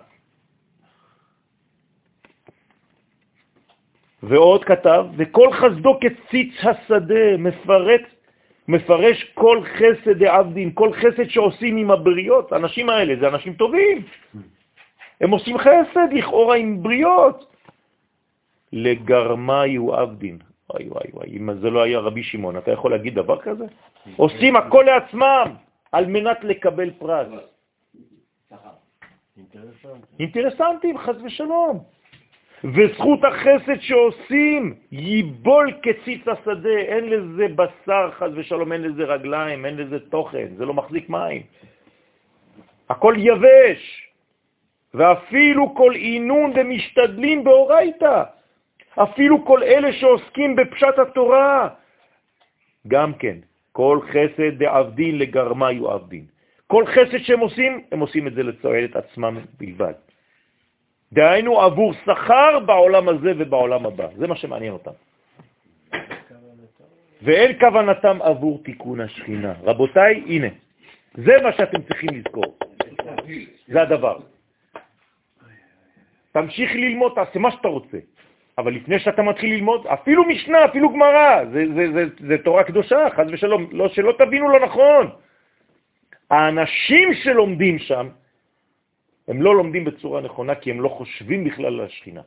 ועוד 4.23 4.63
כתב, 4.63 5.05
וכל 5.17 5.49
חסדו 5.53 5.99
כציץ 6.01 6.53
השדה, 6.63 7.37
מפרט, 7.37 8.01
מפרש 8.67 9.23
כל 9.33 9.61
חסד 9.63 10.23
העבדים, 10.23 10.71
כל 10.71 10.93
חסד 10.93 11.29
שעושים 11.29 11.77
עם 11.77 11.91
הבריות. 11.91 12.51
האנשים 12.51 12.89
האלה 12.89 13.13
זה 13.19 13.27
אנשים 13.27 13.53
טובים. 13.53 14.03
הם 15.21 15.29
עושים 15.29 15.57
חסד 15.57 16.09
לכאורה 16.11 16.55
עם 16.55 16.83
בריות. 16.83 17.45
לגרמה 18.73 19.67
יהיו 19.67 19.95
עבדים. 19.95 20.46
וואי 20.69 20.87
וואי 20.89 21.07
וואי, 21.13 21.37
אם 21.37 21.53
זה 21.59 21.69
לא 21.69 21.83
היה 21.83 21.99
רבי 21.99 22.23
שמעון, 22.23 22.57
אתה 22.57 22.71
יכול 22.71 22.91
להגיד 22.91 23.15
דבר 23.15 23.41
כזה? 23.41 23.65
עושים 24.15 24.55
הכל 24.55 24.83
לעצמם 24.87 25.55
על 25.91 26.05
מנת 26.05 26.43
לקבל 26.43 26.91
פרס. 26.99 27.27
אינטרסנטים, 30.19 30.97
חס 30.97 31.15
ושלום. 31.23 31.83
וזכות 32.63 33.19
החסד 33.23 33.79
שעושים 33.79 34.75
ייבול 34.91 35.73
כציץ 35.81 36.27
השדה, 36.27 36.77
אין 36.77 37.09
לזה 37.09 37.47
בשר, 37.55 38.11
חס 38.11 38.29
ושלום, 38.35 38.73
אין 38.73 38.81
לזה 38.81 39.03
רגליים, 39.03 39.65
אין 39.65 39.77
לזה 39.77 39.99
תוכן, 40.09 40.47
זה 40.57 40.65
לא 40.65 40.73
מחזיק 40.73 41.09
מים. 41.09 41.41
הכל 42.89 43.15
יבש. 43.17 44.07
ואפילו 44.93 45.75
כל 45.75 45.93
עינון 45.95 46.53
דמשתדלים 46.53 47.43
באורייתא, 47.43 48.23
אפילו 49.03 49.45
כל 49.45 49.63
אלה 49.63 49.93
שעוסקים 49.93 50.55
בפשט 50.55 50.99
התורה, 50.99 51.69
גם 52.87 53.13
כן, 53.13 53.37
כל 53.71 53.99
חסד 54.09 54.57
דעבדין 54.57 55.19
לגרמה 55.19 55.71
יועבדין. 55.71 56.25
כל 56.67 56.83
חסד 56.85 57.17
שהם 57.17 57.39
עושים, 57.39 57.81
הם 57.91 57.99
עושים 57.99 58.27
את 58.27 58.33
זה 58.33 58.43
לצועד 58.43 58.97
עצמם 58.97 59.37
בלבד. 59.59 59.93
דהיינו 61.13 61.61
עבור 61.61 61.93
שכר 61.93 62.59
בעולם 62.59 63.09
הזה 63.09 63.31
ובעולם 63.37 63.85
הבא. 63.85 64.07
זה 64.17 64.27
מה 64.27 64.35
שמעניין 64.35 64.73
אותם. 64.73 64.91
ואין 67.21 67.59
כוונתם 67.59 68.21
עבור 68.21 68.63
תיקון 68.63 69.01
השכינה. 69.01 69.53
רבותיי, 69.63 70.23
הנה, 70.27 70.47
זה 71.13 71.33
מה 71.43 71.53
שאתם 71.53 71.81
צריכים 71.81 72.09
לזכור. 72.13 72.57
זה 73.67 73.81
הדבר. 73.81 74.17
תמשיך 76.31 76.71
ללמוד, 76.75 77.11
תעשה 77.15 77.39
מה 77.39 77.51
שאתה 77.51 77.67
רוצה. 77.67 77.97
אבל 78.57 78.73
לפני 78.73 78.99
שאתה 78.99 79.21
מתחיל 79.21 79.53
ללמוד, 79.53 79.87
אפילו 79.87 80.23
משנה, 80.25 80.65
אפילו 80.65 80.89
גמרא, 80.89 81.45
זה, 81.45 81.63
זה, 81.75 81.91
זה, 81.93 82.03
זה 82.27 82.37
תורה 82.37 82.63
קדושה, 82.63 83.07
חז 83.15 83.25
ושלום, 83.31 83.67
לא, 83.71 83.87
שלא 83.87 84.13
תבינו 84.17 84.49
לא 84.49 84.59
נכון. 84.65 85.09
האנשים 86.29 87.13
שלומדים 87.13 87.79
שם, 87.79 88.09
הם 89.27 89.41
לא 89.41 89.55
לומדים 89.55 89.85
בצורה 89.85 90.21
נכונה 90.21 90.55
כי 90.55 90.71
הם 90.71 90.81
לא 90.81 90.89
חושבים 90.89 91.43
בכלל 91.43 91.65
על 91.65 91.81
השכינה. 91.81 92.21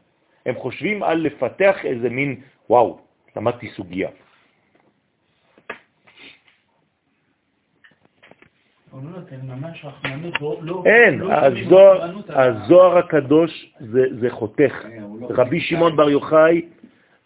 הם 0.47 0.55
חושבים 0.55 1.03
על 1.03 1.19
לפתח 1.19 1.85
איזה 1.85 2.11
מין, 2.11 2.41
וואו, 2.71 3.01
למדתי 3.37 3.69
סוגיה. 3.69 4.09
אין, 10.87 11.19
לא 11.19 12.05
הזוהר 12.29 12.99
הקדוש 12.99 13.75
זה 14.21 14.31
חותך. 14.31 14.75
אה, 14.85 14.99
לא 15.21 15.29
רבי 15.31 15.61
שמעון 15.61 15.97
בר 15.97 16.11
יוחאי 16.11 16.69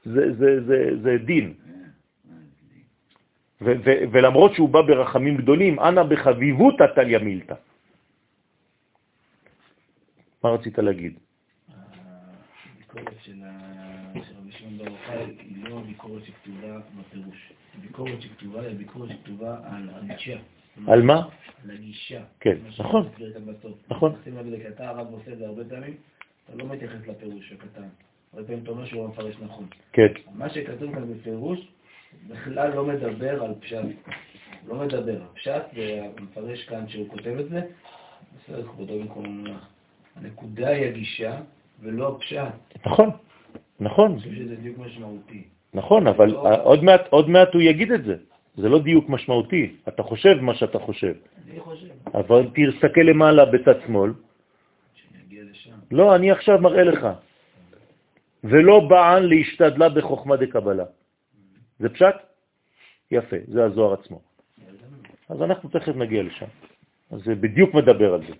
זה 0.04 1.16
דין. 1.24 1.54
ולמרות 4.12 4.54
שהוא 4.54 4.68
בא 4.68 4.82
ברחמים 4.82 5.36
גדולים, 5.36 5.80
אנא 5.80 6.02
בחביבות 6.02 6.74
תליה 6.94 7.18
מילתא. 7.18 7.54
מה 10.44 10.50
רצית 10.50 10.78
להגיד? 10.78 11.18
הביקורת 12.76 13.14
של 13.22 13.40
רבי 14.38 14.52
שמעון 14.52 14.78
בר 14.78 14.84
יוחאי 14.84 15.24
היא 15.38 15.64
לא 15.64 15.80
ביקורת 15.86 16.24
שכתובה 16.24 16.78
בפירוש. 17.00 17.52
ביקורת 17.80 18.20
שכתובה 18.22 18.60
היא 18.60 18.76
ביקורת 18.76 19.08
שכתובה 19.10 19.56
על 19.64 19.90
הגישה. 19.92 20.36
על 20.86 21.02
מה? 21.02 21.28
על 21.64 21.70
הגישה. 21.70 22.20
כן, 22.40 22.56
נכון. 22.78 23.08
נכון. 23.88 24.12
שים 24.24 24.36
לב 24.36 24.46
לזה, 24.46 24.68
אתה 24.68 24.88
הרב 24.88 25.06
עושה 25.12 25.32
את 25.32 25.38
זה 25.38 25.46
הרבה 25.46 25.64
פעמים, 25.64 25.94
אתה 26.44 26.56
לא 26.56 26.64
מתייחס 26.64 27.06
לפירוש 27.06 27.52
הקטן. 27.52 27.88
הרבה 28.32 28.46
פעמים 28.46 28.62
אתה 28.62 28.70
אומר 28.70 28.84
שהוא 28.84 29.02
לא 29.02 29.08
מפרש 29.08 29.36
נכון. 29.42 29.66
כן. 29.92 30.06
מה 30.34 30.48
שכתוב 30.48 30.94
כאן 30.94 31.14
בפירוש 31.14 31.68
בכלל 32.28 32.74
לא 32.74 32.84
מדבר 32.84 33.44
על 33.44 33.54
פשט. 33.60 33.78
לא 34.68 34.74
מדבר. 34.74 35.20
פשט, 35.34 35.62
והמפרש 35.74 36.64
כאן 36.64 36.88
שהוא 36.88 37.08
כותב 37.08 37.36
את 37.40 37.48
זה, 37.48 37.60
בסדר, 38.36 38.62
כבודו 38.62 38.98
במקום 38.98 39.24
המונח. 39.24 39.68
הנקודה 40.16 40.68
היא 40.68 40.86
הגישה 40.86 41.40
ולא 41.80 42.08
הפשט. 42.16 42.86
נכון, 42.86 43.10
נכון. 43.80 44.10
אני 44.12 44.18
חושב 44.18 44.34
שזה 44.34 44.56
דיוק 44.56 44.78
משמעותי. 44.78 45.42
נכון, 45.74 46.06
אבל 46.06 46.26
לא- 46.30 46.62
עוד 46.62 46.84
מעט, 46.84 47.00
עוד 47.10 47.28
מעט 47.30 47.54
הוא 47.54 47.62
יגיד 47.62 47.92
את 47.92 48.04
זה. 48.04 48.16
זה 48.56 48.68
לא 48.68 48.78
דיוק 48.78 49.08
משמעותי. 49.08 49.76
אתה 49.88 50.02
חושב 50.02 50.40
מה 50.40 50.54
שאתה 50.54 50.78
חושב. 50.78 51.14
אני 51.50 51.60
חושב. 51.60 51.86
אבל 52.14 52.42
תסתכל 52.54 53.00
למעלה 53.00 53.44
בצד 53.44 53.80
שמאל. 53.86 54.12
לא, 55.90 56.14
אני 56.16 56.30
עכשיו 56.30 56.58
מראה 56.58 56.84
לך. 56.84 57.02
ולא 58.44 58.80
בען 58.80 59.22
להשתדלה 59.22 59.88
בחוכמה 59.88 60.36
דקבלה. 60.36 60.84
זה 61.78 61.88
פשט? 61.88 62.16
יפה, 63.10 63.36
זה 63.46 63.64
הזוהר 63.64 63.92
עצמו. 63.92 64.20
אז 65.28 65.42
אנחנו 65.42 65.68
תכף 65.68 65.96
נגיע 65.96 66.22
לשם. 66.22 66.46
אז 67.10 67.20
זה 67.24 67.34
בדיוק 67.34 67.74
מדבר 67.74 68.14
על 68.14 68.20
זה. 68.26 68.34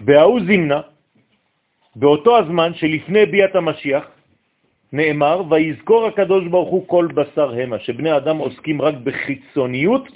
בהאו 0.00 0.40
זימנה, 0.46 0.80
באותו 1.96 2.38
הזמן 2.38 2.74
שלפני 2.74 3.26
ביאת 3.26 3.54
המשיח, 3.54 4.04
נאמר, 4.92 5.42
ויזכור 5.50 6.06
הקדוש 6.06 6.44
ברוך 6.46 6.68
הוא 6.68 6.88
כל 6.88 7.08
בשר 7.14 7.50
המה, 7.50 7.78
שבני 7.78 8.16
אדם 8.16 8.38
עוסקים 8.38 8.82
רק 8.82 8.94
בחיצוניות 8.94 10.08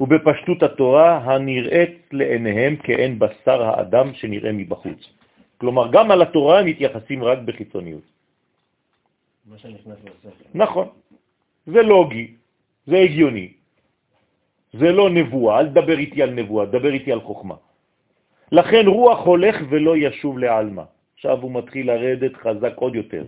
ובפשטות 0.00 0.62
התורה 0.62 1.18
הנראית 1.18 2.08
לעיניהם 2.12 2.76
כאין 2.76 3.18
בשר 3.18 3.62
האדם 3.62 4.14
שנראה 4.14 4.52
מבחוץ. 4.52 5.00
כלומר, 5.58 5.92
גם 5.92 6.10
על 6.10 6.22
התורה 6.22 6.60
הם 6.60 6.66
מתייחסים 6.66 7.24
רק 7.24 7.38
בחיצוניות. 7.44 8.02
מה 9.46 9.58
שנכנס 9.58 9.96
לספר. 10.04 10.44
נכון. 10.54 10.88
זה 11.66 11.82
לוגי, 11.82 12.26
זה 12.86 12.96
הגיוני. 12.96 13.52
זה 14.72 14.92
לא 14.92 15.10
נבואה, 15.10 15.60
אל 15.60 15.68
תדבר 15.68 15.98
איתי 15.98 16.22
על 16.22 16.30
נבואה, 16.30 16.66
דבר 16.66 16.92
איתי 16.92 17.12
על 17.12 17.20
חוכמה. 17.20 17.54
לכן 18.52 18.86
רוח 18.86 19.20
הולך 19.26 19.56
ולא 19.68 19.96
ישוב 19.96 20.38
לעלמה. 20.38 20.84
עכשיו 21.14 21.42
הוא 21.42 21.52
מתחיל 21.52 21.86
לרדת 21.86 22.36
חזק 22.36 22.72
עוד 22.76 22.94
יותר. 22.94 23.24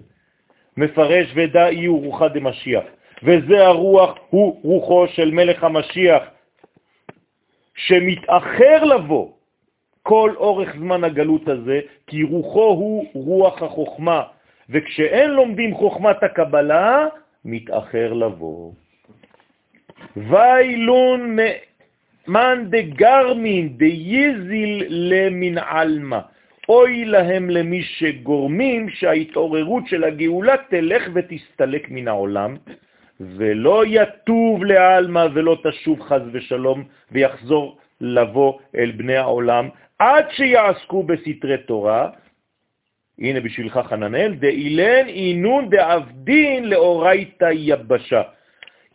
מפרש 0.76 1.32
ודא 1.34 1.70
יהיו 1.70 1.96
רוחה 1.96 2.28
דמשיח, 2.28 2.84
וזה 3.22 3.66
הרוח 3.66 4.18
הוא 4.30 4.60
רוחו 4.62 5.06
של 5.08 5.30
מלך 5.30 5.64
המשיח, 5.64 6.22
שמתאחר 7.74 8.84
לבוא 8.84 9.28
כל 10.02 10.32
אורך 10.36 10.76
זמן 10.76 11.04
הגלות 11.04 11.48
הזה, 11.48 11.80
כי 12.06 12.22
רוחו 12.22 12.68
הוא 12.68 13.06
רוח 13.14 13.62
החוכמה, 13.62 14.22
וכשאין 14.70 15.30
לומדים 15.30 15.74
חוכמת 15.74 16.22
הקבלה, 16.22 17.06
מתאחר 17.44 18.12
לבוא. 18.12 18.72
ואילון 20.16 21.36
מן 22.28 22.64
דגרמין 22.70 23.68
דייזיל 23.68 24.84
למין 24.88 25.58
עלמא. 25.58 26.18
אוי 26.72 27.04
להם 27.04 27.50
למי 27.50 27.82
שגורמים 27.82 28.88
שההתעוררות 28.88 29.86
של 29.86 30.04
הגאולה 30.04 30.54
תלך 30.70 31.02
ותסתלק 31.14 31.86
מן 31.90 32.08
העולם, 32.08 32.56
ולא 33.20 33.84
יטוב 33.86 34.64
לעלמא 34.64 35.26
ולא 35.34 35.56
תשוב 35.62 36.00
חז 36.00 36.22
ושלום, 36.32 36.84
ויחזור 37.12 37.78
לבוא 38.00 38.58
אל 38.76 38.90
בני 38.90 39.16
העולם, 39.16 39.68
עד 39.98 40.24
שיעסקו 40.30 41.02
בסתרי 41.02 41.58
תורה, 41.58 42.10
הנה 43.18 43.40
בשבילך 43.40 43.80
חננאל, 43.88 44.34
דאילן 44.34 45.06
אינון 45.08 45.70
דאבדין 45.70 46.64
לאורייתא 46.64 47.50
יבשה. 47.52 48.22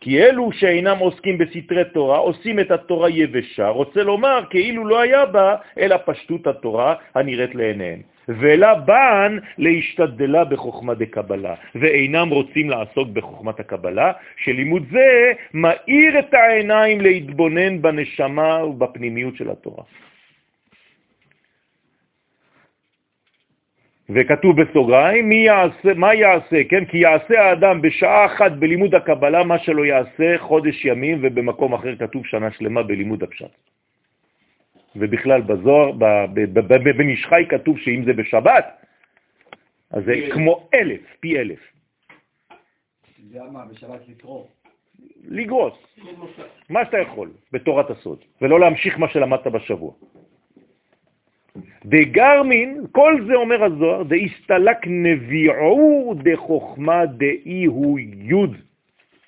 כי 0.00 0.22
אלו 0.22 0.52
שאינם 0.52 0.98
עוסקים 0.98 1.38
בסתרי 1.38 1.84
תורה, 1.92 2.18
עושים 2.18 2.60
את 2.60 2.70
התורה 2.70 3.10
יבשה, 3.10 3.68
רוצה 3.68 4.02
לומר 4.02 4.40
כאילו 4.50 4.84
לא 4.88 5.00
היה 5.00 5.26
בה 5.26 5.56
אלא 5.78 5.96
פשטות 6.04 6.46
התורה 6.46 6.94
הנראית 7.14 7.54
לעיניהם. 7.54 8.00
ולה 8.28 8.74
בן 8.74 9.38
להשתדלה 9.58 10.44
בחוכמה 10.44 10.94
דקבלה, 10.94 11.54
ואינם 11.74 12.28
רוצים 12.28 12.70
לעסוק 12.70 13.08
בחוכמת 13.08 13.60
הקבלה, 13.60 14.12
שלימוד 14.36 14.82
זה 14.92 15.32
מאיר 15.54 16.18
את 16.18 16.34
העיניים 16.34 17.00
להתבונן 17.00 17.82
בנשמה 17.82 18.64
ובפנימיות 18.64 19.36
של 19.36 19.50
התורה. 19.50 19.84
וכתוב 24.10 24.62
בסוגריים, 24.62 25.28
מי 25.28 25.34
יעשה, 25.34 25.94
מה 25.94 26.14
יעשה, 26.14 26.64
כן? 26.68 26.84
כי 26.84 26.98
יעשה 26.98 27.40
האדם 27.40 27.82
בשעה 27.82 28.26
אחת 28.26 28.52
בלימוד 28.52 28.94
הקבלה 28.94 29.44
מה 29.44 29.58
שלא 29.58 29.84
יעשה 29.84 30.38
חודש 30.38 30.84
ימים, 30.84 31.18
ובמקום 31.22 31.74
אחר 31.74 31.96
כתוב 31.96 32.26
שנה 32.26 32.50
שלמה 32.50 32.82
בלימוד 32.82 33.22
הפשט. 33.22 33.52
ובכלל 34.96 35.40
בזוהר, 35.40 35.92
בבן 36.32 37.08
איש 37.08 37.26
חי 37.26 37.44
כתוב 37.48 37.78
שאם 37.78 38.02
זה 38.04 38.12
בשבת, 38.12 38.66
אז 39.90 40.04
זה 40.04 40.14
כמו 40.32 40.68
אלף, 40.74 41.00
פי 41.20 41.38
אלף. 41.38 41.60
זה 43.30 43.38
מה, 43.52 43.64
בשבת 43.64 44.08
לקרוא. 44.08 44.44
לגרוס, 45.28 45.74
מה 46.70 46.84
שאתה 46.84 46.98
יכול, 46.98 47.30
בתורת 47.52 47.90
הסוד, 47.90 48.18
ולא 48.42 48.60
להמשיך 48.60 48.98
מה 48.98 49.08
שלמדת 49.08 49.46
בשבוע. 49.46 49.92
דגרמין, 51.84 52.86
כל 52.92 53.24
זה 53.26 53.34
אומר 53.34 53.64
הזוהר, 53.64 54.02
דאיסתלק 54.02 54.78
נביעו 54.86 56.14
דחוכמה 56.22 57.06
דאי 57.06 57.64
הוא 57.64 57.98
יוד 57.98 58.56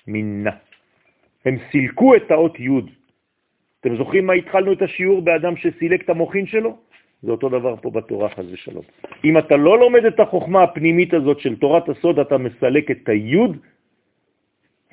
מינה. 0.07 0.51
הם 1.45 1.57
סילקו 1.71 2.15
את 2.15 2.31
האות 2.31 2.59
יוד. 2.59 2.89
אתם 3.79 3.97
זוכרים 3.97 4.25
מה 4.25 4.33
התחלנו 4.33 4.73
את 4.73 4.81
השיעור 4.81 5.21
באדם 5.21 5.55
שסילק 5.55 6.01
את 6.01 6.09
המוחין 6.09 6.45
שלו? 6.45 6.77
זה 7.23 7.31
אותו 7.31 7.49
דבר 7.49 7.75
פה 7.75 7.89
בתורה, 7.89 8.29
חז 8.29 8.45
ושלום. 8.53 8.83
אם 9.25 9.37
אתה 9.37 9.57
לא 9.57 9.79
לומד 9.79 10.05
את 10.05 10.19
החוכמה 10.19 10.63
הפנימית 10.63 11.13
הזאת 11.13 11.39
של 11.39 11.55
תורת 11.55 11.89
הסוד, 11.89 12.19
אתה 12.19 12.37
מסלק 12.37 12.91
את 12.91 13.09
היוד 13.09 13.57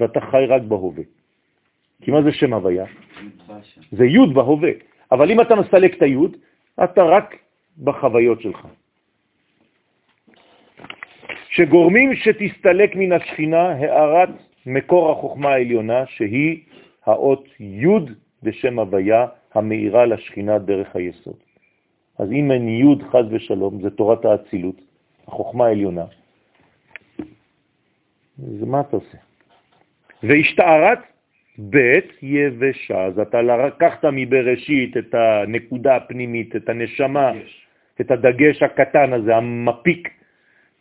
ואתה 0.01 0.21
חי 0.21 0.45
רק 0.49 0.63
בהווה. 0.63 1.03
כי 2.03 2.11
מה 2.11 2.23
זה 2.23 2.33
שם 2.33 2.53
הוויה? 2.55 2.85
זה 3.93 4.05
יוד 4.05 4.35
בהווה. 4.35 4.71
אבל 5.13 5.31
אם 5.31 5.41
אתה 5.41 5.55
מסלק 5.55 5.97
את 5.97 6.03
היוד, 6.03 6.37
אתה 6.85 7.03
רק 7.03 7.37
בחוויות 7.79 8.41
שלך. 8.41 8.67
שגורמים 11.49 12.15
שתסתלק 12.15 12.97
מן 12.97 13.13
השכינה 13.13 13.71
הערת 13.71 14.29
מקור 14.67 15.13
החוכמה 15.13 15.49
העליונה, 15.49 16.07
שהיא 16.07 16.63
האות 17.07 17.45
י' 17.61 17.87
בשם 18.43 18.79
הוויה 18.79 19.27
המאירה 19.55 20.07
לשכינה 20.07 20.59
דרך 20.59 20.97
היסוד. 20.97 21.37
אז 22.19 22.33
אם 22.33 22.51
אין 22.53 22.69
י' 22.69 23.05
חז 23.11 23.27
ושלום, 23.31 23.83
זה 23.83 23.91
תורת 23.91 24.25
האצילות, 24.25 24.81
החוכמה 25.27 25.67
העליונה. 25.67 26.05
אז 28.39 28.63
מה 28.67 28.81
אתה 28.81 28.97
עושה? 28.97 29.19
והשתערת 30.23 30.99
ב' 31.59 32.01
יבשה, 32.23 33.05
אז 33.05 33.19
אתה 33.19 33.43
לקחת 33.43 34.05
מבראשית 34.05 34.97
את 34.97 35.15
הנקודה 35.15 35.97
הפנימית, 35.97 36.57
את 36.57 36.69
הנשמה, 36.69 37.33
את 38.01 38.11
הדגש 38.11 38.63
הקטן 38.63 39.13
הזה, 39.13 39.37
המפיק, 39.37 40.09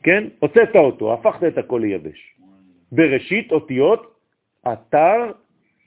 כן? 0.04 0.24
הוצאת 0.40 0.76
אותו, 0.76 1.14
הפכת 1.14 1.44
את 1.44 1.58
הכל 1.58 1.82
ליבש. 1.84 2.34
בראשית 2.91 3.52
אותיות 3.52 4.16
אתר 4.74 5.32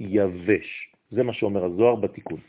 יבש. 0.00 0.90
זה 1.10 1.22
מה 1.22 1.32
שאומר 1.32 1.64
הזוהר 1.64 1.94
בתיקון. 1.94 2.40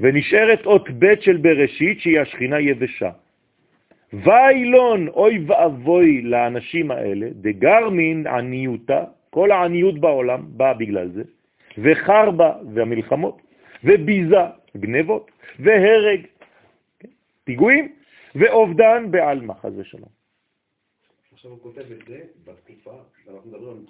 ונשארת 0.00 0.66
אות 0.66 0.90
ב' 0.98 1.20
של 1.20 1.36
בראשית 1.36 2.00
שהיא 2.00 2.20
השכינה 2.20 2.60
יבשה. 2.60 3.10
ואילון, 4.12 5.08
אוי 5.08 5.44
ואבוי 5.46 6.22
לאנשים 6.22 6.90
האלה, 6.90 7.26
דגרמין 7.32 8.26
עניותה, 8.26 9.04
כל 9.34 9.50
העניות 9.50 9.98
בעולם 9.98 10.40
באה 10.56 10.74
בגלל 10.74 11.08
זה, 11.12 11.22
וחרבה 11.78 12.52
והמלחמות, 12.74 13.40
וביזה, 13.84 14.44
גנבות, 14.76 15.30
והרג, 15.58 16.20
פיגועים, 17.44 17.94
ואובדן 18.34 19.10
בעלמא, 19.10 19.54
חס 19.54 19.72
ושלום. 19.76 20.08
עכשיו 21.32 21.50
הוא 21.50 21.58
כותב 21.62 21.80
את 21.92 22.06
זה 22.08 22.20
בתקופה, 22.44 22.96
ואנחנו 23.26 23.50
מדברים 23.50 23.76
על 23.76 23.84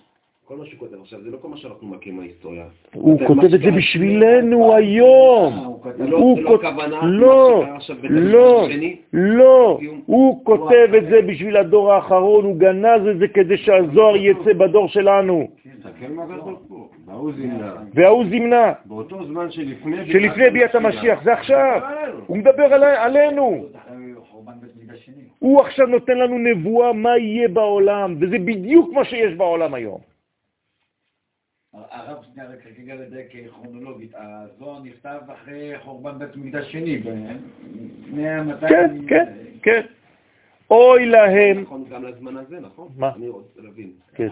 כל 0.49 0.57
מה 0.57 0.65
שהוא 0.67 0.79
כותב 0.81 1.01
עכשיו, 1.01 1.21
זה 1.23 1.31
לא 1.31 1.37
כל 1.37 1.49
מה 1.49 1.57
שאנחנו 1.57 1.87
מכירים 1.89 2.19
מההיסטוריה. 2.19 2.65
הוא 2.95 3.19
כותב 3.27 3.45
את 3.55 3.61
זה 3.61 3.71
בשבילנו 3.77 4.75
היום. 4.75 5.53
לא- 5.99 6.17
הוא 6.19 6.39
זה 6.39 6.45
לא 7.03 7.19
לא, 7.21 7.67
לא. 8.11 8.69
לא, 9.13 9.79
הוא- 10.07 10.45
כותב 10.45 10.95
את 10.99 11.05
זה 11.11 11.23
בשביל 11.23 11.57
הדור 11.57 11.93
האחרון, 11.93 12.45
הוא 12.45 12.57
גנז 12.57 13.07
את 13.11 13.19
זה 13.19 13.29
כדי 13.29 13.57
שהזוהר 13.57 14.17
יצא 14.17 14.53
בדור 14.53 14.89
שלנו. 14.89 15.49
וההוא 17.95 18.25
זימנה, 18.31 18.73
באותו 18.85 19.25
זמן 19.25 19.51
שלפני... 19.51 19.97
שלפני 20.13 20.51
ביאת 20.51 20.75
המשיח, 20.75 21.25
זה 21.25 21.33
עכשיו, 21.33 21.81
הוא 22.27 22.37
מדבר 22.37 22.63
על- 22.75 22.85
עלינו. 22.85 23.65
הוא 25.39 25.61
עכשיו 25.61 25.87
נותן 25.87 26.19
לנו 26.19 26.39
נבואה 26.39 26.93
מה 26.93 27.19
יהיה 27.19 27.49
בעולם, 27.49 28.15
וזה 28.21 28.39
בדיוק 28.39 28.93
מה 28.93 29.05
שיש 29.05 29.35
בעולם 29.35 29.75
היום. 29.75 30.12
הרב 31.75 32.17
שנייה 32.33 32.51
רק 32.51 32.67
רגע 32.79 32.95
לדייק 32.95 33.27
כרונולוגית, 33.51 34.13
הזוהר 34.15 34.83
נכתב 34.83 35.19
אחרי 35.33 35.79
חורבן 35.79 36.19
בית 36.19 36.37
מקדש 36.37 36.73
שני, 36.73 36.99
ב-100, 36.99 38.43
200... 38.45 38.61
כן, 38.69 38.97
כן, 39.09 39.25
כן. 39.63 39.81
אוי 40.71 41.07
להם, 41.07 41.61
נכון 41.61 41.85
גם 41.91 42.05
לזמן 42.05 42.37
הזה, 42.37 42.61
נכון? 42.61 42.89
מה? 42.99 43.11
אני 43.17 43.29
רוצה 43.29 43.61
להבין. 43.63 43.91
כן, 44.15 44.29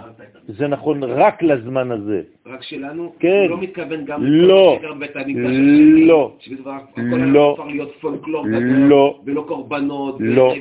זה 0.48 0.68
נכון 0.68 1.02
רק 1.02 1.42
לזמן 1.42 1.90
הזה. 1.90 2.22
רק 2.46 2.62
שלנו, 2.62 3.12
כן. 3.18 3.28
הוא 3.28 3.50
לא 3.50 3.60
מתכוון 3.60 4.04
גם 4.04 4.24
לא. 4.24 4.78
בית 4.98 5.16
המקדש 5.16 5.44
השני, 5.44 6.06
לא. 6.06 6.36
הכל 6.66 7.16
לא. 7.16 7.52
הפך 7.52 7.66
להיות 7.66 7.92
פולקלור 8.00 8.46
לא. 8.88 9.20
ולא 9.24 9.44
קורבנות, 9.48 10.16
לא. 10.20 10.54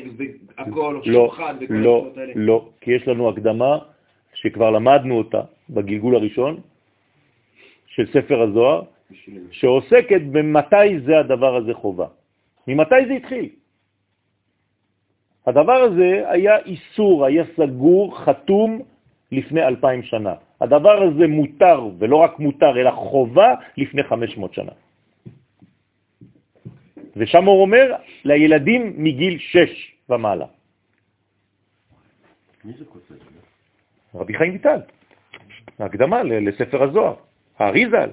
והכל, 0.58 1.00
לא, 1.06 1.14
שוחד 1.14 1.54
וכל 1.62 1.74
לא, 1.74 2.08
האלה. 2.18 2.34
לא, 2.36 2.70
כי 2.82 2.92
יש 2.92 3.08
לנו 3.08 3.30
הקדמה 3.30 3.78
שכבר 4.34 4.72
למדנו 4.72 5.18
אותה 5.18 5.42
בגלגול 5.70 6.16
הראשון 6.16 6.60
של 8.00 8.06
ספר 8.16 8.42
הזוהר. 8.42 8.82
שעוסקת 9.52 10.22
במתי 10.32 11.00
זה 11.06 11.20
הדבר 11.20 11.56
הזה 11.56 11.74
חובה. 11.74 12.08
ממתי 12.68 13.06
זה 13.08 13.14
התחיל? 13.14 13.50
הדבר 15.48 15.80
הזה 15.92 16.24
היה 16.30 16.58
איסור, 16.58 17.26
היה 17.26 17.44
סגור, 17.58 18.20
חתום 18.24 18.82
לפני 19.32 19.64
אלפיים 19.64 20.04
שנה. 20.04 20.36
הדבר 20.62 21.04
הזה 21.04 21.28
מותר, 21.28 21.90
ולא 22.00 22.16
רק 22.16 22.40
מותר, 22.40 22.80
אלא 22.80 22.92
חובה 22.92 23.56
לפני 23.78 24.04
500 24.04 24.54
שנה. 24.54 24.72
ושם 27.16 27.46
הוא 27.46 27.62
אומר 27.62 27.96
לילדים 28.26 28.94
מגיל 28.98 29.38
6 29.40 29.96
ומעלה. 30.10 30.46
מי 32.64 32.74
זה 32.74 32.86
כותב? 32.86 33.16
רבי 34.16 34.34
חיים 34.34 34.54
ויטל, 34.54 34.80
הקדמה 35.80 36.24
לספר 36.24 36.84
הזוהר, 36.84 37.29
האריזל. 37.60 38.10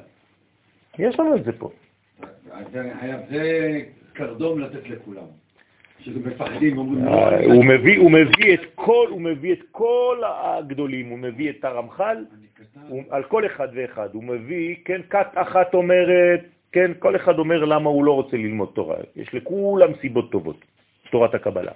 יש 0.98 1.20
לנו 1.20 1.36
את 1.36 1.44
זה 1.44 1.52
פה. 1.52 1.70
זה 3.30 3.80
קרדום 4.12 4.60
לתת 4.60 4.88
לכולם. 4.88 5.26
שמפחדים, 5.98 6.78
אומרים... 6.78 7.08
אה, 7.08 7.30
לא, 7.30 7.54
הוא 7.54 7.64
מביא, 7.64 7.98
הוא 7.98 8.10
מביא 8.10 8.54
את 8.54 8.60
כל, 8.74 9.06
הוא 9.10 9.20
מביא 9.20 9.52
את 9.52 9.62
כל 9.70 10.22
הגדולים, 10.24 11.08
הוא 11.08 11.18
מביא 11.18 11.50
את 11.50 11.64
הרמח"ל, 11.64 12.24
על 13.10 13.22
כל 13.22 13.46
אחד 13.46 13.68
ואחד, 13.74 14.08
הוא 14.12 14.24
מביא, 14.24 14.76
כן, 14.84 15.00
כת 15.10 15.26
אחת 15.34 15.74
אומרת, 15.74 16.40
כן, 16.72 16.90
כל 16.98 17.16
אחד 17.16 17.38
אומר 17.38 17.64
למה 17.64 17.90
הוא 17.90 18.04
לא 18.04 18.12
רוצה 18.12 18.36
ללמוד 18.36 18.68
תורה. 18.74 18.96
יש 19.16 19.34
לכולם 19.34 19.90
סיבות 20.00 20.32
טובות, 20.32 20.64
תורת 21.10 21.34
הקבלה. 21.34 21.72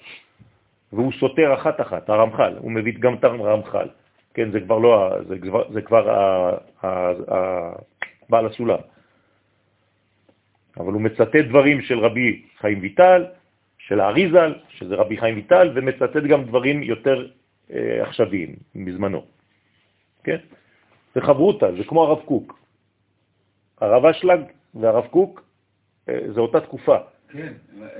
והוא 0.92 1.12
סותר 1.20 1.54
אחת-אחת, 1.54 2.10
הרמח"ל, 2.10 2.54
הוא 2.58 2.70
מביא 2.70 2.92
גם 3.00 3.14
את 3.14 3.24
הרמח"ל. 3.24 3.88
כן, 4.40 4.50
זה 4.50 4.60
כבר 4.60 4.78
לא, 4.78 5.10
זה 5.28 5.38
כבר, 5.38 5.72
זה 5.72 5.82
כבר 5.82 6.10
ה, 6.10 6.50
ה, 6.82 6.88
ה, 7.34 7.72
בעל 8.28 8.46
הסולם. 8.46 8.78
אבל 10.76 10.92
הוא 10.92 11.00
מצטט 11.00 11.44
דברים 11.48 11.82
של 11.82 11.98
רבי 11.98 12.42
חיים 12.60 12.80
ויטל, 12.80 13.26
של 13.78 14.00
האריזל, 14.00 14.54
שזה 14.68 14.94
רבי 14.94 15.16
חיים 15.16 15.34
ויטל, 15.34 15.72
ומצטט 15.74 16.24
גם 16.28 16.44
דברים 16.44 16.82
יותר 16.82 17.28
אה, 17.72 18.02
עכשוויים, 18.02 18.56
מזמנו. 18.74 19.24
כן? 20.24 20.36
זה 21.14 21.20
חברותה, 21.20 21.72
זה 21.72 21.84
כמו 21.84 22.02
הרב 22.02 22.20
קוק. 22.24 22.58
הרב 23.80 24.04
אשלג 24.04 24.40
והרב 24.74 25.06
קוק, 25.06 25.44
אה, 26.08 26.18
זה 26.34 26.40
אותה 26.40 26.60
תקופה. 26.60 26.96
כן. 27.28 27.52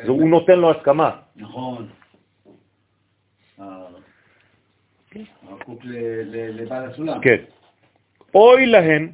זה, 0.04 0.10
הוא 0.10 0.28
נותן 0.28 0.58
לו 0.58 0.70
הסכמה. 0.70 1.10
נכון. 1.36 1.88
לבעל 6.52 6.90
הסולם. 6.90 7.20
כן. 7.20 7.36
אוי 8.34 8.66
להם 8.66 9.08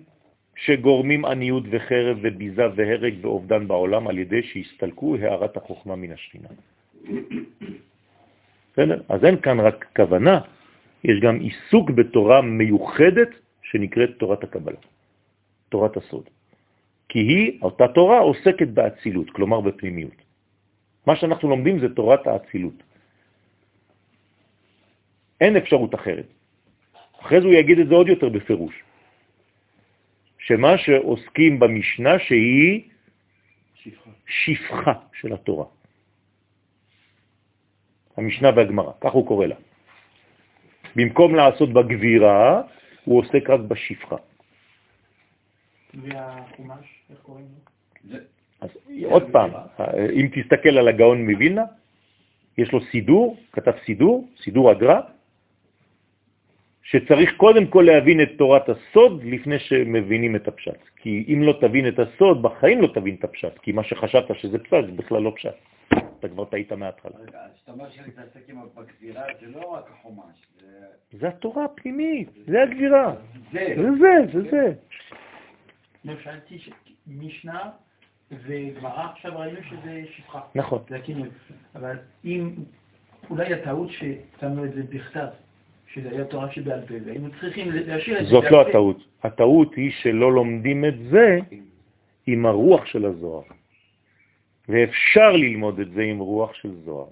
שגורמים 0.56 1.24
עניות 1.24 1.64
וחרב 1.70 2.18
וביזה 2.23 2.62
והרג 2.77 3.14
ואובדן 3.20 3.68
בעולם 3.68 4.09
על 4.09 4.18
ידי 4.18 4.43
שהסתלקו 4.43 5.16
הערת 5.16 5.56
החוכמה 5.56 5.97
מן 5.97 6.12
השכינה. 6.12 6.48
בסדר? 8.73 9.02
אז 9.09 9.24
אין 9.24 9.36
כאן 9.40 9.60
רק 9.60 9.86
כוונה, 9.97 10.40
יש 11.05 11.20
גם 11.20 11.40
עיסוק 11.40 11.90
בתורה 11.90 12.43
מיוחדת 12.43 13.28
שנקראת 13.62 14.10
תורת 14.18 14.44
הקבלה, 14.44 14.78
תורת 15.68 15.97
הסוד. 15.97 16.24
כי 17.09 17.18
היא, 17.18 17.59
אותה 17.62 17.89
תורה, 17.89 18.18
עוסקת 18.18 18.68
באצילות, 18.68 19.31
כלומר 19.31 19.60
בפנימיות. 19.60 20.20
מה 21.06 21.16
שאנחנו 21.16 21.48
לומדים 21.48 21.78
זה 21.78 21.94
תורת 21.94 22.27
האצילות. 22.27 22.82
אין 25.40 25.56
אפשרות 25.56 25.94
אחרת. 25.94 26.26
אחרי 27.20 27.40
זה 27.40 27.46
הוא 27.46 27.54
יגיד 27.54 27.78
את 27.78 27.88
זה 27.88 27.94
עוד 27.94 28.08
יותר 28.08 28.28
בפירוש. 28.28 28.74
שמה 30.38 30.78
שעוסקים 30.78 31.58
במשנה 31.58 32.18
שהיא 32.18 32.82
שפחה. 33.74 34.10
שפחה 34.26 34.92
של 35.12 35.32
התורה. 35.32 35.66
המשנה 38.16 38.48
והגמרא, 38.56 38.92
כך 39.00 39.12
הוא 39.12 39.26
קורא 39.26 39.46
לה. 39.46 39.56
במקום 40.96 41.34
לעשות 41.34 41.72
בגבירה, 41.72 42.62
הוא 43.04 43.20
עוסק 43.20 43.50
רק 43.50 43.60
בשפחה. 43.60 44.16
והחומש, 45.94 46.86
איך 47.10 47.18
קוראים 47.22 47.46
לו? 48.08 48.18
אז 48.60 48.70
עוד 49.04 49.22
פעם, 49.32 49.50
אם 50.12 50.28
תסתכל 50.32 50.78
על 50.78 50.88
הגאון 50.88 51.30
מווילנה, 51.30 51.64
יש 52.58 52.72
לו 52.72 52.80
סידור, 52.90 53.36
כתב 53.52 53.72
סידור, 53.84 54.28
סידור 54.42 54.72
אגרה, 54.72 55.00
שצריך 56.86 57.36
קודם 57.36 57.66
כל 57.66 57.84
להבין 57.86 58.20
את 58.22 58.28
תורת 58.38 58.68
הסוד 58.68 59.24
לפני 59.24 59.58
שמבינים 59.58 60.36
את 60.36 60.48
הפשט. 60.48 60.78
כי 60.96 61.24
אם 61.28 61.42
לא 61.42 61.58
תבין 61.60 61.88
את 61.88 61.98
הסוד, 61.98 62.42
בחיים 62.42 62.82
לא 62.82 62.88
תבין 62.94 63.14
את 63.14 63.24
הפשט, 63.24 63.58
כי 63.58 63.72
מה 63.72 63.84
שחשבת 63.84 64.38
שזה 64.38 64.58
פשט 64.58 64.86
זה 64.86 64.92
בכלל 64.92 65.22
לא 65.22 65.32
פשט. 65.36 65.54
אתה 66.18 66.28
כבר 66.28 66.44
טעית 66.44 66.72
מההתחלה. 66.72 67.12
רגע, 67.18 67.38
אז 67.38 67.50
אתה 67.64 67.72
אומר 67.72 67.90
שאני 67.90 68.08
מתעסק 68.08 68.48
עם 68.48 68.58
הגבירה, 68.76 69.22
זה 69.40 69.46
לא 69.46 69.60
רק 69.60 69.90
החומש, 69.90 70.36
זה... 70.60 70.86
זה 71.18 71.28
התורה 71.28 71.64
הפנימית, 71.64 72.28
זה 72.46 72.62
הגבירה. 72.62 73.14
זה. 73.52 73.74
זה 73.76 73.90
זה, 74.00 74.32
זה 74.32 74.50
זה. 74.50 74.72
לא, 76.04 76.14
שאלתי, 76.24 76.58
משנה 77.06 77.70
וגמרא, 78.32 79.10
עכשיו 79.12 79.38
ראינו 79.38 79.58
שזה 79.62 80.02
שפחה. 80.16 80.40
נכון. 80.54 80.82
זה 80.88 80.96
הכינוי. 80.96 81.28
אבל 81.74 81.96
אם, 82.24 82.50
אולי 83.30 83.54
הטעות 83.54 83.90
ששמנו 83.90 84.64
את 84.64 84.74
זה 84.74 84.82
בכתב, 84.82 85.28
שזה 85.86 86.10
היה 86.10 86.24
תורה 86.24 86.52
שבעל 86.52 86.86
פה, 86.86 86.94
והיינו 87.06 87.28
צריכים 87.40 87.70
להשאיר 87.70 88.20
את 88.20 88.24
זה 88.24 88.30
זאת 88.30 88.44
לא. 88.50 88.60
הטעות. 88.60 88.96
הטעות 89.22 89.74
היא 89.74 89.92
שלא 90.02 90.32
לומדים 90.32 90.84
את 90.84 90.98
זה 91.10 91.38
עם 92.26 92.46
הרוח 92.46 92.86
של 92.86 93.04
הזוהר. 93.04 93.42
ואפשר 94.68 95.32
ללמוד 95.32 95.80
את 95.80 95.90
זה 95.90 96.02
עם 96.02 96.18
רוח 96.18 96.54
של 96.54 96.74
זוהר. 96.84 97.08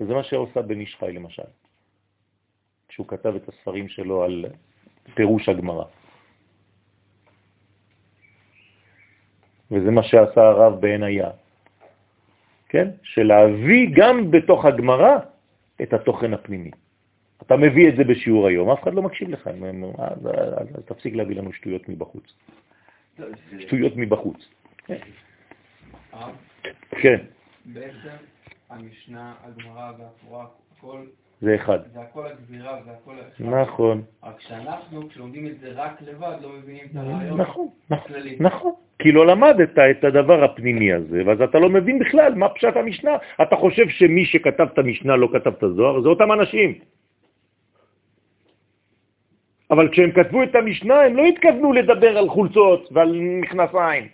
וזה 0.00 0.14
מה 0.14 0.22
שעושה 0.22 0.62
בן 0.62 0.80
איש 0.80 0.96
חי 1.00 1.12
למשל, 1.12 1.50
כשהוא 2.88 3.08
כתב 3.08 3.34
את 3.36 3.48
הספרים 3.48 3.88
שלו 3.88 4.24
על 4.24 4.46
פירוש 5.14 5.48
הגמרא. 5.48 5.84
וזה 9.70 9.90
מה 9.90 10.02
שעשה 10.02 10.40
הרב 10.40 10.80
בעינייה, 10.80 11.30
כן? 12.68 12.90
שלהביא 13.02 13.88
גם 13.96 14.30
בתוך 14.30 14.64
הגמרא 14.64 15.16
את 15.82 15.92
התוכן 15.92 16.34
הפנימי. 16.34 16.70
אתה 17.46 17.56
מביא 17.56 17.88
את 17.88 17.96
זה 17.96 18.04
בשיעור 18.04 18.46
היום, 18.46 18.70
אף 18.70 18.82
אחד 18.82 18.94
לא 18.94 19.02
מקשיב 19.02 19.28
לך, 19.30 19.46
אז- 19.46 19.54
אז 19.98 20.26
אז 20.76 20.84
תפסיק 20.84 21.14
להביא 21.14 21.36
לנו 21.36 21.52
שטויות 21.52 21.88
מבחוץ. 21.88 22.24
לא, 23.18 23.26
שטויות 23.60 23.92
מבחוץ. 23.96 24.48
הרב, 26.12 26.34
כן, 26.90 27.16
בעצם 27.64 28.16
המשנה, 28.70 29.34
הגמרא 29.44 29.92
והתורה, 29.98 30.46
הכל, 30.78 30.98
זה 31.40 31.54
אחד. 31.54 31.78
זה 31.92 32.00
הכל 32.00 32.26
הגזירה, 32.26 32.78
זה 32.84 32.90
הכל... 32.90 33.12
אחד. 33.20 33.44
נכון, 33.44 34.02
רק 34.22 34.40
שאנחנו, 34.40 35.08
כשלומדים 35.08 35.46
את 35.46 35.60
זה 35.60 35.68
רק 35.74 36.02
לבד, 36.02 36.36
לא 36.42 36.48
מבינים 36.48 36.84
את 36.90 36.96
הרעיון 36.96 37.40
נכון, 37.40 37.68
נכון, 37.90 38.06
הכללי. 38.10 38.36
נכון. 38.40 38.72
כי 38.98 39.12
לא 39.12 39.26
למדת 39.26 39.78
את 39.78 40.04
הדבר 40.04 40.44
הפנימי 40.44 40.92
הזה, 40.92 41.22
ואז 41.26 41.40
אתה 41.42 41.58
לא 41.58 41.68
מבין 41.68 41.98
בכלל 41.98 42.34
מה 42.34 42.48
פשט 42.48 42.76
המשנה. 42.76 43.10
אתה 43.42 43.56
חושב 43.56 43.88
שמי 43.88 44.24
שכתב 44.24 44.66
את 44.72 44.78
המשנה 44.78 45.16
לא 45.16 45.28
כתב 45.32 45.52
את 45.58 45.62
הזוהר, 45.62 46.02
זה 46.02 46.08
אותם 46.08 46.32
אנשים. 46.32 46.78
אבל 49.74 49.88
כשהם 49.92 50.12
כתבו 50.12 50.42
את 50.42 50.54
המשנה, 50.54 51.00
הם 51.00 51.16
לא 51.16 51.22
התכוונו 51.22 51.72
לדבר 51.72 52.18
על 52.18 52.28
חולצות 52.28 52.88
ועל 52.92 53.12
מכנסיים. 53.42 54.08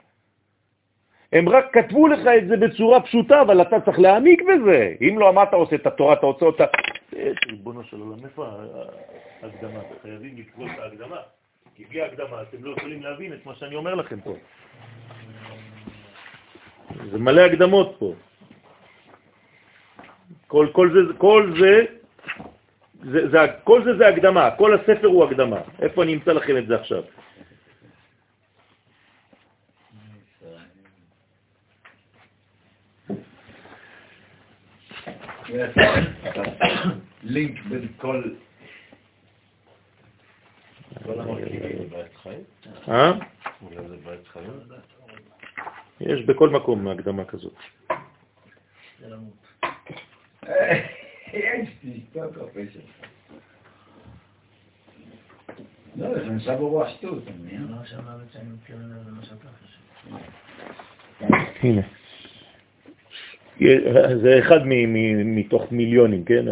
הם 1.33 1.49
רק 1.49 1.65
כתבו 1.73 2.09
לך 2.09 2.21
את 2.39 2.49
זה 2.49 2.57
בצורה 2.57 3.01
פשוטה, 3.01 3.41
אבל 3.41 3.63
אתה 3.63 3.81
צריך 3.81 3.99
להעמיק 3.99 4.43
בזה. 4.43 4.95
אם 5.01 5.19
לא, 5.19 5.33
מה 5.33 5.43
אתה 5.43 5.57
עושה? 5.57 5.77
את 5.77 5.87
התורה, 5.87 6.13
אתה 6.13 6.27
עושה 6.27 6.45
אותה... 6.45 6.65
ריבונו 7.51 7.85
של 7.85 8.01
עולם, 8.01 8.25
איפה 8.25 8.47
ההקדמה? 9.43 9.81
חייבים 10.03 10.37
לקרוא 10.37 10.67
את 10.67 10.79
ההקדמה. 10.79 11.17
כי 11.75 11.85
בלי 11.85 12.03
הקדמה 12.03 12.43
אתם 12.43 12.65
לא 12.65 12.75
יכולים 12.77 13.03
להבין 13.03 13.33
את 13.33 13.47
מה 13.47 13.55
שאני 13.55 13.75
אומר 13.75 13.95
לכם 13.95 14.21
פה. 14.21 14.35
זה 17.11 17.19
מלא 17.19 17.41
הקדמות 17.41 17.97
פה. 17.99 18.15
כל, 20.47 20.67
כל 20.73 20.91
זה, 20.93 21.19
כל 21.19 21.53
זה, 21.61 21.85
זה, 23.03 23.29
זה, 23.29 23.39
כל 23.65 23.85
זה 23.85 23.97
זה 23.97 24.09
הקדמה, 24.09 24.51
כל 24.59 24.75
הספר 24.75 25.07
הוא 25.07 25.25
הקדמה. 25.25 25.61
איפה 25.83 26.03
אני 26.03 26.15
אמצא 26.15 26.33
לכם 26.33 26.57
את 26.57 26.67
זה 26.67 26.75
עכשיו? 26.77 27.03
לינק 37.23 37.61
בין 37.69 37.89
כל... 37.97 38.23
אה? 42.89 43.13
יש 46.01 46.25
בכל 46.27 46.49
מקום 46.49 46.89
הקדמה 46.89 47.25
כזאת. 47.25 47.55
לי, 51.35 52.01
טוב, 52.13 52.35
קפה 52.35 52.61
שלך. 52.73 53.11
לא, 55.97 56.15
זה 56.15 56.31
נשאר 56.31 56.57
ברוח 56.57 56.89
שטות, 56.89 57.23
אתה 57.23 57.31
מבין? 57.31 57.67
לא 57.71 57.85
שמענו 57.85 58.25
שאני 58.33 58.45
מתכוון 58.55 58.91
לזה 58.91 59.11
מה 59.11 59.23
שאתה 59.23 59.49
חושב. 59.61 59.81
הנה. 61.63 61.83
זה 64.23 64.39
אחד 64.39 64.61
מתוך 65.25 65.73
מיליונים, 65.73 66.25
כן? 66.25 66.45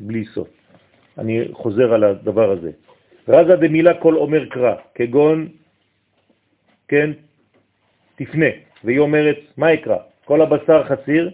בלי 0.00 0.24
סוף. 0.24 0.48
אני 1.18 1.48
חוזר 1.52 1.94
על 1.94 2.04
הדבר 2.04 2.50
הזה. 2.50 2.70
רזה 3.28 3.56
דמילה 3.56 3.94
כל 4.00 4.16
אומר 4.16 4.46
קרא, 4.48 4.74
כגון, 4.94 5.48
כן, 6.88 7.10
תפנה, 8.16 8.46
והיא 8.84 8.98
אומרת, 8.98 9.38
מה 9.56 9.72
יקרא? 9.72 9.98
כל 10.24 10.42
הבשר 10.42 10.84
חציר, 10.84 11.30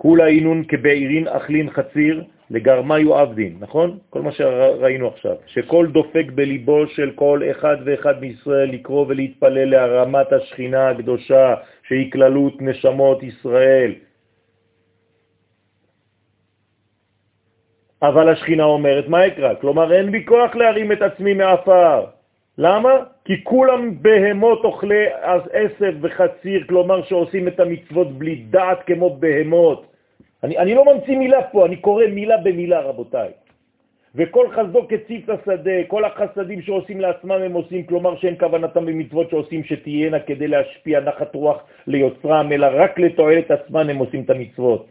כולה 0.00 0.26
אינון 0.26 0.64
כבעירין 0.68 1.28
אכלין 1.28 1.70
חציר, 1.70 2.24
לגרמיו 2.50 3.14
עבדין, 3.14 3.56
נכון? 3.60 3.98
כל 4.10 4.22
מה 4.22 4.32
שראינו 4.32 5.08
עכשיו, 5.08 5.36
שכל 5.46 5.86
דופק 5.92 6.24
בליבו 6.34 6.86
של 6.86 7.10
כל 7.14 7.42
אחד 7.50 7.76
ואחד 7.84 8.20
מישראל 8.20 8.70
לקרוא 8.70 9.04
ולהתפלל 9.08 9.70
להרמת 9.70 10.32
השכינה 10.32 10.88
הקדושה, 10.88 11.54
שהיא 11.88 12.12
כללות 12.12 12.62
נשמות 12.62 13.22
ישראל. 13.22 13.92
אבל 18.02 18.28
השכינה 18.28 18.64
אומרת, 18.64 19.08
מה 19.08 19.26
יקרא? 19.26 19.54
כלומר, 19.60 19.92
אין 19.92 20.10
בי 20.10 20.24
כוח 20.24 20.54
להרים 20.54 20.92
את 20.92 21.02
עצמי 21.02 21.34
מאפר. 21.34 22.04
למה? 22.58 22.90
כי 23.24 23.44
כולם 23.44 24.02
בהמות 24.02 24.64
אוכלי 24.64 25.04
עשב 25.52 25.94
וחציר, 26.00 26.64
כלומר 26.68 27.02
שעושים 27.04 27.48
את 27.48 27.60
המצוות 27.60 28.18
בלי 28.18 28.34
דעת 28.48 28.78
כמו 28.86 29.16
בהמות. 29.16 29.89
אני, 30.44 30.58
אני 30.58 30.74
לא 30.74 30.84
ממציא 30.84 31.18
מילה 31.18 31.42
פה, 31.42 31.66
אני 31.66 31.76
קורא 31.76 32.06
מילה 32.06 32.36
במילה, 32.36 32.80
רבותיי. 32.80 33.30
וכל 34.14 34.46
חסדו 34.50 34.88
כציף 34.88 35.28
השדה, 35.28 35.84
כל 35.88 36.04
החסדים 36.04 36.62
שעושים 36.62 37.00
לעצמם 37.00 37.32
הם 37.32 37.52
עושים, 37.52 37.82
כלומר 37.82 38.16
שאין 38.16 38.34
כוונתם 38.38 38.86
במצוות 38.86 39.30
שעושים 39.30 39.64
שתהיינה 39.64 40.20
כדי 40.20 40.48
להשפיע 40.48 41.00
נחת 41.00 41.34
רוח 41.34 41.62
ליוצרם, 41.86 42.52
אלא 42.52 42.66
רק 42.72 42.98
לתועלת 42.98 43.50
עצמם 43.50 43.90
הם 43.90 43.96
עושים 43.96 44.22
את 44.22 44.30
המצוות. 44.30 44.86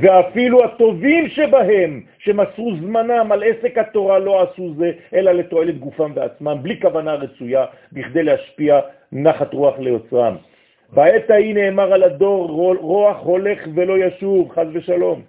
ואפילו 0.00 0.64
הטובים 0.64 1.28
שבהם, 1.28 2.02
שמסרו 2.18 2.72
זמנם 2.80 3.32
על 3.32 3.42
עסק 3.42 3.78
התורה, 3.78 4.18
לא 4.18 4.42
עשו 4.42 4.74
זה, 4.74 4.92
אלא 5.14 5.32
לתועלת 5.32 5.78
גופם 5.78 6.12
ועצמם, 6.14 6.58
בלי 6.62 6.80
כוונה 6.80 7.14
רצויה, 7.14 7.64
בכדי 7.92 8.22
להשפיע 8.22 8.80
נחת 9.12 9.54
רוח 9.54 9.78
ליוצרם. 9.78 10.36
בעת 10.92 11.30
ההיא 11.30 11.54
נאמר 11.54 11.92
על 11.92 12.02
הדור, 12.02 12.48
רוח 12.80 13.16
הולך 13.22 13.58
ולא 13.74 13.98
ישוב, 13.98 14.52
חז 14.52 14.66
ושלום. 14.72 15.22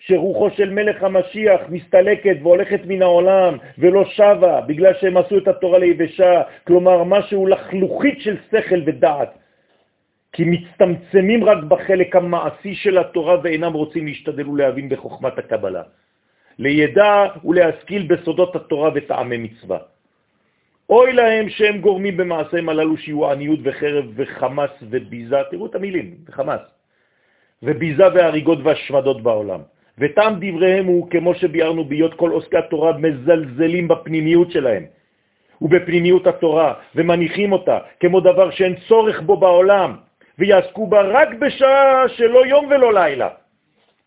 שרוחו 0.00 0.50
של 0.50 0.70
מלך 0.70 1.02
המשיח 1.02 1.60
מסתלקת 1.68 2.36
והולכת 2.42 2.80
מן 2.84 3.02
העולם 3.02 3.56
ולא 3.78 4.04
שווה, 4.04 4.60
בגלל 4.60 4.92
שהם 5.00 5.16
עשו 5.16 5.38
את 5.38 5.48
התורה 5.48 5.78
ליבשה, 5.78 6.42
כלומר 6.66 7.04
משהו 7.04 7.46
לחלוכית 7.46 8.20
של 8.20 8.36
שכל 8.50 8.80
ודעת. 8.86 9.32
כי 10.32 10.44
מצטמצמים 10.44 11.44
רק 11.44 11.58
בחלק 11.64 12.16
המעשי 12.16 12.74
של 12.74 12.98
התורה 12.98 13.36
ואינם 13.42 13.72
רוצים 13.72 14.06
להשתדל 14.06 14.48
ולהבין 14.48 14.88
בחוכמת 14.88 15.38
הקבלה. 15.38 15.82
לידע 16.58 17.26
ולהשכיל 17.44 18.06
בסודות 18.06 18.56
התורה 18.56 18.90
וטעמי 18.94 19.36
מצווה. 19.36 19.93
אוי 20.90 21.12
להם 21.12 21.48
שהם 21.48 21.78
גורמים 21.78 22.16
במעשיהם 22.16 22.68
הללו 22.68 22.96
שיהיו 22.96 23.30
עניות 23.30 23.60
וחרב 23.62 24.04
וחמאס 24.14 24.70
וביזה, 24.82 25.36
תראו 25.50 25.66
את 25.66 25.74
המילים, 25.74 26.14
וחמאס, 26.28 26.60
וביזה 27.62 28.04
והריגות 28.14 28.58
והשמדות 28.64 29.22
בעולם. 29.22 29.60
וטעם 29.98 30.34
דבריהם 30.40 30.86
הוא, 30.86 31.10
כמו 31.10 31.34
שביארנו 31.34 31.84
ביות 31.84 32.14
כל 32.14 32.30
עוסקי 32.30 32.56
התורה, 32.56 32.98
מזלזלים 32.98 33.88
בפנימיות 33.88 34.50
שלהם 34.50 34.84
ובפנימיות 35.62 36.26
התורה, 36.26 36.74
ומניחים 36.94 37.52
אותה 37.52 37.78
כמו 38.00 38.20
דבר 38.20 38.50
שאין 38.50 38.74
צורך 38.88 39.20
בו 39.20 39.36
בעולם, 39.36 39.96
ויעסקו 40.38 40.86
בה 40.86 41.00
רק 41.00 41.28
בשעה 41.40 42.08
שלא 42.08 42.46
יום 42.46 42.64
ולא 42.66 42.94
לילה. 42.94 43.28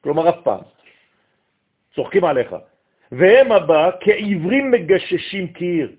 כלומר, 0.03 0.29
אף 0.29 0.39
פעם. 0.43 0.59
צוחקים 1.95 2.25
עליך. 2.25 2.55
והם 3.11 3.51
הבא 3.51 3.89
כעברים 3.99 4.71
מגששים 4.71 5.47
קיר, 5.47 5.91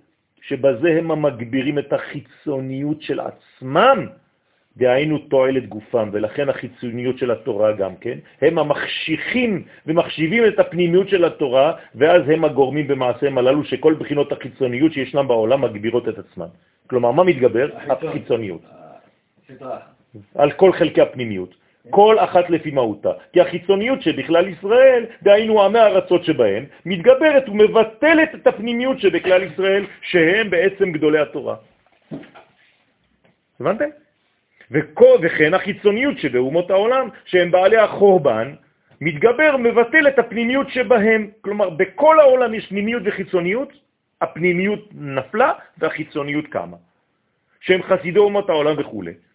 שבזה 0.42 0.88
הם 0.98 1.10
המגבירים 1.10 1.78
את 1.78 1.92
החיצוניות 1.92 3.02
של 3.02 3.20
עצמם, 3.20 4.06
דהיינו 4.76 5.18
תועלת 5.18 5.66
גופם, 5.68 6.08
ולכן 6.12 6.48
החיצוניות 6.48 7.18
של 7.18 7.30
התורה 7.30 7.72
גם 7.72 7.96
כן, 7.96 8.18
הם 8.40 8.58
המחשיכים 8.58 9.62
ומחשיבים 9.86 10.44
את 10.46 10.58
הפנימיות 10.58 11.08
של 11.08 11.24
התורה, 11.24 11.72
ואז 11.94 12.22
הם 12.28 12.44
הגורמים 12.44 12.88
במעשיהם 12.88 13.38
הללו 13.38 13.64
שכל 13.64 13.94
בחינות 13.94 14.32
החיצוניות 14.32 14.92
שישנם 14.92 15.28
בעולם 15.28 15.60
מגבירות 15.60 16.08
את 16.08 16.18
עצמם. 16.18 16.46
כלומר, 16.86 17.10
מה 17.10 17.24
מתגבר? 17.24 17.68
החיצוניות. 17.76 18.62
סדרה. 19.48 19.78
על 20.34 20.50
כל 20.52 20.72
חלקי 20.72 21.00
הפנימיות, 21.00 21.54
כל 21.90 22.18
אחת 22.18 22.50
לפי 22.50 22.70
מהותה. 22.70 23.12
כי 23.32 23.40
החיצוניות 23.40 24.02
שבכלל 24.02 24.48
ישראל, 24.48 25.06
דהיינו 25.22 25.62
עמי 25.62 25.78
הארצות 25.78 26.24
שבהם, 26.24 26.64
מתגברת 26.86 27.48
ומבטלת 27.48 28.34
את 28.34 28.46
הפנימיות 28.46 29.00
שבכלל 29.00 29.42
ישראל, 29.42 29.84
שהם 30.02 30.50
בעצם 30.50 30.92
גדולי 30.92 31.18
התורה. 31.18 31.56
הבנתם? 33.60 33.88
וכן 34.70 35.54
החיצוניות 35.54 36.18
שבאומות 36.18 36.70
העולם, 36.70 37.08
שהם 37.24 37.50
בעלי 37.50 37.76
החורבן, 37.76 38.54
מתגבר, 39.00 39.56
מבטל 39.56 40.08
את 40.08 40.18
הפנימיות 40.18 40.70
שבהם. 40.70 41.30
כלומר, 41.40 41.70
בכל 41.70 42.20
העולם 42.20 42.54
יש 42.54 42.66
פנימיות 42.66 43.02
וחיצוניות, 43.06 43.72
הפנימיות 44.20 44.88
נפלה 44.94 45.52
והחיצוניות 45.78 46.46
קמה, 46.46 46.76
שהם 47.60 47.82
חסידי 47.82 48.18
אומות 48.18 48.50
העולם 48.50 48.74
וכו'. 48.78 49.27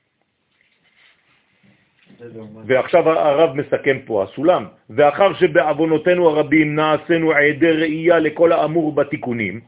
ועכשיו 2.65 3.09
הרב 3.09 3.55
מסכם 3.55 3.97
פה, 4.05 4.23
הסולם, 4.23 4.65
ואחר 4.89 5.33
שבעוונותינו 5.33 6.29
הרבים 6.29 6.75
נעשינו 6.75 7.31
עדי 7.31 7.71
ראייה 7.71 8.19
לכל 8.19 8.51
האמור 8.51 8.95
בתיקונים, 8.95 9.61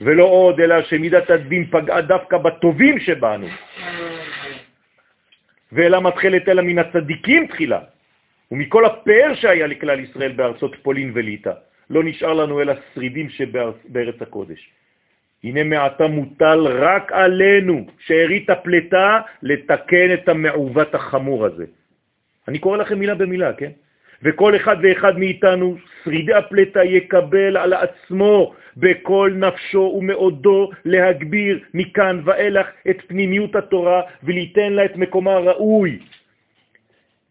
ולא 0.00 0.24
עוד, 0.24 0.60
אלא 0.60 0.82
שמידת 0.82 1.30
הדין 1.30 1.66
פגעה 1.70 2.00
דווקא 2.00 2.38
בטובים 2.38 3.00
שבנו, 3.00 3.46
ואלא 5.72 6.00
מתחילת 6.02 6.48
אלא 6.48 6.62
מן 6.62 6.78
הצדיקים 6.78 7.46
תחילה, 7.46 7.80
ומכל 8.50 8.84
הפאר 8.84 9.34
שהיה 9.34 9.66
לכלל 9.66 10.00
ישראל 10.00 10.32
בארצות 10.32 10.76
פולין 10.82 11.12
וליטא, 11.14 11.52
לא 11.90 12.04
נשאר 12.04 12.32
לנו 12.32 12.60
אלא 12.60 12.74
שרידים 12.94 13.28
שבארץ 13.28 14.22
הקודש. 14.22 14.79
הנה 15.44 15.64
מעתה 15.64 16.06
מוטל 16.06 16.66
רק 16.66 17.12
עלינו, 17.12 17.86
שארית 17.98 18.50
הפלטה, 18.50 19.20
לתקן 19.42 20.12
את 20.14 20.28
המעוות 20.28 20.94
החמור 20.94 21.46
הזה. 21.46 21.64
אני 22.48 22.58
קורא 22.58 22.76
לכם 22.76 22.98
מילה 22.98 23.14
במילה, 23.14 23.52
כן? 23.52 23.70
וכל 24.22 24.56
אחד 24.56 24.76
ואחד 24.82 25.18
מאיתנו, 25.18 25.76
שרידי 26.04 26.34
הפלטה, 26.34 26.84
יקבל 26.84 27.56
על 27.56 27.72
עצמו 27.72 28.54
בכל 28.76 29.32
נפשו 29.36 29.94
ומאודו 29.98 30.70
להגביר 30.84 31.58
מכאן 31.74 32.20
ואילך 32.24 32.66
את 32.90 32.96
פנימיות 33.06 33.56
התורה 33.56 34.02
וליתן 34.22 34.72
לה 34.72 34.84
את 34.84 34.96
מקומה 34.96 35.32
הראוי, 35.32 35.98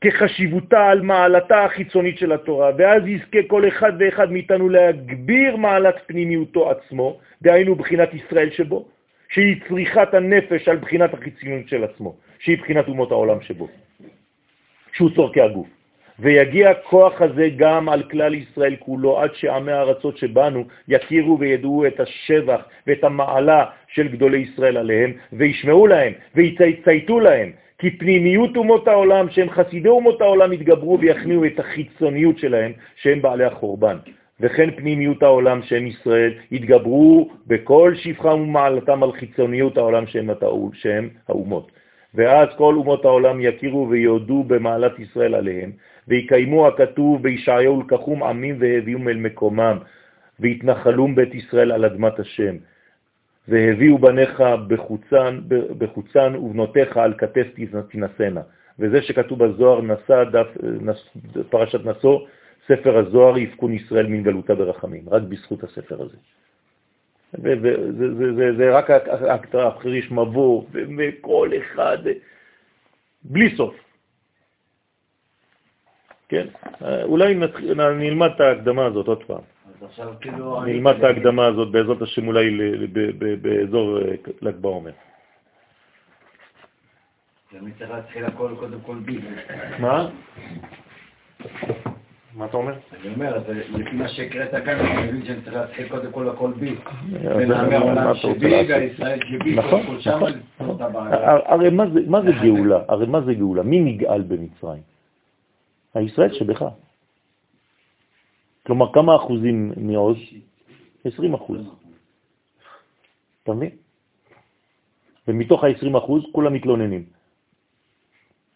כחשיבותה 0.01 0.87
על 0.87 1.01
מעלתה 1.01 1.65
החיצונית 1.65 2.17
של 2.17 2.31
התורה, 2.31 2.71
ואז 2.77 3.07
יזכה 3.07 3.37
כל 3.47 3.67
אחד 3.67 3.93
ואחד 3.99 4.31
מאיתנו 4.31 4.69
להגביר 4.69 5.55
מעלת 5.55 5.95
פנימיותו 6.07 6.71
עצמו, 6.71 7.19
דהיינו 7.41 7.75
בחינת 7.75 8.13
ישראל 8.13 8.49
שבו, 8.51 8.85
שהיא 9.29 9.55
צריכת 9.69 10.13
הנפש 10.13 10.67
על 10.67 10.77
בחינת 10.77 11.13
החיצוניות 11.13 11.67
של 11.67 11.83
עצמו, 11.83 12.15
שהיא 12.39 12.57
בחינת 12.57 12.87
אומות 12.87 13.11
העולם 13.11 13.41
שבו, 13.41 13.67
שהוא 14.93 15.09
צורכי 15.15 15.41
הגוף. 15.41 15.67
ויגיע 16.19 16.73
כוח 16.73 17.21
הזה 17.21 17.47
גם 17.55 17.89
על 17.89 18.03
כלל 18.03 18.33
ישראל 18.33 18.75
כולו, 18.79 19.19
עד 19.19 19.35
שעמי 19.35 19.71
הארצות 19.71 20.17
שבנו 20.17 20.65
יכירו 20.87 21.39
וידעו 21.39 21.85
את 21.87 21.99
השבח 21.99 22.61
ואת 22.87 23.03
המעלה 23.03 23.65
של 23.87 24.07
גדולי 24.07 24.37
ישראל 24.37 24.77
עליהם, 24.77 25.13
וישמעו 25.33 25.87
להם, 25.87 26.13
ויצייתו 26.35 27.19
להם, 27.19 27.51
כי 27.79 27.97
פנימיות 27.97 28.57
אומות 28.57 28.87
העולם, 28.87 29.29
שהם 29.29 29.49
חסידי 29.49 29.89
אומות 29.89 30.21
העולם, 30.21 30.53
יתגברו 30.53 30.99
ויכניעו 30.99 31.45
את 31.45 31.59
החיצוניות 31.59 32.37
שלהם, 32.37 32.71
שהם 32.95 33.21
בעלי 33.21 33.43
החורבן. 33.43 33.97
וכן 34.39 34.71
פנימיות 34.71 35.23
העולם 35.23 35.61
שהם 35.63 35.87
ישראל, 35.87 36.33
יתגברו 36.51 37.29
בכל 37.47 37.93
שפחם 37.95 38.39
ומעלתם 38.41 39.03
על 39.03 39.11
חיצוניות 39.11 39.77
העולם 39.77 40.07
שהם, 40.07 40.29
התאול, 40.29 40.69
שהם 40.73 41.09
האומות. 41.29 41.71
ואז 42.15 42.47
כל 42.57 42.75
אומות 42.75 43.05
העולם 43.05 43.41
יכירו 43.41 43.89
ויודו 43.89 44.43
במעלת 44.43 44.99
ישראל 44.99 45.35
עליהם, 45.35 45.71
ויקיימו 46.07 46.67
הכתוב 46.67 47.23
בישעיהו 47.23 47.81
לקחום 47.81 48.23
עמים 48.23 48.55
והביאום 48.59 49.09
אל 49.09 49.17
מקומם, 49.17 49.77
והתנחלום 50.39 51.15
בית 51.15 51.35
ישראל 51.35 51.71
על 51.71 51.85
אדמת 51.85 52.19
השם. 52.19 52.55
והביאו 53.49 53.97
בניך 53.97 54.43
בחוצן, 54.67 55.39
בחוצן 55.77 56.35
ובנותיך 56.35 56.97
על 56.97 57.13
כתף 57.17 57.47
תנסנה. 57.91 58.41
וזה 58.79 59.01
שכתוב 59.01 59.45
בזוהר 59.45 59.81
נשא 59.81 60.23
דף, 60.23 60.47
נס, 60.81 61.09
פרשת 61.49 61.85
נשוא, 61.85 62.19
ספר 62.67 62.97
הזוהר 62.97 63.37
יפקון 63.37 63.73
ישראל 63.73 64.07
מן 64.07 64.23
גלותה 64.23 64.55
ברחמים, 64.55 65.09
רק 65.09 65.21
בזכות 65.21 65.63
הספר 65.63 66.01
הזה. 66.01 66.17
וזה 67.33 67.91
זה, 67.97 68.33
זה, 68.35 68.57
זה 68.57 68.77
רק 68.77 68.89
החריש 69.53 70.11
מבוא, 70.11 70.63
וכל 70.97 71.49
אחד, 71.57 71.97
בלי 73.23 73.55
סוף. 73.57 73.75
כן? 76.29 76.47
אולי 77.03 77.35
נלמד 77.95 78.29
את 78.35 78.41
ההקדמה 78.41 78.85
הזאת 78.85 79.07
עוד 79.07 79.23
פעם. 79.23 79.41
כאילו 80.21 80.61
נלמד 80.65 80.95
את 80.95 81.03
ההקדמה 81.03 81.45
הזאת 81.45 81.71
בעזרת 81.71 82.01
השם 82.01 82.27
אולי 82.27 82.57
באזור 83.41 83.97
אה, 83.97 84.15
ל"ג 84.41 84.55
בעומר. 84.55 84.91
אני 87.61 87.71
צריך 87.79 87.91
להתחיל 87.91 88.25
הכל 88.25 88.51
קודם 88.59 88.79
כל 88.81 88.95
בי. 88.95 89.19
מה? 89.79 90.09
מה 92.35 92.45
אתה 92.45 92.57
אומר? 92.57 92.73
אני 93.01 93.13
אומר, 93.13 93.37
לפי 93.69 93.95
מה 93.95 94.07
שהקראת 94.07 94.63
כאן, 94.65 94.79
אני 94.79 95.07
מבין 95.07 95.25
שאני 95.25 95.41
צריך 95.41 95.55
להתחיל 95.55 95.89
קודם 95.89 96.11
כל 96.11 96.29
הכל 96.29 96.51
בי. 96.59 96.75
מה 97.47 97.53
אתה 97.53 97.77
רוצה 97.77 97.93
לעשות? 97.93 98.37
נכון, 99.55 99.97
נכון. 100.59 101.07
הרי 101.45 101.69
מה 102.07 102.21
זה 102.21 102.31
גאולה? 102.41 102.79
הרי 102.87 103.05
מה 103.05 103.21
זה 103.21 103.33
גאולה? 103.33 103.63
מי 103.63 103.79
נגאל 103.79 104.21
במצרים? 104.21 104.81
הישראל 105.93 106.33
שבך. 106.33 106.65
כלומר, 108.65 108.93
כמה 108.93 109.15
אחוזים 109.15 109.71
מעוז? 109.77 110.17
20 111.05 111.33
אחוז. 111.33 111.59
אתה 113.43 113.53
מבין? 113.53 113.69
ומתוך 115.27 115.63
ה-20 115.63 115.97
אחוז 115.97 116.23
כולם 116.31 116.53
מתלוננים. 116.53 117.03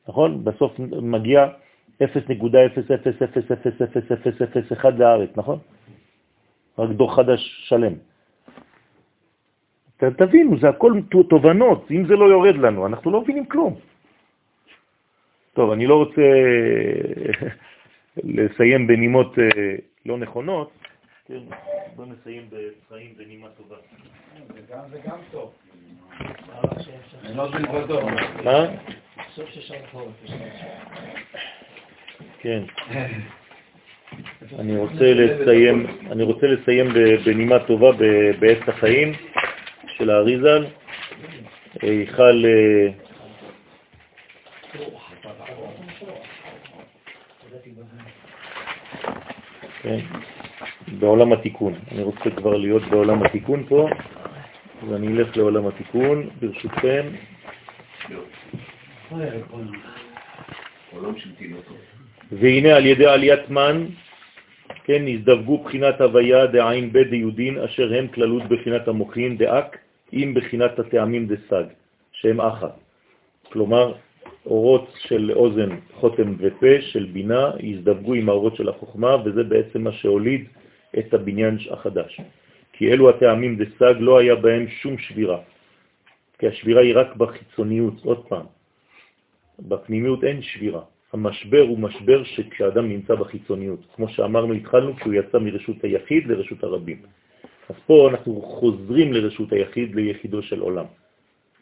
נכון? 0.07 0.43
בסוף 0.43 0.79
מגיע 1.01 1.47
0.000000001 2.01 2.05
לארץ, 4.97 5.29
נכון? 5.35 5.59
רק 6.77 6.89
דור 6.89 7.15
חדש 7.15 7.65
שלם. 7.69 7.93
תבינו, 9.97 10.59
זה 10.59 10.69
הכל 10.69 10.93
תובנות, 11.29 11.91
אם 11.91 12.07
זה 12.07 12.15
לא 12.15 12.25
יורד 12.25 12.55
לנו, 12.55 12.87
אנחנו 12.87 13.11
לא 13.11 13.21
מבינים 13.21 13.45
כלום. 13.45 13.75
טוב, 15.53 15.71
אני 15.71 15.87
לא 15.87 15.95
רוצה 15.95 16.21
לסיים 18.35 18.87
בנימות 18.87 19.39
אה, 19.39 19.75
לא 20.05 20.17
נכונות, 20.17 20.71
כן, 21.27 21.39
בוא 21.95 22.05
נסיים 22.05 22.49
בחיים 22.49 23.13
בנימה 23.17 23.47
טובה. 23.57 23.75
זה 24.91 24.99
גם 25.05 25.17
טוב. 25.31 25.53
מה? 28.43 28.65
כן. 32.39 32.63
אני 34.59 34.77
רוצה 34.77 35.13
לסיים, 35.13 35.85
אני 36.11 36.23
רוצה 36.23 36.47
לסיים 36.47 36.93
בנימה 37.25 37.59
טובה 37.59 37.91
בעץ 38.39 38.59
החיים 38.67 39.13
של 39.87 40.09
האריזל. 40.09 40.65
היכל 41.81 42.43
אה, 42.45 42.89
כן, 49.83 49.99
בעולם 50.99 51.33
התיקון. 51.33 51.73
אני 51.91 52.03
רוצה 52.03 52.29
כבר 52.35 52.57
להיות 52.57 52.83
בעולם 52.83 53.23
התיקון 53.23 53.63
פה, 53.67 53.89
אז 54.83 54.93
אני 54.93 55.07
אלך 55.07 55.37
לעולם 55.37 55.67
התיקון, 55.67 56.29
ברשותכם. 56.39 57.05
והנה 62.31 62.75
על 62.75 62.85
ידי 62.85 63.05
עליית 63.05 63.49
מן, 63.49 63.85
כן, 64.83 65.05
נזדווגו 65.05 65.63
בחינת 65.63 66.01
הוויה 66.01 66.45
דעין 66.45 66.93
בית 66.93 67.09
דיודין, 67.09 67.57
אשר 67.57 67.93
הם 67.93 68.07
כללות 68.07 68.43
בחינת 68.43 68.87
המוחין 68.87 69.37
דאק, 69.37 69.77
עם 70.11 70.33
בחינת 70.33 70.79
הטעמים 70.79 71.27
דסג, 71.27 71.65
שהם 72.11 72.41
אחת. 72.41 72.75
כלומר, 73.51 73.93
אורות 74.45 74.93
של 75.07 75.31
אוזן, 75.31 75.69
חותם 75.93 76.35
ופה 76.39 76.81
של 76.81 77.05
בינה 77.05 77.51
יזדווגו 77.59 78.13
עם 78.13 78.29
האורות 78.29 78.55
של 78.55 78.69
החוכמה, 78.69 79.15
וזה 79.25 79.43
בעצם 79.43 79.81
מה 79.81 79.91
שהוליד 79.91 80.47
את 80.99 81.13
הבניין 81.13 81.57
החדש. 81.71 82.21
כי 82.73 82.91
אלו 82.91 83.09
הטעמים 83.09 83.57
דסג 83.57 83.93
לא 83.99 84.19
היה 84.19 84.35
בהם 84.35 84.67
שום 84.67 84.97
שבירה, 84.97 85.39
כי 86.39 86.47
השבירה 86.47 86.81
היא 86.81 86.95
רק 86.95 87.15
בחיצוניות, 87.15 88.05
עוד 88.05 88.25
פעם. 88.27 88.45
בפנימיות 89.59 90.23
אין 90.23 90.41
שבירה. 90.41 90.81
המשבר 91.13 91.61
הוא 91.61 91.79
משבר 91.79 92.23
שכשאדם 92.23 92.89
נמצא 92.89 93.15
בחיצוניות. 93.15 93.79
כמו 93.95 94.09
שאמרנו, 94.09 94.53
התחלנו 94.53 94.95
כשהוא 94.95 95.13
יצא 95.13 95.37
מרשות 95.39 95.83
היחיד 95.83 96.27
לרשות 96.27 96.63
הרבים. 96.63 96.97
אז 97.69 97.75
פה 97.85 98.09
אנחנו 98.11 98.41
חוזרים 98.41 99.13
לרשות 99.13 99.53
היחיד, 99.53 99.95
ליחידו 99.95 100.41
של 100.41 100.59
עולם. 100.59 100.85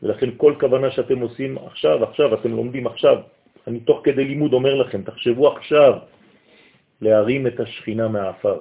ולכן 0.03 0.29
כל 0.37 0.53
כוונה 0.59 0.91
שאתם 0.91 1.19
עושים 1.19 1.57
עכשיו, 1.57 2.03
עכשיו, 2.03 2.33
אתם 2.33 2.51
לומדים 2.51 2.87
עכשיו, 2.87 3.17
אני 3.67 3.79
תוך 3.79 4.01
כדי 4.03 4.25
לימוד 4.25 4.53
אומר 4.53 4.75
לכם, 4.75 5.01
תחשבו 5.01 5.51
עכשיו 5.57 5.93
להרים 7.01 7.47
את 7.47 7.59
השכינה 7.59 8.07
מהאפר. 8.07 8.59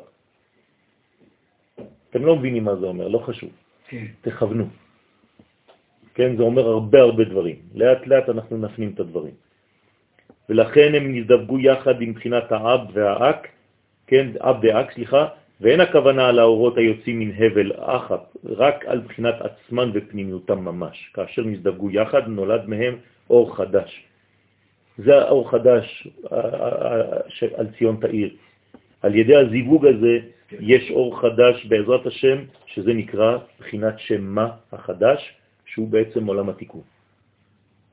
אתם 2.10 2.24
לא 2.24 2.36
מבינים 2.36 2.64
מה 2.64 2.76
זה 2.76 2.86
אומר, 2.86 3.08
לא 3.08 3.18
חשוב. 3.18 3.50
כן. 3.88 4.06
תכוונו. 4.20 4.66
כן, 6.14 6.36
זה 6.36 6.42
אומר 6.42 6.66
הרבה 6.66 7.00
הרבה 7.00 7.24
דברים. 7.24 7.56
לאט 7.74 8.06
לאט 8.06 8.28
אנחנו 8.28 8.56
נפנים 8.58 8.90
את 8.94 9.00
הדברים. 9.00 9.34
ולכן 10.48 10.94
הם 10.94 11.14
נזדווגו 11.14 11.58
יחד 11.58 12.02
עם 12.02 12.12
בחינת 12.12 12.52
האב 12.52 12.80
והאק, 12.92 13.48
כן, 14.06 14.26
אב 14.40 14.66
דאק, 14.66 14.92
סליחה, 14.92 15.28
ואין 15.60 15.80
הכוונה 15.80 16.28
על 16.28 16.38
האורות 16.38 16.76
היוצאים 16.76 17.18
מן 17.18 17.30
הבל 17.36 17.72
אחת, 17.76 18.36
רק 18.44 18.84
על 18.84 19.00
בחינת 19.00 19.34
עצמן 19.40 19.90
ופנימיותם 19.94 20.58
ממש. 20.58 21.10
כאשר 21.14 21.42
נזדווגו 21.42 21.90
יחד, 21.90 22.28
נולד 22.28 22.66
מהם 22.66 22.96
אור 23.30 23.56
חדש. 23.56 24.04
זה 24.98 25.18
האור 25.18 25.50
חדש 25.50 26.08
על 27.56 27.66
ציון 27.78 27.96
תאיר. 28.00 28.30
על 29.02 29.14
ידי 29.14 29.36
הזיווג 29.36 29.86
הזה 29.86 30.18
יש 30.60 30.90
אור 30.90 31.20
חדש 31.20 31.66
בעזרת 31.66 32.06
השם, 32.06 32.38
שזה 32.66 32.92
נקרא 32.92 33.38
בחינת 33.58 33.98
שם 33.98 34.22
מה 34.22 34.48
החדש, 34.72 35.34
שהוא 35.66 35.88
בעצם 35.88 36.26
עולם 36.26 36.48
התיקון. 36.48 36.82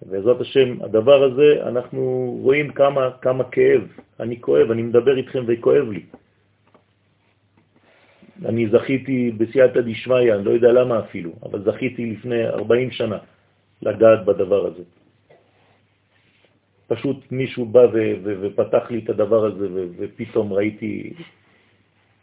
בעזרת 0.01 0.41
השם, 0.41 0.81
הדבר 0.81 1.23
הזה, 1.23 1.67
אנחנו 1.67 2.01
רואים 2.41 2.71
כמה, 2.71 3.09
כמה 3.21 3.43
כאב. 3.43 3.81
אני 4.19 4.41
כואב, 4.41 4.71
אני 4.71 4.81
מדבר 4.81 5.17
איתכם 5.17 5.43
וכואב 5.47 5.89
לי. 5.89 6.03
אני 8.45 8.69
זכיתי 8.69 9.31
בסייעתא 9.37 9.81
דשמיא, 9.81 10.35
אני 10.35 10.45
לא 10.45 10.51
יודע 10.51 10.71
למה 10.71 10.99
אפילו, 10.99 11.31
אבל 11.43 11.63
זכיתי 11.63 12.05
לפני 12.05 12.47
40 12.47 12.91
שנה 12.91 13.17
לגעת 13.81 14.25
בדבר 14.25 14.65
הזה. 14.65 14.83
פשוט 16.87 17.31
מישהו 17.31 17.65
בא 17.65 17.81
ופתח 18.23 18.91
לי 18.91 18.99
את 19.03 19.09
הדבר 19.09 19.45
הזה 19.45 19.67
ופתאום 19.97 20.53
ראיתי 20.53 21.13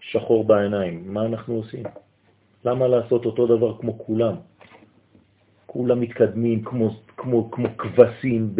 שחור 0.01 0.45
בעיניים. 0.45 1.03
מה 1.07 1.27
אנחנו 1.27 1.55
עושים? 1.55 1.83
למה 2.65 2.89
לעשות 2.89 3.27
אותו 3.27 3.47
דבר 3.47 3.79
כמו 3.79 3.99
כולם? 3.99 4.35
כולם 5.67 6.01
מתקדמים 6.01 6.65
כמו, 6.65 6.91
כמו, 7.17 7.51
כמו 7.51 7.69
כבשים 7.79 8.51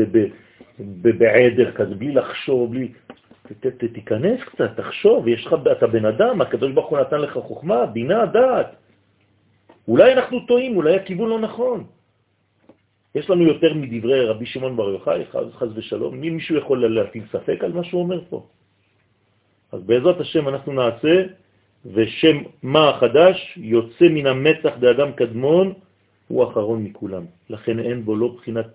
בעדר 0.79 1.73
כזה, 1.73 1.95
בלי 1.95 2.13
לחשוב, 2.13 2.71
בלי... 2.71 2.93
תיכנס 3.93 4.41
קצת, 4.45 4.77
תחשוב, 4.77 5.29
יש 5.29 5.47
לך, 5.47 5.55
אתה 5.73 5.87
בן 5.87 6.05
אדם, 6.05 6.41
הקדוש 6.41 6.73
ברוך 6.73 6.89
הוא 6.89 6.99
נתן 6.99 7.21
לך 7.21 7.33
חוכמה, 7.33 7.87
בינה, 7.87 8.27
דעת. 8.27 8.77
אולי 9.89 10.13
אנחנו 10.13 10.47
טועים, 10.47 10.77
אולי 10.77 10.97
הכיוון 10.97 11.29
לא 11.29 11.39
נכון. 11.41 11.85
יש 13.15 13.31
לנו 13.31 13.43
יותר 13.43 13.75
מדברי 13.75 14.27
רבי 14.27 14.47
שמעון 14.47 14.77
בר 14.77 14.89
יוחאי, 14.89 15.25
חז 15.53 15.69
ושלום, 15.75 16.21
מי 16.21 16.31
מישהו 16.31 16.57
יכול 16.57 16.87
להטיל 16.87 17.25
ספק 17.33 17.65
על 17.65 17.73
מה 17.73 17.85
שהוא 17.85 18.03
אומר 18.03 18.21
פה? 18.29 18.47
אז 19.73 19.83
בעזרת 19.83 20.21
השם 20.21 20.49
אנחנו 20.49 20.73
נעשה, 20.73 21.23
ושם 21.87 22.37
מה 22.63 22.89
החדש 22.89 23.59
יוצא 23.61 24.09
מן 24.09 24.27
המצח 24.27 24.73
באדם 24.81 25.13
קדמון, 25.13 25.73
הוא 26.29 26.45
אחרון 26.45 26.85
מכולם. 26.85 27.25
לכן 27.51 27.79
אין 27.79 28.05
בו 28.05 28.17
לא 28.17 28.29
בחינת 28.29 28.67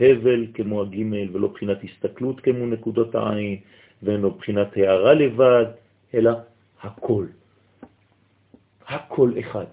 הבל 0.00 0.46
כמו 0.54 0.82
הגימל, 0.82 1.28
ולא 1.32 1.48
בחינת 1.48 1.78
הסתכלות 1.84 2.40
כמו 2.40 2.66
נקודות 2.66 3.14
העין, 3.14 3.56
ואין 4.02 4.20
לו 4.20 4.30
בחינת 4.30 4.76
הערה 4.76 5.14
לבד, 5.14 5.64
אלא 6.14 6.30
הכל. 6.82 7.26
הכל 8.88 9.32
אחד. 9.40 9.64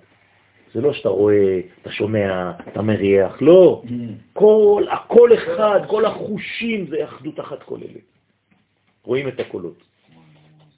זה 0.74 0.82
לא 0.82 0.94
שאתה 0.94 1.10
רואה, 1.10 1.60
אתה 1.82 1.92
שומע, 1.92 2.52
אתה 2.68 2.82
מריח, 2.82 3.42
לא. 3.42 3.84
כל, 4.34 4.84
הכל 4.92 5.30
אחד, 5.34 5.80
כל 5.88 6.06
החושים 6.06 6.88
זה 6.90 7.04
אחדות 7.04 7.40
אחת 7.40 7.64
כוללת. 7.64 8.06
רואים 9.04 9.28
את 9.28 9.40
הקולות. 9.40 9.84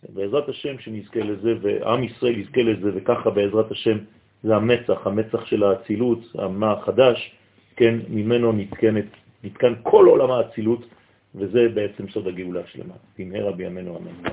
בעזרת 0.10 0.49
השם 0.49 0.80
שנזכה 0.80 1.19
לזה, 1.19 1.53
ועם 1.61 2.03
ישראל 2.03 2.38
יזכה 2.40 2.61
לזה, 2.61 2.90
וככה 2.95 3.30
בעזרת 3.30 3.72
השם 3.72 3.98
זה 4.44 4.56
המצח, 4.56 5.07
המצח 5.07 5.45
של 5.45 5.64
האצילות, 5.64 6.19
המה 6.36 6.72
החדש, 6.72 7.32
כן, 7.76 7.95
ממנו 8.10 8.52
נתקנת, 8.52 9.06
נתקן 9.44 9.74
כל 9.84 10.06
עולם 10.06 10.32
האצילות, 10.32 10.86
וזה 11.38 11.68
בעצם 11.73 12.09
סוד 12.09 12.27
הגאולה 12.27 12.61
השלמה. 12.64 12.93
במהרה 13.19 13.51
בימינו 13.51 13.97
אמן. 13.97 14.31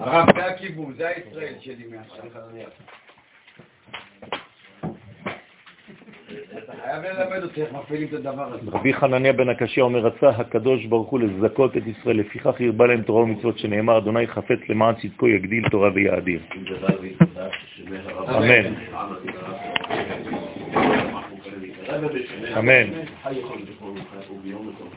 הרב, 0.00 0.28
זה 0.36 0.46
הכיוון, 0.46 0.92
זה 0.96 1.08
הישראל 1.08 1.54
שלי 1.60 1.84
מעכשיו. 1.90 2.24
רבי 8.72 8.94
חנניה 8.94 9.32
בן 9.32 9.48
הקשיא 9.48 9.82
אומר, 9.82 9.98
רצה 9.98 10.28
הקדוש 10.28 10.84
ברוך 10.86 11.08
הוא 11.08 11.20
לזכות 11.20 11.76
את 11.76 11.82
ישראל, 11.86 12.16
לפיכך 12.16 12.60
ירבה 12.60 12.86
להם 12.86 13.02
תורה 13.02 13.22
ומצוות, 13.22 13.58
שנאמר, 13.58 13.98
אדוני 13.98 14.26
חפץ 14.26 14.58
למען 14.68 14.94
צדקו 14.94 15.28
יגדיל 15.28 15.68
תורה 15.68 15.90
ויאדיר. 15.94 16.40
אמן. 18.28 18.74
אמן. 22.58 22.86